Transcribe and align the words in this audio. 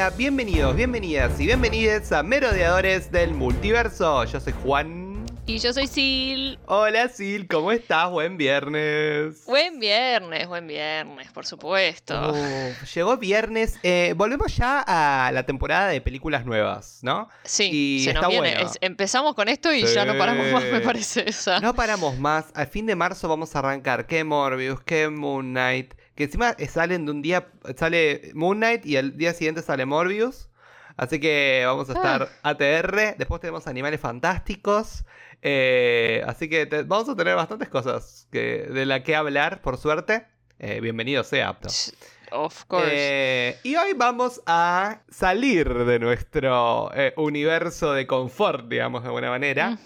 hola, 0.00 0.16
bienvenidos, 0.16 0.74
bienvenidas 0.74 1.38
y 1.38 1.44
bienvenides 1.44 2.10
a 2.10 2.22
Merodeadores 2.22 3.12
del 3.12 3.34
Multiverso. 3.34 4.24
Yo 4.24 4.40
soy 4.40 4.54
Juan. 4.62 5.26
Y 5.44 5.58
yo 5.58 5.74
soy 5.74 5.88
Sil. 5.92 6.56
Hola 6.64 7.10
Sil, 7.12 7.44
¿cómo 7.46 7.70
estás? 7.70 8.08
Buen 8.08 8.38
viernes. 8.38 9.44
Buen 9.44 9.78
viernes, 9.78 10.48
buen 10.48 10.66
viernes, 10.66 11.30
por 11.32 11.44
supuesto. 11.44 12.32
llegó 12.94 13.18
viernes. 13.18 13.78
Eh, 13.82 14.14
volvemos 14.16 14.56
ya 14.56 14.82
a 14.86 15.32
la 15.32 15.44
temporada 15.44 15.88
de 15.88 16.00
películas 16.00 16.46
nuevas, 16.46 17.00
¿no? 17.02 17.28
Sí, 17.44 18.00
se 18.02 18.14
nos 18.14 18.26
viene. 18.26 18.56
empezamos 18.80 19.34
con 19.34 19.48
esto 19.48 19.70
y 19.70 19.84
ya 19.84 20.06
no 20.06 20.16
paramos 20.16 20.50
más, 20.50 20.64
me 20.64 20.80
parece. 20.80 21.28
Esa. 21.28 21.60
No 21.60 21.74
paramos 21.74 22.18
más. 22.18 22.46
Al 22.54 22.68
fin 22.68 22.86
de 22.86 22.96
marzo 22.96 23.28
vamos 23.28 23.54
a 23.54 23.58
arrancar. 23.58 24.06
¿Qué 24.06 24.24
Morbius? 24.24 24.80
¿Qué 24.80 25.10
Moon 25.10 25.50
Knight? 25.50 25.92
Que 26.20 26.24
encima 26.24 26.54
salen 26.68 27.06
de 27.06 27.12
un 27.12 27.22
día, 27.22 27.48
sale 27.78 28.32
Moon 28.34 28.58
Knight 28.58 28.84
y 28.84 28.96
el 28.96 29.16
día 29.16 29.32
siguiente 29.32 29.62
sale 29.62 29.86
Morbius. 29.86 30.50
Así 30.98 31.18
que 31.18 31.62
vamos 31.64 31.88
a 31.88 31.94
estar 31.94 32.28
ah. 32.42 32.50
ATR. 32.50 33.16
Después 33.16 33.40
tenemos 33.40 33.66
Animales 33.66 34.00
Fantásticos. 34.00 35.06
Eh, 35.40 36.22
así 36.26 36.50
que 36.50 36.66
vamos 36.84 37.08
a 37.08 37.16
tener 37.16 37.36
bastantes 37.36 37.70
cosas 37.70 38.28
que, 38.30 38.68
de 38.70 38.84
la 38.84 39.02
que 39.02 39.16
hablar, 39.16 39.62
por 39.62 39.78
suerte. 39.78 40.26
Eh, 40.58 40.80
bienvenido 40.82 41.24
sea, 41.24 41.48
apto. 41.48 41.68
Of 42.32 42.64
course. 42.66 42.90
Eh, 42.92 43.56
y 43.62 43.76
hoy 43.76 43.94
vamos 43.96 44.42
a 44.44 45.00
salir 45.08 45.72
de 45.72 45.98
nuestro 46.00 46.90
universo 47.16 47.94
de 47.94 48.06
confort, 48.06 48.68
digamos 48.68 49.04
de 49.04 49.08
alguna 49.08 49.30
manera. 49.30 49.78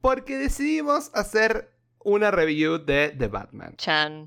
Porque 0.00 0.36
decidimos 0.36 1.12
hacer 1.14 1.70
una 2.00 2.32
review 2.32 2.84
de 2.84 3.14
The 3.16 3.28
Batman. 3.28 3.76
Chan. 3.76 4.26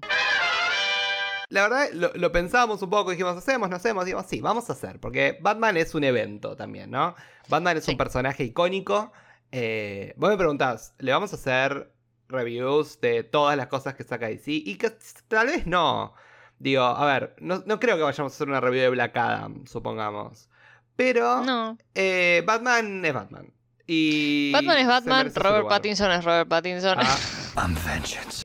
La 1.49 1.61
verdad, 1.61 1.89
lo, 1.93 2.31
pensábamos 2.33 2.81
un 2.81 2.89
poco, 2.89 3.11
dijimos, 3.11 3.37
¿hacemos? 3.37 3.69
¿No 3.69 3.77
hacemos? 3.77 4.03
Dijimos, 4.03 4.25
sí, 4.27 4.41
vamos 4.41 4.69
a 4.69 4.73
hacer, 4.73 4.99
porque 4.99 5.37
Batman 5.41 5.77
es 5.77 5.95
un 5.95 6.03
evento 6.03 6.57
también, 6.57 6.91
¿no? 6.91 7.15
Batman 7.47 7.77
es 7.77 7.87
un 7.87 7.95
personaje 7.95 8.43
icónico. 8.43 9.13
Eh, 9.53 10.13
vos 10.17 10.29
me 10.29 10.37
preguntás, 10.37 10.93
¿le 10.99 11.13
vamos 11.13 11.31
a 11.31 11.37
hacer 11.37 11.93
reviews 12.27 12.99
de 12.99 13.23
todas 13.23 13.55
las 13.55 13.67
cosas 13.67 13.95
que 13.95 14.03
saca 14.03 14.27
DC? 14.27 14.51
Y 14.51 14.75
que 14.75 14.91
tal 15.29 15.47
vez 15.47 15.65
no. 15.65 16.13
Digo, 16.59 16.83
a 16.83 17.05
ver, 17.05 17.35
no, 17.39 17.63
creo 17.79 17.95
que 17.95 18.03
vayamos 18.03 18.33
a 18.33 18.35
hacer 18.35 18.49
una 18.49 18.59
review 18.59 18.81
de 18.81 18.89
Black 18.89 19.15
Adam, 19.15 19.65
supongamos. 19.67 20.49
Pero 20.97 21.45
no. 21.45 21.77
Eh, 21.95 22.43
Batman 22.45 23.05
es 23.05 23.13
Batman. 23.13 23.53
Y 23.85 24.51
Batman 24.51 24.77
es 24.79 24.87
Batman, 24.87 25.31
Robert 25.33 25.69
Pattinson 25.69 26.11
es 26.11 26.25
Robert 26.25 26.49
Pattinson. 26.49 26.97
Ah. 26.99 27.17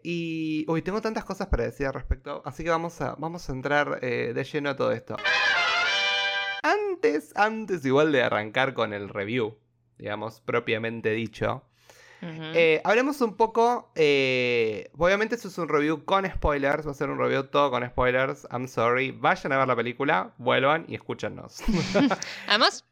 Y. 0.03 0.65
Uy, 0.69 0.81
tengo 0.81 1.03
tantas 1.03 1.25
cosas 1.25 1.49
para 1.49 1.65
decir 1.65 1.87
al 1.87 1.93
respecto. 1.93 2.41
Así 2.47 2.65
que 2.65 2.71
vamos 2.71 3.01
a, 3.03 3.15
vamos 3.19 3.49
a 3.49 3.53
entrar 3.53 3.99
eh, 4.01 4.33
de 4.35 4.45
lleno 4.45 4.71
a 4.71 4.77
todo 4.77 4.91
esto. 4.93 5.17
Antes, 6.63 7.37
antes 7.37 7.85
igual 7.85 8.11
de 8.13 8.23
arrancar 8.23 8.73
con 8.73 8.95
el 8.95 9.11
review, 9.11 9.59
digamos, 9.99 10.41
propiamente 10.41 11.11
dicho. 11.11 11.63
Eh, 12.23 12.81
hablemos 12.85 13.21
un 13.21 13.37
poco. 13.37 13.91
Eh, 13.97 14.91
obviamente, 14.97 15.35
eso 15.35 15.49
es 15.49 15.59
un 15.59 15.69
review 15.69 16.05
con 16.05 16.25
spoilers. 16.25 16.87
Va 16.87 16.93
a 16.93 16.95
ser 16.95 17.11
un 17.11 17.19
review 17.19 17.45
todo 17.45 17.71
con 17.71 17.87
spoilers. 17.87 18.47
I'm 18.51 18.69
sorry. 18.69 19.11
Vayan 19.11 19.53
a 19.53 19.59
ver 19.59 19.69
la 19.69 19.77
película, 19.77 20.33
vuelvan 20.39 20.87
y 20.89 20.95
escúchenos. 20.95 21.63
Además, 22.49 22.85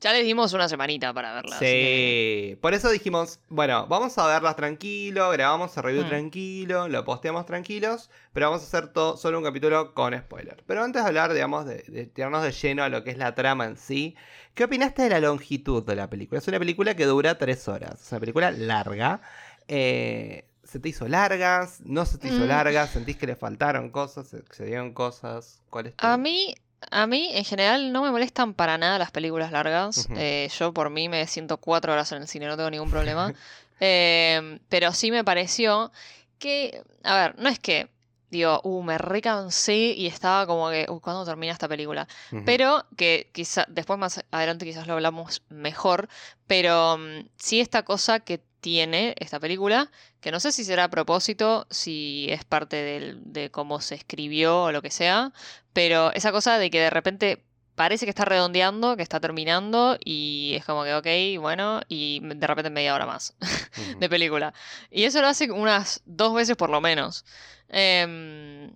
ya 0.00 0.12
les 0.12 0.24
dimos 0.24 0.52
una 0.52 0.68
semanita 0.68 1.12
para 1.12 1.34
verlas. 1.34 1.58
Sí, 1.58 2.56
por 2.60 2.74
eso 2.74 2.90
dijimos, 2.90 3.40
bueno, 3.48 3.86
vamos 3.88 4.16
a 4.18 4.26
verlas 4.26 4.56
tranquilo, 4.56 5.30
grabamos 5.30 5.76
el 5.76 5.82
review 5.82 6.04
mm. 6.04 6.08
tranquilo, 6.08 6.88
lo 6.88 7.04
posteamos 7.04 7.46
tranquilos, 7.46 8.10
pero 8.32 8.46
vamos 8.46 8.62
a 8.62 8.66
hacer 8.66 8.92
todo, 8.92 9.16
solo 9.16 9.38
un 9.38 9.44
capítulo 9.44 9.94
con 9.94 10.16
spoiler. 10.16 10.62
Pero 10.66 10.84
antes 10.84 11.02
de 11.02 11.08
hablar, 11.08 11.32
digamos, 11.32 11.66
de, 11.66 12.10
tirarnos 12.14 12.42
de 12.42 12.52
lleno 12.52 12.84
a 12.84 12.88
lo 12.88 13.02
que 13.02 13.10
es 13.10 13.18
la 13.18 13.34
trama 13.34 13.66
en 13.66 13.76
sí, 13.76 14.16
¿qué 14.54 14.64
opinaste 14.64 15.02
de 15.02 15.10
la 15.10 15.20
longitud 15.20 15.84
de 15.84 15.96
la 15.96 16.08
película? 16.08 16.38
Es 16.38 16.48
una 16.48 16.58
película 16.58 16.94
que 16.94 17.04
dura 17.04 17.38
tres 17.38 17.66
horas, 17.68 18.00
es 18.00 18.12
una 18.12 18.20
película 18.20 18.50
larga. 18.50 19.20
Eh, 19.66 20.44
¿Se 20.62 20.78
te 20.78 20.90
hizo 20.90 21.08
largas? 21.08 21.80
¿No 21.80 22.04
se 22.04 22.18
te 22.18 22.28
hizo 22.28 22.44
mm. 22.44 22.48
largas? 22.48 22.90
¿Sentís 22.90 23.16
que 23.16 23.26
le 23.26 23.36
faltaron 23.36 23.90
cosas? 23.90 24.28
¿Se 24.50 24.64
dieron 24.66 24.92
cosas? 24.92 25.62
¿Cuál 25.70 25.86
es 25.86 25.94
A 25.96 26.18
mí 26.18 26.54
a 26.90 27.06
mí, 27.06 27.30
en 27.32 27.44
general, 27.44 27.92
no 27.92 28.02
me 28.02 28.10
molestan 28.10 28.54
para 28.54 28.78
nada 28.78 28.98
las 28.98 29.10
películas 29.10 29.52
largas. 29.52 30.08
Eh, 30.16 30.48
yo, 30.58 30.72
por 30.72 30.90
mí, 30.90 31.08
me 31.08 31.26
siento 31.26 31.58
cuatro 31.58 31.92
horas 31.92 32.12
en 32.12 32.22
el 32.22 32.28
cine, 32.28 32.46
no 32.46 32.56
tengo 32.56 32.70
ningún 32.70 32.90
problema. 32.90 33.32
Em, 33.80 34.58
pero 34.68 34.92
sí 34.92 35.12
me 35.12 35.22
pareció 35.22 35.92
que, 36.40 36.82
a 37.04 37.14
ver, 37.14 37.38
no 37.38 37.48
es 37.48 37.60
que, 37.60 37.88
digo, 38.30 38.60
uh, 38.64 38.82
me 38.82 38.98
recansé 38.98 39.74
y 39.74 40.06
estaba 40.06 40.46
como 40.46 40.70
que, 40.70 40.86
uh, 40.88 41.00
¿cuándo 41.00 41.24
termina 41.24 41.52
esta 41.52 41.68
película? 41.68 42.06
Pero 42.44 42.84
que 42.96 43.30
quizá, 43.32 43.64
después 43.68 43.98
más 43.98 44.24
adelante 44.30 44.64
quizás 44.64 44.86
lo 44.86 44.94
hablamos 44.94 45.42
mejor, 45.48 46.08
pero 46.46 46.98
mm, 46.98 47.28
sí 47.36 47.60
esta 47.60 47.84
cosa 47.84 48.20
que 48.20 48.40
tiene 48.60 49.14
esta 49.18 49.38
película, 49.40 49.90
que 50.20 50.32
no 50.32 50.40
sé 50.40 50.52
si 50.52 50.64
será 50.64 50.84
a 50.84 50.90
propósito, 50.90 51.66
si 51.70 52.26
es 52.30 52.44
parte 52.44 53.14
de 53.14 53.50
cómo 53.50 53.80
se 53.80 53.94
escribió 53.94 54.64
o 54.64 54.72
lo 54.72 54.82
que 54.82 54.90
sea, 54.90 55.32
pero 55.72 56.12
esa 56.12 56.32
cosa 56.32 56.58
de 56.58 56.70
que 56.70 56.80
de 56.80 56.90
repente 56.90 57.44
parece 57.78 58.06
que 58.06 58.10
está 58.10 58.24
redondeando, 58.24 58.96
que 58.96 59.04
está 59.04 59.20
terminando 59.20 59.96
y 60.04 60.54
es 60.56 60.64
como 60.64 60.82
que, 60.82 60.94
ok, 60.94 61.40
bueno, 61.40 61.80
y 61.88 62.20
de 62.20 62.46
repente 62.46 62.70
media 62.70 62.92
hora 62.92 63.06
más 63.06 63.36
de 64.00 64.08
película. 64.08 64.52
Y 64.90 65.04
eso 65.04 65.20
lo 65.20 65.28
hace 65.28 65.48
unas 65.52 66.02
dos 66.04 66.34
veces 66.34 66.56
por 66.56 66.70
lo 66.70 66.80
menos. 66.80 67.24
Em, 67.68 68.72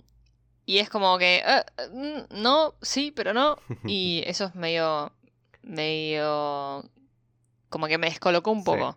y 0.67 0.79
es 0.79 0.89
como 0.89 1.19
que, 1.19 1.43
eh, 1.45 1.65
mm, 1.93 2.41
no, 2.43 2.75
sí, 2.81 3.11
pero 3.11 3.35
no. 3.35 3.59
Y 3.85 4.23
eso 4.25 4.45
es 4.45 4.55
medio, 4.55 5.13
medio, 5.63 6.89
como 7.71 7.89
que 7.89 7.99
me 7.99 8.09
descolocó 8.09 8.53
un 8.53 8.63
poco. 8.63 8.97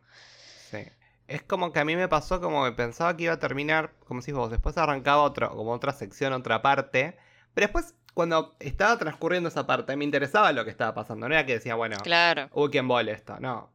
Es 1.27 1.41
como 1.41 1.71
que 1.71 1.79
a 1.79 1.85
mí 1.85 1.95
me 1.95 2.07
pasó 2.07 2.39
como 2.39 2.63
que 2.65 2.71
pensaba 2.73 3.17
que 3.17 3.23
iba 3.23 3.33
a 3.33 3.39
terminar, 3.39 3.93
como 4.07 4.21
si 4.21 4.31
vos, 4.31 4.51
después 4.51 4.77
arrancaba 4.77 5.23
otro, 5.23 5.49
como 5.55 5.71
otra 5.71 5.91
sección, 5.91 6.33
otra 6.33 6.61
parte. 6.61 7.17
Pero 7.55 7.65
después, 7.65 7.95
cuando 8.15 8.55
estaba 8.61 8.97
transcurriendo 8.97 9.49
esa 9.49 9.67
parte, 9.67 9.95
me 9.97 10.05
interesaba 10.05 10.53
lo 10.53 10.63
que 10.63 10.71
estaba 10.71 10.93
pasando. 10.93 11.27
No 11.27 11.35
era 11.35 11.45
que 11.45 11.55
decía, 11.55 11.75
bueno, 11.75 11.97
claro. 12.01 12.49
uy, 12.53 12.69
quién 12.71 12.87
vole 12.87 13.11
esto. 13.11 13.37
No. 13.41 13.69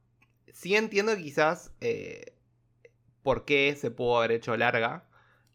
Sí 0.51 0.75
entiendo 0.75 1.15
quizás 1.15 1.73
eh, 1.83 2.33
por 3.23 3.45
qué 3.45 3.77
se 3.77 3.91
pudo 3.91 4.17
haber 4.17 4.33
hecho 4.33 4.57
larga. 4.57 5.05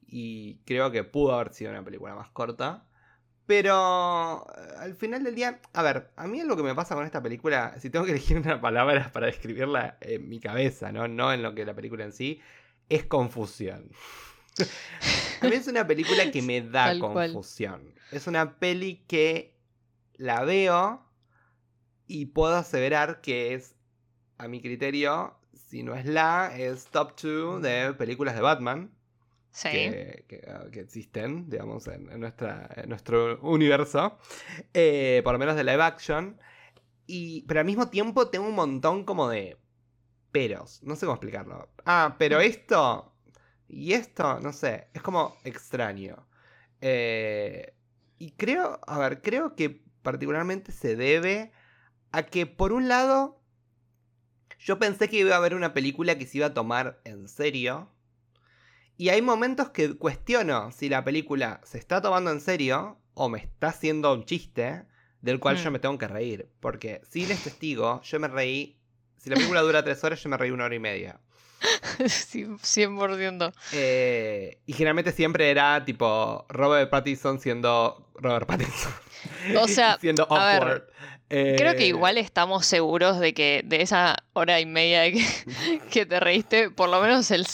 Y 0.08 0.60
creo 0.66 0.92
que 0.92 1.04
pudo 1.04 1.34
haber 1.34 1.52
sido 1.52 1.72
una 1.72 1.84
película 1.84 2.14
más 2.14 2.30
corta. 2.30 2.86
Pero 3.48 4.46
eh, 4.56 4.74
al 4.78 4.94
final 4.94 5.24
del 5.24 5.34
día, 5.34 5.60
a 5.74 5.82
ver, 5.82 6.12
a 6.16 6.28
mí 6.28 6.44
lo 6.44 6.56
que 6.56 6.62
me 6.62 6.76
pasa 6.76 6.94
con 6.94 7.06
esta 7.06 7.24
película, 7.24 7.74
si 7.80 7.90
tengo 7.90 8.06
que 8.06 8.12
elegir 8.12 8.38
una 8.38 8.62
palabra 8.62 9.10
para 9.14 9.26
describirla 9.26 9.98
en 10.00 10.30
mi 10.30 10.40
cabeza, 10.40 10.92
¿no? 10.92 11.08
No 11.08 11.34
en 11.34 11.42
lo 11.42 11.56
que 11.56 11.62
es 11.62 11.68
la 11.68 11.74
película 11.74 12.04
en 12.04 12.14
sí, 12.14 12.40
es 12.88 13.04
confusión. 13.06 13.90
a 15.42 15.48
mí 15.48 15.56
es 15.56 15.68
una 15.68 15.88
película 15.88 16.30
que 16.30 16.44
me 16.44 16.62
da 16.62 17.00
confusión. 17.00 17.95
Es 18.12 18.28
una 18.28 18.60
peli 18.60 19.04
que 19.08 19.58
la 20.16 20.44
veo 20.44 21.06
y 22.08 22.28
puedo 22.28 22.56
aseverar 22.56 23.22
que 23.22 23.54
es, 23.54 23.76
a 24.38 24.48
mi 24.48 24.62
criterio, 24.62 25.38
si 25.54 25.84
no 25.84 25.96
es 25.96 26.06
la, 26.06 26.56
es 26.56 26.86
top 26.86 27.20
2 27.20 27.62
de 27.62 27.94
películas 27.94 28.36
de 28.36 28.42
Batman. 28.42 28.92
Ah, 29.64 29.72
que, 29.72 30.80
existen, 30.82 31.50
digamos, 31.50 31.88
en, 31.88 32.20
nuestra, 32.20 32.84
nuestro 32.88 33.40
universo, 33.42 34.18
eh, 34.74 35.22
por 35.24 35.32
lo 35.32 35.40
menos 35.40 35.56
de 35.56 35.64
live 35.64 35.82
action. 35.82 36.38
Y, 37.08 37.44
pero 37.44 37.62
al 37.62 37.66
mismo 37.66 37.88
tiempo 37.90 38.28
tengo 38.28 38.48
un 38.48 38.56
montón 38.56 39.06
como 39.06 39.30
de 39.30 39.58
peros, 40.32 40.84
no 40.84 40.96
sé 40.96 41.06
cómo 41.06 41.16
explicarlo. 41.16 41.70
Ah, 41.86 42.16
pero 42.20 42.40
mm. 42.40 42.42
esto 42.42 43.16
y 43.70 43.94
esto, 43.94 44.40
no 44.42 44.52
sé, 44.52 44.90
es 44.94 45.02
como 45.02 45.38
extraño. 45.44 46.28
Eh, 46.82 47.75
y 48.18 48.32
creo, 48.32 48.80
a 48.88 48.98
ver, 48.98 49.22
creo 49.22 49.56
que 49.56 49.84
particularmente 50.02 50.72
se 50.72 50.96
debe 50.96 51.52
a 52.12 52.24
que 52.24 52.46
por 52.46 52.74
un 52.74 52.88
lado 52.88 53.42
yo 54.60 54.80
pensé 54.80 55.10
que 55.10 55.18
iba 55.18 55.34
a 55.34 55.38
haber 55.38 55.56
una 55.56 55.74
película 55.74 56.18
que 56.18 56.26
se 56.26 56.38
iba 56.38 56.48
a 56.48 56.54
tomar 56.54 57.02
en 57.04 57.28
serio 57.28 57.92
y 58.98 59.10
hay 59.10 59.22
momentos 59.22 59.70
que 59.72 59.98
cuestiono 59.98 60.72
si 60.72 60.88
la 60.88 61.04
película 61.04 61.60
se 61.66 61.78
está 61.78 62.02
tomando 62.02 62.32
en 62.32 62.40
serio 62.40 62.98
o 63.14 63.28
me 63.30 63.40
está 63.40 63.68
haciendo 63.68 64.14
un 64.14 64.26
chiste 64.26 64.86
del 65.22 65.40
cual 65.40 65.58
yo 65.58 65.70
mm. 65.70 65.74
me 65.74 65.80
tengo 65.80 65.98
que 65.98 66.08
reír. 66.08 66.50
Porque 66.60 67.02
si 67.10 67.26
les 67.26 67.44
testigo, 67.44 68.02
yo 68.04 68.20
me 68.20 68.28
reí. 68.28 68.80
Si 69.18 69.30
la 69.30 69.36
película 69.36 69.62
dura 69.62 69.84
tres 69.84 70.04
horas, 70.04 70.22
yo 70.22 70.30
me 70.30 70.38
reí 70.38 70.52
una 70.52 70.66
hora 70.66 70.76
y 70.76 70.80
media. 70.80 71.20
100%. 72.00 73.54
Eh, 73.74 74.60
y 74.66 74.74
generalmente 74.74 75.12
siempre 75.12 75.50
era 75.50 75.84
tipo 75.86 76.46
Robert 76.50 76.90
Pattinson 76.90 77.40
siendo 77.40 78.10
Robert 78.16 78.48
Pattinson. 78.48 78.92
O 79.58 79.68
sea, 79.68 79.98
siendo 80.00 80.24
awkward. 80.24 80.84
creo 81.30 81.76
que 81.76 81.84
eh, 81.84 81.88
igual 81.88 82.18
estamos 82.18 82.66
seguros 82.66 83.20
de 83.20 83.34
que 83.34 83.62
de 83.66 83.82
esa 83.82 84.18
hora 84.34 84.60
y 84.60 84.66
media 84.66 85.12
que, 85.12 85.26
que 85.92 86.06
te 86.06 86.20
reíste, 86.20 86.70
por 86.70 86.90
lo 86.90 87.02
menos 87.02 87.32
el 87.32 87.46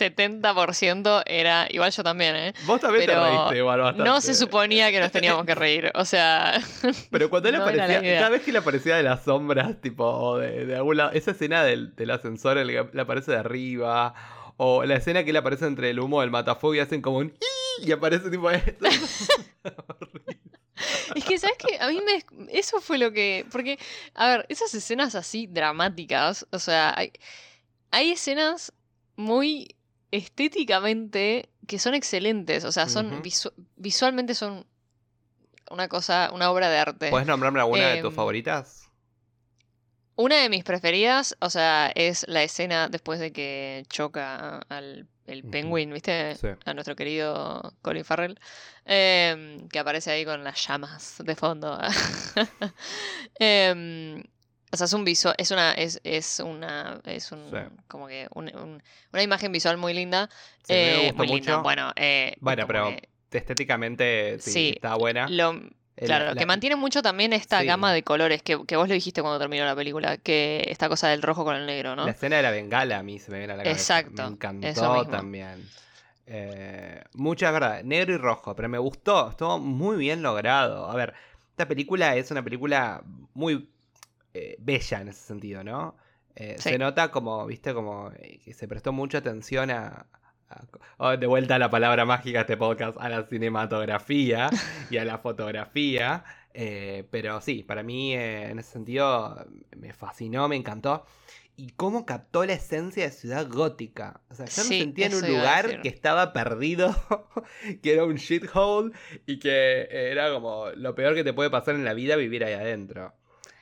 70% 0.00 1.22
era. 1.26 1.66
Igual 1.70 1.90
yo 1.92 2.02
también, 2.02 2.36
¿eh? 2.36 2.54
Vos 2.64 2.80
también 2.80 3.06
te 3.06 3.12
Pero 3.12 3.24
reíste 3.24 3.58
igual 3.58 3.80
bastante. 3.80 4.08
No 4.08 4.20
se 4.20 4.34
suponía 4.34 4.90
que 4.90 5.00
nos 5.00 5.12
teníamos 5.12 5.44
que 5.44 5.54
reír. 5.54 5.90
O 5.94 6.04
sea. 6.04 6.60
Pero 7.10 7.30
cuando 7.30 7.48
él 7.48 7.56
No 7.56 7.62
aparecía, 7.62 8.00
cada 8.18 8.30
vez 8.30 8.42
que 8.42 8.52
le 8.52 8.58
aparecía 8.58 8.96
de 8.96 9.02
las 9.02 9.24
sombras, 9.24 9.80
tipo, 9.80 10.38
de, 10.38 10.66
de 10.66 10.76
algún 10.76 10.96
lado, 10.96 11.12
esa 11.12 11.32
escena 11.32 11.64
del, 11.64 11.94
del 11.96 12.10
ascensor, 12.10 12.56
le 12.56 12.78
aparece 13.00 13.32
de 13.32 13.38
arriba, 13.38 14.14
o 14.56 14.84
la 14.84 14.96
escena 14.96 15.24
que 15.24 15.32
le 15.32 15.38
aparece 15.38 15.66
entre 15.66 15.90
el 15.90 16.00
humo 16.00 16.20
del 16.20 16.30
matafuego 16.30 16.74
y 16.74 16.80
hacen 16.80 17.00
como 17.02 17.18
un 17.18 17.28
"ii", 17.28 17.88
y 17.88 17.92
aparece 17.92 18.30
tipo 18.30 18.50
esto. 18.50 18.84
Es 21.14 21.24
que, 21.24 21.38
¿sabes 21.38 21.56
qué? 21.58 21.78
A 21.78 21.88
mí 21.88 22.00
me. 22.00 22.24
Eso 22.58 22.80
fue 22.80 22.96
lo 22.98 23.12
que. 23.12 23.44
Porque, 23.52 23.78
a 24.14 24.28
ver, 24.28 24.46
esas 24.48 24.72
escenas 24.74 25.14
así 25.14 25.46
dramáticas. 25.46 26.46
O 26.52 26.58
sea, 26.58 26.94
hay, 26.96 27.12
hay 27.90 28.12
escenas 28.12 28.72
muy 29.16 29.76
estéticamente 30.10 31.48
que 31.66 31.78
son 31.78 31.94
excelentes. 31.94 32.64
O 32.64 32.72
sea, 32.72 32.88
son. 32.88 33.22
Visu- 33.22 33.52
visualmente 33.76 34.34
son 34.34 34.66
una 35.70 35.88
cosa. 35.88 36.30
Una 36.32 36.50
obra 36.50 36.68
de 36.68 36.78
arte. 36.78 37.10
¿Puedes 37.10 37.26
nombrarme 37.26 37.60
alguna 37.60 37.88
de 37.88 38.02
tus 38.02 38.10
Em, 38.10 38.16
favoritas? 38.16 38.86
Una 40.16 40.36
de 40.42 40.50
mis 40.50 40.64
preferidas, 40.64 41.34
o 41.40 41.48
sea, 41.48 41.90
es 41.94 42.26
la 42.28 42.42
escena 42.42 42.88
después 42.88 43.18
de 43.20 43.32
que 43.32 43.84
choca 43.88 44.58
al 44.68 45.06
el 45.26 45.44
penguin, 45.44 45.92
¿viste? 45.92 46.34
Sí. 46.34 46.48
A 46.64 46.74
nuestro 46.74 46.96
querido 46.96 47.72
Colin 47.82 48.04
Farrell, 48.04 48.38
em, 48.84 49.68
que 49.68 49.78
aparece 49.78 50.10
ahí 50.10 50.24
con 50.24 50.42
las 50.42 50.66
llamas 50.66 51.22
de 51.24 51.36
fondo. 51.36 51.78
Em, 53.38 54.22
o 54.72 54.76
sea, 54.76 54.84
es 54.86 54.92
un 54.92 55.04
visual, 55.04 55.34
es 55.38 55.50
una, 55.50 55.72
es, 55.72 56.00
es 56.04 56.40
una, 56.40 57.00
es 57.04 57.32
un, 57.32 57.44
Sí. 57.50 57.56
como 57.88 58.06
que 58.08 58.28
un- 58.34 58.54
un- 58.56 58.82
una 59.12 59.22
imagen 59.22 59.50
visual 59.52 59.76
muy 59.76 59.94
linda. 59.94 60.28
Sí, 60.62 60.72
me 60.74 60.78
eh, 60.94 61.02
gustó 61.08 61.16
muy 61.16 61.26
linda. 61.28 61.56
Bueno, 61.58 61.92
eh, 61.96 62.36
Bueno, 62.40 62.66
pero 62.66 62.96
que 63.30 63.38
estéticamente 63.38 64.38
sí, 64.40 64.50
Sí, 64.52 64.72
está 64.76 64.94
buena. 64.96 65.28
lo, 65.28 65.50
El- 65.96 66.06
Claro, 66.06 66.24
la- 66.26 66.34
que 66.34 66.46
mantiene 66.46 66.76
mucho 66.76 67.02
también 67.02 67.34
esta 67.34 67.62
gama 67.62 67.92
de 67.92 68.02
colores 68.02 68.42
que, 68.42 68.58
que 68.66 68.76
vos 68.76 68.88
lo 68.88 68.94
dijiste 68.94 69.20
cuando 69.20 69.38
terminó 69.38 69.66
la 69.66 69.76
película, 69.76 70.16
que 70.16 70.64
esta 70.68 70.88
cosa 70.88 71.08
del 71.08 71.20
rojo 71.20 71.44
con 71.44 71.54
el 71.56 71.66
negro, 71.66 71.94
¿no? 71.94 72.06
La 72.06 72.12
escena 72.12 72.36
de 72.36 72.42
la 72.42 72.50
bengala 72.50 72.98
a 72.98 73.02
mí 73.02 73.18
se 73.18 73.30
me 73.30 73.36
viene 73.38 73.52
a 73.52 73.56
la 73.56 73.64
cabeza. 73.64 73.98
Exacto, 73.98 74.22
Me 74.22 74.28
encantó 74.30 74.66
eso 74.66 74.92
mismo. 74.94 75.10
también. 75.10 75.68
Eh, 76.26 77.02
mucha 77.14 77.48
es 77.48 77.52
verdad, 77.52 77.82
negro 77.82 78.14
y 78.14 78.16
rojo, 78.16 78.54
pero 78.54 78.68
me 78.68 78.78
gustó, 78.78 79.30
estuvo 79.30 79.58
muy 79.58 79.96
bien 79.96 80.22
logrado. 80.22 80.88
A 80.90 80.94
ver, 80.94 81.12
esta 81.50 81.66
película 81.68 82.16
es 82.16 82.30
una 82.30 82.42
película 82.42 83.02
muy 83.34 83.68
eh, 84.34 84.56
bella 84.58 85.00
en 85.00 85.08
ese 85.08 85.20
sentido, 85.26 85.62
¿no? 85.64 85.96
Eh, 86.34 86.56
Sí. 86.58 86.70
Se 86.70 86.78
nota 86.78 87.10
como, 87.10 87.44
viste, 87.46 87.74
como 87.74 88.10
eh, 88.16 88.38
que 88.44 88.52
se 88.54 88.68
prestó 88.68 88.92
mucha 88.92 89.18
atención 89.18 89.70
a... 89.70 90.06
a- 90.48 90.64
oh, 90.98 91.16
de 91.16 91.26
vuelta 91.26 91.56
a 91.56 91.58
la 91.58 91.70
palabra 91.70 92.04
mágica 92.04 92.38
de 92.38 92.42
este 92.42 92.56
podcast, 92.56 92.96
a 93.00 93.08
la 93.08 93.24
cinematografía 93.24 94.50
y 94.90 94.96
a 94.98 95.04
la 95.04 95.18
fotografía. 95.18 96.24
eh, 96.54 97.06
pero 97.10 97.40
sí, 97.40 97.62
para 97.62 97.82
mí 97.82 98.14
en 98.14 98.58
ese 98.58 98.72
sentido 98.72 99.46
me 99.76 99.92
fascinó, 99.92 100.48
me 100.48 100.56
encantó. 100.56 101.04
Y 101.56 101.72
cómo 101.72 102.06
captó 102.06 102.46
la 102.46 102.54
esencia 102.54 103.04
de 103.04 103.10
ciudad 103.10 103.46
gótica. 103.46 104.22
O 104.30 104.34
sea, 104.34 104.46
yo 104.46 104.62
Sí, 104.62 104.70
me 104.70 104.78
sentía 104.80 105.06
en 105.06 105.14
un 105.14 105.20
lugar 105.28 105.82
que 105.82 105.88
estaba 105.88 106.32
perdido, 106.32 106.96
que 107.82 107.92
era 107.92 108.04
un 108.04 108.14
shithole 108.14 108.92
y 109.26 109.38
que 109.38 109.86
era 109.90 110.32
como 110.32 110.70
lo 110.70 110.94
peor 110.94 111.14
que 111.14 111.22
te 111.22 111.34
puede 111.34 111.50
pasar 111.50 111.74
en 111.74 111.84
la 111.84 111.92
vida 111.92 112.16
vivir 112.16 112.44
ahí 112.44 112.54
adentro. 112.54 113.12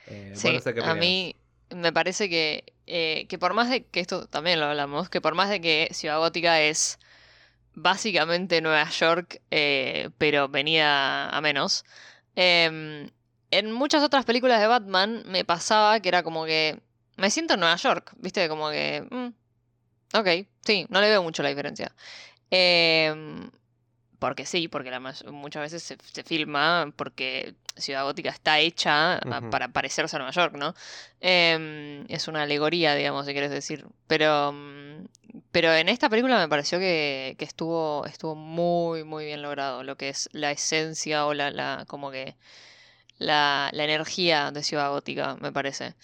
Eh, 0.08 0.32
Sí, 0.34 0.52
no 0.52 0.60
sé 0.60 0.74
qué 0.74 0.80
a 0.82 0.94
mí 0.94 1.36
me 1.70 1.92
parece 1.92 2.28
que, 2.28 2.72
eh, 2.86 3.26
que 3.28 3.38
por 3.38 3.54
más 3.54 3.68
de 3.70 3.84
que 3.84 4.00
esto 4.00 4.26
también 4.26 4.58
lo 4.60 4.66
hablamos, 4.66 5.08
que 5.08 5.20
por 5.20 5.34
más 5.34 5.50
de 5.50 5.60
que 5.60 5.88
Ciudad 5.92 6.18
Gótica 6.18 6.60
es 6.62 6.98
básicamente 7.74 8.60
Nueva 8.60 8.88
York, 8.90 9.40
eh, 9.50 10.10
pero 10.18 10.48
venía 10.48 11.28
a 11.28 11.40
menos, 11.40 11.84
em, 12.36 13.10
en 13.50 13.72
muchas 13.72 14.02
otras 14.02 14.24
películas 14.24 14.60
de 14.60 14.66
Batman 14.66 15.22
me 15.26 15.44
pasaba 15.44 16.00
que 16.00 16.08
era 16.08 16.22
como 16.22 16.44
que 16.44 16.80
me 17.16 17.30
siento 17.30 17.54
en 17.54 17.60
Nueva 17.60 17.76
York, 17.76 18.12
¿viste? 18.18 18.48
Como 18.48 18.70
que, 18.70 19.06
mm, 19.10 20.18
ok, 20.18 20.46
sí, 20.64 20.86
no 20.88 21.00
le 21.00 21.08
veo 21.08 21.22
mucho 21.22 21.42
la 21.42 21.48
diferencia. 21.50 21.94
Em, 22.50 23.50
porque 24.18 24.46
sí, 24.46 24.68
porque 24.68 24.90
la 24.90 25.00
muchas 25.00 25.62
veces 25.62 25.82
se, 25.82 25.96
se 26.12 26.24
filma 26.24 26.92
porque 26.96 27.54
Ciudad 27.78 28.04
Gótica 28.04 28.30
está 28.30 28.58
hecha 28.58 29.16
a- 29.18 29.38
Ujú. 29.40 29.50
para 29.50 29.68
parecerse 29.68 30.16
a 30.16 30.18
Nueva 30.18 30.32
York, 30.32 30.54
¿no? 30.56 30.74
Em, 31.20 32.04
es 32.08 32.28
una 32.28 32.42
alegoría, 32.42 32.94
digamos, 32.94 33.26
si 33.26 33.32
quieres 33.32 33.50
decir. 33.50 33.86
Pero, 34.06 34.52
mm, 34.52 35.06
pero 35.52 35.72
en 35.74 35.88
esta 35.88 36.08
película 36.08 36.38
me 36.38 36.48
pareció 36.48 36.78
que, 36.78 37.34
que 37.38 37.44
estuvo, 37.44 38.04
estuvo 38.06 38.34
muy, 38.34 39.04
muy 39.04 39.24
bien 39.26 39.42
logrado. 39.42 39.82
Lo 39.84 39.96
que 39.96 40.08
es 40.10 40.28
la 40.32 40.50
esencia 40.50 41.26
o 41.26 41.34
la, 41.34 41.50
la 41.50 41.84
como 41.86 42.10
que 42.10 42.36
la, 43.18 43.70
la 43.72 43.84
energía 43.84 44.50
de 44.52 44.62
Ciudad 44.62 44.90
Gótica, 44.90 45.36
me 45.40 45.52
parece. 45.52 45.94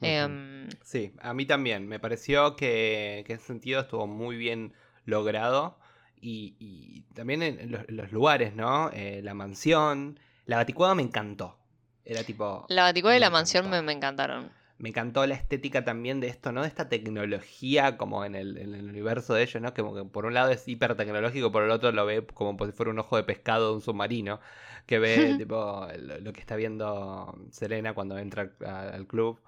Em, 0.00 0.68
Sí, 0.84 1.12
a 1.20 1.34
mí 1.34 1.44
también. 1.46 1.86
Me 1.88 1.98
pareció 1.98 2.56
que, 2.56 3.24
que 3.26 3.32
en 3.34 3.38
ese 3.38 3.46
sentido 3.48 3.80
estuvo 3.80 4.06
muy 4.06 4.36
bien 4.36 4.72
logrado. 5.04 5.78
Y, 6.20 6.56
y 6.58 7.02
también 7.14 7.42
en, 7.42 7.60
en 7.60 7.70
los, 7.70 7.88
en 7.88 7.96
los 7.96 8.10
lugares, 8.12 8.54
¿no? 8.54 8.90
Eh, 8.92 9.20
la 9.22 9.34
mansión. 9.34 10.18
La 10.48 10.56
baticuada 10.56 10.94
me 10.96 11.02
encantó. 11.02 11.56
Era 12.04 12.24
tipo. 12.24 12.66
la 12.68 12.82
Baticuada 12.82 13.16
y 13.16 13.20
la 13.20 13.30
mansión 13.30 13.70
me, 13.70 13.80
me 13.82 13.92
encantaron. 13.92 14.50
Me 14.78 14.90
encantó 14.90 15.26
la 15.26 15.34
estética 15.34 15.84
también 15.84 16.20
de 16.20 16.28
esto, 16.28 16.52
¿no? 16.52 16.62
De 16.62 16.68
esta 16.68 16.88
tecnología 16.88 17.96
como 17.96 18.24
en 18.24 18.34
el, 18.34 18.56
en 18.58 18.74
el 18.74 18.88
universo 18.88 19.34
de 19.34 19.42
ellos, 19.42 19.60
¿no? 19.60 19.74
Que 19.74 19.82
Como 19.82 19.94
que 19.94 20.04
por 20.04 20.24
un 20.24 20.34
lado 20.34 20.50
es 20.50 20.66
hiper 20.68 20.96
tecnológico, 20.96 21.50
por 21.52 21.64
el 21.64 21.70
otro 21.70 21.92
lo 21.92 22.06
ve 22.06 22.24
como 22.26 22.64
si 22.64 22.72
fuera 22.72 22.90
un 22.92 22.98
ojo 22.98 23.16
de 23.16 23.24
pescado 23.24 23.68
de 23.70 23.74
un 23.74 23.80
submarino. 23.82 24.40
Que 24.86 24.98
ve 24.98 25.34
tipo 25.38 25.86
lo, 25.98 26.18
lo 26.20 26.32
que 26.32 26.40
está 26.40 26.56
viendo 26.56 27.36
Selena 27.50 27.92
cuando 27.92 28.18
entra 28.18 28.52
a- 28.66 28.88
al 28.90 29.06
club. 29.06 29.40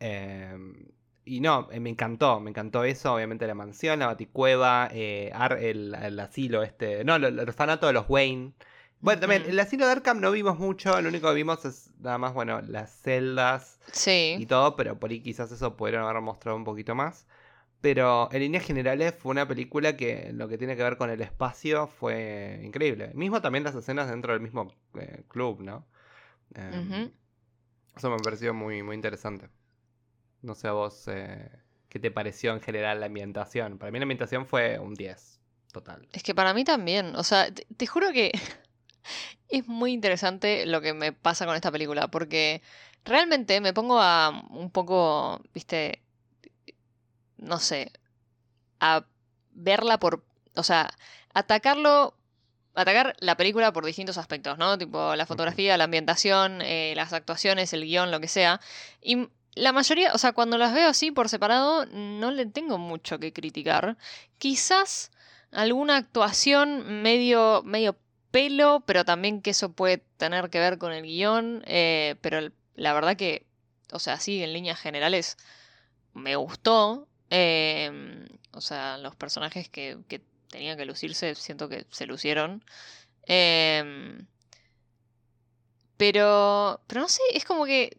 Eh, 0.00 0.56
y 1.24 1.40
no, 1.40 1.68
eh, 1.70 1.78
me 1.80 1.90
encantó, 1.90 2.40
me 2.40 2.50
encantó 2.50 2.84
eso, 2.84 3.14
obviamente 3.14 3.46
la 3.46 3.54
mansión, 3.54 3.98
la 4.00 4.06
baticueva, 4.06 4.88
eh, 4.92 5.30
el, 5.60 5.94
el 5.94 6.18
asilo 6.20 6.62
este, 6.62 7.04
no, 7.04 7.16
el 7.16 7.38
orfanato 7.38 7.86
de 7.86 7.92
los 7.92 8.06
Wayne. 8.08 8.52
Bueno, 9.00 9.20
también, 9.20 9.44
el 9.46 9.58
asilo 9.58 9.86
de 9.86 9.92
Arkham 9.92 10.20
no 10.20 10.30
vimos 10.30 10.58
mucho, 10.58 11.00
lo 11.00 11.08
único 11.08 11.28
que 11.28 11.34
vimos 11.34 11.64
es 11.64 11.90
nada 12.00 12.18
más, 12.18 12.34
bueno, 12.34 12.60
las 12.60 12.90
celdas 13.00 13.78
y 13.86 13.92
Sí, 13.92 14.46
todo, 14.46 14.76
pero 14.76 14.98
por 14.98 15.10
ahí 15.10 15.20
quizás 15.20 15.50
eso 15.52 15.76
pudieron 15.76 16.04
haber 16.04 16.20
mostrado 16.20 16.56
un 16.56 16.64
poquito 16.64 16.94
más. 16.94 17.26
Pero 17.80 18.28
en 18.30 18.40
líneas 18.40 18.64
generales 18.64 19.14
fue 19.18 19.30
una 19.30 19.48
película 19.48 19.96
que 19.96 20.32
lo 20.34 20.48
que 20.48 20.58
tiene 20.58 20.76
que 20.76 20.82
ver 20.82 20.98
con 20.98 21.08
el 21.08 21.22
espacio 21.22 21.86
fue 21.86 22.60
increíble. 22.62 23.10
Mismo 23.14 23.40
también 23.40 23.64
las 23.64 23.74
escenas 23.74 24.10
dentro 24.10 24.34
del 24.34 24.42
mismo 24.42 24.70
eh, 24.98 25.22
club, 25.28 25.62
¿no? 25.62 25.86
Eh, 26.54 26.82
Ujú. 26.84 27.12
Eso 27.96 28.10
me 28.10 28.18
pareció 28.22 28.52
muy, 28.52 28.82
muy 28.82 28.94
interesante. 28.94 29.48
No 30.42 30.54
sé 30.54 30.68
a 30.68 30.72
vos 30.72 31.08
eh, 31.08 31.50
qué 31.88 31.98
te 31.98 32.10
pareció 32.10 32.52
en 32.52 32.60
general 32.60 33.00
la 33.00 33.06
ambientación. 33.06 33.78
Para 33.78 33.90
mí 33.92 33.98
la 33.98 34.04
ambientación 34.04 34.46
fue 34.46 34.78
un 34.78 34.94
10, 34.94 35.40
total. 35.72 36.06
Es 36.12 36.22
que 36.22 36.34
para 36.34 36.52
mí 36.52 36.64
también, 36.64 37.16
o 37.16 37.22
sea, 37.24 37.52
te, 37.52 37.66
te 37.76 37.86
juro 37.86 38.12
que 38.12 38.30
es 39.48 39.66
muy 39.66 39.92
interesante 39.92 40.66
lo 40.66 40.80
que 40.80 40.94
me 40.94 41.12
pasa 41.12 41.46
con 41.46 41.56
esta 41.56 41.70
película, 41.70 42.08
porque 42.08 42.62
realmente 43.04 43.60
me 43.60 43.72
pongo 43.72 44.00
a 44.00 44.30
un 44.50 44.70
poco, 44.70 45.40
viste, 45.54 46.02
no 47.36 47.58
sé, 47.58 47.92
a 48.80 49.04
verla 49.52 49.98
por, 49.98 50.24
o 50.54 50.62
sea, 50.62 50.90
atacarlo, 51.34 52.14
atacar 52.74 53.16
la 53.20 53.36
película 53.36 53.72
por 53.72 53.84
distintos 53.84 54.18
aspectos, 54.18 54.58
¿no? 54.58 54.78
Tipo 54.78 55.16
la 55.16 55.26
fotografía, 55.26 55.76
la 55.76 55.84
ambientación, 55.84 56.62
eh, 56.62 56.94
las 56.96 57.12
actuaciones, 57.12 57.72
el 57.72 57.84
guion, 57.84 58.10
lo 58.10 58.20
que 58.20 58.28
sea. 58.28 58.60
Y 59.00 59.28
la 59.54 59.72
mayoría, 59.72 60.12
o 60.14 60.18
sea, 60.18 60.32
cuando 60.32 60.58
las 60.58 60.72
veo 60.72 60.88
así 60.88 61.10
por 61.10 61.28
separado, 61.28 61.86
no 61.86 62.30
le 62.30 62.46
tengo 62.46 62.78
mucho 62.78 63.18
que 63.18 63.32
criticar. 63.32 63.96
Quizás 64.38 65.10
alguna 65.50 65.96
actuación 65.96 67.02
medio, 67.02 67.62
medio 67.64 67.96
pelo, 68.30 68.82
pero 68.86 69.04
también 69.04 69.42
que 69.42 69.50
eso 69.50 69.72
puede 69.72 69.98
tener 70.16 70.50
que 70.50 70.60
ver 70.60 70.78
con 70.78 70.92
el 70.92 71.02
guion. 71.04 71.62
eh, 71.66 72.16
pero 72.20 72.50
la 72.74 72.92
verdad 72.94 73.16
que, 73.16 73.46
o 73.92 73.98
sea, 73.98 74.18
sí, 74.20 74.42
en 74.42 74.52
líneas 74.52 74.78
generales 74.80 75.36
me 76.14 76.36
gustó. 76.36 77.08
em, 77.30 78.26
o 78.52 78.60
sea, 78.60 78.98
los 78.98 79.16
personajes 79.16 79.68
que, 79.70 79.98
que 80.08 80.22
tenían 80.50 80.76
que 80.78 80.84
lucirse, 80.86 81.34
siento 81.36 81.68
que 81.68 81.86
se 81.90 82.06
lucieron. 82.06 82.64
Em, 83.26 84.26
pero, 85.96 86.80
pero 86.86 87.02
no 87.02 87.08
sé, 87.08 87.22
es 87.34 87.44
como 87.44 87.64
que 87.66 87.98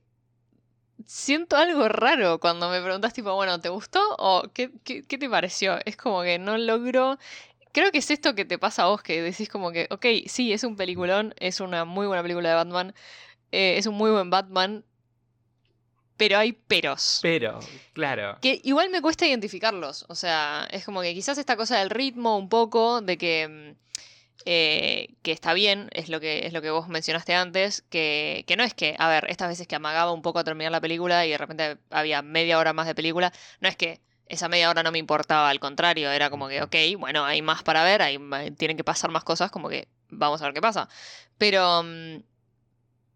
siento 1.06 1.58
algo 1.58 1.88
raro 1.90 2.40
cuando 2.40 2.70
me 2.70 2.82
preguntas 2.82 3.14
tipo, 3.14 3.34
bueno, 3.36 3.60
¿te 3.60 3.70
gustó 3.70 4.00
o 4.18 4.44
qué, 4.54 4.72
qué, 4.84 5.04
qué 5.04 5.18
te 5.18 5.30
pareció? 5.30 5.78
Es 5.86 5.98
como 5.98 6.22
que 6.24 6.40
no 6.40 6.58
logro... 6.58 7.18
Creo 7.74 7.92
que 7.92 8.00
es 8.00 8.12
esto 8.12 8.36
que 8.36 8.46
te 8.46 8.58
pasa 8.58 8.84
a 8.84 8.88
vos, 8.88 9.02
que 9.02 9.22
decís 9.22 9.50
como 9.50 9.72
que, 9.72 9.88
ok, 9.90 10.06
sí, 10.28 10.54
es 10.54 10.64
un 10.64 10.76
peliculón, 10.76 11.34
es 11.40 11.60
una 11.60 11.86
muy 11.86 12.08
buena 12.08 12.22
película 12.22 12.50
de 12.50 12.56
Batman, 12.56 12.94
eh, 13.52 13.76
es 13.78 13.86
un 13.86 13.96
muy 13.96 14.12
buen 14.12 14.30
Batman, 14.30 14.84
pero 16.18 16.38
hay 16.38 16.54
peros. 16.54 17.20
Pero, 17.24 17.60
claro. 17.94 18.38
Que 18.42 18.62
igual 18.64 18.92
me 18.92 19.02
cuesta 19.02 19.26
identificarlos. 19.26 20.06
O 20.08 20.14
sea, 20.14 20.68
es 20.70 20.86
como 20.86 21.02
que 21.02 21.16
quizás 21.16 21.38
esta 21.40 21.56
cosa 21.56 21.80
del 21.80 21.90
ritmo 21.90 22.38
un 22.38 22.48
poco, 22.48 23.02
de 23.02 23.18
que, 23.18 23.48
mm, 23.48 23.82
eh, 24.46 25.16
que 25.24 25.32
está 25.32 25.54
bien, 25.54 25.90
es 25.94 26.10
lo 26.10 26.20
que, 26.20 26.46
es 26.46 26.54
lo 26.54 26.62
que 26.62 26.70
vos 26.70 26.88
mencionaste 26.90 27.34
antes, 27.34 27.82
que, 27.90 28.44
que 28.48 28.56
no 28.56 28.64
es 28.64 28.74
que, 28.74 28.96
a 29.00 29.10
ver, 29.10 29.26
estas 29.30 29.48
veces 29.50 29.66
que 29.66 29.76
amagaba 29.76 30.12
un 30.12 30.22
poco 30.22 30.38
a 30.40 30.44
terminar 30.44 30.72
la 30.72 30.82
película 30.82 31.26
y 31.26 31.32
de 31.32 31.38
repente 31.38 31.78
había 31.90 32.22
media 32.22 32.60
hora 32.60 32.74
más 32.74 32.86
de 32.86 32.96
película, 32.96 33.34
no 33.60 33.68
es 33.68 33.76
que 33.76 34.00
esa 34.32 34.48
media 34.50 34.70
hora 34.70 34.82
no 34.84 34.92
me 34.92 34.98
importaba, 35.00 35.50
al 35.50 35.60
contrario, 35.60 36.10
era 36.12 36.30
como 36.30 36.48
que, 36.48 36.62
ok, 36.64 36.76
bueno, 36.98 37.24
hay 37.26 37.42
más 37.42 37.64
para 37.64 37.84
ver, 37.84 38.02
hay, 38.02 38.18
tienen 38.58 38.78
que 38.78 38.84
pasar 38.84 39.12
más 39.12 39.24
cosas, 39.24 39.52
como 39.52 39.70
que 39.70 39.88
vamos 40.10 40.42
a 40.42 40.46
ver 40.46 40.54
qué 40.54 40.62
pasa. 40.62 40.88
Pero, 41.38 41.84
mm, 41.84 42.24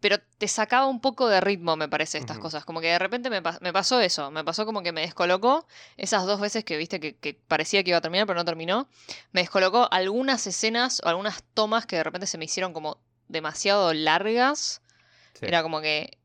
pero 0.02 0.18
te 0.38 0.48
sacaba 0.48 0.86
un 0.86 1.02
poco 1.02 1.28
de 1.28 1.42
ritmo, 1.42 1.76
me 1.76 1.90
parece, 1.90 2.20
estas 2.20 2.38
cosas. 2.38 2.64
Como 2.66 2.80
que 2.80 2.88
de 2.88 3.00
repente 3.00 3.30
me, 3.32 3.42
me 3.62 3.74
pasó 3.74 4.00
eso, 4.02 4.30
me 4.30 4.44
pasó 4.44 4.66
como 4.66 4.84
que 4.84 4.92
me 4.92 5.02
descolocó 5.02 5.66
esas 5.98 6.26
dos 6.28 6.40
veces 6.40 6.64
que 6.64 6.78
viste 6.78 7.00
que, 7.00 7.16
que 7.16 7.34
parecía 7.34 7.84
que 7.84 7.90
iba 7.90 7.98
a 7.98 8.02
terminar, 8.02 8.28
pero 8.28 8.38
no 8.38 8.46
terminó. 8.46 8.88
Me 9.32 9.42
descolocó 9.42 9.88
algunas 9.92 10.46
escenas 10.46 11.02
o 11.04 11.08
algunas 11.08 11.44
tomas 11.56 11.88
que 11.88 11.96
de 11.96 12.04
repente 12.04 12.28
se 12.28 12.38
me 12.38 12.46
hicieron 12.46 12.72
como 12.74 13.00
demasiado 13.30 13.94
largas. 13.94 14.82
Sí. 15.40 15.46
Era 15.48 15.64
como 15.64 15.82
que. 15.82 16.20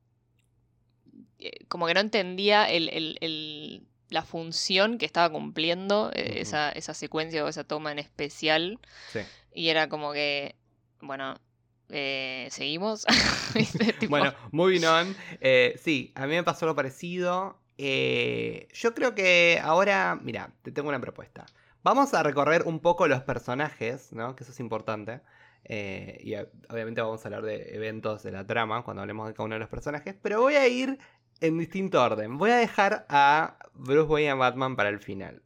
eh, 1.38 1.64
Como 1.68 1.86
que 1.86 1.94
no 1.94 2.00
entendía 2.00 2.68
el, 2.68 2.88
el- 2.90 3.18
el- 3.20 3.86
la 4.10 4.22
función 4.24 4.98
que 4.98 5.06
estaba 5.06 5.30
cumpliendo 5.30 6.10
eh, 6.14 6.40
esa, 6.40 6.70
esa 6.72 6.94
secuencia 6.94 7.44
o 7.44 7.48
esa 7.48 7.64
toma 7.64 7.92
en 7.92 7.98
especial. 7.98 8.80
Sí. 9.06 9.20
Y 9.54 9.68
era 9.68 9.88
como 9.88 10.12
que. 10.12 10.56
Bueno. 11.00 11.40
eh, 11.88 12.48
¿Seguimos? 12.50 13.06
Bueno, 14.08 14.34
moving 14.52 14.84
on. 14.84 15.16
Eh, 15.40 15.74
sí, 15.82 16.12
a 16.14 16.26
mí 16.26 16.34
me 16.34 16.44
pasó 16.44 16.66
lo 16.66 16.74
parecido. 16.76 17.58
Eh, 17.78 18.68
yo 18.74 18.94
creo 18.94 19.14
que 19.14 19.60
ahora, 19.62 20.18
mira, 20.22 20.52
te 20.62 20.72
tengo 20.72 20.88
una 20.90 21.00
propuesta. 21.00 21.46
Vamos 21.82 22.12
a 22.14 22.22
recorrer 22.22 22.62
un 22.66 22.80
poco 22.80 23.08
los 23.08 23.22
personajes, 23.22 24.12
¿no? 24.12 24.36
Que 24.36 24.44
eso 24.44 24.52
es 24.52 24.60
importante. 24.60 25.22
Eh, 25.64 26.18
y 26.22 26.34
obviamente 26.72 27.00
vamos 27.00 27.24
a 27.24 27.28
hablar 27.28 27.42
de 27.42 27.74
eventos 27.74 28.22
de 28.22 28.32
la 28.32 28.46
trama 28.46 28.82
cuando 28.84 29.02
hablemos 29.02 29.28
de 29.28 29.34
cada 29.34 29.44
uno 29.46 29.54
de 29.54 29.60
los 29.60 29.68
personajes. 29.70 30.14
Pero 30.20 30.40
voy 30.40 30.54
a 30.56 30.68
ir 30.68 30.98
en 31.40 31.58
distinto 31.58 32.02
orden. 32.02 32.38
Voy 32.38 32.50
a 32.50 32.56
dejar 32.56 33.06
a 33.08 33.58
Bruce 33.74 34.08
Wayne 34.08 34.26
y 34.26 34.30
a 34.30 34.34
Batman 34.34 34.76
para 34.76 34.88
el 34.88 35.00
final. 35.00 35.42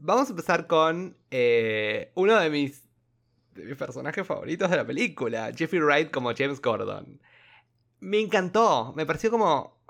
Vamos 0.00 0.28
a 0.28 0.30
empezar 0.30 0.66
con 0.66 1.16
eh, 1.30 2.12
uno 2.14 2.38
de 2.38 2.50
mis, 2.50 2.82
de 3.54 3.64
mis 3.64 3.76
personajes 3.76 4.26
favoritos 4.26 4.70
de 4.70 4.76
la 4.76 4.86
película, 4.86 5.50
Jeffrey 5.56 5.80
Wright 5.80 6.10
como 6.10 6.34
James 6.34 6.60
Gordon. 6.60 7.20
Me 8.00 8.20
encantó, 8.20 8.92
me 8.94 9.06
pareció 9.06 9.30
como 9.30 9.80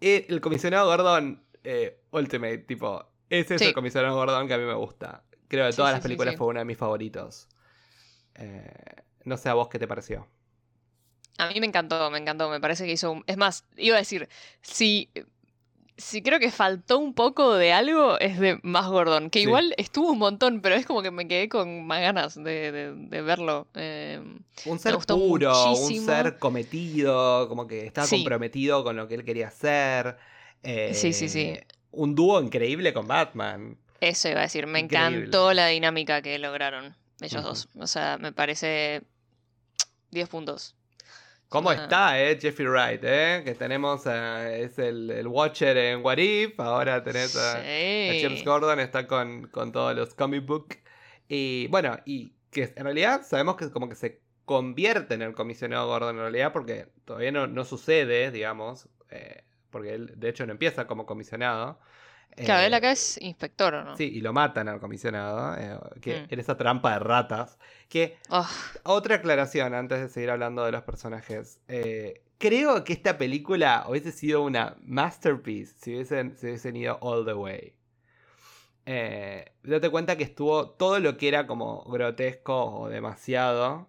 eh, 0.00 0.26
el 0.28 0.40
comisionado 0.40 0.86
Gordon 0.86 1.44
eh, 1.64 2.00
Ultimate, 2.12 2.58
tipo, 2.58 3.04
ese 3.28 3.56
es 3.56 3.62
el 3.62 3.74
comisionado 3.74 4.14
Gordon 4.14 4.48
que 4.48 4.54
a 4.54 4.58
mí 4.58 4.64
me 4.64 4.74
gusta. 4.74 5.24
Creo 5.48 5.64
que 5.64 5.66
de 5.66 5.72
Sí, 5.72 5.76
todas 5.76 5.92
sí, 5.92 5.96
las 5.96 6.02
películas 6.02 6.36
fue 6.36 6.46
uno 6.46 6.60
de 6.60 6.64
mis 6.64 6.78
favoritos. 6.78 7.48
No 9.24 9.36
sé 9.36 9.48
a 9.48 9.54
vos 9.54 9.68
qué 9.68 9.78
te 9.78 9.86
pareció. 9.86 10.26
A 11.38 11.48
mí 11.48 11.60
me 11.60 11.66
encantó, 11.66 12.10
me 12.10 12.18
encantó. 12.18 12.48
Me 12.50 12.60
parece 12.60 12.86
que 12.86 12.92
hizo 12.92 13.10
un. 13.12 13.24
Es 13.26 13.36
más, 13.36 13.64
iba 13.76 13.96
a 13.96 13.98
decir, 13.98 14.28
si. 14.62 15.08
Si 15.96 16.22
creo 16.22 16.40
que 16.40 16.50
faltó 16.50 16.98
un 16.98 17.14
poco 17.14 17.54
de 17.54 17.72
algo, 17.72 18.18
es 18.18 18.40
de 18.40 18.58
más 18.64 18.88
Gordon. 18.88 19.30
Que 19.30 19.38
Sí. 19.38 19.44
igual 19.44 19.74
estuvo 19.76 20.10
un 20.10 20.18
montón, 20.18 20.60
pero 20.60 20.74
es 20.74 20.86
como 20.86 21.02
que 21.02 21.12
me 21.12 21.28
quedé 21.28 21.48
con 21.48 21.86
más 21.86 22.00
ganas 22.00 22.34
de, 22.34 22.72
de- 22.72 22.94
de 22.96 23.22
verlo. 23.22 23.68
Eh, 23.74 24.20
Un 24.64 24.78
ser 24.80 24.96
puro, 25.06 25.72
un 25.72 25.94
ser 26.04 26.40
cometido, 26.40 27.48
como 27.48 27.68
que 27.68 27.86
estaba 27.86 28.08
Sí. 28.08 28.16
comprometido 28.16 28.82
con 28.82 28.96
lo 28.96 29.06
que 29.06 29.14
él 29.14 29.24
quería 29.24 29.46
hacer. 29.48 30.16
Sí, 30.94 31.12
sí, 31.12 31.28
sí. 31.28 31.40
Eh, 31.42 31.66
Un 31.92 32.16
dúo 32.16 32.42
increíble 32.42 32.92
con 32.92 33.06
Batman. 33.06 33.78
eso 34.00 34.28
iba 34.28 34.40
a 34.40 34.42
decir. 34.42 34.66
Me 34.66 34.80
Increíble. 34.80 35.18
encantó 35.18 35.52
la 35.52 35.68
dinámica 35.68 36.22
que 36.22 36.36
lograron 36.40 36.96
ellos 37.20 37.44
dos. 37.44 37.68
O 37.78 37.86
sea, 37.86 38.18
me 38.18 38.32
parece 38.32 39.02
10 40.10 40.28
puntos. 40.28 40.74
¿Cómo 41.48 41.70
está, 41.70 42.20
eh? 42.20 42.36
Jeffrey 42.40 42.66
Wright, 42.66 43.00
eh? 43.04 43.42
Que 43.44 43.54
tenemos, 43.54 44.06
es 44.06 44.78
el, 44.78 45.10
el 45.10 45.28
Watcher 45.28 45.76
en 45.76 46.04
What 46.04 46.18
If, 46.18 46.58
ahora 46.58 47.02
tenés 47.04 47.36
a, 47.36 47.58
a 47.58 47.62
James. 47.62 48.44
Gordon, 48.44 48.80
está 48.80 49.06
con, 49.06 49.46
con 49.48 49.70
todos 49.70 49.94
los 49.94 50.14
comic 50.14 50.44
book. 50.44 50.76
Y 51.28 51.68
bueno, 51.68 51.96
y 52.04 52.32
que 52.50 52.72
en 52.74 52.84
realidad 52.84 53.22
sabemos 53.24 53.56
que 53.56 53.70
como 53.70 53.88
que 53.88 53.94
se 53.94 54.20
convierte 54.44 55.14
en 55.14 55.22
el 55.22 55.34
comisionado 55.34 55.86
Gordon 55.86 56.16
en 56.16 56.22
realidad 56.22 56.52
porque 56.52 56.88
todavía 57.04 57.32
no, 57.32 57.46
no 57.46 57.64
sucede, 57.64 58.30
digamos, 58.30 58.88
eh, 59.10 59.44
porque 59.70 59.94
él 59.94 60.12
de 60.16 60.28
hecho 60.28 60.44
no 60.46 60.52
empieza 60.52 60.86
como 60.86 61.06
comisionado. 61.06 61.78
Claro, 62.36 62.62
Eh, 62.62 62.66
él 62.66 62.74
acá 62.74 62.90
es 62.90 63.20
inspector, 63.20 63.74
¿o 63.74 63.84
no? 63.84 63.96
Sí, 63.96 64.04
y 64.12 64.20
lo 64.20 64.32
matan 64.32 64.68
al 64.68 64.80
comisionado, 64.80 65.56
eh, 65.56 65.78
que 66.00 66.22
Mm. 66.22 66.26
en 66.30 66.40
esa 66.40 66.56
trampa 66.56 66.92
de 66.94 66.98
ratas. 66.98 67.58
Que 67.88 68.16
Oh, 68.28 68.48
otra 68.84 69.16
aclaración 69.16 69.74
antes 69.74 70.00
de 70.00 70.08
seguir 70.08 70.30
hablando 70.30 70.64
de 70.64 70.72
los 70.72 70.82
personajes. 70.82 71.60
Eh, 71.68 72.22
creo 72.38 72.82
que 72.84 72.92
esta 72.92 73.18
película 73.18 73.84
hubiese 73.88 74.10
sido 74.12 74.42
una 74.42 74.76
masterpiece 74.82 75.74
si 75.80 75.94
hubiesen, 75.94 76.36
si 76.36 76.46
hubiesen 76.46 76.76
ido 76.76 76.98
all 77.00 77.24
the 77.24 77.34
way. 77.34 77.76
Eh, 78.86 79.52
date 79.62 79.88
cuenta 79.90 80.16
que 80.16 80.24
estuvo 80.24 80.70
todo 80.70 81.00
lo 81.00 81.16
que 81.16 81.28
era 81.28 81.46
como 81.46 81.84
grotesco 81.84 82.64
o 82.80 82.88
demasiado. 82.88 83.88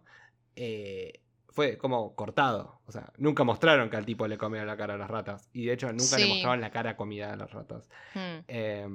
fue 1.49 1.77
como 1.77 2.15
cortado. 2.15 2.74
O 2.87 2.91
sea, 2.91 3.11
nunca 3.17 3.43
mostraron 3.43 3.89
que 3.89 3.97
al 3.97 4.05
tipo 4.05 4.27
le 4.27 4.37
comían 4.37 4.67
la 4.67 4.77
cara 4.77 4.93
a 4.93 4.97
las 4.97 5.09
ratas. 5.09 5.49
Y 5.53 5.65
de 5.65 5.73
hecho 5.73 5.91
nunca 5.91 6.17
le 6.17 6.27
mostraban 6.27 6.61
la 6.61 6.69
cara 6.69 6.95
comida 6.95 7.33
a 7.33 7.35
las 7.35 7.51
ratas. 7.51 7.89
hmm. 8.13 8.39
Eh, 8.47 8.87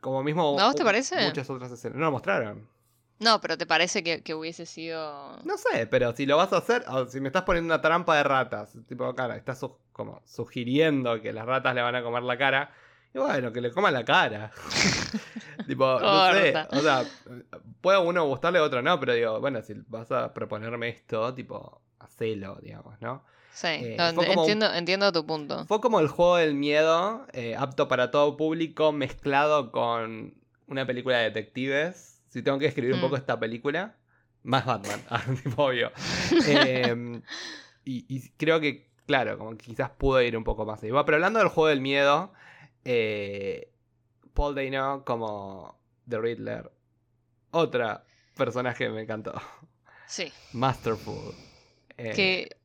como 0.00 0.22
mismo... 0.22 0.58
¿A 0.58 0.66
vos 0.66 0.74
te 0.74 0.84
parece? 0.84 1.26
Muchas 1.26 1.48
otras 1.50 1.70
escenas. 1.70 1.98
No 1.98 2.06
lo 2.06 2.12
mostraron. 2.12 2.66
No, 3.20 3.40
pero 3.40 3.56
¿te 3.56 3.66
parece 3.66 4.02
que, 4.02 4.22
que 4.22 4.34
hubiese 4.34 4.66
sido...? 4.66 5.38
No 5.44 5.56
sé, 5.56 5.86
pero 5.86 6.14
si 6.16 6.26
lo 6.26 6.36
vas 6.36 6.52
a 6.52 6.58
hacer, 6.58 6.84
o 6.88 7.06
si 7.06 7.20
me 7.20 7.28
estás 7.28 7.42
poniendo 7.44 7.72
una 7.72 7.80
trampa 7.80 8.16
de 8.16 8.24
ratas, 8.24 8.76
tipo, 8.88 9.14
cara, 9.14 9.36
estás 9.36 9.60
su- 9.60 9.78
como 9.92 10.20
sugiriendo 10.24 11.20
que 11.22 11.32
las 11.32 11.46
ratas 11.46 11.74
le 11.74 11.82
van 11.82 11.94
a 11.94 12.02
comer 12.02 12.22
la 12.24 12.36
cara, 12.36 12.72
y 13.14 13.18
bueno, 13.18 13.52
que 13.52 13.60
le 13.60 13.70
coman 13.70 13.94
la 13.94 14.04
cara. 14.04 14.50
tipo, 15.66 15.98
no 16.00 16.32
sé, 16.32 16.52
Corta. 16.52 16.68
o 16.76 16.80
sea, 16.80 17.04
puede 17.80 17.98
uno 17.98 18.24
gustarle, 18.26 18.58
a 18.58 18.62
otro 18.64 18.82
no, 18.82 18.98
pero 18.98 19.14
digo, 19.14 19.40
bueno, 19.40 19.62
si 19.62 19.74
vas 19.86 20.10
a 20.10 20.34
proponerme 20.34 20.88
esto, 20.88 21.32
tipo, 21.34 21.80
hacelo, 22.04 22.58
digamos, 22.62 23.00
¿no? 23.00 23.24
Sí, 23.52 23.68
Eh, 23.68 23.96
no, 23.98 24.42
un- 24.42 24.62
entiendo, 24.62 25.12
tu 25.12 25.24
punto. 25.26 25.64
Fue 25.66 25.80
como 25.80 26.00
el 26.00 26.08
juego 26.08 26.36
del 26.36 26.54
miedo, 26.54 27.26
eh, 27.32 27.54
apto 27.56 27.86
para 27.88 28.10
todo 28.10 28.36
público, 28.36 28.92
mezclado 28.92 29.70
con 29.70 30.34
una 30.66 30.86
película 30.86 31.18
de 31.18 31.24
detectives. 31.24 32.22
Si 32.28 32.42
tengo 32.42 32.58
que 32.58 32.66
escribir 32.66 32.94
un 32.94 33.00
Mm. 33.00 33.02
poco 33.02 33.16
esta 33.16 33.38
película, 33.38 33.96
más 34.42 34.66
Batman, 34.66 35.04
ah, 35.08 35.22
tipo, 35.42 35.64
obvio. 35.64 35.92
Eh, 36.46 37.22
y, 37.84 38.06
y 38.08 38.30
creo 38.30 38.60
que, 38.60 38.90
claro, 39.06 39.38
como 39.38 39.50
que 39.52 39.58
quizás 39.66 39.90
pudo 39.90 40.20
ir 40.22 40.36
un 40.36 40.42
poco 40.44 40.64
más 40.66 40.82
ahí. 40.82 40.90
Bueno, 40.90 41.04
pero 41.04 41.16
hablando 41.16 41.38
del 41.38 41.48
juego 41.48 41.68
del 41.68 41.80
miedo, 41.80 42.32
eh, 42.84 43.70
Paul 44.32 44.54
Dano 44.56 45.04
como 45.04 45.78
The 46.08 46.18
Riddler, 46.18 46.72
otra 47.52 48.04
personaje 48.34 48.84
que 48.84 48.90
me 48.90 49.02
encantó. 49.02 49.32
Sí, 50.08 50.32
Masterful. 50.52 51.36
Eh, 51.96 52.12
que... 52.14 52.56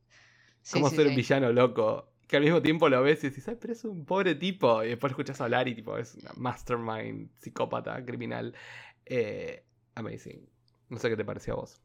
sí, 0.62 0.74
cómo 0.74 0.90
sí, 0.90 0.96
ser 0.98 1.08
un 1.08 1.16
villano 1.16 1.52
loco. 1.52 2.12
Que 2.28 2.38
al 2.38 2.44
mismo 2.44 2.62
tiempo 2.62 2.90
lo 2.90 3.02
ves 3.02 3.24
y 3.24 3.30
dices, 3.30 3.48
ay, 3.48 3.58
pero 3.60 3.74
es 3.74 3.84
un 3.86 4.06
pobre 4.06 4.36
tipo. 4.36 4.84
Y 4.84 4.90
después 4.90 5.12
escuchas 5.12 5.42
hablar 5.42 5.68
y 5.68 5.76
tipo, 5.76 5.98
es 5.98 6.16
una 6.16 6.32
mastermind, 6.36 7.30
psicópata, 7.40 8.04
criminal. 8.06 8.56
Eh, 9.06 9.64
amazing. 9.96 10.48
No 10.90 11.00
sé 11.00 11.10
qué 11.10 11.18
te 11.18 11.26
pareció 11.26 11.54
a 11.54 11.58
vos. 11.58 11.82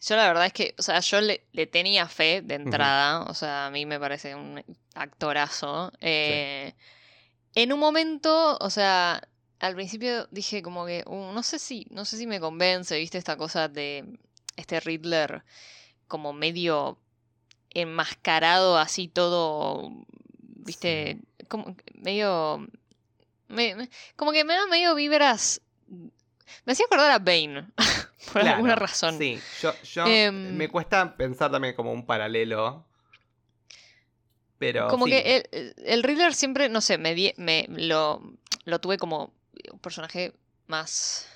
Yo 0.00 0.14
la 0.16 0.28
verdad 0.28 0.46
es 0.46 0.52
que, 0.52 0.74
o 0.78 0.82
sea, 0.82 1.00
yo 1.00 1.20
le, 1.20 1.48
le 1.52 1.66
tenía 1.66 2.06
fe 2.06 2.40
de 2.42 2.54
entrada, 2.54 3.22
o 3.24 3.34
sea, 3.34 3.66
a 3.66 3.70
mí 3.70 3.84
me 3.86 3.98
parece 3.98 4.34
un 4.36 4.62
actorazo. 4.94 5.92
Eh, 6.00 6.74
En 7.54 7.72
un 7.72 7.80
momento, 7.80 8.56
o 8.60 8.70
sea, 8.70 9.20
al 9.58 9.74
principio 9.74 10.26
dije 10.30 10.62
como 10.62 10.86
que, 10.86 11.02
uh, 11.06 11.32
no 11.32 11.42
sé 11.42 11.58
si, 11.58 11.86
no 11.90 12.04
sé 12.04 12.16
si 12.16 12.26
me 12.26 12.40
convence, 12.40 12.96
viste, 12.98 13.18
esta 13.18 13.36
cosa 13.36 13.68
de 13.68 14.18
este 14.56 14.80
Riddler 14.80 15.44
como 16.08 16.32
medio 16.32 16.98
enmascarado 17.70 18.78
así 18.78 19.08
todo, 19.08 19.92
viste, 20.40 21.18
como 21.48 21.76
medio, 21.94 22.66
me- 23.48 23.74
me- 23.76 23.90
como 24.16 24.32
que 24.32 24.44
me 24.44 24.54
da 24.54 24.66
medio 24.66 24.94
vibras, 24.94 25.60
me 26.64 26.72
hacía 26.72 26.86
acordar 26.86 27.10
a 27.10 27.18
Bane, 27.18 27.68
por 28.32 28.42
Claro, 28.42 28.56
alguna 28.56 28.74
razón. 28.74 29.16
Sí, 29.18 29.38
yo, 29.60 29.74
yo 29.82 30.06
Em, 30.06 30.56
me 30.56 30.68
cuesta 30.68 31.16
pensar 31.16 31.50
también 31.50 31.74
como 31.74 31.92
un 31.92 32.04
paralelo. 32.06 32.84
Pero. 34.58 34.88
Como 34.88 35.04
sí. 35.04 35.12
que 35.12 35.44
el, 35.52 35.74
el 35.84 36.02
Riddler 36.02 36.34
siempre, 36.34 36.68
no 36.68 36.80
sé, 36.80 36.98
me, 36.98 37.14
di- 37.14 37.34
me 37.36 37.66
lo, 37.68 38.20
lo 38.64 38.80
tuve 38.80 38.98
como 38.98 39.32
un 39.72 39.78
personaje 39.78 40.32
más, 40.66 41.28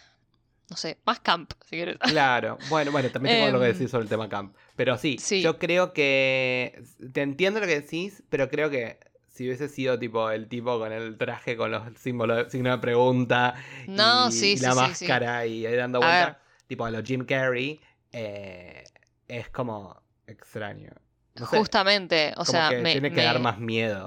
no 0.73 0.77
sé, 0.79 0.99
más 1.05 1.21
camp, 1.21 1.53
si 1.65 1.77
quieres. 1.77 1.99
Claro, 1.99 2.59
bueno, 2.63 2.91
bueno, 2.93 3.11
también 3.11 3.35
tengo 3.35 3.47
algo 3.47 3.59
que 3.61 3.67
Em, 3.67 3.73
decir 3.73 3.89
sobre 3.91 4.05
el 4.05 4.09
tema 4.09 4.29
camp. 4.29 4.57
Pero 4.75 4.97
sí, 4.97 5.19
sí. 5.19 5.43
yo 5.43 5.59
creo 5.59 5.93
que. 5.93 6.83
Te 7.13 7.21
entiendo 7.21 7.61
lo 7.61 7.67
que 7.67 7.81
decís, 7.81 8.23
pero 8.31 8.49
creo 8.49 8.71
que 8.71 8.99
si 9.29 9.45
hubiese 9.47 9.69
sido 9.69 9.99
tipo 9.99 10.31
el 10.31 10.49
tipo 10.49 10.79
con 10.79 10.93
el 10.93 11.19
traje 11.19 11.57
con 11.59 11.71
los 11.71 11.83
símbolos, 11.99 12.51
signo 12.51 12.71
de 12.71 12.79
pregunta 12.79 13.55
No, 13.87 14.29
y, 14.29 14.33
sí, 14.33 14.57
la 14.57 14.71
sí, 14.71 14.81
máscara 14.81 15.47
y 15.47 15.67
ahí 15.67 15.77
dando 15.77 16.01
vuelta, 16.01 16.41
tipo 16.67 16.85
a 16.87 16.91
los 16.91 17.03
Jim 17.05 17.25
Carrey, 17.27 17.81
eh, 18.13 18.85
es 19.29 19.51
como 19.51 20.01
extraño. 20.27 20.91
No 21.35 21.47
sé, 21.47 21.59
Justamente, 21.59 22.33
o 22.37 22.45
sea, 22.47 22.69
que 22.71 22.77
me, 22.79 22.93
tiene 22.93 23.11
que 23.11 23.17
me- 23.17 23.25
dar 23.25 23.41
más 23.41 23.59
miedo. 23.59 24.07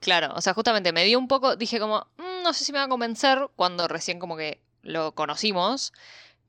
Claro, 0.00 0.32
o 0.34 0.40
sea, 0.40 0.54
justamente 0.54 0.92
me 0.92 1.04
dio 1.04 1.18
un 1.18 1.26
poco, 1.28 1.56
dije 1.56 1.78
como, 1.80 2.06
"Mm, 2.18 2.42
no 2.44 2.52
sé 2.52 2.64
si 2.64 2.72
me 2.72 2.78
va 2.78 2.84
a 2.84 2.88
convencer 2.88 3.48
cuando 3.56 3.88
recién 3.88 4.18
como 4.18 4.36
que 4.36 4.60
lo 4.86 5.14
conocimos, 5.14 5.92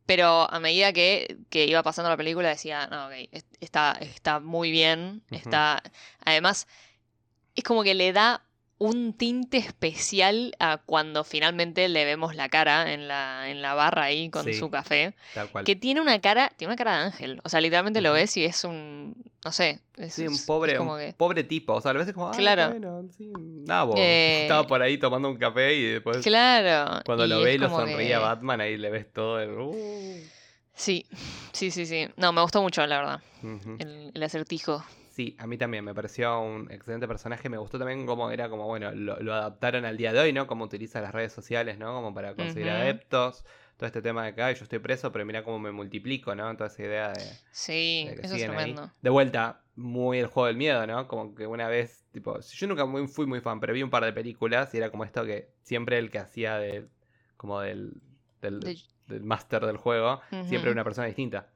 pero 0.05 0.49
a 0.51 0.59
medida 0.59 0.93
que, 0.93 1.37
que 1.49 1.65
iba 1.65 1.83
pasando 1.83 2.09
la 2.09 2.17
película 2.17 2.49
decía, 2.49 2.87
no, 2.87 3.07
ok, 3.07 3.13
es- 3.31 3.45
está, 3.59 3.91
está 4.01 4.39
muy 4.39 4.71
bien, 4.71 5.23
está, 5.31 5.83
además, 6.23 6.67
es 7.55 7.63
como 7.63 7.83
que 7.83 7.93
le 7.95 8.13
da 8.13 8.43
un 8.79 9.13
tinte 9.13 9.57
especial 9.57 10.55
a 10.59 10.77
cuando 10.85 11.23
finalmente 11.23 11.87
le 11.89 12.05
vemos 12.05 12.35
la 12.35 12.47
cara 12.49 12.93
en 12.93 13.07
la, 13.07 13.49
en 13.49 13.61
la 13.63 13.73
barra 13.73 14.03
ahí 14.03 14.29
con 14.29 14.43
Sí. 14.45 14.53
su 14.53 14.69
café, 14.69 15.15
Tal 15.33 15.49
cual. 15.49 15.65
que 15.65 15.75
tiene 15.75 15.99
una 15.99 16.19
cara, 16.21 16.51
tiene 16.55 16.73
una 16.73 16.77
cara 16.77 16.97
de 16.99 17.03
ángel, 17.05 17.41
o 17.43 17.49
sea, 17.49 17.59
literalmente 17.59 18.01
lo 18.01 18.13
ves 18.13 18.37
y 18.37 18.45
es 18.45 18.63
un, 18.63 19.15
no 19.43 19.51
sé, 19.51 19.79
es, 19.97 20.13
Sí, 20.13 20.27
un 20.27 20.33
es 20.35 20.43
pobre, 20.45 20.75
como 20.75 20.93
un 20.93 20.99
que... 20.99 21.13
pobre 21.17 21.43
tipo. 21.43 21.73
O 21.73 21.81
sea, 21.81 21.89
a 21.91 21.93
veces 21.95 22.13
como, 22.13 22.29
Claro. 22.31 22.69
bueno, 22.69 23.03
sí. 23.17 23.31
Eh, 23.97 24.41
Estaba 24.43 24.67
por 24.67 24.81
ahí 24.81 24.97
tomando 24.99 25.27
un 25.29 25.37
café 25.37 25.73
y 25.73 25.83
después 25.93 26.17
Claro. 26.17 27.01
cuando 27.03 27.25
y 27.25 27.29
lo 27.29 27.41
ve 27.41 27.55
y 27.55 27.57
lo 27.57 27.69
sonríe 27.69 28.13
a 28.13 28.19
Batman, 28.19 28.61
ahí 28.61 28.77
le 28.77 28.89
ves 28.91 29.11
todo 29.11 29.39
el... 29.39 29.51
uh. 29.51 30.21
Sí, 30.75 31.07
sí, 31.53 31.71
sí, 31.71 31.87
sí. 31.87 32.07
No, 32.17 32.31
me 32.31 32.41
gustó 32.43 32.61
mucho, 32.61 32.85
la 32.85 32.99
verdad, 32.99 33.21
el, 33.79 34.11
el 34.13 34.23
acertijo. 34.23 34.85
Sí, 35.17 35.35
a 35.39 35.47
mí 35.47 35.57
también 35.57 35.83
me 35.83 35.95
pareció 35.95 36.39
un 36.41 36.71
excelente 36.71 37.07
personaje. 37.07 37.49
Me 37.49 37.57
gustó 37.57 37.79
también 37.79 38.05
cómo 38.05 38.29
era 38.29 38.49
como, 38.49 38.67
bueno, 38.67 38.91
lo, 38.91 39.19
lo 39.19 39.33
adaptaron 39.33 39.83
al 39.83 39.97
día 39.97 40.13
de 40.13 40.19
hoy, 40.19 40.31
¿no? 40.31 40.45
Cómo 40.45 40.65
utiliza 40.65 41.01
las 41.01 41.11
redes 41.11 41.33
sociales, 41.33 41.79
¿no? 41.79 41.91
Como 41.91 42.13
para 42.13 42.35
conseguir 42.35 42.69
adeptos. 42.69 43.43
Todo 43.77 43.87
este 43.87 44.03
tema 44.03 44.23
de 44.27 44.35
que, 44.35 44.43
ay, 44.43 44.53
yo 44.53 44.61
estoy 44.61 44.77
preso, 44.77 45.11
pero 45.11 45.25
mira 45.25 45.43
cómo 45.43 45.57
me 45.57 45.71
multiplico, 45.71 46.35
¿no? 46.35 46.55
Toda 46.55 46.67
esa 46.67 46.83
idea 46.83 47.13
de, 47.13 47.31
Sí, 47.51 48.05
de 48.07 48.15
que 48.15 48.21
eso 48.27 48.35
es 48.35 48.43
ahí. 48.43 48.47
tremendo. 48.47 48.91
De 49.01 49.09
vuelta, 49.09 49.63
muy 49.75 50.19
el 50.19 50.27
juego 50.27 50.45
del 50.45 50.55
miedo, 50.55 50.85
¿no? 50.85 51.07
Como 51.07 51.33
que 51.33 51.47
una 51.47 51.67
vez, 51.67 52.05
tipo, 52.11 52.39
yo 52.39 52.67
nunca 52.67 52.85
muy- 52.85 53.07
fui 53.07 53.25
muy 53.25 53.41
fan, 53.41 53.59
pero 53.59 53.73
vi 53.73 53.81
un 53.81 53.89
par 53.89 54.05
de 54.05 54.13
películas 54.13 54.71
y 54.75 54.77
era 54.77 54.91
como 54.91 55.03
esto 55.03 55.25
que 55.25 55.49
siempre 55.63 55.97
el 55.97 56.11
que 56.11 56.19
hacía 56.19 56.59
de, 56.59 56.89
como 57.37 57.59
del, 57.61 57.93
del, 58.39 58.59
De- 58.59 58.77
del 59.07 59.23
máster 59.23 59.65
del 59.65 59.77
juego, 59.77 60.21
siempre 60.29 60.57
Ujú. 60.57 60.65
era 60.67 60.71
una 60.73 60.83
persona 60.83 61.07
distinta. 61.07 61.49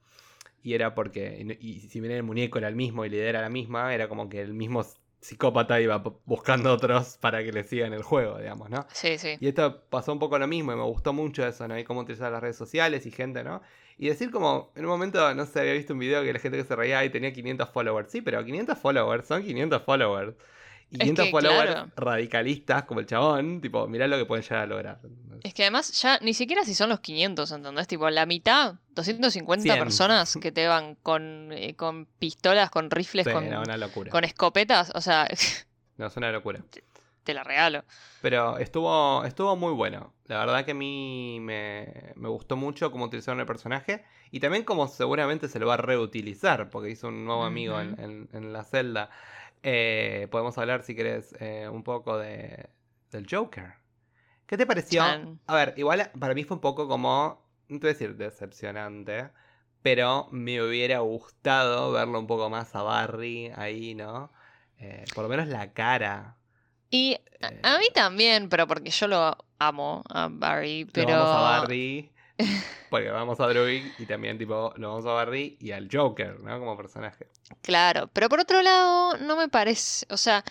Y 0.63 0.73
era 0.73 0.93
porque, 0.93 1.57
y 1.59 1.79
si 1.81 1.99
bien 1.99 2.13
el 2.13 2.23
muñeco 2.23 2.57
era 2.59 2.67
el 2.67 2.75
mismo 2.75 3.03
y 3.05 3.09
la 3.09 3.15
idea 3.15 3.29
era 3.29 3.41
la 3.41 3.49
misma, 3.49 3.93
era 3.95 4.07
como 4.07 4.29
que 4.29 4.41
el 4.41 4.53
mismo 4.53 4.85
psicópata 5.19 5.79
iba 5.79 6.03
bu- 6.03 6.17
buscando 6.25 6.71
otros 6.73 7.17
para 7.19 7.43
que 7.43 7.51
le 7.51 7.63
sigan 7.63 7.93
el 7.93 8.03
juego, 8.03 8.37
digamos, 8.39 8.69
¿no? 8.69 8.85
Sí, 8.91 9.17
sí. 9.17 9.37
Y 9.39 9.47
esto 9.47 9.83
pasó 9.89 10.13
un 10.13 10.19
poco 10.19 10.37
lo 10.39 10.47
mismo 10.47 10.71
y 10.73 10.75
me 10.75 10.83
gustó 10.83 11.13
mucho 11.13 11.45
eso, 11.45 11.67
¿no? 11.67 11.77
Y 11.77 11.83
cómo 11.83 12.01
utilizar 12.01 12.31
las 12.31 12.41
redes 12.41 12.55
sociales 12.57 13.05
y 13.05 13.11
gente, 13.11 13.43
¿no? 13.43 13.61
Y 13.97 14.07
decir 14.07 14.31
como, 14.31 14.71
en 14.75 14.85
un 14.85 14.89
momento, 14.91 15.33
no 15.35 15.45
sé, 15.45 15.59
había 15.61 15.73
visto 15.73 15.93
un 15.93 15.99
video 15.99 16.23
que 16.23 16.33
la 16.33 16.39
gente 16.39 16.57
que 16.57 16.63
se 16.63 16.75
reía 16.75 17.03
y 17.05 17.09
tenía 17.11 17.31
500 17.33 17.69
followers. 17.69 18.11
Sí, 18.11 18.21
pero 18.21 18.43
500 18.43 18.77
followers 18.79 19.27
son 19.27 19.43
500 19.43 19.83
followers. 19.83 20.33
Y 20.91 20.95
Es 20.95 20.99
500 20.99 21.25
que, 21.25 21.31
followers 21.31 21.71
claro. 21.71 21.91
radicalistas 21.95 22.83
como 22.83 22.99
el 22.99 23.05
chabón, 23.05 23.61
tipo, 23.61 23.87
mirá 23.87 24.07
lo 24.07 24.17
que 24.17 24.25
pueden 24.25 24.43
llegar 24.43 24.59
a 24.59 24.65
lograr. 24.65 24.99
Es 25.43 25.53
que 25.53 25.63
además 25.63 25.99
ya 26.01 26.19
ni 26.21 26.33
siquiera 26.33 26.63
si 26.65 26.75
son 26.75 26.89
los 26.89 26.99
500, 26.99 27.51
¿entendés? 27.51 27.87
Tipo, 27.87 28.09
la 28.09 28.25
mitad, 28.25 28.75
250 28.89 29.63
Cien. 29.63 29.79
personas 29.79 30.35
que 30.41 30.51
te 30.51 30.67
van 30.67 30.95
con, 30.95 31.51
eh, 31.53 31.75
con 31.75 32.05
pistolas, 32.19 32.69
con 32.69 32.91
rifles, 32.91 33.25
Sí, 33.25 33.31
con, 33.31 33.49
no, 33.49 33.61
una 33.61 33.77
locura. 33.77 34.11
con 34.11 34.23
escopetas, 34.25 34.91
o 34.93 35.01
sea, 35.01 35.27
No, 35.97 36.07
es 36.07 36.17
una 36.17 36.31
locura. 36.31 36.61
te 37.23 37.33
la 37.33 37.43
regalo. 37.43 37.83
Pero 38.21 38.57
estuvo, 38.57 39.23
estuvo 39.23 39.55
muy 39.55 39.71
bueno. 39.73 40.13
La 40.25 40.39
verdad 40.39 40.65
que 40.65 40.71
a 40.71 40.75
mí 40.75 41.37
me, 41.41 42.13
me 42.15 42.27
gustó 42.29 42.55
mucho 42.57 42.91
cómo 42.91 43.05
utilizaron 43.05 43.39
el 43.39 43.45
personaje. 43.45 44.03
Y 44.31 44.39
también 44.39 44.63
como 44.63 44.87
seguramente 44.87 45.47
se 45.47 45.59
lo 45.59 45.67
va 45.67 45.75
a 45.75 45.77
reutilizar. 45.77 46.69
Porque 46.69 46.89
hizo 46.89 47.07
un 47.09 47.25
nuevo 47.25 47.43
amigo 47.43 47.79
en, 47.79 47.99
en- 47.99 48.29
en 48.33 48.53
la 48.53 48.63
celda. 48.63 49.09
Eh, 49.63 50.27
podemos 50.31 50.57
hablar, 50.57 50.83
si 50.83 50.95
querés, 50.95 51.35
eh, 51.39 51.69
un 51.71 51.83
poco 51.83 52.17
de, 52.17 52.69
del 53.11 53.27
Joker. 53.29 53.73
¿Qué 54.45 54.57
te 54.57 54.65
pareció? 54.65 55.01
Chan. 55.01 55.39
A 55.47 55.55
ver, 55.55 55.73
igual 55.77 56.11
para 56.19 56.33
mí 56.33 56.43
fue 56.43 56.55
un 56.55 56.61
poco 56.61 56.87
como, 56.87 57.45
no 57.69 57.79
te 57.79 57.87
voy 57.87 57.89
a 57.91 57.93
decir 57.93 58.15
decepcionante. 58.17 59.29
Pero 59.81 60.27
me 60.31 60.61
hubiera 60.61 60.99
gustado 60.99 61.91
verlo 61.91 62.19
un 62.19 62.27
poco 62.27 62.49
más 62.49 62.75
a 62.75 62.83
Barry 62.83 63.51
ahí, 63.55 63.95
¿no? 63.95 64.31
Eh, 64.77 65.05
por 65.15 65.23
lo 65.23 65.29
menos 65.29 65.47
la 65.47 65.73
cara. 65.73 66.37
Y 66.91 67.17
a- 67.41 67.75
a 67.75 67.77
mí 67.79 67.85
también, 67.93 68.49
pero 68.49 68.67
porque 68.67 68.91
yo 68.91 69.07
lo 69.07 69.35
amo 69.57 70.03
a 70.09 70.27
Barry, 70.31 70.83
Lo 70.83 70.91
pero... 70.93 71.07
vamos 71.13 71.35
a 71.35 71.41
Barry. 71.41 72.11
Porque 72.89 73.09
vamos 73.09 73.39
a 73.39 73.47
Druid 73.47 73.85
y 73.99 74.05
también 74.05 74.37
tipo 74.37 74.73
lo 74.75 74.89
vamos 74.89 75.05
a 75.05 75.11
Barry 75.11 75.57
y 75.59 75.71
al 75.71 75.87
Joker, 75.91 76.39
¿no? 76.41 76.59
Como 76.59 76.75
personaje. 76.75 77.27
Claro, 77.61 78.09
pero 78.11 78.27
por 78.29 78.39
otro 78.39 78.61
lado, 78.61 79.17
no 79.17 79.37
me 79.37 79.47
parece, 79.47 80.05
o 80.09 80.17
sea, 80.17 80.43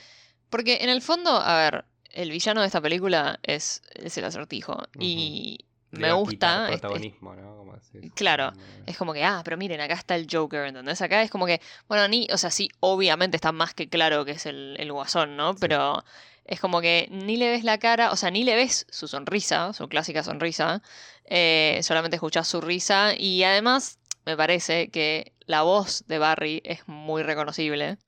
porque 0.48 0.78
en 0.80 0.88
el 0.88 1.02
fondo, 1.02 1.30
a 1.30 1.56
ver, 1.58 1.84
el 2.12 2.30
villano 2.30 2.60
de 2.60 2.66
esta 2.66 2.80
película 2.80 3.38
es, 3.42 3.82
es 3.94 4.16
el 4.18 4.24
acertijo 4.24 4.82
y 4.98 5.64
me 5.92 6.12
gusta, 6.12 6.66
este- 6.66 6.78
protagonismo, 6.78 7.34
¿no? 7.34 7.56
Como 7.56 7.74
decís. 7.74 8.12
Claro, 8.14 8.52
es 8.86 8.96
como 8.96 9.12
que, 9.12 9.24
ah, 9.24 9.42
pero 9.44 9.56
miren, 9.56 9.80
acá 9.80 9.94
está 9.94 10.14
el 10.16 10.26
Joker, 10.30 10.66
¿entendés? 10.66 11.02
Acá 11.02 11.22
es 11.22 11.30
como 11.30 11.46
que, 11.46 11.60
bueno, 11.88 12.06
ni, 12.08 12.26
o 12.32 12.38
sea, 12.38 12.50
sí, 12.50 12.70
obviamente 12.80 13.36
está 13.36 13.52
más 13.52 13.74
que 13.74 13.88
claro 13.88 14.24
que 14.24 14.32
es 14.32 14.46
el, 14.46 14.76
el 14.78 14.92
guasón, 14.92 15.36
¿no? 15.36 15.52
Sí. 15.52 15.58
Pero 15.60 16.04
es 16.50 16.60
como 16.60 16.80
que 16.80 17.08
ni 17.10 17.36
le 17.36 17.50
ves 17.50 17.64
la 17.64 17.78
cara, 17.78 18.10
o 18.12 18.16
sea, 18.16 18.30
ni 18.30 18.44
le 18.44 18.56
ves 18.56 18.86
su 18.90 19.08
sonrisa, 19.08 19.72
su 19.72 19.88
clásica 19.88 20.24
sonrisa, 20.24 20.82
eh, 21.24 21.80
solamente 21.82 22.16
escuchás 22.16 22.48
su 22.48 22.60
risa 22.60 23.14
y 23.16 23.44
además 23.44 24.00
me 24.26 24.36
parece 24.36 24.90
que 24.90 25.32
la 25.46 25.62
voz 25.62 26.04
de 26.08 26.18
Barry 26.18 26.60
es 26.64 26.86
muy 26.88 27.22
reconocible. 27.22 27.98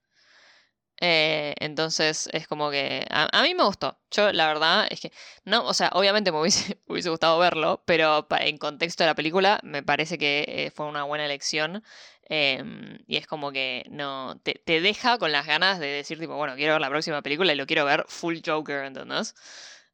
Eh, 1.04 1.54
entonces 1.58 2.28
es 2.32 2.46
como 2.46 2.70
que 2.70 3.06
a, 3.10 3.42
mí 3.42 3.54
me 3.54 3.64
gustó. 3.64 3.98
Yo 4.10 4.32
la 4.32 4.46
verdad 4.46 4.86
es 4.90 5.00
que 5.00 5.12
no, 5.44 5.64
o 5.66 5.74
sea, 5.74 5.90
obviamente 5.94 6.30
me 6.32 6.40
hubiese, 6.40 6.78
gustado 6.86 7.38
verlo, 7.38 7.82
pero 7.86 8.26
en 8.38 8.58
contexto 8.58 9.02
de 9.04 9.08
la 9.08 9.14
película 9.16 9.60
me 9.64 9.82
parece 9.82 10.18
que 10.18 10.44
eh, 10.48 10.70
fue 10.70 10.86
una 10.86 11.04
buena 11.04 11.24
elección. 11.24 11.82
Em, 12.24 12.98
y 13.06 13.16
es 13.16 13.26
como 13.26 13.52
que 13.52 13.84
no 13.90 14.38
te, 14.42 14.54
te 14.64 14.80
deja 14.80 15.18
con 15.18 15.32
las 15.32 15.46
ganas 15.46 15.78
de 15.78 15.86
decir, 15.88 16.18
tipo, 16.18 16.36
bueno, 16.36 16.54
quiero 16.56 16.74
ver 16.74 16.80
la 16.80 16.88
próxima 16.90 17.22
película 17.22 17.52
y 17.52 17.56
lo 17.56 17.66
quiero 17.66 17.84
ver 17.84 18.04
full 18.08 18.38
Joker, 18.44 18.84
¿entendés? 18.84 19.34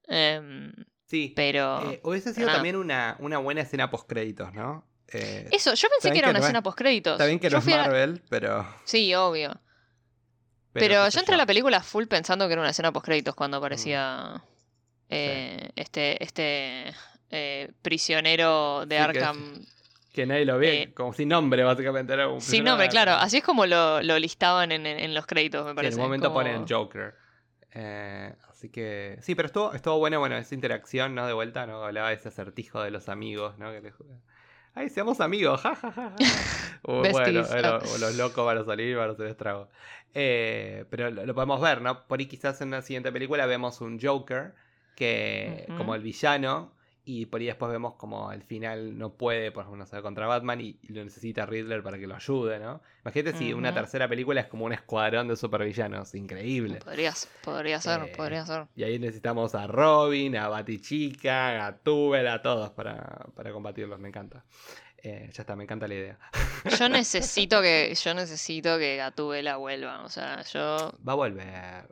Em, 0.09 0.73
Sí. 1.07 1.33
pero 1.35 1.91
eh, 1.91 2.01
hubiese 2.05 2.35
sido 2.35 2.49
también 2.49 2.77
una, 2.77 3.17
una 3.19 3.39
buena 3.39 3.63
escena 3.63 3.91
post 3.91 4.07
créditos, 4.09 4.53
¿no? 4.53 4.85
Eh, 5.11 5.49
eso, 5.53 5.73
yo 5.73 5.89
pensé 5.89 6.13
que 6.13 6.19
era 6.19 6.27
que 6.27 6.31
una 6.33 6.39
no 6.41 6.45
escena 6.45 6.63
post 6.63 6.77
créditos. 6.77 7.13
está 7.15 7.25
bien 7.25 7.39
que 7.39 7.49
yo 7.49 7.57
no 7.57 7.67
es 7.67 7.75
a 7.75 7.77
Marvel, 7.79 8.23
pero. 8.29 8.69
Sí, 8.85 9.15
obvio. 9.15 9.59
Pero, 10.75 11.09
yo 11.09 11.19
entré 11.19 11.35
a 11.35 11.39
la 11.39 11.47
película 11.47 11.83
full 11.83 12.05
pensando 12.07 12.47
que 12.47 12.53
era 12.53 12.61
una 12.61 12.71
escena 12.71 12.93
post 12.93 13.07
créditos 13.07 13.35
cuando 13.35 13.57
Mm. 13.57 13.61
aparecía 13.61 14.45
eh, 15.09 15.71
este, 15.77 16.23
este 16.23 16.95
eh, 17.31 17.73
prisionero 17.83 18.85
de 18.87 18.97
Sí, 18.97 19.03
Arkham. 19.03 19.55
Que 19.65 19.78
nadie 20.27 20.45
lo 20.45 20.59
ve, 20.59 20.83
eh, 20.83 20.95
como 20.95 21.13
sin 21.13 21.29
nombre, 21.29 21.63
básicamente. 21.65 22.13
Era 22.13 22.29
un 22.29 22.41
Sin 22.41 22.65
nombre, 22.65 22.89
claro. 22.89 23.13
Así 23.13 23.39
es 23.39 23.45
como 23.45 23.67
lo, 23.67 24.03
lo 24.03 24.19
listaban 24.19 24.73
en, 24.73 24.87
en- 24.87 25.15
los 25.15 25.27
créditos, 25.27 25.65
me 25.65 25.71
Sí, 25.73 25.77
parece. 25.77 25.95
en 25.95 26.01
un 26.01 26.07
momento 26.07 26.29
como- 26.29 26.41
ponen 26.41 26.67
Joker. 26.69 27.15
Eh, 27.75 28.35
así 28.49 28.71
que. 28.71 29.19
Sí, 29.21 29.35
pero 29.35 29.47
estuvo, 29.47 29.73
estuvo 29.75 29.99
bueno, 29.99 30.19
bueno, 30.19 30.37
esa 30.37 30.55
interacción, 30.55 31.15
¿no? 31.15 31.27
De 31.27 31.33
vuelta, 31.33 31.67
¿no? 31.67 31.85
Hablaba 31.85 32.09
de 32.09 32.15
ese 32.15 32.29
acertijo 32.29 32.83
de 32.83 32.91
los 32.91 33.09
amigos, 33.09 33.59
¿no? 33.59 33.71
Que 33.71 33.81
le. 33.81 33.93
Ay, 34.75 34.89
seamos 34.91 35.21
amigos, 35.21 35.61
ja, 35.61 35.75
ja, 35.75 35.93
ja. 35.93 36.11
ja". 36.11 36.17
O, 36.83 37.01
bueno, 37.01 37.19
bueno, 37.43 37.43
ah. 37.51 37.81
los 38.01 38.15
locos 38.17 38.47
van 38.47 38.59
a 38.59 38.65
salir, 38.65 38.97
van 38.97 39.11
a 39.11 39.13
hacer 39.13 39.27
estrago. 39.27 39.69
Eh, 40.15 40.85
pero 40.91 41.11
lo, 41.11 41.27
lo 41.27 41.35
podemos 41.35 41.61
ver, 41.61 41.83
¿no? 41.83 42.07
Por 42.07 42.21
ahí 42.21 42.27
quizás 42.27 42.61
en 42.61 42.71
la 42.71 42.83
siguiente 42.83 43.11
película 43.13 43.45
vemos 43.47 43.81
un 43.81 44.01
Joker 44.01 44.55
que 44.95 45.67
como 45.77 45.95
el 45.95 46.03
villano 46.03 46.73
y 47.09 47.25
por 47.25 47.41
ahí 47.41 47.47
después 47.47 47.73
vemos 47.73 47.95
como 47.95 48.29
al 48.29 48.43
final 48.43 48.99
no 48.99 49.15
puede, 49.15 49.51
por 49.51 49.63
ejemplo, 49.63 49.79
no 49.79 49.87
sé, 49.87 50.03
contra 50.03 50.27
Batman 50.27 50.61
y, 50.61 50.79
lo 50.89 51.03
necesita 51.03 51.47
Riddler 51.47 51.83
para 51.83 51.99
que 51.99 52.07
lo 52.07 52.15
ayude, 52.15 52.59
¿no? 52.59 52.83
Imagínate 53.03 53.39
si 53.39 53.55
una 53.55 53.73
tercera 53.73 54.07
película 54.07 54.43
es 54.43 54.47
como 54.47 54.67
un 54.67 54.75
escuadrón 54.75 55.27
de 55.27 55.35
supervillanos, 55.35 56.15
increíble. 56.15 56.81
Podría, 56.85 57.15
podría 57.43 57.81
ser, 57.81 58.03
Eh, 58.03 58.13
podría 58.15 58.45
ser. 58.45 58.67
Y 58.77 58.83
ahí 58.83 58.99
necesitamos 58.99 59.55
a 59.55 59.67
Robin, 59.67 60.37
a 60.37 60.49
Batichica, 60.49 61.49
a 61.49 61.53
Gatúbela, 61.53 62.35
a 62.35 62.43
todos 62.43 62.69
para, 62.73 63.25
para 63.35 63.53
combatirlos, 63.53 63.99
me 63.99 64.09
encanta. 64.09 64.45
Eh, 65.03 65.31
ya 65.33 65.43
está, 65.43 65.57
me 65.57 65.65
encanta 65.65 65.89
la 65.89 65.95
idea. 65.95 66.19
Yo 66.79 66.89
necesito 66.91 67.63
que, 67.63 67.95
yo 67.95 68.13
necesito 68.13 68.77
que 68.77 68.97
Gatúbela 68.97 69.57
vuelva. 69.57 70.05
O 70.05 70.11
sea, 70.11 70.43
yo. 70.43 70.93
Va 71.09 71.13
a 71.13 71.17
volver. 71.17 71.89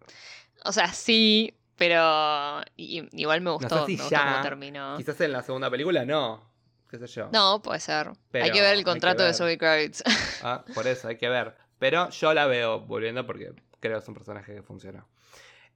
O 0.66 0.72
sea, 0.72 0.92
sí, 0.92 1.54
pero 1.76 2.62
igual 2.76 3.40
me 3.42 3.50
gustó, 3.50 3.80
sé 3.80 3.86
si 3.86 3.96
me 3.96 4.02
gustó 4.02 4.10
ya, 4.10 4.24
cómo 4.32 4.42
terminó. 4.42 4.96
Quizás 4.96 5.20
en 5.20 5.32
la 5.32 5.42
segunda 5.42 5.70
película 5.70 6.04
no. 6.04 6.42
¿Qué 6.90 6.98
sé 6.98 7.06
yo? 7.06 7.28
No, 7.32 7.60
puede 7.62 7.80
ser. 7.80 8.12
Pero 8.30 8.44
hay 8.44 8.50
que 8.52 8.60
ver 8.60 8.76
el 8.76 8.84
contrato 8.84 9.22
de. 9.24 9.34
Zoe 9.34 9.58
Kravitz. 9.58 10.02
Ah, 10.42 10.64
por 10.74 10.86
eso 10.86 11.08
hay 11.08 11.16
que 11.16 11.28
ver. 11.28 11.56
Pero 11.78 12.10
yo 12.10 12.32
la 12.32 12.46
veo 12.46 12.80
volviendo 12.80 13.26
porque 13.26 13.52
creo 13.80 13.98
que 13.98 14.02
es 14.02 14.08
un 14.08 14.14
personaje 14.14 14.54
que 14.54 14.62
funcionó. 14.62 15.06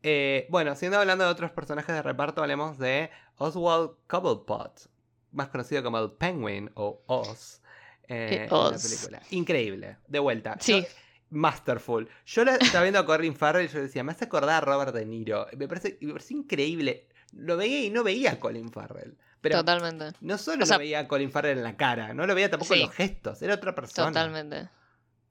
Eh, 0.02 0.46
bueno, 0.48 0.74
siendo 0.76 0.98
hablando 0.98 1.24
de 1.24 1.30
otros 1.30 1.50
personajes 1.50 1.94
de 1.94 2.02
reparto, 2.02 2.40
hablemos 2.40 2.78
de 2.78 3.10
Oswald 3.36 3.90
Cobblepot, 4.06 4.88
más 5.32 5.48
conocido 5.48 5.82
como 5.82 5.98
el 5.98 6.12
Penguin 6.12 6.70
o 6.74 7.02
Oz. 7.06 7.60
Eh, 8.08 8.48
en 8.50 8.70
la 8.72 8.78
película. 8.78 9.22
Increíble, 9.30 9.98
de 10.08 10.18
vuelta. 10.18 10.56
Sí. 10.60 10.86
Masterful. 11.30 12.08
Yo 12.26 12.44
la 12.44 12.56
estaba 12.56 12.82
viendo 12.82 12.98
a 13.00 13.06
Corinne 13.06 13.36
Farrell 13.36 13.66
y 13.66 13.68
yo 13.68 13.80
decía, 13.80 14.04
me 14.04 14.12
hace 14.12 14.24
acordar 14.24 14.62
a 14.62 14.66
Robert 14.66 14.94
De 14.94 15.06
Niro. 15.06 15.46
Me 15.56 15.68
parece, 15.68 15.98
me 16.00 16.12
parece 16.12 16.34
increíble. 16.34 17.06
Lo 17.32 17.56
veía 17.56 17.84
y 17.84 17.90
no 17.90 18.02
veía 18.02 18.32
a 18.32 18.40
Colin 18.40 18.70
Farrell. 18.72 19.16
Pero 19.40 19.58
Totalmente. 19.58 20.12
No 20.20 20.36
solo 20.36 20.66
lo 20.66 20.78
veía 20.78 21.00
a 21.00 21.08
Colin 21.08 21.30
Farrell 21.30 21.58
en 21.58 21.64
la 21.64 21.76
cara, 21.76 22.12
no 22.12 22.26
lo 22.26 22.34
veía 22.34 22.50
tampoco 22.50 22.74
en 22.74 22.82
los 22.82 22.92
gestos, 22.92 23.40
era 23.40 23.54
otra 23.54 23.74
persona. 23.74 24.08
Totalmente. 24.08 24.68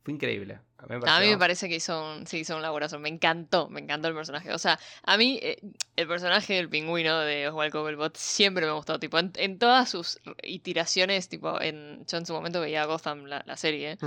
Fue 0.03 0.13
increíble. 0.13 0.59
A 0.81 1.19
mí, 1.19 1.27
me, 1.27 1.38
parece 1.38 1.67
que 1.67 1.75
hizo 1.75 2.01
un, 2.01 2.25
sí, 2.25 2.38
hizo 2.38 2.55
un 2.55 2.62
laborazo. 2.62 2.99
Me 2.99 3.09
encantó, 3.09 3.67
me 3.69 3.81
encantó 3.81 4.07
el 4.07 4.13
personaje. 4.13 4.53
O 4.53 4.57
sea, 4.57 4.79
a 5.03 5.17
mí 5.17 5.38
eh, 5.41 5.59
el 5.97 6.07
personaje 6.07 6.53
del 6.53 6.69
pingüino 6.69 7.19
de 7.19 7.49
Oswald 7.49 7.71
Cobblepot 7.73 8.15
siempre 8.15 8.65
me 8.65 8.71
gustó. 8.71 8.97
Tipo, 8.97 9.19
en, 9.19 9.59
todas 9.59 9.89
sus 9.89 10.21
iteraciones, 10.41 11.27
tipo, 11.27 11.59
en, 11.59 12.05
yo 12.07 12.17
en 12.17 12.25
su 12.25 12.31
momento 12.31 12.62
veía 12.62 12.85
Gotham, 12.85 13.25
la, 13.25 13.57
serie. 13.57 13.97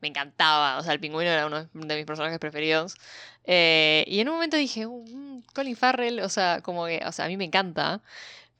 Me 0.00 0.08
encantaba. 0.08 0.78
O 0.78 0.82
sea, 0.82 0.94
el 0.94 1.00
pingüino 1.00 1.30
era 1.30 1.46
uno 1.46 1.68
de 1.72 1.96
mis 1.96 2.06
personajes 2.06 2.38
preferidos. 2.38 2.96
Eh, 3.44 4.04
y 4.06 4.20
en 4.20 4.28
un 4.28 4.36
momento 4.36 4.56
dije, 4.56 4.86
uh, 4.86 5.04
mm, 5.06 5.42
Colin 5.54 5.76
Farrell, 5.76 6.20
o 6.20 6.28
sea, 6.30 6.62
como 6.62 6.86
que, 6.86 7.02
o 7.06 7.12
sea, 7.12 7.26
a 7.26 7.28
mí 7.28 7.36
me 7.36 7.44
encanta. 7.44 8.00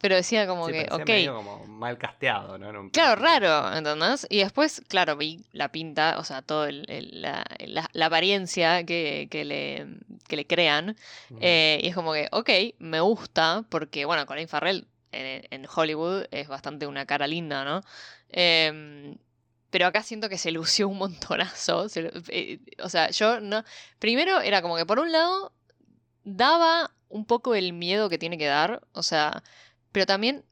Pero 0.02 0.16
decía 0.16 0.48
como 0.48 0.66
que, 0.66 0.88
ok. 0.90 1.06
Medio 1.06 1.36
como 1.36 1.64
mal 1.64 1.96
casteado, 1.96 2.58
¿no? 2.58 2.90
claro, 2.90 3.22
raro, 3.22 3.76
¿entendés? 3.76 4.26
Y 4.28 4.38
después, 4.38 4.82
claro, 4.88 5.16
vi 5.16 5.40
la 5.52 5.70
pinta, 5.70 6.16
o 6.18 6.24
sea, 6.24 6.42
toda 6.42 6.70
la, 6.72 7.44
la, 7.92 8.06
apariencia 8.06 8.84
que, 8.84 9.28
que, 9.30 9.44
le, 9.44 9.86
que 10.26 10.34
le 10.34 10.44
crean. 10.44 10.96
Eh, 11.40 11.78
y 11.80 11.86
es 11.86 11.94
como 11.94 12.12
que, 12.12 12.28
ok, 12.32 12.50
me 12.80 13.00
gusta, 13.00 13.64
porque, 13.68 14.04
bueno, 14.04 14.26
Colin 14.26 14.48
Farrell 14.48 14.88
en, 15.12 15.46
en 15.50 15.68
Hollywood 15.72 16.24
es 16.32 16.48
bastante 16.48 16.88
una 16.88 17.06
cara 17.06 17.28
linda, 17.28 17.64
¿no? 17.64 17.82
Em, 18.30 19.16
pero 19.70 19.86
acá 19.86 20.02
siento 20.02 20.28
que 20.28 20.36
se 20.36 20.50
lució 20.50 20.88
un 20.88 20.98
montonazo. 20.98 21.86
Eh, 21.94 22.58
o 22.82 22.88
sea, 22.88 23.10
yo 23.10 23.40
no. 23.40 23.62
Primero 24.00 24.40
era 24.40 24.62
como 24.62 24.76
que 24.76 24.84
por 24.84 24.98
un 24.98 25.12
lado 25.12 25.52
daba 26.24 26.90
un 27.08 27.24
poco 27.24 27.54
el 27.54 27.72
miedo 27.72 28.08
que 28.08 28.18
tiene 28.18 28.36
que 28.36 28.46
dar. 28.46 28.82
O 28.92 29.04
sea, 29.04 29.44
pero 29.92 30.06
también, 30.06 30.44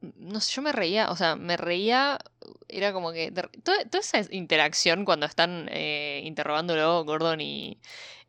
no 0.00 0.40
sé, 0.40 0.52
yo 0.54 0.62
me 0.62 0.72
reía, 0.72 1.10
o 1.10 1.16
sea, 1.16 1.36
me 1.36 1.56
reía, 1.56 2.18
era 2.68 2.92
como 2.92 3.12
que... 3.12 3.32
Toda, 3.32 3.78
esa 3.98 4.20
interacción 4.30 5.04
cuando 5.04 5.26
están 5.26 5.68
eh, 5.72 6.20
interrogándolo 6.24 7.04
Gordon 7.04 7.40
y, 7.40 7.78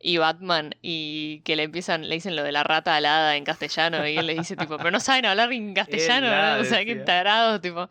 y 0.00 0.16
Batman 0.16 0.74
y 0.82 1.40
que 1.40 1.56
le 1.56 1.64
empiezan, 1.64 2.08
le 2.08 2.14
dicen 2.14 2.36
lo 2.36 2.42
de 2.42 2.52
la 2.52 2.64
rata 2.64 2.96
alada 2.96 3.36
en 3.36 3.44
castellano 3.44 4.06
y 4.08 4.16
él 4.16 4.26
le 4.26 4.34
dice 4.34 4.56
tipo, 4.56 4.78
pero 4.78 4.90
no 4.90 5.00
saben 5.00 5.26
hablar 5.26 5.52
en 5.52 5.74
castellano, 5.74 6.28
¿no? 6.30 6.62
O 6.62 6.64
sea, 6.64 6.84
qué 6.84 6.96
tarado, 6.96 7.60
tipo... 7.60 7.88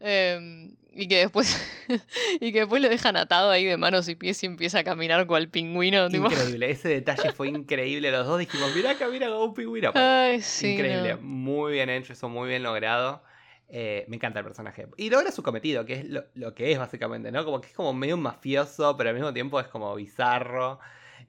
Eh, 0.00 0.70
y 0.98 1.06
que 1.06 1.18
después 1.18 1.56
y 2.40 2.52
que 2.52 2.60
después 2.60 2.82
lo 2.82 2.88
dejan 2.88 3.16
atado 3.16 3.50
ahí 3.50 3.64
de 3.64 3.76
manos 3.76 4.08
y 4.08 4.16
pies 4.16 4.42
y 4.42 4.46
empieza 4.46 4.80
a 4.80 4.84
caminar 4.84 5.28
cual 5.28 5.48
pingüino. 5.48 6.08
Increíble, 6.08 6.70
ese 6.70 6.88
detalle 6.88 7.32
fue 7.32 7.48
increíble. 7.48 8.10
Los 8.10 8.26
dos 8.26 8.40
dijimos, 8.40 8.74
mira 8.74 8.98
camina 8.98 9.28
como 9.28 9.44
un 9.44 9.54
pingüino. 9.54 9.92
Ay, 9.94 10.42
sí, 10.42 10.74
increíble, 10.74 11.16
muy 11.16 11.72
bien 11.72 11.88
hecho, 11.88 12.12
eso 12.12 12.28
muy 12.28 12.48
bien 12.48 12.64
logrado. 12.64 13.22
Eh, 13.68 14.06
me 14.08 14.16
encanta 14.16 14.40
el 14.40 14.44
personaje. 14.44 14.88
Y 14.96 15.08
logra 15.08 15.30
su 15.30 15.44
cometido, 15.44 15.84
que 15.84 15.92
es 15.94 16.04
lo, 16.34 16.54
que 16.54 16.72
es 16.72 16.78
básicamente, 16.78 17.30
¿no? 17.30 17.44
Como 17.44 17.60
que 17.60 17.68
es 17.68 17.74
como 17.74 17.92
medio 17.92 18.16
mafioso, 18.16 18.96
pero 18.96 19.10
al 19.10 19.14
mismo 19.14 19.32
tiempo 19.32 19.60
es 19.60 19.68
como 19.68 19.94
bizarro. 19.94 20.80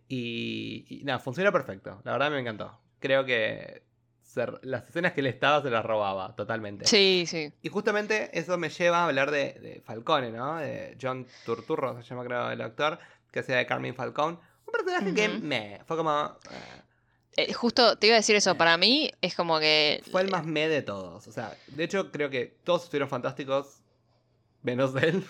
Y, 0.08 0.86
y 0.89 1.03
nada, 1.03 1.19
funciona 1.19 1.51
perfecto. 1.51 2.01
La 2.05 2.13
verdad 2.13 2.32
me 2.32 2.39
encantó. 2.39 2.79
Creo 2.99 3.23
que 3.23 3.84
las 4.61 4.87
escenas 4.87 5.13
que 5.13 5.21
él 5.21 5.27
estaba 5.27 5.61
se 5.61 5.69
las 5.69 5.85
robaba 5.85 6.35
totalmente. 6.35 6.85
Sí, 6.85 7.25
sí. 7.27 7.51
Y 7.61 7.69
justamente 7.69 8.29
eso 8.37 8.57
me 8.57 8.69
lleva 8.69 8.99
a 8.99 9.05
hablar 9.05 9.31
de, 9.31 9.81
Falcone, 9.85 10.31
¿no? 10.31 10.57
De 10.57 10.97
John 11.01 11.27
Turturro, 11.45 12.01
se 12.01 12.09
llama 12.09 12.25
creo 12.25 12.51
el 12.51 12.61
actor, 12.61 12.99
que 13.31 13.39
hacía 13.39 13.57
de 13.57 13.65
Carmen 13.65 13.95
Falcone. 13.95 14.37
Un 14.65 14.71
personaje 14.71 15.13
que 15.13 15.27
me 15.29 15.81
fue 15.85 15.97
como... 15.97 16.37
Eh, 16.51 16.81
eh, 17.37 17.53
justo 17.53 17.97
te 17.97 18.07
iba 18.07 18.15
a 18.15 18.19
decir 18.19 18.35
eso, 18.35 18.55
para 18.55 18.77
mí 18.77 19.11
es 19.21 19.35
como 19.35 19.59
que... 19.59 20.01
Fue 20.11 20.21
el 20.21 20.29
más 20.29 20.45
me 20.45 20.67
de 20.67 20.81
todos. 20.81 21.27
O 21.27 21.31
sea, 21.31 21.55
de 21.67 21.83
hecho 21.83 22.11
creo 22.11 22.29
que 22.29 22.57
todos 22.63 22.83
estuvieron 22.83 23.09
fantásticos 23.09 23.81
menos 24.63 24.95
él. 25.02 25.26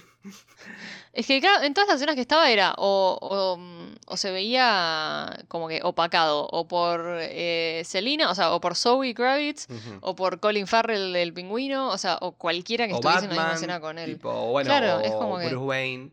Es 1.14 1.28
que 1.28 1.40
claro, 1.40 1.64
en 1.64 1.74
todas 1.74 1.88
las 1.88 1.96
escenas 1.96 2.16
que 2.16 2.22
estaba 2.22 2.52
era 2.52 2.74
o, 2.78 3.58
o, 4.06 4.18
se 4.18 4.32
veía 4.32 5.46
como 5.48 5.68
que 5.68 5.82
opacado, 5.84 6.48
o 6.48 6.68
por 6.68 7.18
eh, 7.22 7.82
Selina, 7.86 8.30
o 8.30 8.36
sea, 8.36 8.52
o 8.52 8.62
por 8.62 8.76
Zoe 8.76 9.14
Kravitz, 9.14 9.68
o 10.02 10.16
por 10.16 10.40
Colin 10.40 10.68
Farrell 10.68 11.16
el 11.16 11.34
pingüino, 11.34 11.90
o 11.90 11.98
sea, 11.98 12.18
o 12.22 12.34
cualquiera 12.34 12.88
que 12.88 12.94
estuviese 12.94 13.26
en 13.26 13.36
la 13.36 13.36
misma 13.36 13.54
escena 13.54 13.80
con 13.80 13.98
él. 13.98 14.18
bueno, 14.22 14.68
claro, 14.68 15.00
es 15.00 15.12
como 15.12 15.38
Bruce 15.38 15.56
Wayne. 15.56 16.12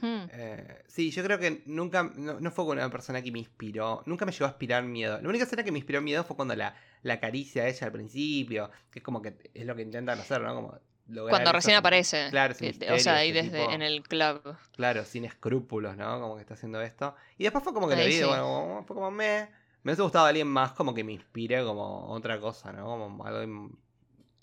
Hmm. 0.00 0.26
Eh, 0.30 0.82
sí, 0.86 1.10
yo 1.10 1.24
creo 1.24 1.38
que 1.38 1.62
nunca, 1.64 2.02
no, 2.14 2.50
fue 2.50 2.66
una 2.66 2.90
persona 2.90 3.22
que 3.22 3.32
me 3.32 3.38
inspiró, 3.38 4.02
nunca 4.04 4.26
me 4.26 4.32
llegó 4.32 4.44
a 4.44 4.48
inspirar 4.48 4.84
miedo. 4.84 5.18
La 5.22 5.28
única 5.28 5.44
escena 5.44 5.64
que 5.64 5.72
me 5.72 5.78
inspiró 5.78 6.02
miedo 6.02 6.22
fue 6.22 6.36
cuando 6.36 6.54
la, 6.54 6.76
la 7.02 7.14
acaricia 7.14 7.62
a 7.62 7.68
ella 7.68 7.86
al 7.86 7.92
principio, 7.92 8.70
que 8.90 8.98
es 8.98 9.02
como 9.02 9.22
que 9.22 9.36
es 9.54 9.64
lo 9.64 9.74
que 9.74 9.82
intentan 9.82 10.20
hacer, 10.20 10.42
¿no? 10.42 10.54
Como 10.54 10.78
cuando 11.28 11.52
recién 11.52 11.76
aparece. 11.76 12.28
Claro, 12.30 12.54
O 12.92 12.98
sea, 12.98 13.16
ahí 13.16 13.32
desde 13.32 13.64
en 13.72 13.82
el 13.82 14.02
club. 14.02 14.56
Claro, 14.72 15.04
sin 15.04 15.24
escrúpulos, 15.24 15.96
¿no? 15.96 16.20
Como 16.20 16.36
que 16.36 16.42
está 16.42 16.54
haciendo 16.54 16.80
esto. 16.80 17.14
Y 17.38 17.44
después 17.44 17.62
fue 17.62 17.72
como 17.72 17.88
que 17.88 17.96
le 17.96 18.06
vi, 18.06 18.22
bueno, 18.22 18.84
fue 18.86 18.94
como 18.94 19.10
me. 19.10 19.48
Me 19.82 19.92
hubiese 19.92 20.02
gustado 20.02 20.26
alguien 20.26 20.48
más 20.48 20.72
como 20.72 20.92
que 20.92 21.04
me 21.04 21.12
inspire 21.12 21.62
como 21.62 22.08
otra 22.08 22.40
cosa, 22.40 22.72
¿no? 22.72 22.86
Como 22.86 23.24
algo 23.24 23.44
un 23.44 23.78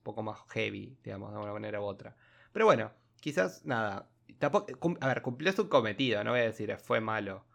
poco 0.02 0.23
más 0.23 0.39
heavy, 0.52 0.97
digamos, 1.04 1.34
de 1.34 1.38
una 1.38 1.52
manera 1.52 1.82
u 1.82 1.84
otra. 1.84 2.15
Pero 2.54 2.65
bueno, 2.65 2.93
quizás 3.19 3.65
nada. 3.65 4.08
a 4.39 5.08
ver, 5.08 5.21
cumplió 5.21 5.52
su 5.52 5.67
cometido, 5.67 6.23
no 6.23 6.32
voy 6.32 6.39
a 6.39 6.43
decir 6.43 6.78
fue 6.78 7.02
malo. 7.02 7.45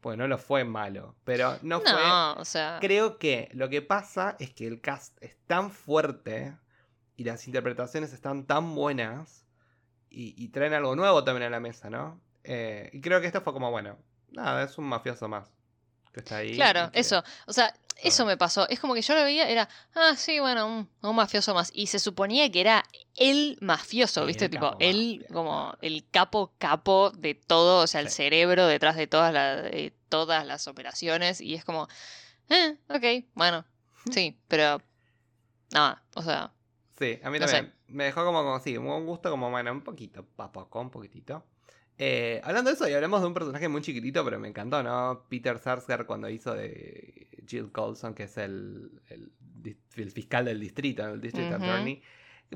Pues 0.00 0.16
no 0.16 0.28
lo 0.28 0.38
fue 0.38 0.62
malo, 0.64 1.16
pero 1.24 1.58
no, 1.62 1.80
fue. 1.80 1.90
No, 1.90 2.34
o 2.34 2.44
sea. 2.44 2.78
Creo 2.80 3.18
que 3.18 3.48
lo 3.52 3.68
que 3.68 3.82
pasa 3.82 4.36
es 4.38 4.52
que 4.52 4.68
el 4.68 4.80
cast 4.80 5.20
es 5.20 5.36
tan 5.46 5.72
fuerte 5.72 6.56
y 7.16 7.24
las 7.24 7.46
interpretaciones 7.46 8.12
están 8.12 8.46
tan 8.46 8.74
buenas 8.74 9.44
y, 10.10 10.48
traen 10.48 10.74
algo 10.74 10.94
nuevo 10.94 11.24
también 11.24 11.48
a 11.48 11.50
la 11.50 11.58
mesa, 11.58 11.90
¿no? 11.90 12.20
Eh, 12.44 12.88
y 12.92 13.00
creo 13.00 13.20
que 13.20 13.26
esto 13.26 13.40
fue 13.40 13.52
como, 13.52 13.72
bueno, 13.72 13.98
nada, 14.30 14.62
es 14.62 14.78
un 14.78 14.84
mafioso 14.84 15.26
más 15.28 15.48
que 16.12 16.20
está 16.20 16.36
ahí. 16.36 16.54
Claro, 16.54 16.88
eso. 16.92 17.24
O 17.46 17.52
sea, 17.52 17.74
eso 17.96 18.24
me 18.24 18.36
pasó. 18.36 18.68
Es 18.68 18.78
como 18.78 18.94
que 18.94 19.02
yo 19.02 19.14
lo 19.14 19.24
veía, 19.24 19.48
era, 19.48 19.68
ah, 19.96 20.14
sí, 20.16 20.38
bueno, 20.38 20.88
un, 21.02 21.16
mafioso 21.16 21.52
más. 21.52 21.70
Y 21.74 21.88
se 21.88 21.98
suponía 21.98 22.48
que 22.50 22.60
era 22.60 22.84
el 23.16 23.58
mafioso, 23.60 24.24
¿viste? 24.24 24.48
tipo, 24.48 24.76
él 24.78 25.26
como 25.32 25.76
el 25.80 26.08
capo 26.10 26.52
capo 26.58 27.10
de 27.10 27.34
todo, 27.34 27.82
o 27.82 27.86
sea, 27.88 28.00
el 28.00 28.10
cerebro 28.10 28.68
detrás 28.68 28.96
de 28.96 29.08
todas, 29.08 29.32
las 29.32 29.64
todas 30.08 30.46
las 30.46 30.68
operaciones. 30.68 31.40
Y 31.40 31.54
es 31.54 31.64
como, 31.64 31.88
eh, 32.50 32.76
ok, 32.88 33.26
bueno, 33.34 33.64
sí, 34.12 34.38
pero 34.46 34.80
nada, 35.72 36.04
o 36.14 36.22
sea, 36.22 36.52
Sí, 36.98 37.18
a 37.22 37.30
mí 37.30 37.38
también. 37.38 37.72
Me 37.88 38.04
dejó 38.04 38.24
como, 38.24 38.42
como, 38.42 38.60
sí, 38.60 38.76
un 38.76 39.06
gusto 39.06 39.30
como, 39.30 39.50
bueno, 39.50 39.72
un 39.72 39.82
poquito, 39.82 40.24
papoco, 40.36 40.80
un 40.80 40.90
poquitito. 40.90 41.44
Eh, 41.98 42.40
hablando 42.42 42.70
de 42.70 42.74
eso, 42.74 42.88
y 42.88 42.92
hablamos 42.92 43.20
de 43.20 43.28
un 43.28 43.34
personaje 43.34 43.68
muy 43.68 43.82
chiquitito, 43.82 44.24
pero 44.24 44.38
me 44.38 44.48
encantó, 44.48 44.82
¿no? 44.82 45.26
Peter 45.28 45.58
Sarsgaard 45.58 46.06
cuando 46.06 46.28
hizo 46.28 46.54
de 46.54 47.28
Jill 47.46 47.70
Colson, 47.70 48.14
que 48.14 48.24
es 48.24 48.36
el, 48.36 48.90
el, 49.08 50.10
fiscal 50.10 50.44
del 50.44 50.60
distrito, 50.60 51.06
el 51.06 51.20
district 51.20 51.52
attorney. 51.52 52.02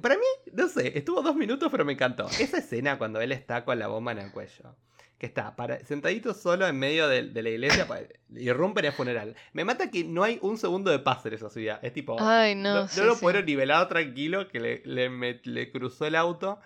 para 0.03 0.17
mí, 0.17 0.25
no 0.53 0.69
sé, 0.69 0.99
estuvo 0.99 1.23
dos 1.23 1.37
minutos, 1.37 1.69
pero 1.71 1.85
me 1.85 1.93
encantó. 1.93 2.27
Esa 2.41 2.59
escena 2.59 2.99
cuando 2.99 3.21
él 3.21 3.33
está 3.33 3.65
con 3.65 3.79
la 3.79 3.87
bomba 3.87 4.13
en 4.13 4.19
el 4.19 4.33
cuello 4.33 4.77
que 5.19 5.27
está 5.27 5.57
para, 5.57 5.85
sentadito 5.85 6.33
solo 6.33 6.67
en 6.67 6.79
medio 6.79 7.09
de, 7.09 7.23
la 7.25 7.49
iglesia 7.49 7.87
y 8.31 8.49
irrumpe 8.49 8.81
en 8.81 8.87
el 8.87 8.93
funeral. 8.93 9.35
Me 9.53 9.65
mata 9.65 9.91
que 9.91 10.05
no 10.05 10.23
hay 10.23 10.39
un 10.43 10.57
segundo 10.59 10.93
de 10.93 11.01
paz 11.01 11.27
en 11.27 11.35
esa 11.35 11.51
ciudad. 11.51 11.81
Es 11.83 11.93
tipo, 11.93 12.17
Ay, 12.21 12.55
no, 12.55 12.87
no, 12.87 13.05
lo 13.05 13.19
puedo 13.19 13.43
nivelado 13.43 13.89
tranquilo 13.89 14.49
que 14.49 14.61
le, 14.61 14.83
le, 14.85 15.73
cruzó 15.73 16.07
el 16.07 16.15
auto 16.15 16.61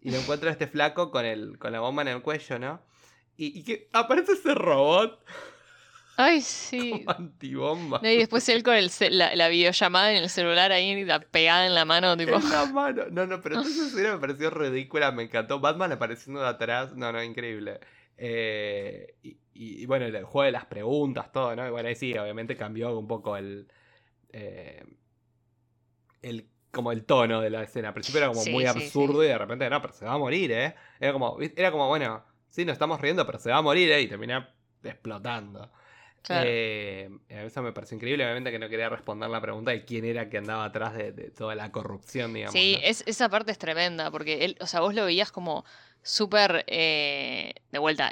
y 0.00 0.10
lo 0.10 0.16
encuentra 0.16 0.50
este 0.50 0.66
flaco 0.66 1.10
con, 1.10 1.26
el, 1.26 1.58
con 1.58 1.72
la 1.72 1.80
bomba 1.80 2.02
en 2.02 2.08
el 2.08 2.22
cuello, 2.22 2.58
¿no? 2.58 2.80
Y, 3.36 3.62
que 3.62 3.88
aparece 3.92 4.32
ese 4.32 4.54
robot. 4.54 5.22
Ay, 6.16 6.40
sí. 6.42 7.04
antibomba. 7.06 8.00
y 8.02 8.16
después 8.16 8.48
él 8.48 8.62
con 8.62 8.74
el 8.74 8.90
la, 9.10 9.48
videollamada 9.48 10.10
en 10.10 10.24
el 10.24 10.30
celular 10.30 10.72
ahí 10.72 11.06
pegada 11.30 11.66
en 11.66 11.74
la 11.74 11.84
mano, 11.84 12.16
tipo. 12.16 12.36
En 12.36 12.50
la 12.50 12.64
mano. 12.66 13.04
No, 13.10 13.26
no, 13.26 13.40
pero 13.42 13.56
entonces 13.58 13.92
me 13.94 14.18
pareció 14.18 14.48
ridícula, 14.48 15.12
me 15.12 15.24
encantó. 15.24 15.60
Batman 15.60 15.92
apareciendo 15.92 16.40
de 16.40 16.48
atrás. 16.48 16.96
No, 16.96 17.12
no, 17.12 17.22
increíble. 17.22 17.78
Eh, 18.18 19.14
y, 19.54 19.86
bueno, 19.86 20.06
el 20.06 20.24
juego 20.24 20.44
de 20.44 20.52
las 20.52 20.66
preguntas, 20.66 21.32
todo, 21.32 21.54
¿no? 21.56 21.66
Y 21.66 21.70
bueno, 21.70 21.88
ahí 21.88 21.94
sí, 21.94 22.16
obviamente 22.18 22.56
cambió 22.56 22.98
un 22.98 23.06
poco 23.06 23.36
el. 23.36 23.68
Eh, 24.30 24.84
el 26.22 26.48
como 26.70 26.92
el 26.92 27.04
tono 27.04 27.40
de 27.40 27.50
la 27.50 27.62
escena. 27.62 27.88
Al 27.88 27.94
principio 27.94 28.18
era 28.18 28.28
como 28.28 28.44
muy 28.44 28.66
absurdo 28.66 29.24
y 29.24 29.28
de 29.28 29.38
repente, 29.38 29.68
no, 29.70 29.80
pero 29.80 29.94
se 29.94 30.04
va 30.04 30.12
a 30.12 30.18
morir, 30.18 30.52
¿eh? 30.52 30.74
Era 31.00 31.12
como, 31.12 31.38
era 31.40 31.70
como 31.70 31.88
bueno, 31.88 32.24
sí, 32.48 32.64
nos 32.64 32.74
estamos 32.74 33.00
riendo, 33.00 33.24
pero 33.24 33.38
se 33.38 33.50
va 33.50 33.58
a 33.58 33.62
morir, 33.62 33.90
¿eh? 33.90 34.02
Y 34.02 34.06
termina 34.06 34.54
explotando. 34.82 35.70
Eh, 36.30 37.08
eso 37.28 37.62
me 37.62 37.72
pareció 37.72 37.96
increíble. 37.96 38.24
Obviamente 38.24 38.50
que 38.50 38.58
no 38.58 38.68
quería 38.68 38.88
responder 38.88 39.30
la 39.30 39.40
pregunta 39.40 39.70
de 39.70 39.84
quién 39.84 40.04
era 40.04 40.28
que 40.28 40.38
andaba 40.38 40.64
atrás 40.64 40.94
de, 40.94 41.12
toda 41.30 41.54
la 41.54 41.72
corrupción, 41.72 42.34
digamos. 42.34 42.52
Sí, 42.52 42.78
es, 42.82 43.02
esa 43.06 43.28
parte 43.28 43.50
es 43.52 43.58
tremenda, 43.58 44.10
porque 44.10 44.44
él, 44.44 44.56
o 44.60 44.66
sea, 44.66 44.80
vos 44.80 44.94
lo 44.94 45.04
veías 45.04 45.32
como 45.32 45.64
súper 46.02 46.64
eh, 46.68 47.54
de 47.72 47.78
vuelta. 47.78 48.10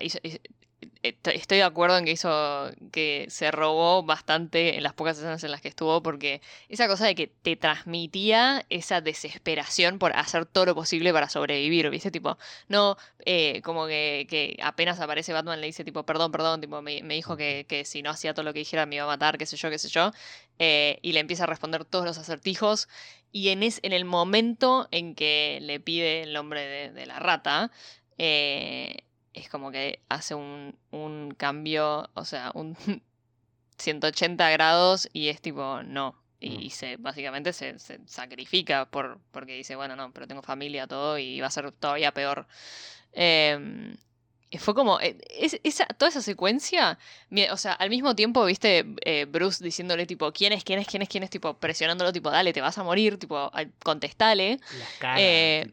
Estoy 1.02 1.58
de 1.58 1.62
acuerdo 1.62 1.98
en 1.98 2.04
que 2.04 2.12
hizo 2.12 2.70
que 2.90 3.26
se 3.28 3.50
robó 3.50 4.02
bastante 4.02 4.76
en 4.76 4.82
las 4.82 4.92
pocas 4.92 5.16
escenas 5.16 5.42
en 5.44 5.50
las 5.50 5.60
que 5.60 5.68
estuvo, 5.68 6.02
porque 6.02 6.40
esa 6.68 6.88
cosa 6.88 7.06
de 7.06 7.14
que 7.14 7.26
te 7.26 7.56
transmitía 7.56 8.64
esa 8.70 9.00
desesperación 9.00 9.98
por 9.98 10.16
hacer 10.16 10.46
todo 10.46 10.66
lo 10.66 10.74
posible 10.74 11.12
para 11.12 11.28
sobrevivir, 11.28 11.90
¿viste? 11.90 12.10
Tipo, 12.10 12.38
no, 12.68 12.96
eh, 13.24 13.62
como 13.62 13.86
que, 13.86 14.56
apenas 14.62 15.00
aparece 15.00 15.32
Batman 15.32 15.60
le 15.60 15.66
dice, 15.68 15.84
tipo, 15.84 16.04
perdón, 16.04 16.32
perdón, 16.32 16.60
tipo, 16.60 16.82
me, 16.82 17.02
dijo 17.02 17.36
que, 17.36 17.82
si 17.84 18.02
no 18.02 18.10
hacía 18.10 18.34
todo 18.34 18.44
lo 18.44 18.52
que 18.52 18.60
dijera 18.60 18.86
me 18.86 18.96
iba 18.96 19.04
a 19.04 19.08
matar, 19.08 19.38
qué 19.38 19.46
sé 19.46 19.56
yo, 19.56 19.70
qué 19.70 19.78
sé 19.78 19.88
yo, 19.88 20.12
eh, 20.58 20.98
y 21.02 21.12
le 21.12 21.20
empieza 21.20 21.44
a 21.44 21.46
responder 21.46 21.84
todos 21.84 22.04
los 22.04 22.18
acertijos, 22.18 22.88
y 23.32 23.50
en 23.50 23.92
el 23.92 24.04
momento 24.04 24.88
en 24.90 25.14
que 25.14 25.58
le 25.60 25.78
pide 25.78 26.22
el 26.22 26.32
nombre 26.32 26.62
de, 26.62 26.90
de 26.92 27.06
la 27.06 27.18
rata, 27.18 27.70
eh, 28.18 29.05
es 29.36 29.48
como 29.48 29.70
que 29.70 30.02
hace 30.08 30.34
un, 30.34 30.76
un 30.90 31.32
cambio, 31.36 32.10
o 32.14 32.24
sea, 32.24 32.50
un 32.54 32.76
180 33.78 34.50
grados 34.50 35.08
y 35.12 35.28
es 35.28 35.40
tipo, 35.40 35.82
no. 35.84 36.20
Y, 36.38 36.70
se, 36.70 36.96
básicamente 36.98 37.52
se, 37.52 37.78
se, 37.78 37.98
sacrifica 38.06 38.84
por, 38.90 39.18
porque 39.32 39.54
dice, 39.54 39.74
bueno, 39.74 39.96
no, 39.96 40.12
pero 40.12 40.28
tengo 40.28 40.42
familia, 40.42 40.86
todo, 40.86 41.18
y 41.18 41.40
va 41.40 41.48
a 41.48 41.50
ser 41.50 41.72
todavía 41.72 42.12
peor. 42.12 42.46
Eh, 43.12 43.96
fue 44.58 44.74
como, 44.74 45.00
eh, 45.00 45.16
esa, 45.64 45.86
toda 45.86 46.08
esa 46.08 46.22
secuencia, 46.22 46.98
o 47.50 47.56
sea, 47.56 47.72
al 47.72 47.90
mismo 47.90 48.14
tiempo, 48.14 48.44
viste, 48.44 48.86
eh, 49.04 49.24
Bruce 49.24 49.62
diciéndole, 49.62 50.06
tipo, 50.06 50.32
¿quién 50.32 50.52
es, 50.52 50.62
quién 50.62 50.78
es, 50.78 50.86
quién 50.86 51.02
es, 51.02 51.08
quién 51.08 51.24
es? 51.24 51.30
Tipo, 51.30 51.54
presionándolo, 51.54 52.12
tipo, 52.12 52.30
dale, 52.30 52.52
te 52.52 52.60
vas 52.60 52.78
a 52.78 52.84
morir, 52.84 53.18
tipo, 53.18 53.50
contestale. 53.82 54.60
Eh, 55.16 55.66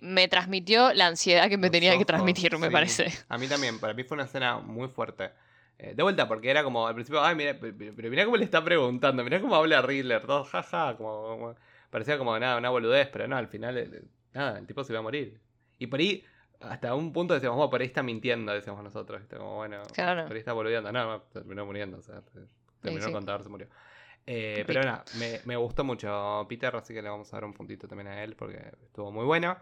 me, 0.00 0.28
transmitió 0.28 0.92
la 0.94 1.06
ansiedad 1.06 1.48
que 1.48 1.58
me 1.58 1.70
tenía 1.70 1.96
que 1.98 2.04
transmitir, 2.04 2.56
me 2.58 2.70
parece. 2.70 3.12
A 3.28 3.36
mí 3.36 3.46
también, 3.46 3.78
para 3.78 3.92
mí 3.92 4.04
fue 4.04 4.14
una 4.14 4.24
escena 4.24 4.58
muy 4.58 4.88
fuerte. 4.88 5.30
de 5.78 6.02
vuelta, 6.02 6.26
porque 6.26 6.50
era 6.50 6.64
como, 6.64 6.86
al 6.86 6.94
principio, 6.94 7.22
ay, 7.22 7.36
mira, 7.36 7.58
pero 7.60 8.10
mira 8.10 8.24
cómo 8.24 8.38
le 8.38 8.44
está 8.44 8.64
preguntando, 8.64 9.22
mira 9.22 9.40
cómo 9.40 9.54
habla 9.54 9.82
Riddler, 9.82 10.26
todo, 10.26 10.44
jaja, 10.44 10.96
como, 10.96 11.54
parecía 11.90 12.16
como 12.16 12.38
nada, 12.38 12.56
una 12.56 12.70
boludez, 12.70 13.08
pero 13.12 13.28
no, 13.28 13.36
al 13.36 13.48
final, 13.48 14.08
nada, 14.32 14.58
el 14.58 14.66
tipo 14.66 14.82
se 14.82 14.92
iba 14.92 15.00
a 15.00 15.02
morir. 15.02 15.38
Y 15.78 15.86
por 15.86 16.00
ahí 16.00 16.24
hasta 16.60 16.94
un 16.94 17.12
punto 17.12 17.34
decíamos, 17.34 17.56
bueno, 17.56 17.70
por 17.70 17.80
ahí 17.80 17.86
está 17.86 18.02
mintiendo, 18.02 18.52
decíamos 18.52 18.82
nosotros. 18.82 19.22
Como, 19.30 19.56
bueno, 19.56 19.82
por 19.84 20.32
ahí 20.32 20.38
está 20.38 20.52
boludeando. 20.52 20.92
No, 20.92 21.22
terminó 21.22 21.64
muriendo, 21.66 21.98
o 21.98 22.02
sea, 22.02 22.22
terminó 22.80 23.06
sí, 23.06 23.12
contar, 23.12 23.42
se 23.42 23.48
murió. 23.48 23.68
Eh, 24.26 24.64
pero 24.66 24.82
nada, 24.82 25.04
me, 25.18 25.40
me, 25.46 25.56
gustó 25.56 25.84
mucho 25.84 26.44
Peter, 26.50 26.74
así 26.76 26.92
que 26.92 27.00
le 27.00 27.08
vamos 27.08 27.32
a 27.32 27.36
dar 27.36 27.44
un 27.44 27.54
puntito 27.54 27.88
también 27.88 28.08
a 28.08 28.22
él 28.22 28.36
porque 28.36 28.72
estuvo 28.82 29.10
muy 29.10 29.24
bueno. 29.24 29.56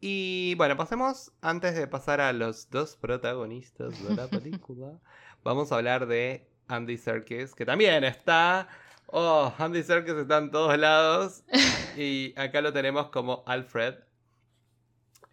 Y 0.00 0.54
bueno, 0.56 0.76
pasemos, 0.76 1.32
antes 1.40 1.74
de 1.74 1.86
pasar 1.86 2.20
a 2.20 2.34
los 2.34 2.68
dos 2.68 2.96
protagonistas 2.96 4.06
de 4.06 4.14
la 4.14 4.28
película, 4.28 4.98
vamos 5.42 5.72
a 5.72 5.76
hablar 5.76 6.06
de 6.06 6.46
Andy 6.68 6.98
Serkis, 6.98 7.54
que 7.54 7.64
también 7.64 8.04
está... 8.04 8.68
Oh, 9.06 9.50
Andy 9.58 9.82
Serkis 9.82 10.14
está 10.14 10.38
en 10.38 10.50
todos 10.50 10.76
lados. 10.78 11.44
Y 11.96 12.34
acá 12.36 12.60
lo 12.60 12.72
tenemos 12.72 13.08
como 13.10 13.44
Alfred, 13.46 13.94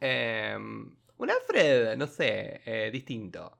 Em, 0.01 0.95
un 1.17 1.29
Alfred, 1.29 1.95
no 1.95 2.07
sé, 2.07 2.61
eh, 2.65 2.89
distinto. 2.91 3.59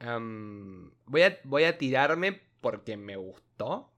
Em, 0.00 0.90
voy, 1.06 1.22
a, 1.22 1.38
voy 1.44 1.64
a 1.64 1.78
tirarme 1.78 2.40
porque 2.60 2.96
me 2.96 3.16
gustó. 3.16 3.92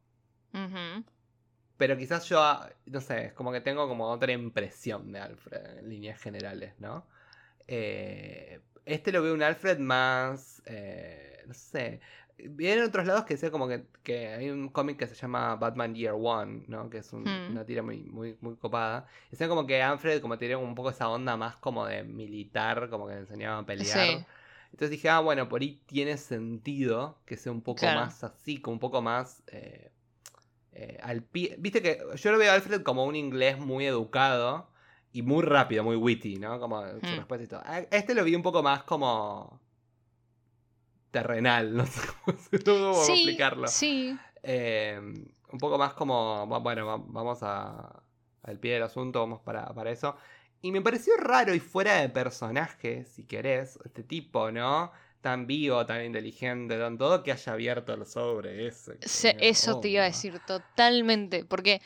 Pero 1.76 1.96
quizás 1.96 2.28
yo, 2.28 2.38
no 2.86 3.00
sé, 3.00 3.26
es 3.26 3.32
como 3.32 3.52
que 3.52 3.62
tengo 3.62 3.88
como 3.88 4.10
otra 4.10 4.32
impresión 4.32 5.12
de 5.12 5.20
Alfred 5.20 5.78
en 5.78 5.88
líneas 5.88 6.20
generales, 6.20 6.74
¿no? 6.78 7.06
Eh, 7.66 8.60
este 8.84 9.12
lo 9.12 9.22
veo 9.22 9.32
un 9.32 9.42
Alfred 9.42 9.78
más, 9.78 10.62
eh, 10.66 11.42
no 11.46 11.54
sé, 11.54 12.00
Vienen 12.48 12.84
otros 12.84 13.06
lados 13.06 13.24
que 13.24 13.36
sea 13.36 13.50
como 13.50 13.68
que, 13.68 14.28
hay 14.28 14.50
un 14.50 14.68
cómic 14.68 14.98
que 14.98 15.06
se 15.06 15.14
llama 15.14 15.56
Batman 15.56 15.94
Year 15.94 16.14
One, 16.18 16.64
¿no? 16.68 16.88
Que 16.88 16.98
es 16.98 17.12
hmm. 17.12 17.50
una 17.50 17.64
tira 17.64 17.82
muy, 17.82 18.02
muy, 18.04 18.36
muy 18.40 18.56
copada. 18.56 19.06
Y 19.30 19.36
sea 19.36 19.48
como 19.48 19.66
que 19.66 19.82
Alfred 19.82 20.20
como 20.20 20.38
tenía 20.38 20.58
un 20.58 20.74
poco 20.74 20.90
esa 20.90 21.08
onda 21.08 21.36
más 21.36 21.56
como 21.56 21.86
de 21.86 22.04
militar, 22.04 22.88
como 22.90 23.06
que 23.06 23.14
le 23.14 23.20
enseñaba 23.20 23.58
a 23.58 23.66
pelear. 23.66 24.26
Entonces 24.72 24.90
dije, 24.90 25.08
ah, 25.08 25.20
bueno, 25.20 25.48
por 25.48 25.62
ahí 25.62 25.82
tiene 25.86 26.16
sentido 26.16 27.18
que 27.26 27.36
sea 27.36 27.52
un 27.52 27.60
poco 27.60 27.84
más 27.86 28.22
así, 28.22 28.60
como 28.60 28.74
un 28.74 28.78
poco 28.78 29.02
más 29.02 29.42
eh, 29.48 29.90
eh, 30.72 30.98
al 31.02 31.22
pie. 31.22 31.56
Viste 31.58 31.82
que 31.82 31.98
yo 32.14 32.32
lo 32.32 32.38
veo 32.38 32.52
a 32.52 32.54
Alfred 32.54 32.82
como 32.82 33.04
un 33.04 33.16
inglés 33.16 33.58
muy 33.58 33.86
educado 33.86 34.70
y 35.12 35.22
muy 35.22 35.42
rápido, 35.42 35.82
muy 35.82 35.96
witty, 35.96 36.36
¿no? 36.36 36.60
Como 36.60 36.82
su 36.82 36.96
hmm. 36.98 37.16
respuesta 37.16 37.44
y 37.44 37.48
todo. 37.48 37.62
Este 37.90 38.14
lo 38.14 38.24
vi 38.24 38.34
un 38.34 38.42
poco 38.42 38.62
más 38.62 38.84
como 38.84 39.60
terrenal, 41.10 41.76
no 41.76 41.86
sé 41.86 42.00
cómo, 42.64 43.02
explicarlo. 43.08 43.66
Sí. 43.68 44.16
Em, 44.42 45.26
un 45.52 45.58
poco 45.58 45.78
más 45.78 45.94
como, 45.94 46.46
bueno, 46.60 47.04
vamos 47.08 47.40
a, 47.42 48.02
al 48.42 48.58
pie 48.58 48.74
del 48.74 48.82
asunto, 48.84 49.20
vamos 49.20 49.40
para, 49.40 49.66
para 49.74 49.90
eso. 49.90 50.16
Y 50.62 50.72
me 50.72 50.82
pareció 50.82 51.16
raro 51.16 51.54
y 51.54 51.60
fuera 51.60 52.00
de 52.00 52.08
personaje, 52.08 53.04
si 53.04 53.24
querés, 53.24 53.78
este 53.84 54.02
tipo, 54.02 54.50
¿no? 54.50 54.92
Tan 55.20 55.46
vivo, 55.46 55.84
tan 55.86 56.04
inteligente, 56.04 56.78
tan 56.78 56.98
todo, 56.98 57.22
que 57.22 57.32
haya 57.32 57.52
abierto 57.52 57.94
el 57.94 58.06
sobre 58.06 58.66
ese. 58.66 58.98
eso 59.00 59.80
te 59.80 59.88
iba 59.88 60.02
a 60.02 60.06
decir 60.06 60.38
totalmente, 60.46 61.44
porque 61.44 61.80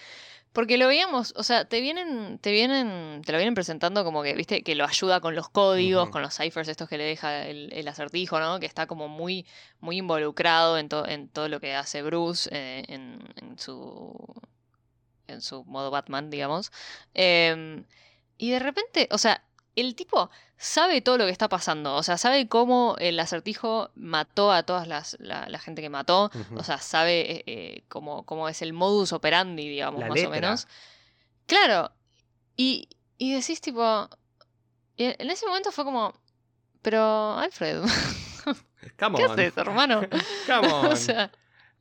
porque 0.54 0.78
lo 0.78 0.86
veíamos, 0.86 1.34
o 1.36 1.42
sea, 1.42 1.64
te 1.64 1.80
vienen, 1.80 2.38
te 2.38 2.52
vienen, 2.52 3.22
te 3.26 3.32
lo 3.32 3.38
vienen 3.38 3.54
presentando 3.54 4.04
como 4.04 4.22
que, 4.22 4.34
viste, 4.34 4.62
que 4.62 4.76
lo 4.76 4.84
ayuda 4.84 5.20
con 5.20 5.34
los 5.34 5.48
códigos, 5.48 6.10
con 6.10 6.22
los 6.22 6.36
ciphers 6.36 6.68
estos 6.68 6.88
que 6.88 6.96
le 6.96 7.02
deja 7.02 7.44
el, 7.44 7.88
acertijo, 7.88 8.38
¿no? 8.38 8.60
Que 8.60 8.66
está 8.66 8.86
como 8.86 9.08
muy, 9.08 9.46
muy 9.80 9.98
involucrado 9.98 10.78
en, 10.78 10.88
en 11.08 11.28
todo 11.28 11.48
lo 11.48 11.58
que 11.58 11.74
hace 11.74 12.02
Bruce 12.02 12.48
eh, 12.52 12.84
en, 12.86 13.18
en, 13.42 13.58
su 13.58 14.14
en 15.26 15.40
su 15.40 15.64
modo 15.64 15.90
Batman, 15.90 16.30
digamos. 16.30 16.70
Em, 17.14 17.84
y 18.38 18.52
de 18.52 18.60
repente, 18.60 19.08
o 19.10 19.18
sea, 19.18 19.42
el 19.76 19.94
tipo 19.94 20.30
sabe 20.56 21.00
todo 21.00 21.18
lo 21.18 21.26
que 21.26 21.32
está 21.32 21.48
pasando. 21.48 21.94
O 21.96 22.02
sea, 22.02 22.16
sabe 22.16 22.48
cómo 22.48 22.96
el 22.98 23.18
acertijo 23.18 23.90
mató 23.94 24.52
a 24.52 24.62
toda 24.62 24.86
la, 24.86 25.58
gente 25.58 25.82
que 25.82 25.90
mató. 25.90 26.30
O 26.56 26.62
sea, 26.62 26.78
sabe 26.78 27.20
eh, 27.20 27.44
eh, 27.46 27.84
cómo, 27.88 28.24
cómo, 28.24 28.48
es 28.48 28.62
el 28.62 28.72
modus 28.72 29.12
operandi, 29.12 29.68
digamos, 29.68 30.00
más 30.00 30.24
o 30.24 30.30
menos. 30.30 30.68
Claro. 31.46 31.92
Y, 32.56 32.88
y 33.18 33.34
decís, 33.34 33.60
tipo. 33.60 34.08
En 34.96 35.30
ese 35.30 35.46
momento 35.46 35.72
fue 35.72 35.84
como. 35.84 36.14
Pero, 36.82 37.38
Alfred. 37.38 37.82
¿Qué 39.16 39.24
haces, 39.24 39.56
hermano? 39.56 40.02
o 40.90 40.96
sea, 40.96 41.30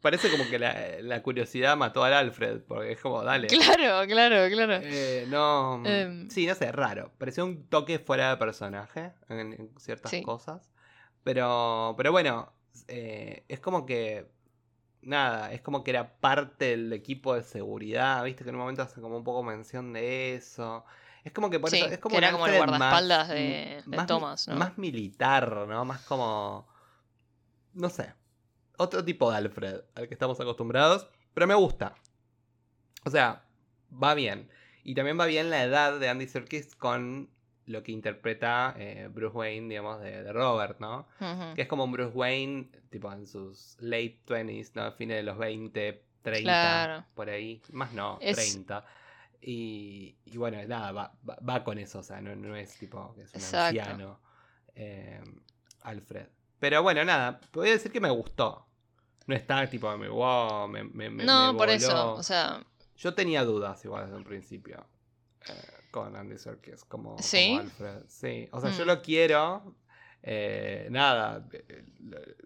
Parece 0.03 0.29
como 0.29 0.43
que 0.49 0.59
la, 0.59 1.23
curiosidad 1.23 1.77
mató 1.77 2.03
al 2.03 2.11
Alfred, 2.11 2.63
porque 2.67 2.91
es 2.91 2.99
como, 2.99 3.23
dale. 3.23 3.47
Claro, 3.47 4.05
claro, 4.05 4.53
claro. 4.53 4.81
Eh, 4.83 5.25
no. 5.29 5.81
Em. 5.85 6.29
sí, 6.29 6.45
no 6.45 6.55
sé, 6.55 6.73
raro. 6.73 7.13
Pareció 7.17 7.45
un 7.45 7.69
toque 7.69 7.99
fuera 7.99 8.31
de 8.31 8.35
personaje 8.35 9.13
en, 9.29 9.71
ciertas 9.77 10.11
cosas. 10.25 10.69
Pero, 11.23 11.93
pero 11.95 12.11
bueno, 12.11 12.51
eh, 12.89 13.45
es 13.47 13.61
como 13.61 13.85
que. 13.85 14.29
Nada, 15.03 15.53
es 15.53 15.61
como 15.61 15.85
que 15.85 15.91
era 15.91 16.17
parte 16.19 16.65
del 16.65 16.91
equipo 16.91 17.35
de 17.35 17.43
seguridad, 17.43 18.25
viste 18.25 18.43
que 18.43 18.49
en 18.49 18.57
un 18.57 18.61
momento 18.61 18.81
hace 18.81 18.99
como 18.99 19.15
un 19.15 19.23
poco 19.23 19.41
mención 19.41 19.93
de 19.93 20.35
eso. 20.35 20.83
Es 21.23 21.31
como 21.31 21.49
que 21.49 21.61
por 21.61 21.73
eso. 21.73 21.85
Es 21.85 21.99
como 21.99 22.15
que 22.15 22.17
era 22.17 22.33
como 22.33 22.45
el 22.47 22.57
guardaespaldas 22.57 23.29
de, 23.29 23.81
Thomas, 24.05 24.49
¿no? 24.49 24.57
Más 24.57 24.77
militar, 24.77 25.65
¿no? 25.65 25.85
Más 25.85 26.01
como. 26.01 26.67
No 27.73 27.89
sé 27.89 28.13
otro 28.77 29.03
tipo 29.03 29.29
de 29.31 29.37
Alfred 29.37 29.81
al 29.95 30.07
que 30.07 30.13
estamos 30.13 30.39
acostumbrados, 30.39 31.07
pero 31.33 31.47
me 31.47 31.55
gusta. 31.55 31.95
O 33.05 33.09
sea, 33.09 33.43
va 33.91 34.13
bien. 34.13 34.49
Y 34.83 34.95
también 34.95 35.19
va 35.19 35.25
bien 35.25 35.49
la 35.49 35.63
edad 35.63 35.99
de 35.99 36.09
Andy 36.09 36.27
Serkis 36.27 36.75
con 36.75 37.29
lo 37.65 37.83
que 37.83 37.91
interpreta 37.91 38.75
eh, 38.77 39.09
Bruce 39.11 39.37
Wayne, 39.37 39.69
digamos, 39.69 40.01
de, 40.01 40.31
Robert, 40.33 40.79
¿no? 40.79 41.07
Que 41.55 41.61
es 41.61 41.67
como 41.67 41.85
un 41.85 41.91
Bruce 41.91 42.15
Wayne, 42.15 42.69
tipo 42.89 43.11
en 43.11 43.25
sus 43.25 43.77
late 43.79 44.19
20s, 44.27 44.71
¿no? 44.75 44.91
Fines 44.91 45.17
de 45.17 45.23
los 45.23 45.37
20, 45.37 46.03
30, 46.21 47.07
por 47.13 47.29
ahí. 47.29 47.61
Más 47.71 47.93
no, 47.93 48.19
30. 48.19 48.85
Y, 49.41 50.15
y, 50.25 50.37
bueno, 50.37 50.57
nada, 50.67 50.91
va, 50.91 51.13
va, 51.25 51.63
con 51.63 51.77
eso, 51.77 51.99
o 51.99 52.03
sea, 52.03 52.21
no, 52.21 52.33
no 52.35 52.55
es 52.55 52.77
tipo 52.77 53.13
que 53.13 53.23
es 53.23 53.33
un 53.33 53.41
anciano 53.41 54.19
eh, 54.75 55.21
Alfred. 55.81 56.27
Pero 56.63 56.81
bueno, 56.81 57.03
nada, 57.03 57.41
podría 57.51 57.73
decir 57.73 57.91
que 57.91 57.99
me 57.99 58.09
gustó. 58.09 58.65
No 59.27 59.35
está 59.35 59.69
tipo, 59.69 59.97
me, 59.97 60.07
wow, 60.07 60.65
me, 60.69 60.85
me, 60.85 61.09
No, 61.09 61.57
por 61.57 61.69
eso, 61.69 62.13
o 62.13 62.23
sea... 62.23 62.63
Yo 62.95 63.13
tenía 63.13 63.43
dudas 63.43 63.83
igual 63.83 64.05
desde 64.05 64.15
un 64.15 64.23
principio 64.23 64.85
eh, 65.49 65.53
con 65.91 66.15
Andy 66.15 66.37
Serkis 66.37 66.85
como, 66.85 67.17
¿Sí? 67.19 67.57
Alfred. 67.59 68.03
Sí, 68.07 68.47
o 68.53 68.61
sea, 68.61 68.69
yo 68.69 68.85
mm. 68.85 68.87
lo 68.87 69.01
quiero. 69.01 69.75
Eh, 70.21 70.87
nada, 70.89 71.45
eh, 71.51 71.83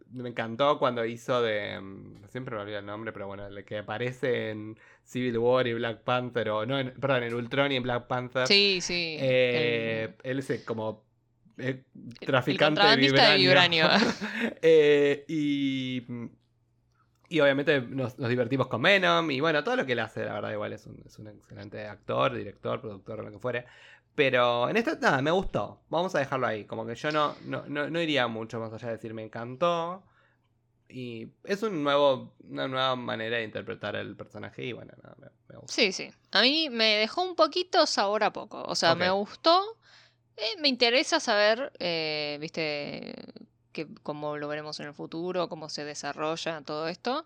me 0.10 0.30
encantó 0.30 0.80
cuando 0.80 1.06
hizo 1.06 1.40
de. 1.44 1.80
mm, 1.80 2.28
Siempre 2.30 2.56
me 2.56 2.64
olvido 2.64 2.80
el 2.80 2.88
nombre, 2.88 3.14
pero 3.14 3.28
bueno, 3.28 3.46
el 3.46 3.64
que 3.66 3.78
aparece 3.78 4.50
en 4.50 4.80
Civil 5.04 5.38
War 5.38 5.68
y 5.68 5.76
Black 5.76 6.00
Panther, 6.02 6.50
o 6.50 6.66
no, 6.66 6.80
en- 6.80 6.92
perdón, 7.00 7.22
en 7.22 7.36
Ultron 7.36 7.72
y 7.72 7.76
en 7.76 7.84
Black 7.84 8.08
Panther. 8.08 8.48
Sí, 8.48 8.80
sí. 8.82 9.18
Eh, 9.20 10.16
el- 10.24 10.32
Él 10.32 10.40
es 10.40 10.64
como 10.66 11.07
eh, 11.58 11.84
el 11.94 12.28
traficante 12.28 12.82
de 12.82 12.88
contrabandista 12.88 13.32
de 13.32 13.38
vibranio. 13.38 13.88
vibranio. 13.88 14.16
Eh, 14.62 15.26
y, 15.28 16.04
y 17.30 17.40
obviamente 17.40 17.82
nos, 17.82 18.18
nos 18.18 18.30
divertimos 18.30 18.68
con 18.68 18.82
Venom. 18.82 19.30
Y 19.32 19.40
bueno, 19.40 19.64
todo 19.64 19.76
lo 19.76 19.86
que 19.86 19.94
él 19.94 20.00
hace, 20.00 20.24
la 20.26 20.34
verdad, 20.34 20.52
igual 20.52 20.74
es 20.74 20.86
un, 20.86 21.02
es 21.06 21.18
un 21.20 21.28
excelente 21.28 21.88
actor, 21.88 22.34
director, 22.34 22.80
productor, 22.82 23.24
lo 23.24 23.32
que 23.32 23.40
fuere. 23.40 23.66
Pero 24.16 24.70
en 24.70 24.78
esta, 24.78 24.96
nada, 24.96 25.22
me 25.22 25.32
gustó. 25.32 25.82
Vamos 25.90 26.16
a 26.16 26.20
dejarlo 26.20 26.48
ahí. 26.48 26.66
Como 26.66 26.86
que 26.86 26.96
yo 26.96 27.12
no, 27.12 27.36
no, 27.46 27.64
no, 27.68 27.90
no 27.90 28.02
iría 28.02 28.28
mucho 28.28 28.60
más 28.60 28.74
allá 28.74 28.88
de 28.88 28.94
decir 28.94 29.14
me 29.14 29.24
encantó. 29.24 30.04
Y 30.90 31.34
es 31.44 31.62
un 31.64 31.84
nuevo, 31.84 32.34
una 32.40 32.68
nueva 32.68 32.96
manera 32.96 33.38
de 33.38 33.44
interpretar 33.44 33.96
el 33.96 34.16
personaje. 34.16 34.64
Y 34.64 34.74
bueno, 34.74 34.94
nada, 35.04 35.16
me, 35.20 35.28
me 35.50 35.60
gustó. 35.60 35.74
Sí, 35.74 35.92
sí. 35.92 36.10
A 36.32 36.42
mí 36.42 36.70
me 36.70 36.96
dejó 36.96 37.24
un 37.24 37.36
poquito 37.36 37.86
sabor 37.86 38.24
a 38.24 38.32
poco. 38.32 38.64
O 38.64 38.76
sea, 38.76 38.96
me 38.96 39.10
gustó. 39.10 39.78
Eh, 40.38 40.56
me 40.62 40.68
interesa 40.68 41.20
saber, 41.20 41.72
eh, 41.80 42.38
viste, 42.40 43.14
que, 43.72 43.88
cómo 44.04 44.38
lo 44.38 44.48
veremos 44.48 44.80
en 44.80 44.88
el 44.88 44.94
futuro, 44.94 45.50
cómo 45.50 45.68
se 45.70 45.84
desarrolla 45.84 46.62
todo 46.62 46.88
esto. 46.88 47.26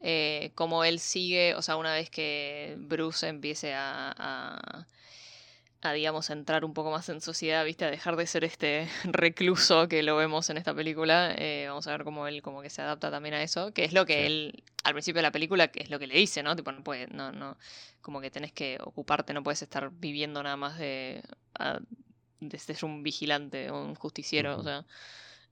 Eh, 0.00 0.52
cómo 0.54 0.84
él 0.84 0.98
sigue, 1.00 1.54
o 1.56 1.62
sea, 1.62 1.76
una 1.76 1.92
vez 1.92 2.08
que 2.10 2.76
Bruce 2.78 3.26
empiece 3.28 3.74
a, 3.74 4.14
a, 4.16 4.86
a, 5.80 5.92
digamos, 5.92 6.30
entrar 6.30 6.64
un 6.64 6.72
poco 6.74 6.92
más 6.92 7.08
en 7.08 7.20
sociedad, 7.20 7.64
viste, 7.64 7.84
a 7.84 7.90
dejar 7.90 8.14
de 8.14 8.26
ser 8.28 8.44
este 8.44 8.88
recluso 9.04 9.88
que 9.88 10.04
lo 10.04 10.16
vemos 10.16 10.48
en 10.50 10.56
esta 10.56 10.72
película, 10.72 11.34
eh, 11.36 11.66
vamos 11.68 11.86
a 11.88 11.90
ver 11.92 12.04
cómo 12.04 12.28
él 12.28 12.42
como 12.42 12.62
que 12.62 12.70
se 12.70 12.80
adapta 12.82 13.10
también 13.10 13.34
a 13.34 13.42
eso, 13.42 13.72
que 13.72 13.84
es 13.84 13.92
lo 13.92 14.06
que 14.06 14.14
Sí. 14.18 14.26
él, 14.26 14.62
al 14.84 14.92
principio 14.92 15.18
de 15.18 15.22
la 15.24 15.32
película, 15.32 15.68
que 15.68 15.82
es 15.82 15.90
lo 15.90 15.98
que 15.98 16.06
le 16.06 16.14
dice, 16.16 16.42
¿no? 16.44 16.54
Tipo, 16.54 16.70
no 16.70 16.84
puede, 16.84 17.08
no, 17.08 17.32
no, 17.32 17.56
como 18.00 18.20
que 18.20 18.30
tenés 18.30 18.52
que 18.52 18.78
ocuparte, 18.82 19.32
no 19.34 19.42
puedes 19.42 19.62
estar 19.62 19.90
viviendo 19.92 20.42
nada 20.44 20.56
más 20.56 20.78
de, 20.78 21.22
a- 21.58 21.80
de 22.48 22.58
ser 22.58 22.84
un 22.84 23.02
vigilante 23.02 23.70
o 23.70 23.82
un 23.84 23.94
justiciero, 23.94 24.58
o 24.58 24.62
sea. 24.62 24.84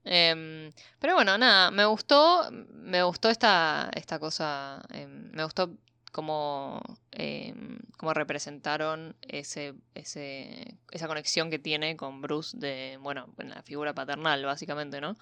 Em, 0.03 0.71
pero 0.99 1.13
bueno, 1.13 1.37
nada, 1.37 1.69
me 1.71 1.85
gustó, 1.85 2.49
me 2.51 3.03
gustó 3.03 3.29
esta, 3.29 3.91
esta 3.93 4.17
cosa, 4.19 4.81
em, 4.91 5.31
me 5.31 5.43
gustó 5.43 5.69
cómo, 6.11 6.81
em, 7.11 7.79
cómo 7.97 8.13
representaron 8.13 9.15
ese, 9.21 9.73
ese, 9.95 10.75
esa 10.91 11.07
conexión 11.07 11.49
que 11.49 11.59
tiene 11.59 11.95
con 11.95 12.21
Bruce 12.21 12.57
de, 12.57 12.97
bueno, 13.01 13.27
en 13.37 13.49
la 13.49 13.61
figura 13.63 13.93
paternal, 13.93 14.43
básicamente, 14.43 14.99
¿no? 15.01 15.15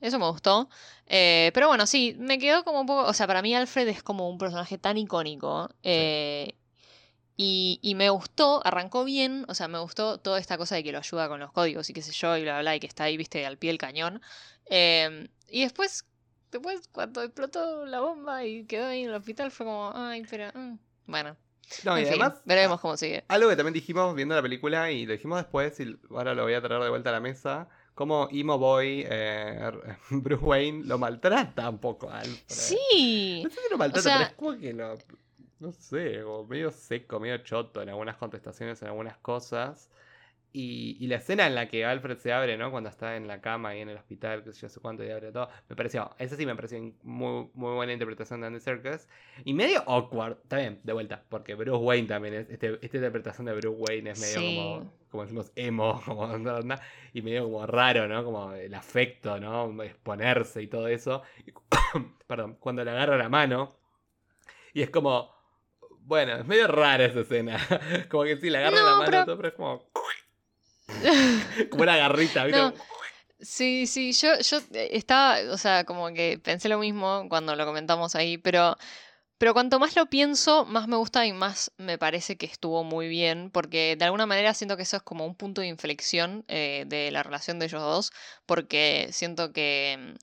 Eso 0.00 0.18
me 0.18 0.26
gustó. 0.28 0.68
Eh, 1.06 1.50
pero 1.54 1.68
bueno, 1.68 1.86
sí, 1.86 2.14
me 2.18 2.38
quedó 2.38 2.64
como 2.64 2.80
un 2.80 2.86
poco. 2.86 3.04
O 3.06 3.12
sea, 3.14 3.26
para 3.26 3.40
mí 3.42 3.54
Alfred 3.54 3.88
es 3.88 4.02
como 4.02 4.28
un 4.28 4.38
personaje 4.38 4.78
tan 4.78 4.98
icónico. 4.98 5.70
eh, 5.82 6.54
y, 7.38 7.78
y 7.80 7.94
me 7.94 8.10
gustó, 8.10 8.60
arrancó 8.66 9.04
bien. 9.04 9.46
O 9.48 9.54
sea, 9.54 9.68
me 9.68 9.78
gustó 9.78 10.18
toda 10.18 10.38
esta 10.38 10.58
cosa 10.58 10.74
de 10.74 10.82
que 10.84 10.92
lo 10.92 10.98
ayuda 10.98 11.28
con 11.28 11.40
los 11.40 11.52
códigos 11.52 11.88
y 11.88 11.94
qué 11.94 12.02
sé 12.02 12.12
yo, 12.12 12.36
y 12.36 12.42
bla, 12.42 12.52
bla, 12.54 12.60
bla, 12.60 12.76
y 12.76 12.80
que 12.80 12.86
está 12.88 13.04
ahí, 13.04 13.16
viste, 13.16 13.46
al 13.46 13.56
pie 13.56 13.70
del 13.70 13.78
cañón. 13.78 14.20
Eh, 14.66 15.28
y 15.48 15.62
después, 15.62 16.04
después, 16.50 16.88
cuando 16.92 17.22
explotó 17.22 17.86
la 17.86 18.00
bomba 18.00 18.44
y 18.44 18.64
quedó 18.66 18.88
ahí 18.88 19.04
en 19.04 19.08
el 19.10 19.14
hospital, 19.14 19.50
fue 19.50 19.64
como, 19.64 19.92
ay, 19.94 20.26
pero. 20.28 20.50
mm". 20.52 20.78
Bueno, 21.06 21.36
No, 21.84 21.96
y 21.96 22.02
en 22.02 22.06
fin, 22.08 22.20
además, 22.20 22.42
veremos 22.44 22.80
cómo 22.80 22.96
sigue. 22.96 23.24
Algo 23.28 23.48
que 23.48 23.56
también 23.56 23.72
dijimos 23.74 24.14
viendo 24.14 24.34
la 24.34 24.42
película 24.42 24.90
y 24.90 25.06
lo 25.06 25.12
dijimos 25.12 25.38
después 25.38 25.78
y 25.80 25.96
ahora 26.10 26.34
lo 26.34 26.42
voy 26.42 26.54
a 26.54 26.60
traer 26.60 26.82
de 26.82 26.90
vuelta 26.90 27.08
a 27.10 27.12
la 27.14 27.20
mesa, 27.20 27.68
como 27.94 28.28
Emo 28.32 28.58
Boy, 28.58 29.06
eh, 29.08 29.70
Bruce 30.10 30.44
Wayne, 30.44 30.84
lo 30.86 30.98
maltrata 30.98 31.68
un 31.70 31.78
poco 31.78 32.10
a 32.10 32.18
Alfred. 32.20 32.36
Sí. 32.48 33.42
No 33.44 33.50
sé 33.50 33.56
si 33.56 33.70
lo 33.70 33.78
maltrata, 33.78 34.02
sea- 34.02 34.16
pero 34.18 34.28
es 34.30 34.34
como 34.36 34.58
que 34.58 34.72
lo... 34.74 34.98
No 35.60 35.72
sé, 35.72 36.22
como 36.22 36.46
medio 36.46 36.70
seco, 36.70 37.18
medio 37.18 37.38
choto 37.38 37.82
en 37.82 37.88
algunas 37.88 38.16
contestaciones, 38.16 38.80
en 38.82 38.88
algunas 38.88 39.16
cosas. 39.18 39.90
Y, 40.52 40.96
y 41.00 41.08
la 41.08 41.16
escena 41.16 41.46
en 41.46 41.54
la 41.54 41.68
que 41.68 41.84
Alfred 41.84 42.16
se 42.18 42.32
abre, 42.32 42.56
¿no? 42.56 42.70
Cuando 42.70 42.88
está 42.88 43.16
en 43.16 43.26
la 43.28 43.40
cama 43.42 43.76
y 43.76 43.80
en 43.80 43.90
el 43.90 43.96
hospital, 43.98 44.42
que 44.44 44.52
sé 44.52 44.62
yo 44.62 44.68
sé 44.70 44.80
cuánto, 44.80 45.04
y 45.04 45.10
abre 45.10 45.30
todo. 45.30 45.48
Me 45.68 45.76
pareció, 45.76 46.10
esa 46.18 46.36
sí 46.36 46.46
me 46.46 46.54
pareció 46.56 46.80
muy, 47.02 47.50
muy 47.54 47.74
buena 47.74 47.92
interpretación 47.92 48.40
de 48.40 48.46
Andy 48.46 48.60
Serkis. 48.60 49.08
Y 49.44 49.52
medio 49.52 49.82
awkward, 49.86 50.38
también, 50.48 50.80
de 50.84 50.92
vuelta, 50.94 51.22
porque 51.28 51.54
Bruce 51.54 51.84
Wayne 51.84 52.08
también 52.08 52.34
es, 52.34 52.50
este, 52.50 52.78
esta 52.80 52.96
interpretación 52.96 53.46
de 53.46 53.52
Bruce 53.54 53.68
Wayne 53.68 54.10
es 54.10 54.20
medio 54.20 54.38
Sí. 54.40 54.56
como, 54.56 54.92
como 55.10 55.22
decimos, 55.24 55.52
emo, 55.54 56.00
como 56.06 56.28
y 57.12 57.22
medio 57.22 57.44
como 57.44 57.66
raro, 57.66 58.08
¿no? 58.08 58.24
Como 58.24 58.52
el 58.54 58.74
afecto, 58.74 59.38
¿no? 59.38 59.82
Exponerse 59.82 60.62
y 60.62 60.68
todo 60.68 60.88
eso. 60.88 61.22
Y 61.46 61.52
perdón, 62.26 62.56
cuando 62.58 62.84
le 62.84 62.90
agarra 62.90 63.18
la 63.18 63.28
mano, 63.28 63.76
y 64.72 64.82
es 64.82 64.90
como, 64.90 65.37
bueno, 66.08 66.36
es 66.36 66.46
medio 66.46 66.66
rara 66.66 67.04
esa 67.04 67.20
escena. 67.20 67.58
como 68.10 68.24
que 68.24 68.38
sí, 68.38 68.48
le 68.48 68.58
agarra 68.58 68.80
No, 68.80 68.84
la 68.86 68.92
mano, 68.96 69.04
pero- 69.04 69.24
todo, 69.26 69.36
pero 69.36 69.48
es 69.48 69.54
como... 69.54 69.90
como 71.70 71.82
una 71.82 71.96
garrita, 71.98 72.44
¿viste? 72.44 72.60
No. 72.60 72.72
Sí, 73.40 73.86
sí, 73.86 74.12
yo, 74.12 74.38
yo 74.40 74.58
estaba, 74.72 75.38
o 75.52 75.58
sea, 75.58 75.84
como 75.84 76.08
que 76.12 76.40
pensé 76.42 76.68
lo 76.68 76.78
mismo 76.78 77.26
cuando 77.28 77.54
lo 77.54 77.66
comentamos 77.66 78.14
ahí, 78.16 78.36
pero, 78.38 78.76
pero 79.36 79.52
cuanto 79.52 79.78
más 79.78 79.94
lo 79.94 80.06
pienso, 80.06 80.64
más 80.64 80.88
me 80.88 80.96
gusta 80.96 81.24
y 81.26 81.32
más 81.32 81.70
me 81.76 81.98
parece 81.98 82.36
que 82.36 82.46
estuvo 82.46 82.82
muy 82.84 83.06
bien, 83.06 83.50
porque 83.52 83.94
de 83.96 84.04
alguna 84.06 84.26
manera 84.26 84.54
siento 84.54 84.76
que 84.76 84.82
eso 84.82 84.96
es 84.96 85.02
como 85.02 85.24
un 85.26 85.36
punto 85.36 85.60
de 85.60 85.68
inflexión 85.68 86.44
eh, 86.48 86.84
de 86.88 87.10
la 87.12 87.22
relación 87.22 87.58
de 87.58 87.66
ellos 87.66 87.82
dos, 87.82 88.12
porque 88.46 89.08
siento 89.12 89.52
que 89.52 89.96
mm, 90.00 90.16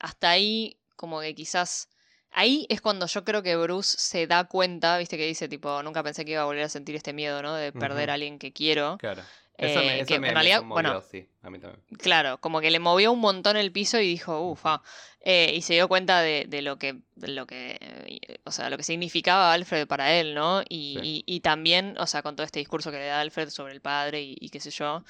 hasta 0.00 0.30
ahí, 0.30 0.78
como 0.96 1.20
que 1.20 1.34
quizás... 1.34 1.88
Ahí 2.30 2.66
es 2.68 2.80
cuando 2.80 3.06
yo 3.06 3.24
creo 3.24 3.42
que 3.42 3.56
Bruce 3.56 3.96
se 3.98 4.26
da 4.26 4.44
cuenta, 4.44 4.98
viste 4.98 5.16
que 5.16 5.26
dice 5.26 5.48
tipo, 5.48 5.82
nunca 5.82 6.02
pensé 6.02 6.24
que 6.24 6.32
iba 6.32 6.42
a 6.42 6.44
volver 6.44 6.64
a 6.64 6.68
sentir 6.68 6.94
este 6.94 7.12
miedo, 7.12 7.42
¿no? 7.42 7.54
De 7.54 7.72
perder 7.72 8.10
a 8.10 8.14
alguien 8.14 8.38
que 8.38 8.52
quiero. 8.52 8.98
Claro. 8.98 9.22
Eso 9.56 9.80
me, 9.80 9.96
Eh, 9.96 10.00
eso 10.02 10.06
que 10.06 10.20
me- 10.20 10.28
en 10.28 10.34
me 10.34 10.34
realidad, 10.34 10.58
conmovió, 10.58 10.74
bueno, 10.92 11.00
sí, 11.10 11.28
a 11.42 11.50
mí 11.50 11.58
también. 11.58 11.82
Claro, 11.98 12.38
como 12.38 12.60
que 12.60 12.70
le 12.70 12.78
movió 12.78 13.10
un 13.10 13.18
montón 13.18 13.56
el 13.56 13.72
piso 13.72 13.98
y 13.98 14.06
dijo, 14.06 14.40
ufa. 14.40 14.82
Eh, 15.20 15.52
y 15.52 15.62
se 15.62 15.74
dio 15.74 15.88
cuenta 15.88 16.20
de, 16.20 16.44
de 16.46 16.62
lo 16.62 16.78
que, 16.78 17.00
de 17.16 17.28
lo 17.28 17.44
que, 17.48 17.76
eh, 17.80 18.38
o 18.44 18.52
sea, 18.52 18.70
lo 18.70 18.76
que 18.76 18.84
significaba 18.84 19.52
Alfred 19.52 19.88
para 19.88 20.14
él, 20.14 20.34
¿no? 20.36 20.62
Y, 20.68 20.98
Sí. 21.02 21.24
y- 21.26 21.36
y 21.36 21.40
también, 21.40 21.96
o 21.98 22.06
sea, 22.06 22.22
con 22.22 22.36
todo 22.36 22.46
este 22.46 22.60
discurso 22.60 22.92
que 22.92 22.98
le 22.98 23.06
da 23.06 23.20
Alfred 23.20 23.48
sobre 23.50 23.72
el 23.72 23.80
padre 23.80 24.22
y, 24.22 24.36
y 24.40 24.50
qué 24.50 24.60
sé 24.60 24.70
yo. 24.70 25.02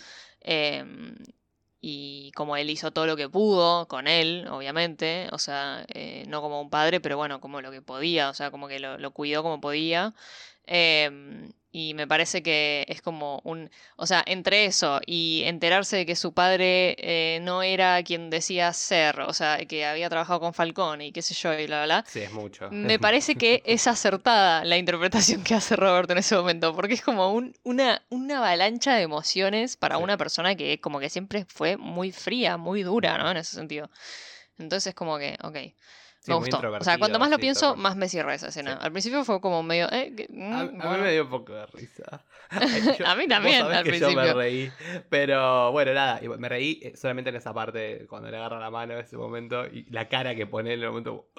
Y 1.80 2.32
como 2.32 2.56
él 2.56 2.70
hizo 2.70 2.90
todo 2.92 3.06
lo 3.06 3.16
que 3.16 3.28
pudo 3.28 3.86
con 3.88 4.08
él, 4.08 4.46
obviamente, 4.50 5.28
o 5.32 5.38
sea, 5.38 5.84
eh, 5.88 6.24
no 6.28 6.40
como 6.42 6.60
un 6.60 6.70
padre, 6.70 7.00
pero 7.00 7.16
bueno, 7.16 7.40
como 7.40 7.60
lo 7.60 7.70
que 7.70 7.82
podía, 7.82 8.30
o 8.30 8.34
sea, 8.34 8.50
como 8.50 8.68
que 8.68 8.80
lo, 8.80 8.98
lo 8.98 9.12
cuidó 9.12 9.42
como 9.42 9.60
podía. 9.60 10.14
Em, 10.68 11.52
y 11.70 11.92
me 11.94 12.06
parece 12.06 12.42
que 12.42 12.84
es 12.88 13.02
como 13.02 13.40
un, 13.44 13.70
o 13.96 14.06
sea, 14.06 14.22
entre 14.26 14.64
eso 14.64 15.00
y 15.06 15.42
enterarse 15.44 15.96
de 15.98 16.06
que 16.06 16.16
su 16.16 16.32
padre 16.32 16.96
eh, 16.98 17.40
no 17.42 17.62
era 17.62 18.02
quien 18.02 18.30
decía 18.30 18.72
ser, 18.72 19.20
o 19.20 19.32
sea, 19.34 19.58
que 19.66 19.84
había 19.84 20.08
trabajado 20.08 20.40
con 20.40 20.54
Falcón 20.54 21.02
y 21.02 21.12
qué 21.12 21.20
sé 21.22 21.34
yo, 21.34 21.52
y 21.52 21.66
bla, 21.66 21.84
bla, 21.84 22.00
bla. 22.00 22.04
Sí, 22.08 22.20
es 22.20 22.32
mucho. 22.32 22.70
Me 22.70 22.98
parece 22.98 23.34
que 23.36 23.62
es 23.66 23.86
acertada 23.86 24.64
la 24.64 24.76
interpretación 24.78 25.44
que 25.44 25.54
hace 25.54 25.76
Roberto 25.76 26.12
en 26.14 26.18
ese 26.20 26.34
momento, 26.36 26.74
porque 26.74 26.94
es 26.94 27.02
como 27.02 27.32
un- 27.32 27.54
una, 27.64 28.02
una 28.08 28.38
avalancha 28.38 28.94
de 28.96 29.02
emociones 29.02 29.76
para 29.76 29.96
Sí. 29.98 30.02
una 30.02 30.16
persona 30.16 30.54
que 30.54 30.80
como 30.80 31.00
que 31.00 31.10
siempre 31.10 31.44
fue 31.48 31.76
muy 31.76 32.12
fría, 32.12 32.56
muy 32.56 32.82
dura, 32.82 33.18
¿no? 33.18 33.30
En 33.30 33.36
ese 33.36 33.54
sentido. 33.56 33.90
Entonces 34.58 34.94
como 34.94 35.18
que, 35.18 35.36
ok, 35.42 35.56
Sí, 36.20 36.30
me 36.32 36.38
muy 36.40 36.50
gustó. 36.50 36.70
O 36.72 36.80
sea, 36.84 36.98
cuanto 36.98 37.18
más 37.18 37.30
lo 37.30 37.36
sí, 37.36 37.40
pienso, 37.42 37.76
más 37.76 37.96
me 37.96 38.08
cierra 38.08 38.34
esa 38.34 38.48
escena. 38.48 38.72
Sí. 38.72 38.78
Al 38.82 38.92
principio 38.92 39.24
fue 39.24 39.40
como 39.40 39.62
medio... 39.62 39.90
eh, 39.92 40.12
que- 40.16 40.26
mm, 40.28 40.52
A, 40.52 40.60
a 40.60 40.96
mí 40.96 41.02
me 41.02 41.12
dio 41.12 41.24
un 41.24 41.30
poco 41.30 41.52
de 41.54 41.66
risa. 41.66 42.24
A 43.06 43.14
mí 43.14 43.28
también, 43.28 43.62
al 43.66 43.84
que 43.84 43.98
yo 43.98 44.08
me 44.08 44.14
principio. 44.14 44.34
reí. 44.34 44.72
Pero 45.10 45.70
bueno, 45.72 45.92
nada, 45.94 46.20
me 46.38 46.48
reí 46.48 46.80
eh, 46.82 46.96
solamente 46.96 47.30
en 47.30 47.36
esa 47.36 47.52
parte, 47.54 48.06
cuando 48.08 48.30
le 48.30 48.36
agarra 48.38 48.58
la 48.58 48.70
mano 48.70 48.94
en 48.94 49.00
ese 49.00 49.16
momento 49.16 49.66
y 49.66 49.84
la 49.90 50.08
cara 50.08 50.34
que 50.34 50.46
pone 50.46 50.72
en 50.74 50.80
el 50.82 50.88
momento. 50.88 51.28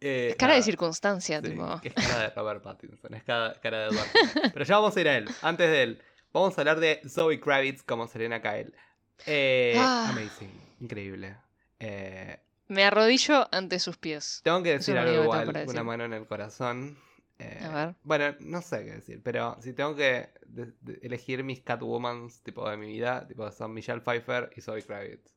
Eh, 0.00 0.28
Es 0.30 0.36
cara 0.36 0.54
de 0.54 0.62
circunstancia, 0.62 1.42
sí, 1.42 1.50
tipo. 1.50 1.78
Es 1.82 1.92
cara 1.92 2.18
de 2.20 2.30
Robert 2.30 2.62
Pattinson, 2.62 3.12
es 3.12 3.24
cara, 3.24 3.52
cara 3.60 3.78
de 3.80 3.84
Edward. 3.88 4.08
Pero 4.54 4.64
ya 4.64 4.76
vamos 4.78 4.96
a 4.96 5.00
ir 5.02 5.08
a 5.08 5.16
él. 5.18 5.28
Antes 5.42 5.68
de 5.70 5.82
él, 5.82 6.02
vamos 6.32 6.56
a 6.56 6.62
hablar 6.62 6.80
de 6.80 7.02
Zoe 7.06 7.38
Kravitz 7.40 7.82
como 7.82 8.06
Selena 8.08 8.40
Kyle. 8.40 8.72
Eh, 9.26 9.74
Ah. 9.76 10.08
Amazing, 10.08 10.50
increíble. 10.80 11.36
Eh, 11.78 12.38
Me 12.68 12.84
arrodillo 12.84 13.46
ante 13.54 13.78
sus 13.78 13.96
pies. 13.98 14.40
tengo 14.42 14.62
que 14.62 14.70
decir 14.70 14.96
algo 14.96 15.22
igual, 15.24 15.64
una 15.68 15.82
mano 15.84 16.04
en 16.04 16.12
el 16.14 16.26
corazón. 16.26 16.98
Eh, 17.38 17.58
A 17.62 17.68
ver. 17.86 17.94
Bueno, 18.04 18.36
no 18.40 18.62
sé 18.62 18.84
qué 18.84 18.92
decir, 18.92 19.20
pero 19.22 19.56
si 19.60 19.72
tengo 19.72 19.96
que 19.96 20.30
de- 20.46 20.72
de- 20.80 20.98
elegir 21.02 21.42
mis 21.42 21.62
Catwomans 21.62 22.42
tipo 22.42 22.68
de 22.70 22.76
mi 22.76 22.86
vida, 22.86 23.26
tipo 23.26 23.50
son 23.50 23.74
Michelle 23.74 24.00
Pfeiffer 24.00 24.50
y 24.56 24.60
Zoe 24.60 24.82
Kravitz. 24.82 25.34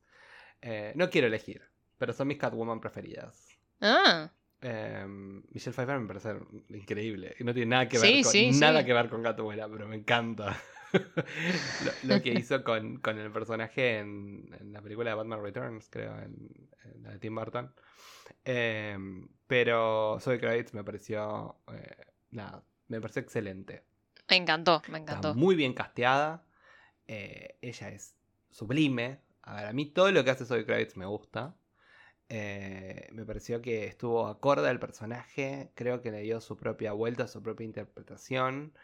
Eh, 0.62 0.92
no 0.94 1.10
quiero 1.10 1.26
elegir, 1.26 1.62
pero 1.98 2.12
son 2.12 2.28
mis 2.28 2.38
Catwoman 2.38 2.80
preferidas. 2.80 3.48
Ah, 3.80 4.30
Eh, 4.60 5.04
Michelle 5.06 5.72
Pfeiffer 5.74 5.98
me 6.00 6.06
parece 6.08 6.34
increíble 6.70 7.34
y 7.38 7.44
no 7.44 7.52
tiene 7.54 7.70
nada 7.70 7.88
que 7.88 7.98
ver 7.98 8.08
Sí, 8.08 8.22
con 8.22 8.32
sí, 8.32 8.50
nada 8.58 8.80
sí. 8.80 8.86
que 8.86 8.92
ver 8.92 9.08
con 9.08 9.22
Catwoman, 9.22 9.70
pero 9.70 9.86
me 9.86 9.96
encanta. 9.96 10.56
lo, 12.04 12.22
que 12.22 12.30
hizo 12.30 12.62
con, 12.64 13.00
el 13.04 13.32
personaje 13.32 13.98
en, 13.98 14.50
la 14.72 14.80
película 14.80 15.10
de 15.10 15.16
Batman 15.16 15.42
Returns, 15.42 15.88
creo, 15.90 16.16
en, 16.18 16.68
la 17.02 17.12
de 17.12 17.18
Tim 17.18 17.34
Burton. 17.34 17.72
Em, 18.44 19.28
pero 19.46 20.18
Zoe 20.20 20.38
Kravitz 20.38 20.74
me 20.74 20.84
pareció. 20.84 21.56
Eh, 21.72 22.06
nada, 22.30 22.62
me 22.88 23.00
pareció 23.00 23.22
excelente. 23.22 23.84
Me 24.28 24.36
encantó, 24.36 24.82
me 24.88 24.98
encantó. 24.98 25.34
muy 25.34 25.56
bien 25.56 25.74
casteada. 25.74 26.44
Eh, 27.06 27.56
ella 27.62 27.88
es 27.90 28.14
sublime. 28.50 29.20
A 29.42 29.54
ver, 29.54 29.66
a 29.66 29.72
mí 29.72 29.86
todo 29.86 30.12
lo 30.12 30.24
que 30.24 30.30
hace 30.30 30.44
Zoe 30.44 30.66
Kravitz 30.66 30.96
me 30.96 31.06
gusta. 31.06 31.56
Eh, 32.30 33.08
me 33.12 33.24
pareció 33.24 33.62
que 33.62 33.86
estuvo 33.86 34.26
acorde 34.26 34.68
al 34.68 34.78
personaje. 34.78 35.70
Creo 35.74 36.02
que 36.02 36.10
le 36.10 36.20
dio 36.20 36.40
su 36.40 36.56
propia 36.56 36.92
vuelta, 36.92 37.26
su 37.26 37.42
propia 37.42 37.64
interpretación. 37.64 38.74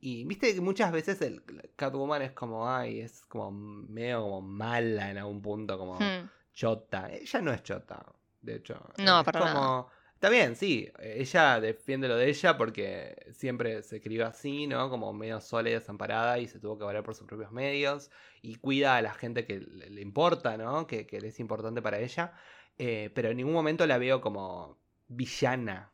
Y 0.00 0.24
viste 0.24 0.54
que 0.54 0.60
muchas 0.60 0.92
veces 0.92 1.20
el 1.20 1.42
Catwoman 1.76 2.22
es 2.22 2.32
como, 2.32 2.68
ay, 2.68 3.00
es 3.00 3.24
como 3.26 3.50
medio 3.50 4.22
como 4.22 4.40
mala 4.40 5.10
en 5.10 5.18
algún 5.18 5.42
punto, 5.42 5.78
como 5.78 5.96
hmm. 5.96 6.28
chota. 6.54 7.10
Ella 7.12 7.40
no 7.42 7.52
es 7.52 7.62
chota, 7.62 8.04
de 8.40 8.56
hecho. 8.56 8.80
No, 8.98 9.22
para 9.24 9.40
nada. 9.40 9.86
Está 10.20 10.28
bien, 10.28 10.54
sí, 10.54 10.92
ella 10.98 11.60
defiende 11.60 12.06
lo 12.06 12.14
de 12.14 12.28
ella 12.28 12.58
porque 12.58 13.32
siempre 13.32 13.82
se 13.82 14.02
crió 14.02 14.26
así, 14.26 14.66
¿no? 14.66 14.90
Como 14.90 15.14
medio 15.14 15.40
sola 15.40 15.70
y 15.70 15.72
desamparada 15.72 16.38
y 16.38 16.46
se 16.46 16.60
tuvo 16.60 16.76
que 16.76 16.84
valer 16.84 17.02
por 17.02 17.14
sus 17.14 17.26
propios 17.26 17.52
medios 17.52 18.10
y 18.42 18.56
cuida 18.56 18.96
a 18.96 19.02
la 19.02 19.14
gente 19.14 19.46
que 19.46 19.60
le, 19.60 20.02
importa, 20.02 20.58
¿no? 20.58 20.86
Que, 20.86 21.06
que, 21.06 21.16
es 21.16 21.40
importante 21.40 21.80
para 21.80 22.00
ella. 22.00 22.34
Eh, 22.76 23.10
pero 23.14 23.30
en 23.30 23.38
ningún 23.38 23.54
momento 23.54 23.86
la 23.86 23.96
veo 23.96 24.20
como 24.20 24.78
villana. 25.08 25.90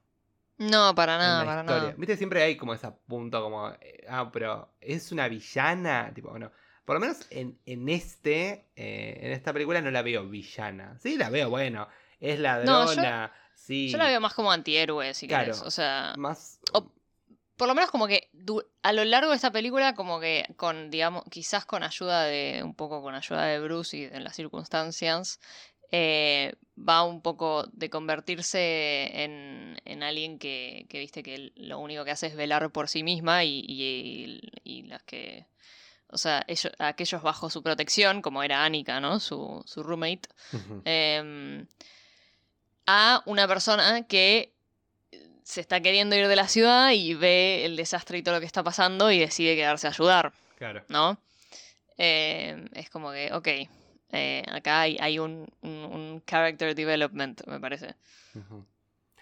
No, 0.59 0.95
para 0.95 1.19
nada, 1.19 1.45
para 1.45 1.63
nada. 1.63 1.95
Viste, 1.97 2.17
siempre 2.17 2.43
hay 2.43 2.57
como 2.57 2.73
ese 2.73 2.91
punto 3.07 3.43
como, 3.43 3.71
eh, 3.81 4.05
ah, 4.09 4.31
pero 4.33 4.75
es 4.81 5.13
una 5.13 5.29
villana, 5.29 6.13
tipo, 6.15 6.31
bueno, 6.31 6.51
por 6.85 6.97
lo 6.97 7.01
menos 7.01 7.27
en, 7.31 7.59
en 7.67 7.89
este, 7.89 8.71
eh, 8.75 9.19
en 9.21 9.33
esta 9.33 9.53
película 9.53 9.81
no 9.83 9.91
la 9.91 10.03
veo 10.03 10.27
villana. 10.27 10.99
Sí, 11.01 11.17
la 11.17 11.29
veo, 11.29 11.51
bueno, 11.51 11.89
es 12.21 12.39
ladrona, 12.39 13.33
yo, 13.35 13.53
sí. 13.55 13.89
Yo 13.91 13.99
la 13.99 14.07
veo 14.07 14.21
más 14.21 14.33
como 14.33 14.51
antihéroe, 14.51 15.13
si 15.13 15.29
claro, 15.29 15.47
querés, 15.47 15.63
o 15.63 15.71
sea... 15.71 16.15
Más... 16.17 16.59
por 17.57 17.69
lo 17.69 17.75
menos 17.75 17.91
como 17.91 18.07
que 18.07 18.31
a 18.83 18.93
lo 18.93 19.05
largo 19.05 19.31
de 19.31 19.37
esta 19.37 19.51
película, 19.51 19.95
como 19.95 20.21
que 20.21 20.47
con, 20.57 20.91
digamos, 20.91 21.25
quizás 21.31 21.67
con 21.67 21.83
ayuda 21.83 22.25
de, 22.25 22.63
un 22.65 22.75
poco 22.75 23.03
con 23.03 23.15
ayuda 23.15 23.45
de 23.45 23.61
Bruce 23.61 23.97
y 23.97 24.05
en 24.05 24.25
las 24.25 24.37
circunstancias, 24.37 25.41
eh, 25.93 26.55
va 26.77 27.05
un 27.05 27.23
poco 27.23 27.67
de 27.73 27.91
convertirse 27.91 29.23
en, 29.23 29.81
en 29.85 30.03
alguien 30.03 30.39
que, 30.39 30.87
que, 30.89 30.99
viste, 30.99 31.23
que 31.23 31.53
lo 31.57 31.79
único 31.79 32.05
que 32.05 32.11
hace 32.11 32.27
es 32.27 32.37
velar 32.37 32.71
por 32.71 32.89
sí 32.89 33.03
misma 33.03 33.45
y, 33.45 33.65
y, 34.65 34.83
las 34.83 35.03
que... 35.03 35.47
O 36.09 36.19
sea, 36.19 36.45
ellos, 36.47 36.73
aquellos 36.79 37.23
bajo 37.23 37.51
su 37.51 37.63
protección, 37.63 38.23
como 38.23 38.43
era 38.43 38.65
Annika, 38.65 39.01
¿no? 39.01 39.19
Su, 39.19 39.63
su 39.67 39.83
roommate. 39.83 40.29
Em, 40.85 41.67
a 42.87 43.23
una 43.27 43.49
persona 43.49 44.07
que 44.07 44.53
se 45.43 45.61
está 45.61 45.81
queriendo 45.81 46.15
ir 46.15 46.29
de 46.29 46.37
la 46.37 46.47
ciudad 46.47 46.91
y 46.93 47.15
ve 47.15 47.65
el 47.65 47.77
desastre 47.77 48.19
y 48.19 48.23
todo 48.23 48.35
lo 48.35 48.41
que 48.41 48.47
está 48.47 48.63
pasando 48.63 49.11
y 49.11 49.19
decide 49.19 49.57
quedarse 49.57 49.89
a 49.89 49.91
ayudar. 49.91 50.33
Claro. 50.57 50.85
¿No? 50.89 51.19
Em, 51.99 52.69
es 52.73 52.89
como 52.91 53.11
que, 53.11 53.33
ok, 53.33 53.49
eh, 54.13 54.45
acá 54.51 54.83
hay, 54.83 55.19
un, 55.19 55.51
character 56.27 56.75
development, 56.75 57.47
me 57.47 57.61
parece. 57.61 57.95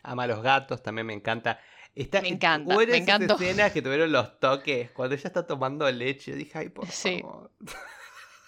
Ama 0.03 0.25
a 0.25 0.27
los 0.27 0.43
gatos, 0.43 0.83
también 0.83 1.07
me 1.07 1.15
encanta. 1.15 1.59
Está, 1.95 2.21
me 2.21 2.29
encanta, 2.29 2.77
me 2.77 2.97
encanta. 2.97 3.35
escenas 3.35 3.73
que 3.73 3.81
tuvieron 3.81 4.11
los 4.11 4.41
toques 4.41 4.91
cuando 4.91 5.15
ella 5.15 5.29
está 5.29 5.47
tomando 5.47 5.91
leche. 5.91 6.35
Dije, 6.35 6.59
ay, 6.59 6.69
por 6.69 6.87
sí. 6.89 7.21
favor. 7.21 7.51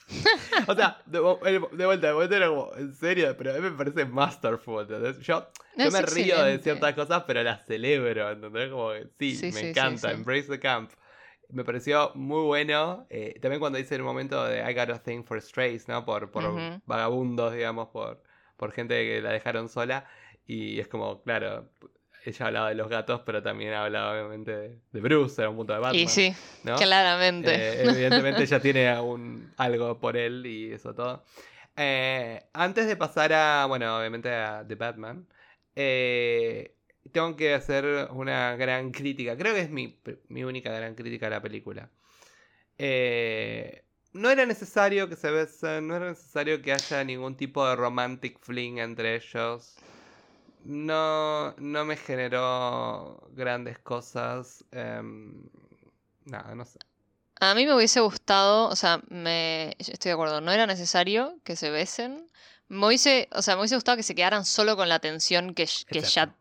o 0.69 0.75
sea, 0.75 1.03
de, 1.07 1.21
vuelta, 1.21 2.07
de 2.09 2.13
vuelta 2.13 2.37
era 2.37 2.49
como, 2.49 2.73
en 2.77 2.95
serio, 2.95 3.35
pero 3.37 3.53
a 3.53 3.55
mí 3.55 3.61
me 3.61 3.71
parece 3.73 4.05
masterful. 4.05 4.87
Yo, 5.21 5.51
yo 5.77 5.91
me 5.91 6.03
río 6.03 6.45
de 6.45 6.59
ciertas 6.59 6.95
cosas, 6.95 7.25
pero 7.27 7.43
las 7.43 7.65
celebro. 7.67 8.31
¿entendés? 8.31 8.71
Como 8.71 8.93
sí, 9.19 9.51
me 9.55 9.71
encanta. 9.71 10.13
Embrace 10.13 10.49
the 10.49 10.61
camp. 10.61 10.91
Me 11.51 11.65
pareció 11.65 12.13
muy 12.15 12.43
bueno. 12.45 13.07
Eh, 13.11 13.39
también 13.41 13.61
cuando 13.61 13.79
dice 13.79 13.95
el 13.95 14.03
momento 14.03 14.45
de 14.45 14.59
I 14.59 14.75
got 14.75 14.91
a 14.91 15.03
thing 15.03 15.23
for 15.25 15.41
strays, 15.41 15.89
¿no? 15.89 16.05
Por, 16.05 16.31
por 16.31 16.45
vagabundos, 16.87 17.55
digamos, 17.55 17.89
por, 17.89 18.23
por 18.57 18.73
gente 18.73 18.95
que 19.05 19.21
la 19.21 19.31
dejaron 19.31 19.69
sola. 19.69 20.07
Y 20.47 20.79
es 20.81 20.89
como, 20.89 21.23
claro, 21.23 21.69
ella 22.27 22.47
hablaba 22.47 22.69
de 22.69 22.75
los 22.75 22.89
gatos, 22.89 23.23
pero 23.25 23.43
también 23.43 23.73
hablaba 23.73 24.13
obviamente 24.13 24.81
de, 24.93 25.01
Bruce, 25.01 25.41
era 25.41 25.51
un 25.51 25.57
punto 25.57 25.73
de 25.73 25.79
Batman. 25.79 26.01
Y 26.01 26.09
sí, 26.09 26.35
claramente. 26.77 27.55
Eh, 27.55 27.83
evidentemente 27.85 28.43
ella 28.43 28.61
tiene 28.61 28.89
algo 29.57 29.99
por 30.01 30.17
él 30.17 30.45
y 30.45 30.73
eso 30.73 30.95
todo. 30.95 31.25
Eh, 31.77 32.43
antes 32.53 32.87
de 32.87 32.97
pasar 32.97 33.33
a, 33.33 33.67
bueno, 33.67 33.99
obviamente 33.99 34.33
a 34.33 34.65
The 34.67 34.75
Batman, 34.75 35.27
eh, 35.75 36.76
tengo 37.13 37.37
que 37.37 37.55
hacer 37.55 38.09
una 38.11 38.57
gran 38.57 38.91
crítica. 38.93 39.37
Creo 39.37 39.55
que 39.55 39.63
es 39.63 39.71
mi, 39.71 39.99
única 40.43 40.71
gran 40.73 40.95
crítica 40.95 41.27
a 41.27 41.31
la 41.31 41.43
película. 41.43 41.91
Eh, 42.79 43.85
no 44.13 44.31
era 44.31 44.47
necesario 44.47 45.09
que 45.09 45.17
se 45.17 45.31
besen, 45.31 45.87
no 45.89 45.97
era 45.97 46.11
necesario 46.11 46.63
que 46.63 46.73
haya 46.73 47.05
ningún 47.05 47.37
tipo 47.37 47.67
de 47.67 47.77
romantic 47.77 48.39
fling 48.41 48.79
entre 48.79 49.17
ellos. 49.17 49.77
No, 50.65 51.55
no 51.59 51.85
me 51.85 51.97
generó 51.97 53.29
grandes 53.33 53.79
cosas. 53.79 54.65
Em, 54.73 55.45
nada, 56.25 56.55
no 56.55 56.65
sé. 56.65 56.79
A 57.39 57.55
mí 57.55 57.67
me 57.67 57.75
hubiese 57.75 58.01
gustado, 58.01 58.69
o 58.69 58.77
sea, 58.77 59.03
me, 59.09 59.77
estoy 59.79 60.09
de 60.09 60.13
acuerdo, 60.13 60.41
no 60.41 60.51
era 60.53 60.67
necesario 60.67 61.39
que 61.45 61.55
se 61.55 61.71
besen. 61.71 62.31
Me 62.69 62.87
hubiese, 62.87 63.29
o 63.33 63.43
sea, 63.43 63.55
me 63.55 63.61
hubiese 63.61 63.77
gustado 63.77 63.97
que 63.97 64.03
se 64.03 64.15
quedaran 64.15 64.45
solo 64.45 64.77
con 64.77 64.89
la 64.89 64.99
tensión 64.99 65.55
que, 65.55 65.69
que 65.89 66.01
ya 66.01 66.35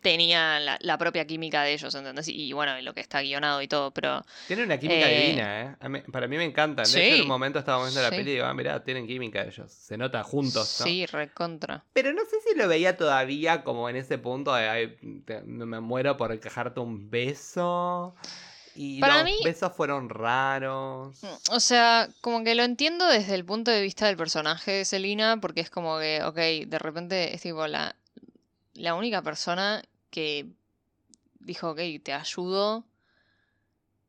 tenía 0.00 0.58
la, 0.60 0.98
propia 0.98 1.26
química 1.26 1.62
de 1.62 1.72
ellos, 1.72 1.94
¿entendés? 1.94 2.28
Y, 2.28 2.52
bueno, 2.52 2.80
lo 2.80 2.94
que 2.94 3.00
está 3.00 3.22
guionado 3.22 3.62
y 3.62 3.68
todo, 3.68 3.90
pero... 3.90 4.22
Tienen 4.46 4.66
una 4.66 4.78
química 4.78 5.10
eh, 5.10 5.20
divina, 5.20 5.62
¿eh? 5.62 6.02
para 6.10 6.26
mí 6.26 6.36
me 6.36 6.44
encanta. 6.44 6.82
en 6.94 7.22
un 7.22 7.28
momento 7.28 7.58
estábamos 7.58 7.88
viendo 7.88 8.02
la 8.02 8.10
peli 8.10 8.30
y 8.30 8.34
digo, 8.34 8.46
ah, 8.46 8.54
mirá, 8.54 8.82
tienen 8.82 9.06
química 9.06 9.42
ellos. 9.42 9.70
Se 9.70 9.96
nota 9.96 10.22
juntos, 10.22 10.76
¿no? 10.80 10.86
Sí, 10.86 11.06
recontra. 11.06 11.84
Pero 11.92 12.12
no 12.12 12.22
sé 12.22 12.36
si 12.46 12.56
lo 12.56 12.68
veía 12.68 12.96
todavía 12.96 13.62
como 13.62 13.88
en 13.88 13.96
ese 13.96 14.18
punto 14.18 14.54
de, 14.54 14.68
ay, 14.68 14.96
me 15.44 15.80
muero 15.80 16.16
por 16.16 16.32
encajarte 16.32 16.80
un 16.80 17.10
beso. 17.10 18.14
Y 18.74 19.00
los 19.00 19.44
besos 19.44 19.72
fueron 19.74 20.08
raros. 20.08 21.22
Mm, 21.22 21.54
o 21.54 21.60
sea, 21.60 22.08
como 22.20 22.44
que 22.44 22.54
lo 22.54 22.62
entiendo 22.62 23.06
desde 23.06 23.34
el 23.34 23.44
punto 23.44 23.70
de 23.70 23.82
vista 23.82 24.06
del 24.06 24.16
personaje 24.16 24.70
de 24.70 24.84
Selina, 24.84 25.38
porque 25.40 25.60
es 25.60 25.70
como 25.70 25.98
que, 25.98 26.22
ok, 26.24 26.68
de 26.68 26.78
repente 26.78 27.34
es 27.34 27.42
tipo 27.42 27.66
la, 27.66 27.96
la 28.74 28.94
única 28.94 29.22
persona 29.22 29.82
que 30.10 30.46
dijo, 31.40 31.70
ok, 31.70 31.80
te 32.02 32.12
ayudo 32.12 32.84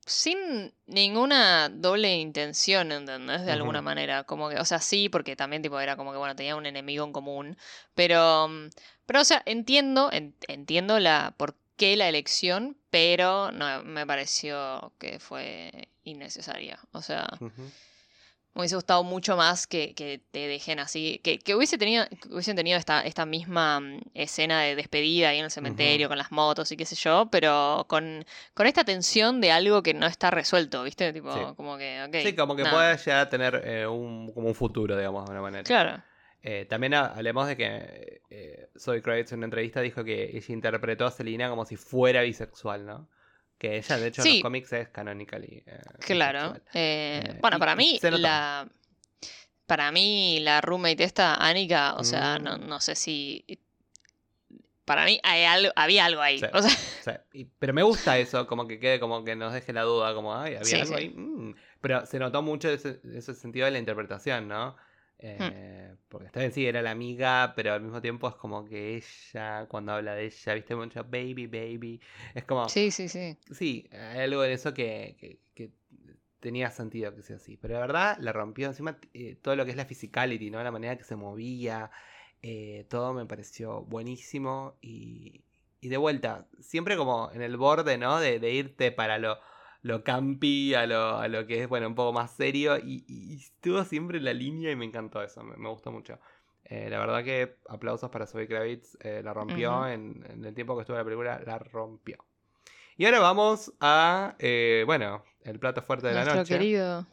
sin 0.06 0.74
ninguna 0.88 1.70
doble 1.70 2.16
intención, 2.18 2.92
¿entendés? 2.92 3.46
De 3.46 3.52
alguna 3.52 3.82
manera. 3.82 4.24
Como 4.24 4.50
que, 4.50 4.58
o 4.58 4.66
sea, 4.66 4.80
sí, 4.80 5.10
porque 5.10 5.36
también 5.36 5.62
tipo 5.62 5.80
era 5.80 5.96
como 5.96 6.12
que, 6.12 6.18
bueno, 6.18 6.36
tenía 6.36 6.56
un 6.56 6.66
enemigo 6.66 7.06
en 7.06 7.14
común. 7.14 7.58
Pero, 7.94 8.48
mm, 8.48 8.70
pero 9.06 9.22
o 9.22 9.24
sea, 9.24 9.42
entiendo, 9.46 10.10
entiendo 10.48 11.00
la 11.00 11.34
por 11.38 11.56
qué 11.78 11.96
la 11.96 12.10
elección, 12.10 12.78
pero 12.90 13.52
no, 13.52 13.84
me 13.84 14.06
pareció 14.06 14.94
que 15.00 15.20
fue 15.20 15.90
innecesaria. 16.04 16.80
O 16.92 17.02
sea, 17.02 17.30
me 18.54 18.62
hubiese 18.62 18.76
gustado 18.76 19.04
mucho 19.04 19.38
más 19.38 19.66
que, 19.66 19.94
te 20.32 20.48
dejen 20.48 20.80
así. 20.80 21.22
Que, 21.24 21.40
que, 21.40 21.56
hubiese 21.56 21.78
tenido, 21.78 22.06
hubiesen 22.30 22.56
tenido 22.56 22.78
esta, 22.78 23.02
esta 23.02 23.26
misma 23.26 23.80
mm, 23.80 24.02
escena 24.14 24.62
de 24.62 24.76
despedida 24.76 25.30
ahí 25.30 25.40
en 25.40 25.46
el 25.46 25.52
cementerio 25.52 26.10
con 26.10 26.18
las 26.18 26.32
motos 26.32 26.72
y 26.72 26.78
qué 26.78 26.86
sé 26.86 26.96
yo, 26.96 27.30
pero 27.32 27.86
con, 27.88 28.26
con 28.54 28.68
esta 28.68 28.84
tensión 28.84 29.40
de 29.40 29.52
algo 29.52 29.82
que 29.82 29.94
no 29.94 30.06
está 30.06 30.32
resuelto, 30.32 30.84
¿viste? 30.84 31.14
Tipo, 31.14 31.56
como 31.56 31.78
que, 31.78 32.22
Sí, 32.24 32.36
como 32.36 32.56
que 32.56 32.66
puede 32.66 32.98
ya 32.98 33.30
tener 33.30 33.62
eh, 33.66 33.88
un, 33.88 34.32
como 34.34 34.50
un 34.50 34.56
futuro, 34.56 34.98
digamos, 34.98 35.26
de 35.26 35.32
una 35.32 35.42
manera. 35.42 35.64
Claro. 35.64 36.04
Eh, 36.44 36.66
también 36.68 36.96
hablemos 36.96 37.48
de 37.48 37.56
que 37.56 38.22
eh, 38.30 38.70
Zoe 38.78 39.02
Kravitz 39.02 39.32
en 39.32 39.40
una 39.40 39.46
entrevista 39.46 39.80
dijo 39.80 40.04
que 40.04 40.36
ella 40.36 40.54
interpretó 40.54 41.06
a 41.06 41.12
Selina 41.12 41.50
como 41.50 41.66
si 41.66 41.78
fuera 41.78 42.22
bisexual, 42.24 42.86
¿no? 42.86 43.08
Que 43.62 43.78
ella, 43.78 43.98
de 44.00 44.08
hecho, 44.08 44.24
en 44.24 44.34
los 44.34 44.42
cómics 44.42 44.74
es 44.74 44.90
canonically. 44.90 45.62
Eh, 45.68 45.82
claro. 46.00 46.56
Eh, 46.74 47.22
eh, 47.24 47.38
bueno, 47.42 47.60
para 47.60 47.76
mí, 47.76 48.00
la. 48.02 48.68
Para 49.68 49.92
mí, 49.92 50.40
la 50.42 50.62
roommate 50.62 51.04
esta, 51.04 51.36
Annika, 51.36 51.94
o 51.94 52.04
sea, 52.04 52.40
no, 52.40 52.58
mm. 52.58 52.68
no 52.68 52.80
sé 52.80 52.96
si. 52.96 53.46
Para 54.84 55.06
mí 55.06 55.20
hay 55.22 55.44
algo, 55.44 55.72
había 55.76 56.06
algo 56.06 56.22
ahí. 56.24 56.42
pero 57.60 57.72
me 57.72 57.84
gusta 57.84 58.18
eso, 58.18 58.48
como 58.48 58.68
que 58.68 58.80
quede 58.80 59.00
como 59.00 59.24
que 59.24 59.36
nos 59.36 59.54
deje 59.54 59.74
la 59.74 59.84
duda, 59.84 60.16
como, 60.16 60.36
ay, 60.36 60.56
había 60.56 60.82
algo 60.82 60.96
ahí. 60.96 61.10
Mm. 61.10 61.54
Pero 61.82 62.04
se 62.08 62.18
notó 62.18 62.42
mucho 62.42 62.68
ese, 62.68 63.00
ese 63.14 63.36
sentido 63.36 63.66
de 63.66 63.74
la 63.74 63.78
interpretación, 63.78 64.48
¿no? 64.48 64.76
Hmm. 65.22 65.52
Eh, 65.54 65.96
porque 66.10 66.26
está 66.26 66.40
bien, 66.40 66.52
sí, 66.52 66.66
era 66.66 66.82
la 66.82 66.92
amiga, 66.92 67.54
pero 67.56 67.74
al 67.74 67.82
mismo 67.82 68.02
tiempo 68.02 68.28
es 68.28 68.36
como 68.36 68.66
que 68.66 68.96
ella, 68.96 69.68
cuando 69.68 69.92
habla 69.94 70.16
de 70.16 70.26
ella, 70.26 70.54
viste 70.56 70.76
mucho 70.76 71.04
baby, 71.04 71.46
baby. 71.46 72.02
Es 72.34 72.44
como. 72.46 72.68
Sí, 72.70 72.90
sí, 72.90 73.08
sí. 73.08 73.38
Sí, 73.52 73.88
hay 73.92 74.22
algo 74.22 74.42
de 74.42 74.54
eso 74.54 74.74
que, 74.74 75.40
tenía 76.40 76.72
sentido 76.72 77.14
que 77.14 77.22
sea 77.22 77.36
así. 77.36 77.56
Pero 77.58 77.76
la 77.76 77.82
verdad 77.82 78.18
la 78.20 78.34
rompió 78.34 78.68
encima 78.68 78.98
eh, 79.14 79.36
todo 79.40 79.56
lo 79.56 79.64
que 79.64 79.72
es 79.72 79.78
la 79.78 79.86
physicality, 79.86 80.50
¿no? 80.50 80.64
La 80.64 80.72
manera 80.72 80.98
que 80.98 81.04
se 81.04 81.16
movía, 81.16 81.92
eh, 82.42 82.88
todo 82.90 83.14
me 83.14 83.28
pareció 83.28 83.84
buenísimo 83.84 84.76
y, 84.82 85.44
y 85.82 85.90
de 85.90 85.98
vuelta, 85.98 86.48
siempre 86.60 86.98
como 86.98 87.30
en 87.32 87.44
el 87.44 87.58
borde, 87.58 88.00
¿no? 88.00 88.20
De, 88.20 88.40
de 88.40 88.54
irte 88.54 88.92
para 88.92 89.20
lo, 89.20 89.38
lo 89.82 90.04
campi, 90.04 90.74
a 90.76 90.86
lo, 90.86 91.18
a 91.18 91.28
lo 91.28 91.46
que 91.48 91.64
es, 91.64 91.68
bueno, 91.70 91.88
un 91.88 91.96
poco 91.96 92.14
más 92.14 92.32
serio 92.32 92.78
y, 92.78 93.04
y 93.08 93.36
estuvo 93.38 93.84
siempre 93.84 94.20
en 94.20 94.26
la 94.26 94.34
línea 94.34 94.72
y 94.72 94.76
me 94.76 94.86
encantó 94.86 95.22
eso, 95.24 95.44
me, 95.44 95.56
me 95.58 95.70
gustó 95.70 95.92
mucho. 95.92 96.20
Eh, 96.66 96.88
la 96.90 97.00
verdad 97.00 97.24
que 97.24 97.58
aplausos 97.68 98.10
para 98.12 98.28
Zoe 98.28 98.48
Kravitz, 98.48 98.96
eh, 99.02 99.22
la 99.24 99.34
rompió 99.34 99.88
en, 99.88 100.24
en 100.30 100.46
el 100.46 100.54
tiempo 100.54 100.76
que 100.76 100.82
estuvo 100.82 100.96
en 100.96 101.00
la 101.00 101.06
película, 101.06 101.42
la 101.46 101.58
rompió. 101.60 102.24
Y 102.98 103.06
ahora 103.06 103.20
vamos 103.20 103.74
a, 103.80 104.36
eh, 104.40 104.84
bueno, 104.86 105.24
el 105.44 105.58
plato 105.60 105.82
fuerte 105.82 106.08
de 106.08 106.14
la 106.14 106.24
noche. 106.26 106.54
querido. 106.54 107.08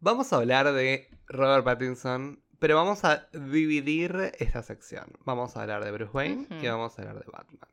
Vamos 0.00 0.32
a 0.32 0.36
hablar 0.36 0.72
de 0.72 1.08
Robert 1.26 1.64
Pattinson, 1.64 2.42
pero 2.58 2.76
vamos 2.76 3.04
a 3.04 3.28
dividir 3.32 4.32
esta 4.38 4.62
sección. 4.62 5.12
Vamos 5.24 5.56
a 5.56 5.62
hablar 5.62 5.84
de 5.84 5.90
Bruce 5.92 6.10
Wayne 6.12 6.46
y 6.62 6.66
vamos 6.66 6.98
a 6.98 7.02
hablar 7.02 7.18
de 7.22 7.30
Batman. 7.30 7.68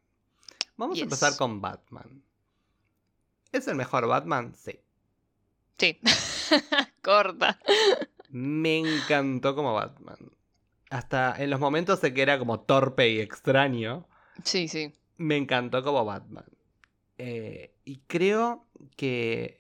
Vamos 0.75 0.95
Yes. 0.95 1.03
a 1.03 1.05
empezar 1.05 1.37
con 1.37 1.61
Batman. 1.61 2.21
¿Es 3.57 3.67
el 3.67 3.75
mejor 3.75 4.07
Batman? 4.07 4.53
Sí. 4.55 4.79
Sí. 5.77 5.99
Corta. 7.01 7.59
Me 8.29 8.77
encantó 8.79 9.55
como 9.55 9.73
Batman. 9.73 10.17
Hasta 10.89 11.35
en 11.37 11.49
los 11.49 11.59
momentos 11.59 12.01
de 12.01 12.13
que 12.13 12.21
era 12.21 12.39
como 12.39 12.61
torpe 12.61 13.09
y 13.09 13.19
extraño, 13.19 14.07
Sí, 14.43 14.67
sí. 14.67 14.93
me 15.17 15.35
encantó 15.37 15.83
como 15.83 16.05
Batman. 16.05 16.45
Eh, 17.17 17.75
y 17.83 17.99
creo 18.07 18.67
que 18.95 19.59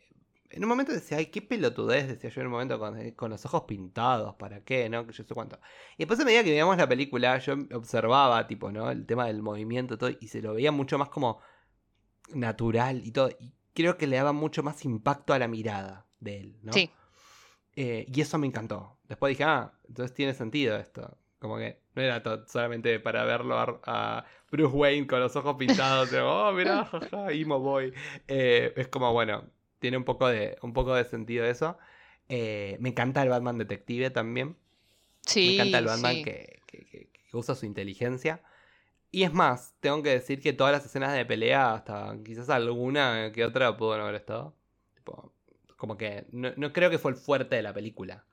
en 0.49 0.63
un 0.63 0.69
momento 0.69 0.93
decía, 0.93 1.17
ay, 1.17 1.25
qué 1.27 1.41
pelotudez, 1.41 2.07
decía 2.07 2.29
yo 2.29 2.41
en 2.41 2.47
un 2.47 2.53
momento 2.53 2.79
con, 2.79 2.97
eh, 2.99 3.13
con 3.13 3.29
los 3.31 3.45
ojos 3.45 3.63
pintados, 3.63 4.35
¿para 4.35 4.63
qué? 4.63 4.87
¿No? 4.89 5.05
Que 5.05 5.11
yo 5.13 5.23
sé 5.23 5.33
cuánto. 5.33 5.59
Y 5.97 6.03
después 6.03 6.19
a 6.19 6.25
medida 6.25 6.43
que 6.43 6.51
veíamos 6.51 6.77
la 6.77 6.87
película, 6.87 7.37
yo 7.39 7.55
observaba, 7.73 8.47
tipo, 8.47 8.71
¿no? 8.71 8.89
El 8.89 9.05
tema 9.05 9.25
del 9.27 9.41
movimiento 9.41 9.95
y 9.95 9.97
todo, 9.97 10.09
y 10.19 10.27
se 10.29 10.41
lo 10.41 10.53
veía 10.53 10.71
mucho 10.71 10.97
más 10.97 11.09
como 11.09 11.41
natural 12.33 13.01
y 13.05 13.11
todo. 13.11 13.29
Y 13.39 13.53
creo 13.77 13.95
que 13.95 14.07
le 14.07 14.15
daba 14.17 14.33
mucho 14.33 14.63
más 14.63 14.83
impacto 14.85 15.33
a 15.33 15.39
la 15.39 15.47
mirada 15.47 16.07
de 16.19 16.39
él, 16.39 16.57
¿no? 16.63 16.73
Sí. 16.73 16.89
Eh, 17.75 18.07
y 18.11 18.21
eso 18.21 18.39
me 18.39 18.47
encantó. 18.47 18.97
Después 19.07 19.29
dije, 19.31 19.43
ah, 19.43 19.71
entonces 19.87 20.15
tiene 20.15 20.33
sentido 20.33 20.75
esto. 20.77 21.15
Como 21.37 21.57
que 21.57 21.79
no 21.93 22.01
era 22.01 22.23
solamente 22.47 22.99
para 22.99 23.23
verlo 23.23 23.55
a, 23.59 23.79
a 23.85 24.25
Bruce 24.51 24.75
Wayne 24.75 25.05
con 25.05 25.19
los 25.19 25.35
ojos 25.35 25.55
pintados, 25.57 26.11
y, 26.11 26.15
oh, 26.15 26.51
mirá, 26.53 26.85
jaja, 26.91 27.31
emo 27.31 27.59
boy. 27.59 27.93
Eh, 28.27 28.73
es 28.75 28.87
como, 28.87 29.13
bueno, 29.13 29.43
tiene 29.77 29.97
un 29.97 30.03
poco 30.05 30.27
de, 30.27 30.57
un 30.63 30.73
poco 30.73 30.95
de 30.95 31.03
sentido 31.05 31.45
eso. 31.45 31.77
Eh, 32.29 32.77
me 32.79 32.89
encanta 32.89 33.21
el 33.21 33.29
Batman 33.29 33.59
detective 33.59 34.09
también. 34.09 34.57
Sí. 35.21 35.45
me 35.49 35.53
encanta 35.55 35.77
el 35.77 35.85
Batman 35.85 36.15
sí. 36.15 36.23
que- 36.23 36.61
que- 36.65 36.85
que 36.85 37.37
usa 37.37 37.53
su 37.53 37.67
inteligencia. 37.67 38.41
Y 39.17 39.23
es 39.23 39.33
más, 39.33 39.73
tengo 39.79 40.03
que 40.03 40.11
decir 40.11 40.39
que 40.39 40.53
todas 40.53 40.71
las 40.71 40.85
escenas 40.85 41.11
de 41.11 41.25
pelea, 41.25 41.73
hasta 41.73 42.15
quizás 42.23 42.49
alguna 42.51 43.31
que 43.33 43.43
otra, 43.45 43.75
pudo 43.75 43.97
no 43.97 44.03
haber 44.03 44.13
estado. 44.13 44.53
Tipo, 44.93 45.33
como 45.75 45.97
que 45.97 46.27
no, 46.31 46.51
no 46.55 46.71
creo 46.71 46.91
que 46.91 46.99
fue 46.99 47.09
el 47.13 47.17
fuerte 47.17 47.55
de 47.55 47.63
la 47.63 47.73
película. 47.73 48.25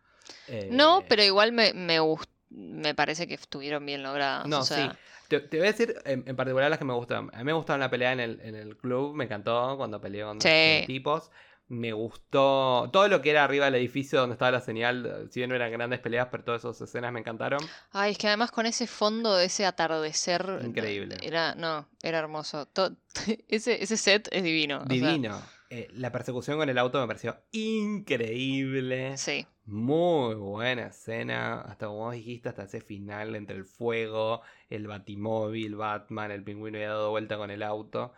Eh, 0.47 0.69
No, 0.71 1.03
pero 1.09 1.23
igual 1.23 1.53
me, 1.53 1.73
me 1.73 2.01
gust- 2.01 2.29
me 2.51 2.95
parece 2.95 3.27
que 3.27 3.33
estuvieron 3.33 3.87
bien 3.87 4.03
logradas. 4.03 4.47
No, 4.47 4.59
o 4.59 4.63
sea, 4.63 4.91
sí. 4.93 4.99
Te, 5.29 5.41
te 5.41 5.57
voy 5.57 5.69
a 5.69 5.71
decir 5.73 5.95
en, 6.05 6.23
en 6.27 6.37
particular 6.37 6.69
las 6.69 6.79
que 6.79 6.85
me 6.85 6.93
gustaron. 6.93 7.31
A 7.35 7.39
mí 7.39 7.45
me 7.45 7.55
gustaron 7.55 7.81
la 7.81 7.89
pelea 7.89 8.13
en 8.13 8.21
el, 8.21 8.41
en 8.43 8.55
el 8.55 8.77
club, 8.77 9.15
me 9.15 9.25
encantó 9.25 9.79
cuando 9.79 10.03
peleé 10.03 10.23
con 10.25 10.39
Sí. 10.39 10.49
los 10.81 10.87
tipos. 10.87 11.31
Me 11.69 11.93
gustó 11.93 12.91
todo 12.93 13.09
lo 13.09 13.23
que 13.23 13.31
era 13.31 13.45
arriba 13.45 13.65
del 13.65 13.77
edificio 13.77 14.21
donde 14.21 14.35
estaba 14.35 14.51
la 14.51 14.61
señal. 14.61 15.29
Si 15.31 15.41
bien 15.41 15.49
no 15.51 15.57
eran 15.57 15.73
grandes 15.73 15.99
peleas, 16.01 16.29
pero 16.31 16.45
todas 16.45 16.63
esas 16.63 16.81
escenas 16.81 17.13
me 17.13 17.21
encantaron. 17.21 17.61
Ay, 17.91 18.13
es 18.13 18.19
que 18.19 18.29
además 18.29 18.51
con 18.51 18.67
ese 18.67 18.87
fondo 18.87 19.35
de 19.35 19.47
ese 19.47 19.65
atardecer. 19.65 20.47
no, 20.47 20.67
Increíble. 20.67 21.17
Era, 21.23 21.55
no, 21.55 21.89
era 22.03 22.19
hermoso. 22.19 22.69
Ese, 23.49 23.83
ese 23.83 23.97
set 23.97 24.29
es 24.31 24.43
divino. 24.43 24.79
o 24.79 24.81
sea, 24.81 24.89
Divino. 24.89 25.41
Eh, 25.71 25.89
la 25.93 26.13
persecución 26.13 26.59
con 26.59 26.69
el 26.69 26.79
auto 26.79 27.01
me 27.01 27.07
pareció 27.07 27.37
increíble. 27.53 29.17
sí. 29.17 29.47
Muy 29.67 30.35
buena 30.35 30.89
escena. 30.89 31.63
Hasta 31.63 31.87
como 31.87 32.01
vos 32.01 32.15
dijiste, 32.15 32.51
hasta 32.51 32.65
ese 32.65 32.83
final 32.83 33.35
entre 33.35 33.57
el 33.57 33.65
fuego, 33.65 34.43
el 34.69 34.87
batimóvil, 34.87 35.75
Batman, 35.77 36.31
el 36.31 36.45
pingüino 36.45 36.79
ya 36.79 36.89
dado 36.89 37.11
vuelta 37.11 37.39
con 37.39 37.51
el 37.51 37.63
auto. 37.63 38.13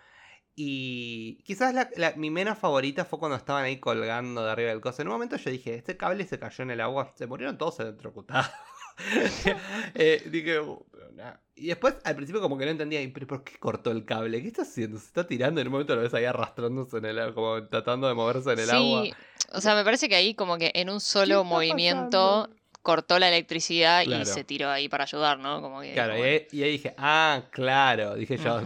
Y 0.59 1.37
quizás 1.45 1.75
la- 1.75 1.91
la- 1.97 2.15
mi 2.17 2.31
menos 2.31 2.57
favorita 2.59 3.05
fue 3.05 3.19
cuando 3.19 3.37
estaban 3.37 3.65
ahí 3.65 3.77
colgando 3.79 4.43
de 4.43 4.51
arriba 4.51 4.71
del 4.71 4.81
coso. 4.81 5.03
En 5.03 5.09
un 5.09 5.13
momento 5.13 5.37
yo 5.37 5.51
dije, 5.51 5.75
este 5.75 5.99
cable 5.99 6.27
se 6.27 6.39
cayó 6.39 6.63
en 6.65 6.71
el 6.71 6.81
agua, 6.81 7.13
se 7.15 7.27
murieron 7.27 7.59
todos 7.59 7.79
electrocutados. 7.81 8.47
Eh, 9.95 10.23
dije, 10.31 10.59
"Uh, 10.59 10.83
pero 10.91 11.13
nah". 11.13 11.35
Y 11.55 11.67
después 11.67 11.97
al 12.05 12.17
principio 12.17 12.41
como 12.41 12.57
que 12.57 12.65
no 12.65 12.71
entendía, 12.71 13.03
"¿Y 13.03 13.09
¿pero 13.09 13.27
por 13.27 13.45
qué 13.45 13.59
cortó 13.59 13.91
el 13.91 14.07
cable? 14.07 14.41
¿Qué 14.41 14.49
está 14.49 14.63
haciendo? 14.63 14.99
Se 14.99 15.05
está 15.07 15.27
tirando, 15.27 15.61
en 15.61 15.67
un 15.67 15.73
momento 15.73 15.95
lo 15.95 16.01
ves 16.01 16.15
ahí 16.15 16.25
arrastrándose 16.25 16.97
en 16.97 17.05
el 17.05 17.19
agua, 17.19 17.35
como 17.35 17.69
tratando 17.69 18.09
de 18.09 18.15
moverse 18.15 18.53
en 18.53 18.59
el 18.61 18.71
agua. 18.71 19.03
Sí, 19.05 19.13
o 19.53 19.61
sea, 19.61 19.75
me 19.75 19.85
parece 19.85 20.09
que 20.09 20.17
ahí 20.17 20.35
como 20.35 20.57
que 20.57 20.73
en 20.75 20.89
un 20.89 21.01
solo 21.01 21.45
movimiento 21.45 22.45
pasando? 22.49 22.57
cortó 22.81 23.19
la 23.19 23.29
electricidad 23.29 24.05
Claro. 24.05 24.23
y 24.23 24.27
se 24.27 24.45
tiró 24.45 24.71
ahí 24.71 24.89
para 24.89 25.05
ayudar, 25.05 25.39
¿no? 25.39 25.61
Como 25.61 25.83
que, 25.83 25.93
Claro, 25.93 26.17
y 26.17 26.23
ahí, 26.23 26.47
y 26.53 26.63
ahí 26.63 26.71
dije, 26.73 26.95
ah, 26.97 27.43
claro, 27.51 28.15
dije 28.15 28.39
yo, 28.39 28.61
y 28.63 28.65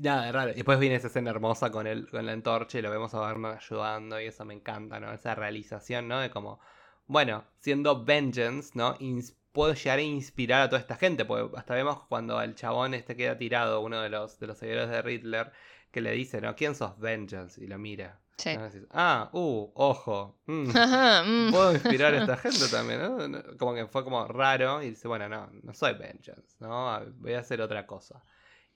nada, 0.00 0.30
raro. 0.32 0.52
Después 0.54 0.78
viene 0.78 0.96
esa 0.96 1.08
escena 1.08 1.30
hermosa 1.30 1.70
con 1.70 1.86
el, 1.86 2.08
con 2.08 2.24
la 2.26 2.32
antorcha 2.32 2.78
y 2.78 2.82
lo 2.82 2.90
vemos 2.90 3.14
a 3.14 3.18
Batman 3.20 3.56
ayudando 3.56 4.20
y 4.20 4.26
eso 4.26 4.44
me 4.44 4.54
encanta, 4.54 5.00
¿no? 5.00 5.12
Esa 5.12 5.34
realización, 5.34 6.08
¿no? 6.08 6.20
De 6.20 6.30
como, 6.30 6.60
bueno, 7.06 7.44
siendo 7.60 8.04
Vengeance, 8.04 8.72
¿no? 8.74 8.96
Ins- 8.98 9.34
puedo 9.52 9.72
llegar 9.74 9.98
a 9.98 10.02
inspirar 10.02 10.62
a 10.62 10.68
toda 10.68 10.80
esta 10.80 10.96
gente, 10.96 11.24
porque 11.24 11.56
hasta 11.56 11.74
vemos 11.74 12.02
cuando 12.08 12.40
el 12.42 12.54
chabón 12.54 12.94
este 12.94 13.16
queda 13.16 13.38
tirado, 13.38 13.80
uno 13.80 14.00
de 14.02 14.10
los, 14.10 14.38
de 14.38 14.46
los 14.46 14.58
seguidores 14.58 14.90
de 14.90 15.02
Riddler, 15.02 15.52
que 15.90 16.00
le 16.00 16.12
dice, 16.12 16.40
¿no? 16.40 16.54
¿Quién 16.54 16.74
sos 16.74 16.98
Vengeance? 16.98 17.62
Y 17.62 17.66
lo 17.66 17.78
mira. 17.78 18.20
Sí. 18.36 18.54
¿no? 18.54 18.64
Decís, 18.64 18.86
ah, 18.90 19.30
uh, 19.32 19.70
ojo. 19.74 20.40
mm, 20.46 20.68
mm. 21.48 21.50
puedo 21.50 21.72
inspirar 21.72 22.12
a 22.14 22.18
esta 22.20 22.36
gente 22.36 22.68
también, 22.68 23.00
¿no? 23.00 23.42
Como 23.58 23.74
que 23.74 23.86
fue 23.86 24.04
como 24.04 24.26
raro 24.28 24.82
y 24.82 24.90
dice, 24.90 25.08
bueno, 25.08 25.26
no, 25.28 25.48
no 25.62 25.72
soy 25.72 25.94
Vengeance, 25.94 26.56
¿no? 26.60 27.00
Voy 27.16 27.32
a 27.32 27.40
hacer 27.40 27.62
otra 27.62 27.86
cosa. 27.86 28.22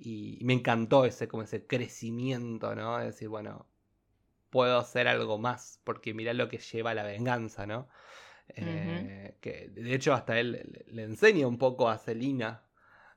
Y 0.03 0.39
me 0.43 0.55
encantó 0.55 1.05
ese, 1.05 1.29
como 1.29 1.43
ese 1.43 1.67
crecimiento, 1.67 2.75
¿no? 2.75 2.99
De 2.99 3.07
decir, 3.07 3.29
bueno, 3.29 3.67
puedo 4.49 4.79
hacer 4.79 5.09
algo 5.09 5.37
más, 5.39 5.81
porque 5.85 6.15
mirá 6.15 6.33
lo 6.33 6.49
que 6.49 6.59
lleva 6.59 6.95
la 6.95 7.03
venganza, 7.03 7.67
¿no? 7.67 7.89
Eh, 8.49 9.37
que 9.41 9.69
de 9.69 9.95
hecho 9.95 10.13
hasta 10.13 10.41
él 10.41 10.85
le, 10.89 11.03
enseña 11.03 11.47
un 11.47 11.59
poco 11.59 11.89
a 11.89 11.99
Selina, 11.99 12.65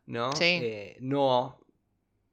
¿no? 0.06 0.34
Sí. 0.34 0.60
Eh, 0.62 0.98
no 1.00 1.66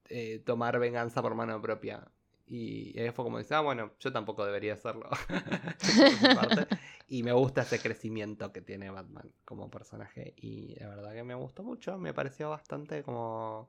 eh, 0.09 0.43
tomar 0.45 0.79
venganza 0.81 1.23
por 1.23 1.35
mano 1.35 1.63
propia. 1.63 2.11
Y 2.47 2.99
ahí 2.99 3.11
fue 3.13 3.25
como 3.25 3.39
dice, 3.39 3.55
ah, 3.55 3.61
bueno, 3.61 3.93
yo 4.01 4.13
tampoco 4.13 4.45
debería 4.45 4.75
hacerlo. 4.75 5.09
Y 7.13 7.25
me 7.25 7.33
gusta 7.33 7.63
ese 7.63 7.81
crecimiento 7.81 8.53
que 8.53 8.61
tiene 8.63 8.89
Batman 8.89 9.33
como 9.45 9.69
personaje. 9.69 10.33
Y 10.37 10.79
la 10.79 10.91
verdad 10.91 11.13
que 11.13 11.25
me 11.25 11.35
gustó 11.35 11.65
mucho. 11.65 11.99
Me 11.99 12.15
pareció 12.15 12.51
bastante 12.51 13.03
como. 13.03 13.69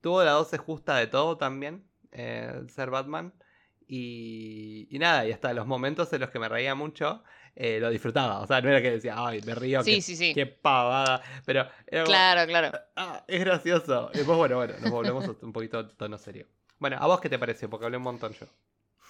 Tuvo 0.00 0.22
la 0.24 0.32
dosis 0.32 0.58
justa 0.60 0.96
de 0.96 1.06
todo 1.06 1.36
también. 1.36 1.84
eh, 2.12 2.62
ser 2.68 2.90
Batman. 2.90 3.32
Y, 3.86 4.86
y 4.90 4.98
nada, 4.98 5.26
y 5.26 5.32
hasta 5.32 5.52
los 5.52 5.66
momentos 5.66 6.12
en 6.12 6.20
los 6.20 6.30
que 6.30 6.38
me 6.38 6.48
reía 6.48 6.74
mucho, 6.74 7.22
eh, 7.54 7.78
lo 7.80 7.90
disfrutaba. 7.90 8.40
O 8.40 8.46
sea, 8.46 8.60
no 8.62 8.70
era 8.70 8.80
que 8.80 8.90
decía, 8.92 9.14
ay, 9.18 9.40
me 9.44 9.54
río, 9.54 9.82
Sí, 9.82 9.96
qué, 9.96 10.00
sí, 10.02 10.16
sí. 10.16 10.32
qué 10.34 10.46
pavada. 10.46 11.22
Pero 11.44 11.66
era 11.86 12.04
como, 12.04 12.14
Claro, 12.14 12.46
claro. 12.46 12.78
ah, 12.96 13.22
es 13.28 13.40
gracioso. 13.40 14.10
Y 14.14 14.18
después, 14.18 14.38
bueno, 14.38 14.56
bueno, 14.56 14.74
nos 14.80 14.90
volvemos 14.90 15.28
un 15.42 15.52
poquito 15.52 15.78
a 15.78 15.88
tono 15.88 16.16
serio. 16.16 16.46
Bueno, 16.78 16.96
¿a 16.98 17.06
vos 17.06 17.20
qué 17.20 17.28
te 17.28 17.38
pareció? 17.38 17.68
Porque 17.68 17.84
hablé 17.84 17.98
un 17.98 18.02
montón 18.04 18.32
yo. 18.32 18.46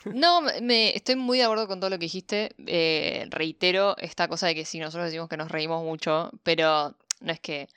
No, 0.07 0.41
me- 0.41 0.97
estoy 0.97 1.14
muy 1.16 1.39
de 1.39 1.45
acuerdo 1.45 1.68
con 1.68 1.78
todo 1.78 1.89
lo 1.91 1.97
que 1.99 2.07
dijiste. 2.07 2.53
Eh, 2.66 3.26
reitero 3.30 3.97
esta 3.99 4.26
cosa 4.26 4.49
de 4.49 4.55
que 4.57 4.64
sí, 4.64 4.80
nosotros 4.80 5.05
decimos 5.07 5.28
que 5.28 5.37
nos 5.37 5.51
reímos 5.51 5.85
mucho, 5.85 6.30
pero 6.43 6.97
no 7.20 7.33
es 7.33 7.39
que 7.41 7.68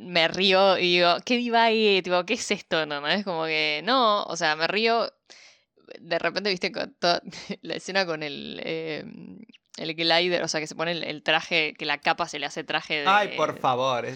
me 0.00 0.28
río 0.28 0.78
y 0.78 0.96
digo, 0.96 1.16
qué 1.24 1.36
divague, 1.36 2.00
tipo, 2.02 2.24
¿qué 2.24 2.34
es 2.34 2.50
esto? 2.50 2.86
No, 2.86 3.00
¿no? 3.00 3.08
Es 3.08 3.24
como 3.24 3.44
que, 3.44 3.82
no, 3.84 4.24
o 4.24 4.36
sea, 4.36 4.56
me 4.56 4.66
río. 4.66 5.12
De 6.00 6.18
repente, 6.18 6.50
viste, 6.50 6.72
con 6.72 6.94
toda 6.94 7.22
la 7.62 7.74
escena 7.74 8.06
con 8.06 8.22
el, 8.22 8.60
eh, 8.64 9.04
el 9.76 9.94
glider, 9.94 10.42
o 10.42 10.48
sea, 10.48 10.60
que 10.60 10.66
se 10.66 10.74
pone 10.74 10.92
el, 10.92 11.04
el 11.04 11.22
traje, 11.22 11.74
que 11.74 11.84
la 11.84 11.98
capa 11.98 12.28
se 12.28 12.38
le 12.38 12.46
hace 12.46 12.64
traje 12.64 13.00
de. 13.00 13.06
Ay, 13.06 13.36
por 13.36 13.58
favor. 13.58 14.06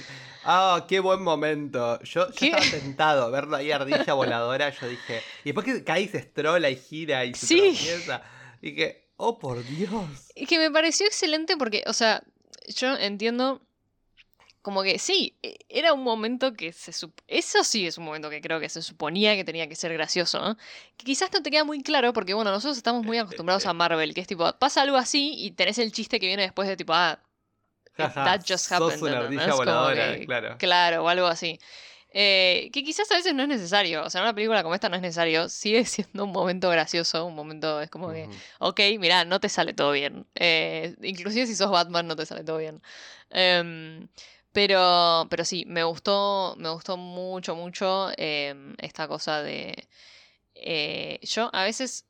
Ah, 0.44 0.86
qué 0.88 1.00
buen 1.00 1.22
momento. 1.22 2.00
Yo, 2.02 2.30
yo 2.32 2.46
estaba 2.46 2.64
tentado 2.70 3.30
verlo 3.30 3.56
ahí 3.56 3.70
ardilla 3.70 4.14
voladora. 4.14 4.70
Yo 4.70 4.88
dije. 4.88 5.22
Y 5.42 5.52
después 5.52 5.66
que 5.66 5.84
cae 5.84 6.02
y 6.02 6.08
se 6.08 6.18
estrola 6.18 6.70
y 6.70 6.76
gira 6.76 7.24
y 7.24 7.34
se 7.34 7.46
Sí. 7.46 7.78
Dije, 8.62 9.08
oh 9.16 9.38
por 9.38 9.62
Dios. 9.64 10.30
Y 10.34 10.46
que 10.46 10.58
me 10.58 10.70
pareció 10.70 11.06
excelente 11.06 11.56
porque, 11.58 11.84
o 11.86 11.92
sea, 11.92 12.22
yo 12.68 12.96
entiendo 12.96 13.60
como 14.64 14.82
que 14.82 14.98
sí, 14.98 15.36
e, 15.42 15.58
era 15.68 15.92
un 15.92 16.02
momento 16.02 16.54
que 16.54 16.72
se... 16.72 16.90
Eso 17.28 17.64
sí 17.64 17.86
es 17.86 17.98
un 17.98 18.06
momento 18.06 18.30
que 18.30 18.40
creo 18.40 18.58
que 18.60 18.70
se 18.70 18.80
suponía 18.80 19.36
que 19.36 19.44
tenía 19.44 19.68
que 19.68 19.76
ser 19.76 19.92
gracioso, 19.92 20.40
¿no? 20.40 20.56
Que 20.96 21.04
quizás 21.04 21.30
no 21.34 21.42
te 21.42 21.50
queda 21.50 21.64
muy 21.64 21.82
claro 21.82 22.14
porque, 22.14 22.32
bueno, 22.32 22.50
nosotros 22.50 22.78
estamos 22.78 23.04
muy 23.04 23.18
acostumbrados 23.18 23.66
a 23.66 23.74
Marvel, 23.74 24.14
que 24.14 24.22
es 24.22 24.26
tipo, 24.26 24.50
pasa 24.54 24.80
algo 24.80 24.96
así 24.96 25.34
y 25.36 25.50
tenés 25.50 25.76
el 25.76 25.92
chiste 25.92 26.18
que 26.18 26.28
viene 26.28 26.44
después 26.44 26.66
de 26.66 26.78
tipo, 26.78 26.94
ah, 26.94 27.20
that 27.98 28.40
just 28.48 28.72
happened. 28.72 28.92
Sos 28.92 29.02
una 29.02 29.18
ardilla 29.18 29.54
voladora, 29.54 30.18
claro. 30.24 30.56
Claro, 30.56 31.04
o 31.04 31.08
algo 31.08 31.26
así. 31.26 31.58
Eh, 32.16 32.70
que 32.72 32.82
quizás 32.82 33.10
a 33.10 33.16
veces 33.16 33.34
no 33.34 33.42
es 33.42 33.48
necesario. 33.48 34.02
O 34.02 34.08
sea, 34.08 34.22
una 34.22 34.32
película 34.32 34.62
como 34.62 34.74
esta 34.74 34.88
no 34.88 34.96
es 34.96 35.02
necesario. 35.02 35.50
Sigue 35.50 35.84
siendo 35.84 36.24
un 36.24 36.32
momento 36.32 36.70
gracioso. 36.70 37.26
Un 37.26 37.34
momento 37.34 37.82
es 37.82 37.90
como 37.90 38.12
que, 38.12 38.30
ok, 38.60 38.80
mira, 38.98 39.26
no 39.26 39.40
te 39.40 39.50
sale 39.50 39.74
todo 39.74 39.92
bien. 39.92 40.24
Eh, 40.36 40.96
inclusive 41.02 41.46
si 41.46 41.54
sos 41.54 41.70
Batman 41.70 42.06
no 42.06 42.16
te 42.16 42.24
sale 42.24 42.44
todo 42.44 42.56
bien. 42.56 42.80
Em, 43.28 44.08
pero, 44.54 45.26
pero 45.30 45.44
sí, 45.44 45.64
me 45.66 45.82
gustó, 45.82 46.54
me 46.58 46.70
gustó 46.70 46.96
mucho, 46.96 47.56
mucho 47.56 48.10
em, 48.16 48.76
esta 48.78 49.08
cosa 49.08 49.42
de... 49.42 49.88
Eh, 50.54 51.18
yo 51.22 51.50
a 51.52 51.64
veces 51.64 52.06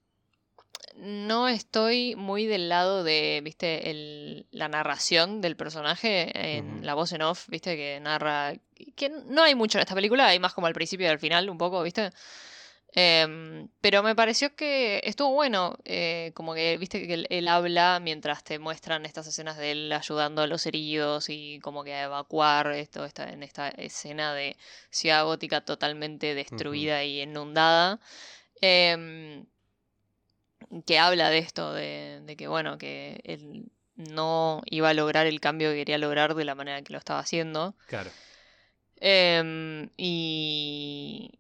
no 0.97 1.49
estoy 1.49 2.15
muy 2.17 2.45
del 2.45 2.69
lado 2.69 3.03
de, 3.03 3.41
viste, 3.43 3.91
el, 3.91 4.47
la 4.51 4.69
narración 4.69 5.41
del 5.41 5.57
personaje 5.57 6.59
en 6.59 6.85
la 6.85 6.93
voz 6.93 7.13
en 7.13 7.23
off, 7.23 7.49
viste, 7.49 7.77
que 7.77 7.99
narra. 8.01 8.53
Que 8.95 9.09
no 9.09 9.43
hay 9.43 9.55
mucho 9.55 9.79
en 9.79 9.83
esta 9.83 9.95
película, 9.95 10.27
hay 10.27 10.39
más 10.39 10.53
como 10.53 10.67
al 10.67 10.75
principio 10.75 11.07
y 11.07 11.11
al 11.11 11.19
final, 11.19 11.49
un 11.49 11.57
poco, 11.57 11.83
viste. 11.83 12.11
Em, 12.97 13.69
pero 13.81 14.03
me 14.05 14.15
pareció 14.15 14.55
que 14.55 15.01
estuvo 15.05 15.33
bueno, 15.33 15.77
eh, 15.85 16.31
como 16.35 16.55
que, 16.55 16.77
viste, 16.79 17.07
que 17.07 17.27
él, 17.29 17.49
habla 17.49 17.99
mientras 18.01 18.45
te 18.45 18.59
muestran 18.59 19.05
estas 19.05 19.27
escenas 19.27 19.57
de 19.57 19.73
él 19.73 19.93
ayudando 19.93 20.43
a 20.43 20.47
los 20.47 20.65
heridos 20.67 21.29
y 21.29 21.59
como 21.61 21.83
que 21.83 21.95
a 21.95 22.05
evacuar 22.05 22.71
esto, 22.73 23.05
está 23.05 23.31
en 23.31 23.43
esta 23.43 23.69
escena 23.69 24.33
de 24.33 24.57
ciudad 24.91 25.25
gótica 25.25 25.61
totalmente 25.63 26.35
destruida 26.35 27.03
y 27.05 27.23
inundada. 27.23 27.99
Eh, 28.61 29.45
que 30.87 30.99
habla 30.99 31.31
de 31.31 31.39
esto, 31.39 31.73
de, 31.73 32.35
que 32.37 32.49
bueno, 32.49 32.79
que 32.79 33.21
él 33.25 33.71
no 33.97 34.63
iba 34.67 34.91
a 34.91 34.95
lograr 34.95 35.27
el 35.27 35.41
cambio 35.41 35.71
que 35.71 35.77
quería 35.77 35.99
lograr 35.99 36.35
de 36.35 36.45
la 36.45 36.55
manera 36.55 36.83
que 36.83 36.93
lo 36.93 36.99
estaba 36.99 37.21
haciendo. 37.21 37.75
Claro. 37.87 38.11
Em, 38.97 39.91
y, 39.97 41.39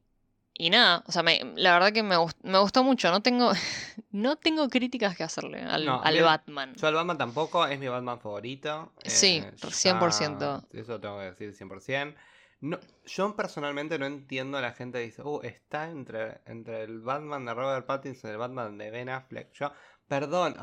y 0.56 0.70
nada, 0.70 1.02
o 1.06 1.12
sea, 1.12 1.24
la 1.56 1.72
verdad 1.72 1.92
que 1.92 2.04
me, 2.04 2.16
me, 2.42 2.58
gustó 2.58 2.84
mucho. 2.84 3.10
No 3.10 3.22
tengo, 3.22 3.50
no 4.12 4.36
tengo 4.36 4.68
críticas 4.68 5.16
que 5.16 5.24
hacerle 5.24 5.62
al, 5.62 5.88
al 5.88 6.22
Batman. 6.22 6.74
Yo 6.76 6.86
al 6.86 6.94
Batman 6.94 7.18
tampoco, 7.18 7.66
es 7.66 7.78
mi 7.78 7.88
Batman 7.88 8.20
favorito. 8.20 8.92
Sí, 9.04 9.42
100%. 9.56 10.62
Eh, 10.72 10.80
eso 10.80 11.00
tengo 11.00 11.18
que 11.18 11.24
decir 11.24 11.68
100%. 11.68 12.14
No, 12.60 12.78
yo 13.04 13.34
personalmente 13.34 13.98
no 13.98 14.06
entiendo 14.06 14.56
a 14.56 14.60
la 14.60 14.72
gente 14.72 14.98
que 14.98 15.06
dice, 15.06 15.22
uh, 15.22 15.40
está 15.42 15.90
entre, 15.90 16.40
entre 16.46 16.84
el 16.84 17.00
Batman 17.00 17.44
de 17.44 17.52
Robert 17.52 17.84
Pattinson 17.84 18.30
y 18.30 18.32
el 18.32 18.38
Batman 18.38 18.78
de 18.78 18.90
Ben 18.90 19.08
Affleck. 19.08 19.52
Yo, 19.52 19.72
perdón, 20.06 20.54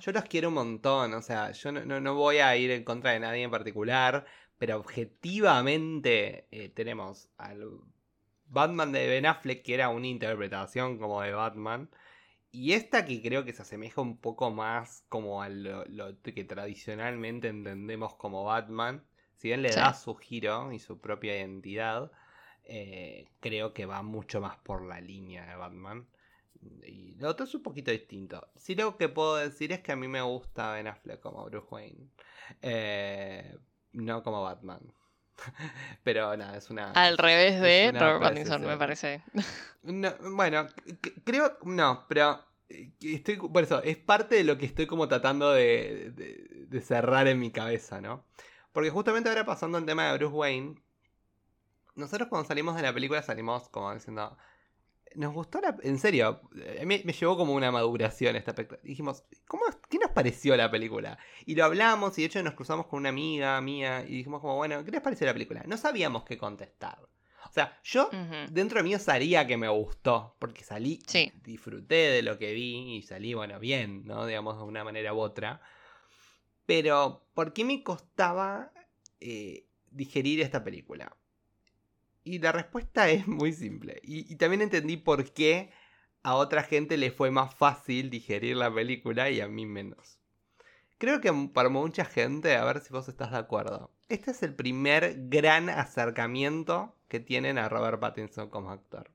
yo, 0.00 0.12
los 0.12 0.24
quiero 0.24 0.48
un 0.48 0.54
montón, 0.54 1.12
o 1.14 1.20
sea, 1.20 1.50
yo 1.50 1.72
no, 1.72 2.14
voy 2.14 2.38
a 2.38 2.56
ir 2.56 2.70
en 2.70 2.84
contra 2.84 3.10
de 3.10 3.20
nadie 3.20 3.42
en 3.42 3.50
particular, 3.50 4.24
pero 4.56 4.78
objetivamente 4.78 6.46
eh, 6.50 6.70
tenemos 6.70 7.28
al 7.36 7.82
Batman 8.48 8.92
de 8.92 9.06
Ben 9.08 9.26
Affleck, 9.26 9.62
que 9.62 9.74
era 9.74 9.88
una 9.88 10.06
interpretación 10.06 10.98
como 10.98 11.22
de 11.22 11.32
Batman, 11.32 11.90
y 12.50 12.72
esta 12.72 13.04
que 13.04 13.20
creo 13.22 13.44
que 13.44 13.52
se 13.52 13.62
asemeja 13.62 14.00
un 14.00 14.18
poco 14.18 14.50
más 14.50 15.04
como 15.08 15.42
a 15.42 15.48
lo 15.48 16.22
que 16.22 16.44
tradicionalmente 16.44 17.48
entendemos 17.48 18.14
como 18.14 18.44
Batman 18.44 19.04
si 19.36 19.48
bien 19.48 19.62
le 19.62 19.70
da 19.70 19.92
su 19.94 20.14
giro 20.16 20.72
y 20.72 20.78
su 20.78 21.00
propia 21.00 21.36
identidad, 21.36 22.10
eh, 22.64 23.28
creo 23.40 23.74
que 23.74 23.86
va 23.86 24.02
mucho 24.02 24.40
más 24.40 24.56
por 24.58 24.82
la 24.82 25.00
línea 25.00 25.46
de 25.46 25.56
Batman. 25.56 26.08
Y 26.84 27.14
lo 27.16 27.28
otro 27.28 27.44
es 27.44 27.54
un 27.54 27.62
poquito 27.62 27.90
distinto. 27.90 28.48
Sí 28.56 28.74
lo 28.74 28.96
que 28.96 29.08
puedo 29.08 29.36
decir 29.36 29.72
es 29.72 29.80
que 29.80 29.92
a 29.92 29.96
mí 29.96 30.08
me 30.08 30.22
gusta 30.22 30.72
Ben 30.72 30.86
Affleck 30.86 31.20
como 31.20 31.44
Bruce 31.44 31.66
Wayne. 31.70 32.08
Eh, 32.62 33.56
no 33.92 34.22
como 34.22 34.42
Batman. 34.42 34.92
Pero 36.04 36.36
nada, 36.36 36.56
es 36.56 36.70
una... 36.70 36.92
Al 36.92 37.18
revés 37.18 37.60
de 37.60 37.92
Robert 37.92 38.22
Pattinson, 38.22 38.62
me 38.66 38.76
parece. 38.76 39.22
bueno, 39.82 40.66
creo... 41.24 41.58
No, 41.64 42.04
pero... 42.08 42.44
Eh, 42.68 42.90
estoy, 43.00 43.36
por 43.36 43.62
eso, 43.62 43.82
es 43.82 43.96
parte 43.96 44.34
de 44.34 44.44
lo 44.44 44.58
que 44.58 44.66
estoy 44.66 44.86
como 44.86 45.06
tratando 45.06 45.52
de, 45.52 46.10
de 46.68 46.80
cerrar 46.80 47.28
en 47.28 47.38
mi 47.38 47.52
cabeza, 47.52 48.00
¿no? 48.00 48.24
Porque 48.72 48.90
justamente 48.90 49.28
ahora 49.28 49.46
pasando 49.46 49.78
el 49.78 49.86
tema 49.86 50.10
de 50.10 50.18
Bruce 50.18 50.34
Wayne, 50.34 50.74
nosotros 51.94 52.28
cuando 52.28 52.46
salimos 52.46 52.76
de 52.76 52.82
la 52.82 52.92
película 52.92 53.22
salimos 53.22 53.68
como 53.70 53.92
diciendo, 53.94 54.36
nos 55.16 55.34
gustó 55.34 55.60
la... 55.60 55.76
En 55.82 55.98
serio, 55.98 56.40
me, 56.84 57.02
me 57.04 57.12
llevó 57.12 57.36
como 57.36 57.54
una 57.54 57.70
maduración 57.70 58.36
este 58.36 58.50
aspecto. 58.50 58.78
Dijimos, 58.82 59.24
¿cómo, 59.46 59.64
¿qué 59.88 59.98
nos 59.98 60.10
pareció 60.10 60.56
la 60.56 60.70
película? 60.70 61.18
Y 61.44 61.54
lo 61.54 61.64
hablamos 61.64 62.16
y 62.18 62.22
de 62.22 62.26
hecho 62.26 62.42
nos 62.42 62.54
cruzamos 62.54 62.86
con 62.86 63.00
una 63.00 63.08
amiga 63.08 63.60
mía 63.60 64.04
y 64.06 64.18
dijimos 64.18 64.40
como, 64.40 64.56
bueno, 64.56 64.84
¿qué 64.84 64.90
les 64.90 65.00
pareció 65.00 65.26
la 65.26 65.32
película? 65.32 65.62
No 65.66 65.76
sabíamos 65.76 66.24
qué 66.24 66.38
contestar. 66.38 66.98
O 67.48 67.52
sea, 67.52 67.78
yo 67.82 68.10
dentro 68.50 68.78
de 68.78 68.82
mí 68.82 68.98
sabía 68.98 69.46
que 69.46 69.56
me 69.56 69.68
gustó, 69.68 70.36
porque 70.38 70.62
salí, 70.62 71.00
disfruté 71.42 71.94
de 71.94 72.22
lo 72.22 72.38
que 72.38 72.52
vi 72.52 72.96
y 72.96 73.02
salí, 73.02 73.32
bueno, 73.34 73.58
bien, 73.58 74.04
¿no? 74.04 74.26
Digamos, 74.26 74.58
de 74.58 74.64
una 74.64 74.84
manera 74.84 75.14
u 75.14 75.20
otra. 75.20 75.62
Pero, 76.66 77.24
¿por 77.32 77.52
qué 77.54 77.64
me 77.64 77.82
costaba 77.82 78.72
eh, 79.20 79.64
digerir 79.90 80.42
esta 80.42 80.62
película? 80.64 81.16
Y 82.26 82.40
la 82.40 82.50
respuesta 82.50 83.08
es 83.08 83.28
muy 83.28 83.52
simple. 83.52 84.00
Y, 84.02 84.34
también 84.34 84.60
entendí 84.60 84.96
por 84.96 85.32
qué 85.32 85.70
a 86.24 86.34
otra 86.34 86.64
gente 86.64 86.96
le 86.96 87.12
fue 87.12 87.30
más 87.30 87.54
fácil 87.54 88.10
digerir 88.10 88.56
la 88.56 88.74
película 88.74 89.30
y 89.30 89.40
a 89.40 89.46
mí 89.46 89.64
menos. 89.64 90.18
Creo 90.98 91.20
que 91.20 91.32
para 91.54 91.68
mucha 91.68 92.04
gente, 92.04 92.56
a 92.56 92.64
ver 92.64 92.80
si 92.80 92.92
vos 92.92 93.08
estás 93.08 93.30
de 93.30 93.38
acuerdo, 93.38 93.92
este 94.08 94.32
es 94.32 94.42
el 94.42 94.56
primer 94.56 95.28
gran 95.28 95.70
acercamiento 95.70 96.96
que 97.06 97.20
tienen 97.20 97.58
a 97.58 97.68
Robert 97.68 98.00
Pattinson 98.00 98.50
como 98.50 98.72
actor. 98.72 99.08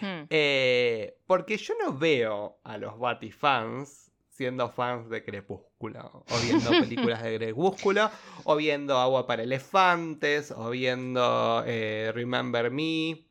Hmm. 0.00 0.26
Eh, 0.30 1.18
porque 1.26 1.56
yo 1.56 1.74
no 1.82 1.92
veo 1.92 2.60
a 2.62 2.78
los 2.78 2.96
Batifans 3.00 4.05
siendo 4.36 4.68
fans 4.68 5.08
de 5.08 5.24
Crepúsculo, 5.24 6.24
o 6.28 6.36
viendo 6.44 6.70
películas 6.70 7.22
de 7.22 7.38
Crepúsculo, 7.38 8.10
o 8.44 8.56
viendo 8.56 8.98
Agua 8.98 9.26
para 9.26 9.42
Elefantes, 9.42 10.50
o 10.50 10.70
viendo 10.70 11.64
eh, 11.66 12.12
Remember 12.14 12.70
Me, 12.70 13.24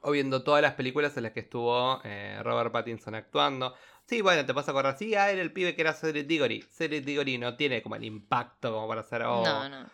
o 0.00 0.10
viendo 0.10 0.42
todas 0.42 0.62
las 0.62 0.72
películas 0.72 1.14
en 1.18 1.24
las 1.24 1.32
que 1.32 1.40
estuvo 1.40 2.00
eh, 2.04 2.40
Robert 2.42 2.72
Pattinson 2.72 3.14
actuando. 3.14 3.74
Sí, 4.06 4.22
bueno, 4.22 4.44
te 4.46 4.54
pasa 4.54 4.70
a 4.70 4.72
acordar, 4.72 4.96
sí, 4.96 5.14
ah, 5.14 5.30
era 5.30 5.42
el 5.42 5.52
pibe 5.52 5.74
que 5.74 5.82
era 5.82 5.92
Cedric 5.92 6.26
Diggory. 6.26 6.62
Cedric 6.62 7.04
Diggory 7.04 7.36
no 7.36 7.56
tiene 7.56 7.82
como 7.82 7.96
el 7.96 8.04
impacto 8.04 8.72
como 8.72 8.88
para 8.88 9.02
ser, 9.02 9.22
oh, 9.22 9.44
no, 9.44 9.68
no. 9.68 9.90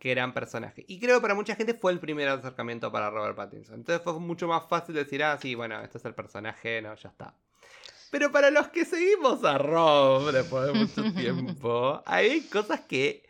qué 0.00 0.10
gran 0.10 0.32
personaje. 0.32 0.84
Y 0.88 0.98
creo 1.00 1.16
que 1.16 1.22
para 1.22 1.34
mucha 1.34 1.54
gente 1.54 1.74
fue 1.74 1.92
el 1.92 2.00
primer 2.00 2.28
acercamiento 2.30 2.90
para 2.90 3.10
Robert 3.10 3.36
Pattinson. 3.36 3.74
Entonces 3.74 4.02
fue 4.02 4.18
mucho 4.18 4.48
más 4.48 4.66
fácil 4.68 4.94
decir, 4.94 5.22
ah, 5.22 5.38
sí, 5.40 5.54
bueno, 5.54 5.80
este 5.82 5.98
es 5.98 6.04
el 6.06 6.14
personaje, 6.14 6.80
no, 6.80 6.94
ya 6.94 7.10
está. 7.10 7.36
Pero 8.12 8.30
para 8.30 8.50
los 8.50 8.68
que 8.68 8.84
seguimos 8.84 9.42
a 9.42 9.56
Rob 9.56 10.32
después 10.32 10.66
de 10.66 10.74
mucho 10.74 11.02
tiempo, 11.16 12.02
hay 12.04 12.42
cosas 12.42 12.80
que 12.80 13.26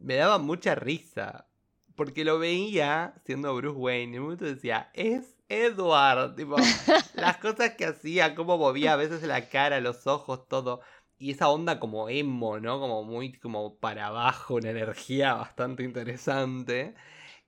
me 0.00 0.16
daban 0.16 0.42
mucha 0.44 0.74
risa. 0.74 1.46
Porque 1.94 2.24
lo 2.24 2.40
veía 2.40 3.14
siendo 3.24 3.54
Bruce 3.54 3.78
Wayne 3.78 4.16
y 4.16 4.18
momento 4.20 4.44
decía, 4.44 4.90
es 4.94 5.36
Edward. 5.48 6.34
Tipo, 6.34 6.56
las 7.14 7.36
cosas 7.36 7.74
que 7.74 7.84
hacía, 7.86 8.34
cómo 8.34 8.58
movía 8.58 8.94
a 8.94 8.96
veces 8.96 9.22
la 9.22 9.48
cara, 9.48 9.80
los 9.80 10.08
ojos, 10.08 10.48
todo. 10.48 10.80
Y 11.16 11.30
esa 11.30 11.48
onda 11.48 11.78
como 11.78 12.08
emo, 12.08 12.58
¿no? 12.58 12.80
Como 12.80 13.04
muy 13.04 13.34
como 13.38 13.78
para 13.78 14.08
abajo, 14.08 14.56
una 14.56 14.70
energía 14.70 15.34
bastante 15.34 15.84
interesante. 15.84 16.96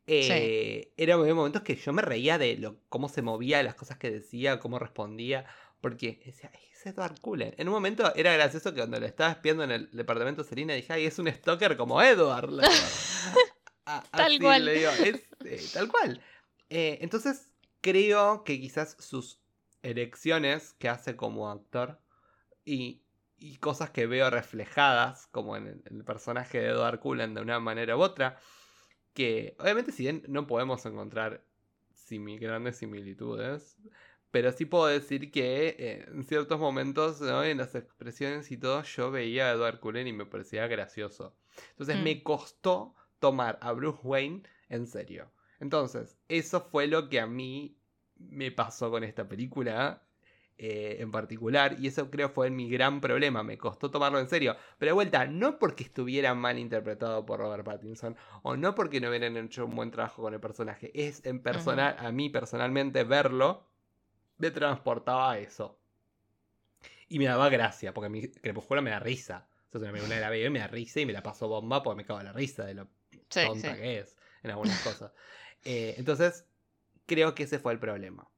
Eh, 0.07 0.93
Eran 0.97 1.19
momentos 1.35 1.63
que 1.63 1.75
yo 1.75 1.93
me 1.93 2.03
reía 2.03 2.39
de 2.39 2.57
lo, 2.57 2.81
cómo 2.89 3.09
se 3.09 3.23
movía, 3.23 3.61
las 3.65 3.75
cosas 3.75 3.99
que 3.99 4.11
decía, 4.11 4.61
cómo 4.61 4.79
respondía. 4.79 5.47
Porque 5.81 6.21
decía, 6.25 6.51
es 6.73 6.87
Edward 6.87 7.21
Cullen. 7.21 7.55
En 7.57 7.69
un 7.69 7.75
momento 7.75 8.15
era 8.15 8.33
gracioso 8.35 8.73
que 8.73 8.81
cuando 8.81 9.01
le 9.01 9.07
estaba 9.07 9.33
espiando 9.33 9.65
en 9.65 9.71
el 9.71 9.91
departamento 9.93 10.43
de 10.43 10.49
Selina 10.49 10.75
dije, 10.75 10.93
ay, 10.93 11.07
es 11.07 11.19
un 11.19 11.29
stalker 11.29 11.77
como 11.77 12.03
Edward. 12.03 12.51
tal 14.11 14.39
cual. 14.39 14.65
Le 14.65 14.75
digo, 14.75 14.91
es, 14.91 15.23
eh, 15.45 15.71
tal 15.73 15.89
cual. 15.89 16.23
Eh, 16.69 16.99
entonces, 17.01 17.51
creo 17.81 18.45
que 18.45 18.61
quizás 18.61 18.97
sus 18.99 19.41
elecciones 19.83 20.75
que 20.75 20.89
hace 20.89 21.17
como 21.17 21.51
actor 21.51 21.99
y, 22.65 23.03
y 23.39 23.57
cosas 23.57 23.91
que 23.91 24.07
veo 24.07 24.29
reflejadas, 24.29 25.27
como 25.29 25.57
en 25.57 25.83
el, 25.91 26.05
personaje 26.05 26.61
de 26.61 26.69
Edward 26.69 27.01
Cullen 27.01 27.35
de 27.35 27.41
una 27.41 27.59
manera 27.59 27.97
u 27.97 28.01
otra, 28.01 28.39
que 29.15 29.57
obviamente 29.59 29.93
si 29.93 30.03
bien 30.05 30.23
no 30.29 30.47
podemos 30.47 30.85
encontrar 30.85 31.43
grandes 32.19 32.77
similitudes, 32.77 33.77
pero 34.31 34.53
sí 34.53 34.65
puedo 34.65 34.87
decir 34.87 35.31
que 35.31 35.77
eh, 35.79 36.07
en 36.09 36.25
ciertos 36.25 36.59
momentos, 36.59 37.21
en 37.21 37.59
las 37.59 37.75
expresiones 37.75 38.51
y 38.51 38.57
todo, 38.57 38.83
yo 38.83 39.11
veía 39.11 39.49
a 39.49 39.53
Edward 39.53 39.81
Cullen 39.81 40.07
y 40.07 40.13
me 40.13 40.27
parecía 40.27 40.67
gracioso. 40.67 41.35
Entonces 41.71 41.99
me 42.03 42.15
mm. 42.17 42.23
costó 42.23 42.95
tomar 43.19 43.59
a 43.61 43.73
Bruce 43.73 44.01
Wayne 44.03 44.43
en 44.69 44.87
serio. 44.87 45.31
Entonces, 45.59 46.17
eso 46.29 46.61
fue 46.61 46.87
lo 46.87 47.09
que 47.09 47.21
a 47.21 47.27
mí 47.27 47.77
me 48.17 48.51
pasó 48.51 48.91
con 48.91 49.05
esta 49.05 49.29
película 49.29 50.03
eh, 50.63 50.99
en 51.01 51.11
particular, 51.11 51.77
y 51.79 51.87
eso 51.87 52.11
creo 52.11 52.29
fue 52.29 52.51
mi 52.51 52.69
gran 52.69 53.01
problema, 53.01 53.43
me 53.43 53.57
costó 53.57 53.91
tomarlo 53.91 54.19
en 54.21 54.29
serio. 54.29 54.57
Pero 54.79 54.91
de 54.91 54.93
vuelta, 54.93 55.27
no 55.27 55.59
porque 55.59 55.85
estuviera 55.85 56.35
mal 56.35 56.59
interpretado 56.59 57.25
por 57.25 57.41
Robert 57.41 57.65
Pattinson, 57.65 58.15
o 58.43 58.59
no 58.59 58.75
porque 58.75 59.01
no 59.01 59.09
hubieran 59.09 59.39
hecho 59.39 59.65
un 59.65 59.75
buen 59.75 59.91
trabajo 59.91 60.21
con 60.21 60.35
el 60.35 60.41
personaje, 60.41 60.91
es 60.93 61.25
en 61.25 61.41
personal, 61.43 61.97
a 61.99 62.13
mí 62.13 62.29
personalmente 62.29 63.05
verlo, 63.05 63.70
me 64.41 64.51
transportaba 64.51 65.33
a 65.33 65.39
eso. 65.39 65.79
Y 67.09 67.19
me 67.19 67.27
daba 67.27 67.49
gracia, 67.49 67.93
porque 67.95 68.09
mi 68.09 68.29
Crepúsculo 68.29 68.83
me 68.83 68.91
da 68.91 68.99
risa. 68.99 69.47
O 69.73 69.79
sea, 69.79 69.91
una 69.91 70.01
de 70.01 70.21
la 70.21 70.31
veo 70.31 70.47
y 70.47 70.51
me 70.51 70.59
da 70.59 70.67
risa 70.67 71.01
y 71.01 71.07
me 71.07 71.13
la 71.13 71.23
paso 71.23 71.49
bomba 71.49 71.83
porque 71.83 71.99
me 71.99 72.05
cago 72.05 72.21
en 72.21 72.27
la 72.27 72.33
risa 72.33 72.65
de 72.65 72.75
lo 72.75 72.89
tonta 73.29 73.77
que 73.77 73.99
es 73.99 74.17
en 74.43 74.51
algunas 74.51 74.81
cosas. 74.81 75.13
Eh, 75.63 75.95
entonces, 75.99 76.47
creo 77.05 77.35
que 77.35 77.43
ese 77.43 77.59
fue 77.59 77.75
el 77.75 77.79
problema. 77.79 78.31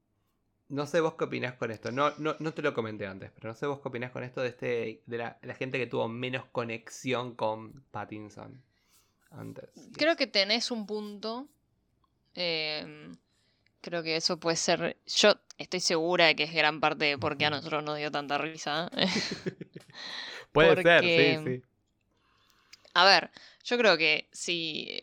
No 0.68 0.86
sé 0.86 1.00
vos 1.00 1.14
qué 1.14 1.24
opinás 1.24 1.55
con 1.55 1.70
esto. 1.70 1.92
No, 1.92 2.11
no, 2.18 2.34
no 2.38 2.53
te 2.53 2.62
lo 2.62 2.74
comenté 2.74 3.07
antes, 3.07 3.30
pero 3.30 3.48
no 3.48 3.55
sé 3.55 3.66
vos 3.66 3.80
qué 3.80 3.88
opinás 3.88 4.11
con 4.11 4.24
esto 4.24 4.40
de 4.40 4.48
este. 4.48 5.03
de 5.07 5.18
la, 5.18 5.38
gente 5.55 5.78
que 5.78 5.86
tuvo 5.86 6.09
menos 6.09 6.46
conexión 6.46 7.36
con 7.36 7.84
Pattinson 7.92 8.61
antes. 9.30 9.70
Creo 9.96 10.16
que 10.16 10.26
tenés 10.26 10.70
un 10.70 10.86
punto. 10.86 11.48
Em, 12.34 13.14
creo 13.82 14.02
que 14.02 14.16
eso 14.16 14.40
puede 14.40 14.56
ser. 14.56 14.96
Yo 15.06 15.34
estoy 15.58 15.80
segura 15.80 16.26
de 16.26 16.36
que 16.36 16.44
es 16.44 16.52
gran 16.54 16.80
parte 16.80 17.04
de 17.04 17.18
por 17.18 17.36
qué 17.36 17.46
a 17.46 17.50
nosotros 17.50 17.84
nos 17.84 17.98
dio 17.98 18.10
tanta 18.10 18.38
risa. 18.38 18.90
puede 20.52 20.82
ser, 20.82 21.04
sí, 21.04 21.44
sí. 21.44 21.62
A 22.94 23.04
ver, 23.04 23.30
yo 23.64 23.76
creo 23.78 23.96
que 23.96 24.28
si, 24.32 24.98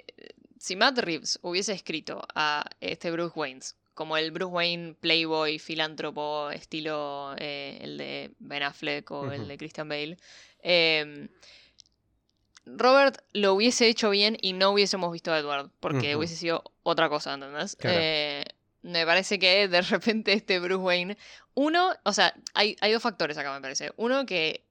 si 0.57 0.75
Matt 0.75 0.99
Reeves 0.99 1.39
hubiese 1.41 1.73
escrito 1.73 2.21
a 2.35 2.63
este 2.81 3.11
Bruce 3.11 3.37
Wayne 3.37 3.61
como 3.99 4.15
el 4.15 4.31
Bruce 4.31 4.53
Wayne 4.53 4.93
Playboy 4.93 5.59
filántropo 5.59 6.49
estilo 6.51 7.35
eh, 7.37 7.79
el 7.81 7.97
de 7.97 8.31
Ben 8.39 8.63
Affleck 8.63 9.11
o 9.11 9.29
el 9.29 9.45
de 9.45 9.57
Christian 9.57 9.89
Bale. 9.89 10.17
Em, 10.61 11.27
Robert 12.65 13.21
lo 13.33 13.55
hubiese 13.55 13.87
hecho 13.87 14.09
bien 14.09 14.37
y 14.41 14.53
no 14.53 14.71
hubiésemos 14.71 15.11
visto 15.11 15.33
a 15.33 15.39
Edward, 15.39 15.69
porque 15.81 16.15
hubiese 16.15 16.35
sido 16.35 16.63
otra 16.83 17.09
cosa, 17.09 17.33
¿entendés? 17.33 17.75
Eh, 17.81 18.45
me 18.81 19.05
parece 19.05 19.39
que 19.39 19.67
de 19.67 19.81
repente 19.81 20.33
este 20.33 20.59
Bruce 20.59 20.83
Wayne, 20.83 21.17
uno, 21.53 21.93
o 22.03 22.13
sea, 22.13 22.33
hay, 22.53 22.75
hay 22.81 22.91
dos 22.91 23.03
factores 23.03 23.37
acá, 23.37 23.53
me 23.53 23.61
parece. 23.61 23.91
Uno 23.97 24.25
que 24.25 24.65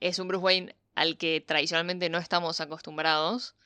es 0.00 0.18
un 0.18 0.28
Bruce 0.28 0.44
Wayne 0.44 0.74
al 0.94 1.16
que 1.16 1.40
tradicionalmente 1.40 2.08
no 2.08 2.18
estamos 2.18 2.60
acostumbrados. 2.60 3.56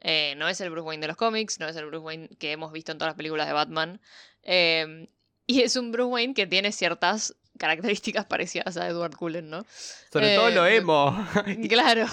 Eh, 0.00 0.34
no 0.36 0.48
es 0.48 0.60
el 0.60 0.70
Bruce 0.70 0.86
Wayne 0.86 1.02
de 1.02 1.08
los 1.08 1.16
cómics, 1.16 1.60
no 1.60 1.68
es 1.68 1.76
el 1.76 1.86
Bruce 1.86 2.04
Wayne 2.04 2.28
que 2.38 2.52
hemos 2.52 2.72
visto 2.72 2.90
en 2.92 2.98
todas 2.98 3.10
las 3.10 3.16
películas 3.16 3.46
de 3.46 3.52
Batman. 3.52 4.00
Em, 4.42 5.06
y 5.46 5.62
es 5.62 5.76
un 5.76 5.92
Bruce 5.92 6.10
Wayne 6.10 6.34
que 6.34 6.46
tiene 6.46 6.72
ciertas 6.72 7.36
características 7.62 8.24
parecidas 8.32 8.76
a 8.76 8.88
Edward 8.88 9.14
Cullen, 9.16 9.48
¿no? 9.48 9.64
Sobre 10.12 10.34
todo 10.34 10.50
lo 10.50 10.66
em, 10.66 10.82
emo. 10.82 11.28
claro. 11.68 12.06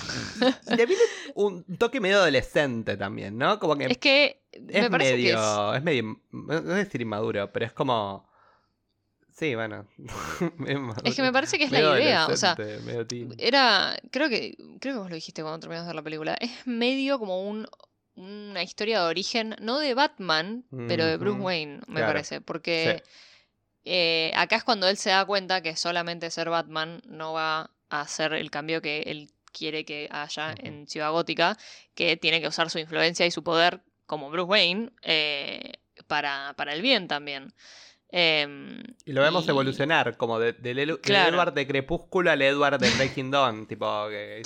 y 0.72 0.78
también 0.78 1.00
un 1.34 1.64
toque 1.78 2.00
medio 2.00 2.18
adolescente 2.18 2.96
también, 2.98 3.38
¿no? 3.38 3.60
Como 3.60 3.76
que. 3.76 3.86
Es 3.86 3.98
que. 3.98 4.42
Es 4.52 4.92
medio. 4.92 5.74
es... 5.74 5.84
medio. 5.84 6.22
No 6.32 6.54
es 6.54 6.86
decir 6.86 7.02
inmaduro, 7.02 7.52
pero 7.52 7.66
es 7.66 7.74
como. 7.74 8.30
Sí, 9.32 9.56
bueno. 9.56 9.88
es 11.04 11.16
que 11.16 11.22
me 11.24 11.34
parece 11.34 11.58
que 11.58 11.64
es 11.64 11.72
la 11.72 11.80
idea. 11.80 12.28
O 12.28 12.38
sea, 12.38 12.56
era. 13.40 13.98
Creo 14.12 14.30
que. 14.30 14.56
Creo 14.80 14.94
que 14.94 15.00
vos 15.00 15.10
lo 15.10 15.16
dijiste 15.16 15.42
cuando 15.42 15.60
terminamos 15.60 15.88
de 15.88 15.90
ver 15.90 15.96
la 15.96 16.04
película. 16.04 16.38
Es 16.40 16.68
medio 16.68 17.18
como 17.18 17.42
un 17.50 17.68
una 18.16 18.62
historia 18.62 19.02
de 19.02 19.08
origen, 19.08 19.56
no 19.62 19.80
de 19.80 19.94
Batman, 19.94 20.66
pero 20.90 21.06
de 21.06 21.16
Bruce 21.16 21.40
Wayne, 21.40 21.80
me 21.88 22.02
parece. 22.02 22.42
Porque 22.42 23.02
eh, 23.86 24.32
acá 24.36 24.58
es 24.58 24.64
cuando 24.64 24.88
él 24.88 24.98
se 24.98 25.10
da 25.10 25.26
cuenta 25.26 25.62
que 25.62 25.76
solamente 25.76 26.32
ser 26.32 26.50
Batman 26.50 27.02
no 27.06 27.34
va 27.34 27.72
a 27.90 28.02
hacer 28.02 28.34
el 28.34 28.52
cambio 28.52 28.82
que 28.82 29.02
él 29.08 29.32
quiere 29.52 29.86
que 29.86 30.08
haya 30.12 30.54
en 30.58 30.88
Ciudad 30.88 31.12
Gótica, 31.12 31.58
que 31.96 32.18
tiene 32.18 32.42
que 32.42 32.48
usar 32.48 32.70
su 32.70 32.80
influencia 32.80 33.26
y 33.26 33.32
su 33.32 33.44
poder 33.44 33.82
como 34.06 34.30
Bruce 34.30 34.50
Wayne 34.50 34.92
eh, 35.02 35.74
para, 36.08 36.54
para 36.56 36.74
el 36.74 36.82
bien 36.82 37.08
también. 37.08 37.54
Em, 38.12 38.82
y 39.06 39.14
lo 39.14 39.22
vemos 39.22 39.48
evolucionar, 39.48 40.18
como 40.18 40.40
de, 40.40 40.54
del, 40.54 40.80
Edward 40.80 41.54
de 41.54 41.68
Crepúsculo 41.68 42.32
al 42.32 42.42
Edward 42.42 42.80
de 42.80 42.90
Breaking 42.90 43.32
Dawn, 43.32 43.68
tipo 43.68 44.08
que 44.10 44.42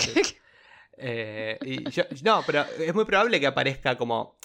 eh, 0.97 1.57
y 1.65 1.83
no, 2.23 2.43
pero 2.45 2.65
es 2.79 2.93
muy 2.93 3.05
probable 3.05 3.39
que 3.39 3.47
aparezca 3.47 3.97
como. 3.97 4.37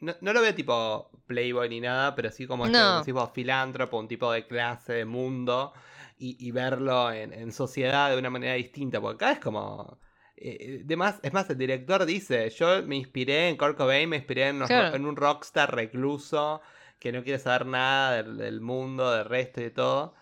No, 0.00 0.32
lo 0.32 0.40
veo 0.40 0.54
tipo 0.54 1.10
Playboy 1.26 1.68
ni 1.68 1.80
nada, 1.80 2.14
pero 2.14 2.30
sí 2.30 2.46
como 2.46 2.66
este, 2.66 2.78
un 2.78 3.04
tipo 3.04 3.26
filántropo, 3.28 3.98
un 3.98 4.08
tipo 4.08 4.30
de 4.30 4.46
clase, 4.46 4.92
de 4.92 5.04
mundo, 5.04 5.72
y, 6.18 6.50
verlo 6.50 7.12
en, 7.12 7.52
sociedad 7.52 8.10
de 8.10 8.18
una 8.18 8.30
manera 8.30 8.54
distinta. 8.54 9.00
Porque 9.00 9.24
acá 9.24 9.32
es 9.32 9.40
como. 9.40 9.98
Eh, 10.36 10.84
es 10.88 11.32
más, 11.32 11.50
el 11.50 11.58
director 11.58 12.04
dice: 12.06 12.50
Yo 12.50 12.82
me 12.82 12.96
inspiré 12.96 13.48
en 13.48 13.56
Kurt 13.56 13.76
Cobain, 13.76 14.08
me 14.08 14.16
inspiré 14.16 14.48
en, 14.48 14.62
un 14.62 15.16
rockstar 15.16 15.74
recluso 15.74 16.60
que 16.98 17.12
no 17.12 17.22
quiere 17.22 17.38
saber 17.38 17.66
nada 17.66 18.22
del, 18.22 18.38
del, 18.38 18.60
mundo, 18.60 19.10
del 19.12 19.24
resto 19.26 19.60
y 19.60 19.64
de 19.64 19.70
todo. 19.70 20.14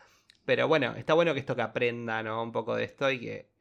Pero 0.45 0.69
bueno, 0.69 0.95
está 0.97 1.15
bueno 1.15 1.33
que 1.33 1.41
esto 1.41 1.57
que 1.57 1.63
aprenda, 1.63 2.23
¿no? 2.23 2.43
Un 2.43 2.53
poco 2.53 2.75
de 2.75 2.85
esto 2.85 3.11
y 3.11 3.21
que 3.21 3.54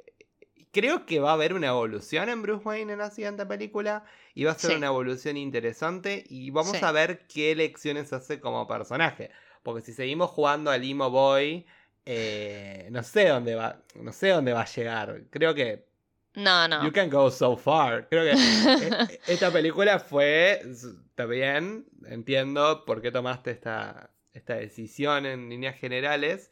Creo 0.74 1.06
que 1.06 1.20
va 1.20 1.30
a 1.30 1.34
haber 1.34 1.54
una 1.54 1.68
evolución 1.68 2.30
en 2.30 2.42
Bruce 2.42 2.66
Wayne 2.66 2.94
en 2.94 3.00
la 3.00 3.12
siguiente 3.12 3.46
película 3.46 4.04
y 4.34 4.44
va 4.46 4.54
a 4.54 4.58
ser 4.58 4.76
una 4.76 4.88
evolución 4.88 5.38
interesante 5.38 6.24
y 6.28 6.50
vamos 6.50 6.82
a 6.82 6.92
ver 6.92 7.28
qué 7.28 7.52
elecciones 7.52 8.12
hace 8.12 8.40
como 8.40 8.68
personaje. 8.68 9.30
Porque 9.62 9.84
si 9.84 9.94
seguimos 9.94 10.32
jugando 10.32 10.72
al 10.72 10.84
Emo 10.84 11.12
Boy, 11.12 11.68
eh, 12.08 12.88
no 12.90 13.04
sé 13.04 13.28
dónde 13.28 13.54
va, 13.54 13.84
no 13.94 14.12
sé 14.12 14.30
dónde 14.30 14.52
va 14.52 14.64
a 14.64 14.66
llegar. 14.66 15.22
Creo 15.30 15.54
que 15.54 15.86
no, 16.34 16.68
no. 16.68 16.84
You 16.84 16.92
can 16.92 17.10
go 17.12 17.30
so 17.30 17.56
far. 17.56 18.10
Creo 18.10 18.24
que 18.24 18.32
e, 18.32 19.20
esta 19.28 19.52
película 19.52 20.00
fue. 20.00 20.60
Está 20.64 21.28
bien, 21.28 21.86
entiendo 22.08 22.84
por 22.86 23.00
qué 23.00 23.12
tomaste 23.12 23.52
esta, 23.52 24.10
esta 24.32 24.56
decisión 24.56 25.28
en 25.28 25.50
líneas 25.50 25.76
generales. 25.78 26.50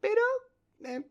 Pero 0.00 0.22
eh, 0.84 1.02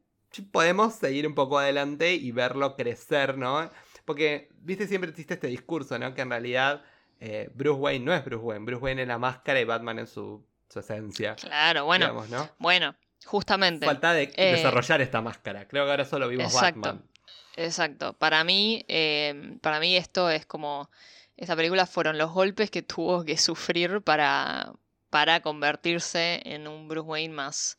podemos 0.43 0.95
seguir 0.95 1.27
un 1.27 1.35
poco 1.35 1.59
adelante 1.59 2.13
y 2.13 2.31
verlo 2.31 2.75
crecer, 2.75 3.37
¿no? 3.37 3.69
Porque, 4.05 4.49
viste, 4.61 4.87
siempre 4.87 5.09
existe 5.09 5.33
este 5.33 5.47
discurso, 5.47 5.99
¿no? 5.99 6.13
Que 6.13 6.21
en 6.21 6.29
realidad 6.29 6.83
eh, 7.19 7.49
Bruce 7.53 7.79
Wayne 7.79 8.05
no 8.05 8.13
es 8.13 8.23
Bruce 8.23 8.43
Wayne. 8.43 8.65
Bruce 8.65 8.83
Wayne 8.83 9.01
es 9.01 9.07
la 9.07 9.17
máscara 9.17 9.59
y 9.59 9.65
Batman 9.65 9.99
es 9.99 10.09
su, 10.11 10.45
esencia. 10.75 11.35
Claro, 11.35 11.85
bueno. 11.85 12.25
¿no? 12.29 12.49
Bueno, 12.59 12.95
justamente. 13.25 13.85
Falta 13.85 14.13
de 14.13 14.31
eh, 14.35 14.51
desarrollar 14.53 15.01
esta 15.01 15.21
máscara. 15.21 15.67
Creo 15.67 15.85
que 15.85 15.91
ahora 15.91 16.05
solo 16.05 16.27
vimos 16.27 16.53
exacto, 16.53 16.81
Batman. 16.81 17.03
Exacto. 17.55 18.13
Para 18.13 18.43
mí, 18.43 18.85
eh, 18.87 19.57
para 19.61 19.79
mí 19.79 19.95
esto 19.95 20.29
es 20.29 20.45
como. 20.45 20.89
Esta 21.35 21.55
película 21.55 21.85
fueron 21.85 22.17
los 22.17 22.31
golpes 22.31 22.71
que 22.71 22.81
tuvo 22.81 23.23
que 23.23 23.37
sufrir 23.37 24.01
para, 24.01 24.73
para 25.11 25.41
convertirse 25.41 26.41
en 26.45 26.67
un 26.67 26.87
Bruce 26.87 27.07
Wayne 27.07 27.33
más 27.33 27.77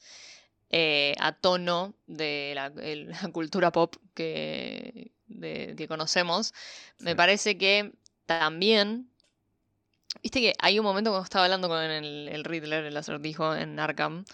eh, 0.71 1.15
a 1.19 1.33
tono 1.33 1.95
de 2.07 2.53
la, 2.55 2.71
cultura 3.33 3.73
pop 3.73 3.97
que, 4.15 5.13
que 5.41 5.87
conocemos. 5.89 6.55
Me 6.99 7.17
parece 7.17 7.57
que 7.57 7.93
también. 8.27 9.09
Viste 10.23 10.41
que 10.41 10.55
hay 10.59 10.79
un 10.79 10.85
momento 10.85 11.11
cuando 11.11 11.25
estaba 11.25 11.45
hablando 11.45 11.69
con 11.69 11.83
el, 11.83 12.29
el 12.29 12.45
Riddler, 12.45 12.85
el 12.85 12.97
acertijo 12.97 13.55
en 13.55 13.79
Arkham, 13.79 14.25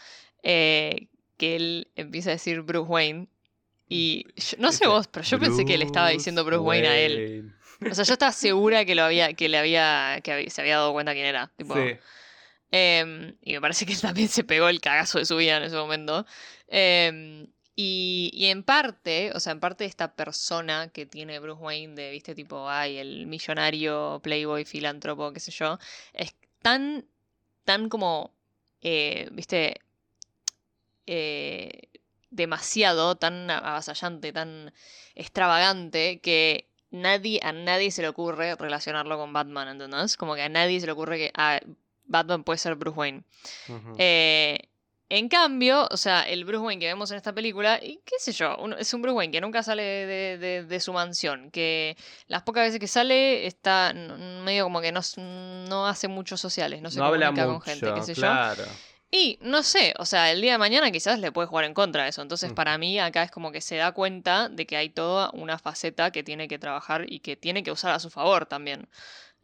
eh, 0.42 1.08
que 1.36 1.56
él 1.56 1.88
empieza 1.96 2.30
a 2.30 2.32
decir 2.32 2.62
Bruce 2.62 2.90
Wayne. 2.90 3.28
Y 3.88 4.26
no 4.58 4.72
sé 4.72 4.86
vos, 4.86 5.08
pero 5.08 5.24
yo 5.24 5.38
pensé 5.38 5.64
que 5.64 5.76
le 5.76 5.84
estaba 5.84 6.08
diciendo 6.08 6.44
Bruce 6.44 6.60
Wayne, 6.60 6.88
a 6.88 6.98
él. 6.98 7.54
O 7.90 7.94
sea, 7.94 8.04
yo 8.04 8.14
estaba 8.14 8.32
segura 8.32 8.84
que 8.84 8.94
lo 8.94 9.02
había, 9.02 9.34
que 9.34 9.48
le 9.48 9.58
había, 9.58 10.20
que 10.22 10.48
se 10.50 10.60
había 10.60 10.76
dado 10.76 10.92
cuenta 10.92 11.12
quién 11.12 11.26
era. 11.26 11.52
Tipo, 11.56 11.74
sí. 11.74 11.96
Em, 12.76 13.36
y 13.40 13.52
me 13.52 13.60
parece 13.60 13.86
que 13.86 13.94
también 14.02 14.28
se 14.28 14.42
pegó 14.42 14.68
el 14.68 14.80
cagazo 14.80 15.18
de 15.18 15.26
su 15.26 15.36
vida 15.36 15.58
en 15.58 15.62
ese 15.62 15.76
momento. 15.76 16.26
Em, 16.66 17.46
y, 17.76 18.46
en 18.46 18.64
parte, 18.64 19.30
o 19.34 19.40
sea, 19.40 19.52
en 19.52 19.60
parte 19.60 19.84
esta 19.84 20.14
persona 20.16 20.88
que 20.88 21.06
tiene 21.06 21.38
Bruce 21.38 21.62
Wayne 21.62 21.94
de, 21.94 22.10
viste, 22.10 22.34
tipo, 22.34 22.68
ay, 22.68 22.98
el 22.98 23.26
millonario, 23.26 24.20
playboy, 24.24 24.64
filántropo, 24.64 25.32
qué 25.32 25.40
sé 25.40 25.52
yo, 25.52 25.78
es 26.14 26.34
tan, 26.62 27.06
tan 27.64 27.88
como, 27.88 28.32
eh, 28.82 29.28
viste, 29.32 29.80
eh, 31.06 31.88
demasiado, 32.30 33.16
tan 33.16 33.50
avasallante, 33.50 34.32
tan 34.32 34.72
extravagante, 35.14 36.20
que 36.20 36.68
nadie, 36.90 37.40
a 37.42 37.52
nadie 37.52 37.90
se 37.92 38.02
le 38.02 38.08
ocurre 38.08 38.56
relacionarlo 38.56 39.16
con 39.18 39.32
Batman, 39.32 39.68
¿entendés? 39.68 40.16
Como 40.16 40.34
que 40.34 40.42
a 40.42 40.48
nadie 40.48 40.80
se 40.80 40.86
le 40.86 40.92
ocurre 40.92 41.18
que, 41.18 41.32
ah, 41.34 41.60
Batman 42.04 42.44
puede 42.44 42.58
ser 42.58 42.74
Bruce 42.74 42.98
Wayne. 42.98 43.22
Eh, 43.98 44.58
En 45.10 45.28
cambio, 45.28 45.86
o 45.90 45.96
sea, 45.96 46.22
el 46.22 46.44
Bruce 46.44 46.64
Wayne 46.64 46.80
que 46.80 46.86
vemos 46.86 47.10
en 47.10 47.18
esta 47.18 47.32
película, 47.32 47.78
y 47.80 48.00
qué 48.04 48.16
sé 48.18 48.32
yo, 48.32 48.56
es 48.78 48.92
un 48.94 49.02
Bruce 49.02 49.16
Wayne 49.16 49.32
que 49.32 49.40
nunca 49.40 49.62
sale 49.62 49.82
de, 49.82 50.80
su 50.80 50.92
mansión, 50.92 51.50
que 51.50 51.96
las 52.26 52.42
pocas 52.42 52.64
veces 52.64 52.80
que 52.80 52.88
sale 52.88 53.46
está 53.46 53.92
medio 53.92 54.64
como 54.64 54.80
que 54.80 54.92
no, 54.92 55.00
no 55.68 55.86
hace 55.86 56.08
muchos 56.08 56.40
sociales, 56.40 56.80
no 56.82 56.90
se 56.90 56.98
comunica 56.98 57.46
con 57.46 57.60
gente, 57.60 57.92
qué 57.94 58.02
sé 58.02 58.14
claro. 58.14 58.64
yo. 58.64 58.70
Y 59.10 59.38
no 59.42 59.62
sé, 59.62 59.94
o 59.98 60.06
sea, 60.06 60.32
el 60.32 60.40
día 60.40 60.52
de 60.52 60.58
mañana 60.58 60.90
quizás 60.90 61.20
le 61.20 61.30
puede 61.30 61.46
jugar 61.46 61.66
en 61.66 61.74
contra 61.74 62.02
de 62.02 62.08
eso. 62.08 62.20
Entonces, 62.20 62.52
para 62.52 62.76
mí, 62.78 62.98
acá 62.98 63.22
es 63.22 63.30
como 63.30 63.52
que 63.52 63.60
se 63.60 63.76
da 63.76 63.92
cuenta 63.92 64.48
de 64.48 64.66
que 64.66 64.76
hay 64.76 64.88
toda 64.88 65.30
una 65.34 65.56
faceta 65.56 66.10
que 66.10 66.24
tiene 66.24 66.48
que 66.48 66.58
trabajar 66.58 67.04
y 67.06 67.20
que 67.20 67.36
tiene 67.36 67.62
que 67.62 67.70
usar 67.70 67.92
a 67.92 68.00
su 68.00 68.10
favor 68.10 68.46
también. 68.46 68.88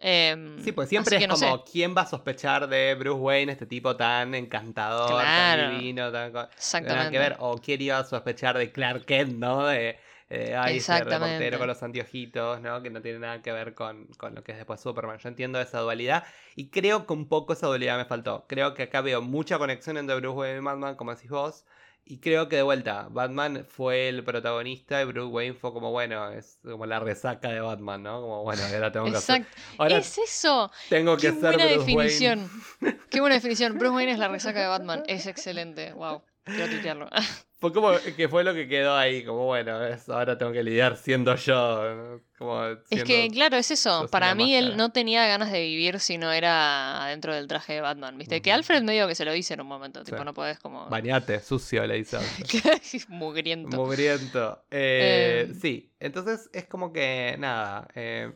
Em, 0.03 0.59
sí, 0.65 0.73
pues 0.73 0.89
siempre 0.89 1.19
es 1.19 1.27
como, 1.27 1.63
¿quién 1.63 1.95
va 1.95 2.03
a 2.03 2.07
sospechar 2.07 2.69
de 2.69 2.95
Bruce 2.95 3.21
Wayne, 3.21 3.53
este 3.53 3.67
tipo 3.67 3.97
tan 3.97 4.35
encantador, 4.35 5.23
tan 5.23 5.79
divino, 5.79 6.11
tan... 6.11 6.33
Exactamente. 6.57 7.13
que 7.13 7.19
ver, 7.19 7.37
o 7.39 7.59
quién 7.59 7.83
iba 7.83 7.99
a 7.99 8.05
sospechar 8.05 8.57
de 8.57 8.73
Clark 8.73 9.05
Kent, 9.05 9.35
¿no? 9.35 9.67
De, 9.67 9.99
eh, 10.31 10.57
ahí 10.57 10.79
ese 10.79 11.05
reportero 11.05 11.59
con 11.59 11.67
los 11.67 11.83
anteojitos, 11.83 12.61
¿no? 12.63 12.83
Que 12.83 12.89
no 12.89 13.03
tiene 13.03 13.19
nada 13.19 13.43
que 13.43 13.53
ver 13.53 13.75
con, 13.75 14.07
con, 14.17 14.35
lo 14.35 14.43
que 14.43 14.53
es 14.53 14.59
después 14.59 14.81
Superman. 14.81 15.19
Yo 15.19 15.29
entiendo 15.29 15.61
esa 15.61 15.81
dualidad 15.81 16.25
y 16.55 16.69
creo 16.69 17.05
que 17.05 17.13
un 17.13 17.29
poco 17.29 17.53
esa 17.53 17.67
dualidad 17.67 17.99
me 17.99 18.05
faltó. 18.07 18.47
Creo 18.49 18.73
que 18.73 18.85
acá 18.85 19.03
veo 19.03 19.21
mucha 19.21 19.59
conexión 19.59 19.99
entre 19.99 20.15
Bruce 20.17 20.39
Wayne 20.39 20.59
y 20.59 20.63
Batman, 20.63 20.95
como 20.95 21.15
decís 21.15 21.31
vos. 21.31 21.67
Y 22.11 22.19
creo 22.19 22.49
que 22.49 22.57
de 22.57 22.63
vuelta, 22.63 23.07
Batman 23.09 23.65
fue 23.69 24.09
el 24.09 24.25
protagonista 24.25 25.01
y 25.01 25.05
Bruce 25.05 25.29
Wayne 25.29 25.55
fue 25.55 25.73
como, 25.73 25.93
bueno, 25.93 26.33
es 26.33 26.59
como 26.65 26.85
la 26.85 26.99
resaca 26.99 27.51
de 27.51 27.61
Batman, 27.61 28.03
¿no? 28.03 28.21
Como, 28.21 28.43
bueno, 28.43 28.63
ahora 28.65 28.91
tengo 28.91 29.09
que 29.09 29.17
hacer. 29.17 29.47
Ahora 29.79 29.99
es 29.99 30.19
eso. 30.19 30.73
Tengo 30.89 31.17
que 31.17 31.29
Qué 31.29 31.33
ser 31.35 31.41
buena 31.41 31.67
Bruce 31.67 31.79
definición. 31.79 32.51
Wayne. 32.81 32.99
Qué 33.11 33.21
buena 33.21 33.37
definición. 33.37 33.79
Bruce 33.79 33.95
Wayne 33.95 34.11
es 34.11 34.19
la 34.19 34.27
resaca 34.27 34.61
de 34.61 34.67
Batman. 34.67 35.05
Es 35.07 35.29
excelente. 35.29 35.93
Wow. 35.93 36.25
Quiero 36.43 36.67
tuitearlo. 36.69 37.09
Fue 37.61 37.75
como 37.75 37.91
que 38.17 38.27
fue 38.27 38.43
lo 38.43 38.55
que 38.55 38.67
quedó 38.67 38.97
ahí, 38.97 39.23
como 39.23 39.45
bueno, 39.45 39.79
ahora 40.09 40.39
tengo 40.39 40.51
que 40.51 40.63
lidiar 40.63 40.97
siendo 40.97 41.37
yo. 41.37 42.19
Como 42.39 42.65
es 42.89 43.05
que, 43.05 43.29
claro, 43.31 43.59
es 43.59 43.71
eso. 43.71 44.09
Para 44.11 44.35
mí 44.35 44.55
él 44.55 44.79
no 44.79 44.93
tenía 44.93 45.27
ganas 45.27 45.53
de 45.53 45.61
vivir 45.61 46.01
si 46.01 46.17
no 46.17 46.33
era 46.33 47.05
adentro 47.05 47.35
del 47.35 47.47
traje 47.49 47.75
de 47.75 47.83
Batman, 47.83 48.17
¿viste? 48.17 48.41
Que 48.41 48.51
Alfred 48.51 48.83
medio 48.83 49.07
que 49.07 49.15
se 49.15 49.27
lo 49.27 49.33
dice 49.33 49.53
en 49.53 49.61
un 49.61 49.67
momento, 49.67 50.03
tipo, 50.05 50.25
no 50.25 50.33
podés 50.33 50.59
como... 50.59 50.89
Bañate, 50.89 51.39
sucio, 51.41 51.87
le 51.87 51.97
dice 51.97 52.17
Mugriento. 53.09 53.77
Mugriento. 53.77 54.65
Eh, 54.71 55.49
em. 55.49 55.61
Sí, 55.61 55.93
entonces 56.01 56.49
es 56.55 56.65
como 56.65 56.95
que, 56.95 57.37
nada, 57.39 57.89
eh, 57.95 58.33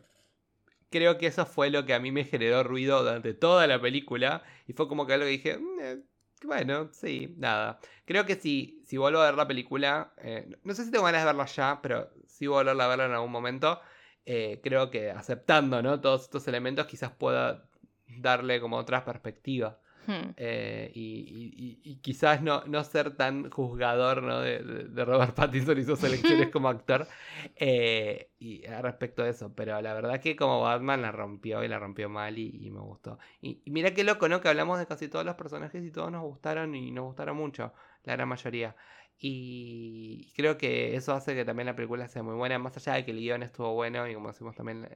creo 0.91 1.17
que 1.17 1.29
eso 1.29 1.47
fue 1.47 1.71
lo 1.71 1.87
que 1.87 1.95
a 1.95 1.99
mí 1.99 2.13
me 2.13 2.25
generó 2.25 2.63
ruido 2.63 3.03
durante 3.03 3.33
toda 3.33 3.67
la 3.67 3.81
película 3.81 4.43
y 4.67 4.75
fue 4.75 4.87
como 4.87 5.07
que 5.07 5.15
algo 5.15 5.25
que 5.25 5.31
dije... 5.31 5.57
Mm, 5.57 5.81
eh, 5.81 6.03
bueno, 6.45 6.89
sí, 6.93 7.35
nada. 7.39 7.79
Creo 8.05 8.27
que 8.27 8.37
si, 8.37 8.81
si 8.87 8.97
vuelvo 8.97 9.21
a 9.21 9.27
ver 9.27 9.35
la 9.35 9.47
película, 9.47 10.13
eh, 10.19 10.49
no 10.63 10.75
sé 10.75 10.85
si 10.85 10.91
tengo 10.91 11.05
ganas 11.05 11.23
de 11.23 11.27
verla 11.27 11.47
ya, 11.47 11.81
pero 11.83 12.11
si 12.27 12.47
vuelvo 12.47 12.71
a 12.71 12.87
verla 12.89 13.07
en 13.07 13.13
algún 13.13 13.31
momento, 13.33 13.81
eh, 14.25 14.61
creo 14.63 14.91
que 14.91 15.11
aceptando 15.11 15.83
¿no? 15.83 16.01
todos 16.01 16.23
estos 16.23 16.47
elementos 16.49 16.87
quizás 16.87 17.13
pueda 17.13 17.69
darle 18.07 18.61
como 18.61 18.77
otra 18.77 19.05
perspectiva. 19.05 19.81
Hmm. 20.07 20.33
Eh, 20.37 20.91
y, 20.95 21.97
quizás 22.03 22.43
no, 22.43 22.65
no, 22.67 22.85
ser 22.85 23.17
tan 23.17 23.51
juzgador 23.51 24.23
¿no? 24.23 24.41
de, 24.41 25.05
Robert 25.05 25.35
Pattinson 25.37 25.79
y 25.79 25.85
sus 25.85 26.03
elecciones 26.05 26.51
como 26.51 26.69
actor 26.69 27.07
eh, 27.57 28.31
y 28.39 28.67
respecto 28.67 29.23
de 29.23 29.31
eso. 29.31 29.55
Pero 29.55 29.81
la 29.81 29.95
verdad 29.95 30.21
que 30.21 30.37
como 30.37 30.61
Batman 30.61 31.03
la 31.03 31.13
rompió 31.13 31.65
y 31.65 31.69
la 31.69 31.79
rompió 31.79 32.09
mal 32.09 32.39
y, 32.39 32.71
me 32.71 32.81
gustó. 32.81 33.19
Y, 33.41 33.63
mira 33.67 33.95
qué 33.95 34.05
loco, 34.05 34.29
¿no? 34.29 34.41
Que 34.41 34.49
hablamos 34.49 34.79
de 34.79 34.87
casi 34.87 35.09
todos 35.09 35.25
los 35.25 35.37
personajes 35.37 35.85
y 35.85 35.91
todos 35.91 36.11
nos 36.11 36.23
gustaron 36.23 36.75
y 36.75 36.91
nos 36.91 37.05
gustaron 37.05 37.37
mucho, 37.37 37.73
la 38.05 38.15
gran 38.15 38.29
mayoría. 38.29 38.77
Y 39.19 40.33
creo 40.37 40.59
que 40.59 40.97
eso 40.97 41.15
hace 41.15 41.35
que 41.35 41.45
también 41.45 41.67
la 41.67 41.77
película 41.77 42.09
sea 42.09 42.23
muy 42.23 42.35
buena, 42.35 42.59
más 42.59 42.77
allá 42.77 42.95
de 42.95 43.05
que 43.05 43.13
el 43.13 43.19
guion 43.19 43.43
estuvo 43.43 43.73
bueno 43.73 44.07
y 44.09 44.15
como 44.15 44.29
decimos 44.29 44.55
también 44.57 44.89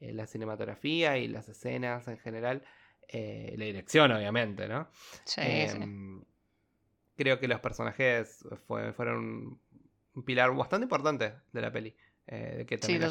eh, 0.00 0.12
la 0.12 0.26
cinematografía 0.26 1.18
y 1.18 1.28
las 1.28 1.48
escenas 1.48 2.08
en 2.08 2.18
general. 2.18 2.62
Eh, 3.12 3.54
la 3.58 3.64
dirección, 3.64 4.12
obviamente, 4.12 4.68
¿no? 4.68 4.88
Sí, 5.24 5.40
em, 5.42 6.22
Creo 7.16 7.40
que 7.40 7.48
los 7.48 7.60
personajes 7.60 8.46
fueron 8.66 9.60
un 10.14 10.24
pilar 10.24 10.54
bastante 10.54 10.84
importante 10.84 11.34
de 11.52 11.60
la 11.60 11.72
peli. 11.72 11.94
Eh, 12.26 12.54
de 12.58 12.66
que 12.66 12.78
también 12.78 13.02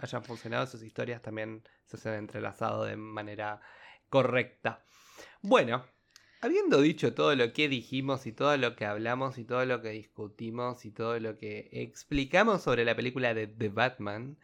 hayan, 0.00 0.24
funcionado 0.24 0.66
sus 0.66 0.82
historias, 0.84 1.20
también 1.20 1.64
se 1.86 2.08
han 2.08 2.14
entrelazado 2.14 2.84
de 2.84 2.96
manera 2.96 3.60
correcta. 4.08 4.84
Bueno, 5.42 5.84
habiendo 6.40 6.80
dicho 6.80 7.12
todo 7.12 7.34
lo 7.34 7.52
que 7.52 7.68
dijimos 7.68 8.26
y 8.26 8.32
todo 8.32 8.56
lo 8.56 8.76
que 8.76 8.84
hablamos 8.84 9.36
y 9.38 9.44
todo 9.44 9.64
lo 9.66 9.82
que 9.82 9.90
discutimos 9.90 10.84
y 10.84 10.92
todo 10.92 11.18
lo 11.18 11.36
que 11.36 11.68
explicamos 11.72 12.62
sobre 12.62 12.84
la 12.84 12.94
película 12.94 13.34
de 13.34 13.48
The 13.48 13.68
Batman, 13.70 14.38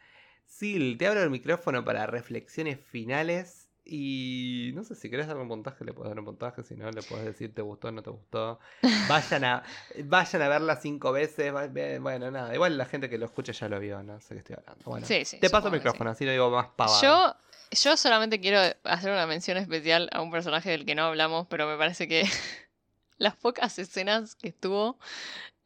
Sil, 0.51 0.99
te 0.99 1.07
abro 1.07 1.23
el 1.23 1.31
micrófono 1.31 1.85
para 1.85 2.07
reflexiones 2.07 2.81
finales 2.81 3.64
y 3.87 4.71
no 4.75 4.83
sé 4.83 4.95
si 4.95 5.11
querés 5.11 5.27
dar 5.27 5.37
un 5.37 5.47
puntaje, 5.47 5.85
le 5.85 5.93
puedes 5.93 6.09
dar 6.09 6.19
un 6.19 6.25
puntaje, 6.25 6.63
si 6.63 6.75
no, 6.75 6.91
le 6.91 7.03
puedes 7.03 7.27
decir 7.27 7.55
te 7.55 7.61
gustó 7.61 7.89
o 7.89 7.93
no 7.93 8.03
te 8.03 8.11
gustó. 8.11 8.59
Vayan 9.09 9.45
a, 9.45 9.63
vayan 10.05 10.43
a 10.43 10.49
verla 10.49 10.77
cinco 10.77 11.13
veces. 11.13 11.53
Bueno, 12.01 12.31
nada, 12.31 12.55
igual 12.55 12.79
la 12.79 12.87
gente 12.87 13.11
que 13.11 13.19
lo 13.19 13.27
escucha 13.27 13.53
ya 13.53 13.69
lo 13.69 13.79
vio, 13.79 14.03
no 14.03 14.21
sé 14.21 14.35
qué 14.35 14.39
estoy 14.39 14.57
hablando. 14.59 14.85
Bueno, 14.87 15.07
te 15.07 15.51
paso 15.51 15.69
el 15.69 15.75
micrófono, 15.75 16.11
así 16.11 16.25
lo 16.25 16.33
digo 16.33 16.51
más 16.51 16.69
pavado. 16.75 17.03
Yo, 17.03 17.37
yo 17.73 17.97
solamente 17.99 18.41
quiero 18.41 18.59
hacer 18.85 19.11
una 19.11 19.27
mención 19.27 19.59
especial 19.59 20.09
a 20.13 20.23
un 20.23 20.31
personaje 20.31 20.71
del 20.71 20.87
que 20.87 20.95
no 20.95 21.05
hablamos, 21.05 21.47
pero 21.49 21.67
me 21.67 21.77
parece 21.77 22.09
que 22.09 22.25
las 23.19 23.37
pocas 23.37 23.79
escenas 23.79 24.35
que 24.35 24.49
estuvo 24.49 24.99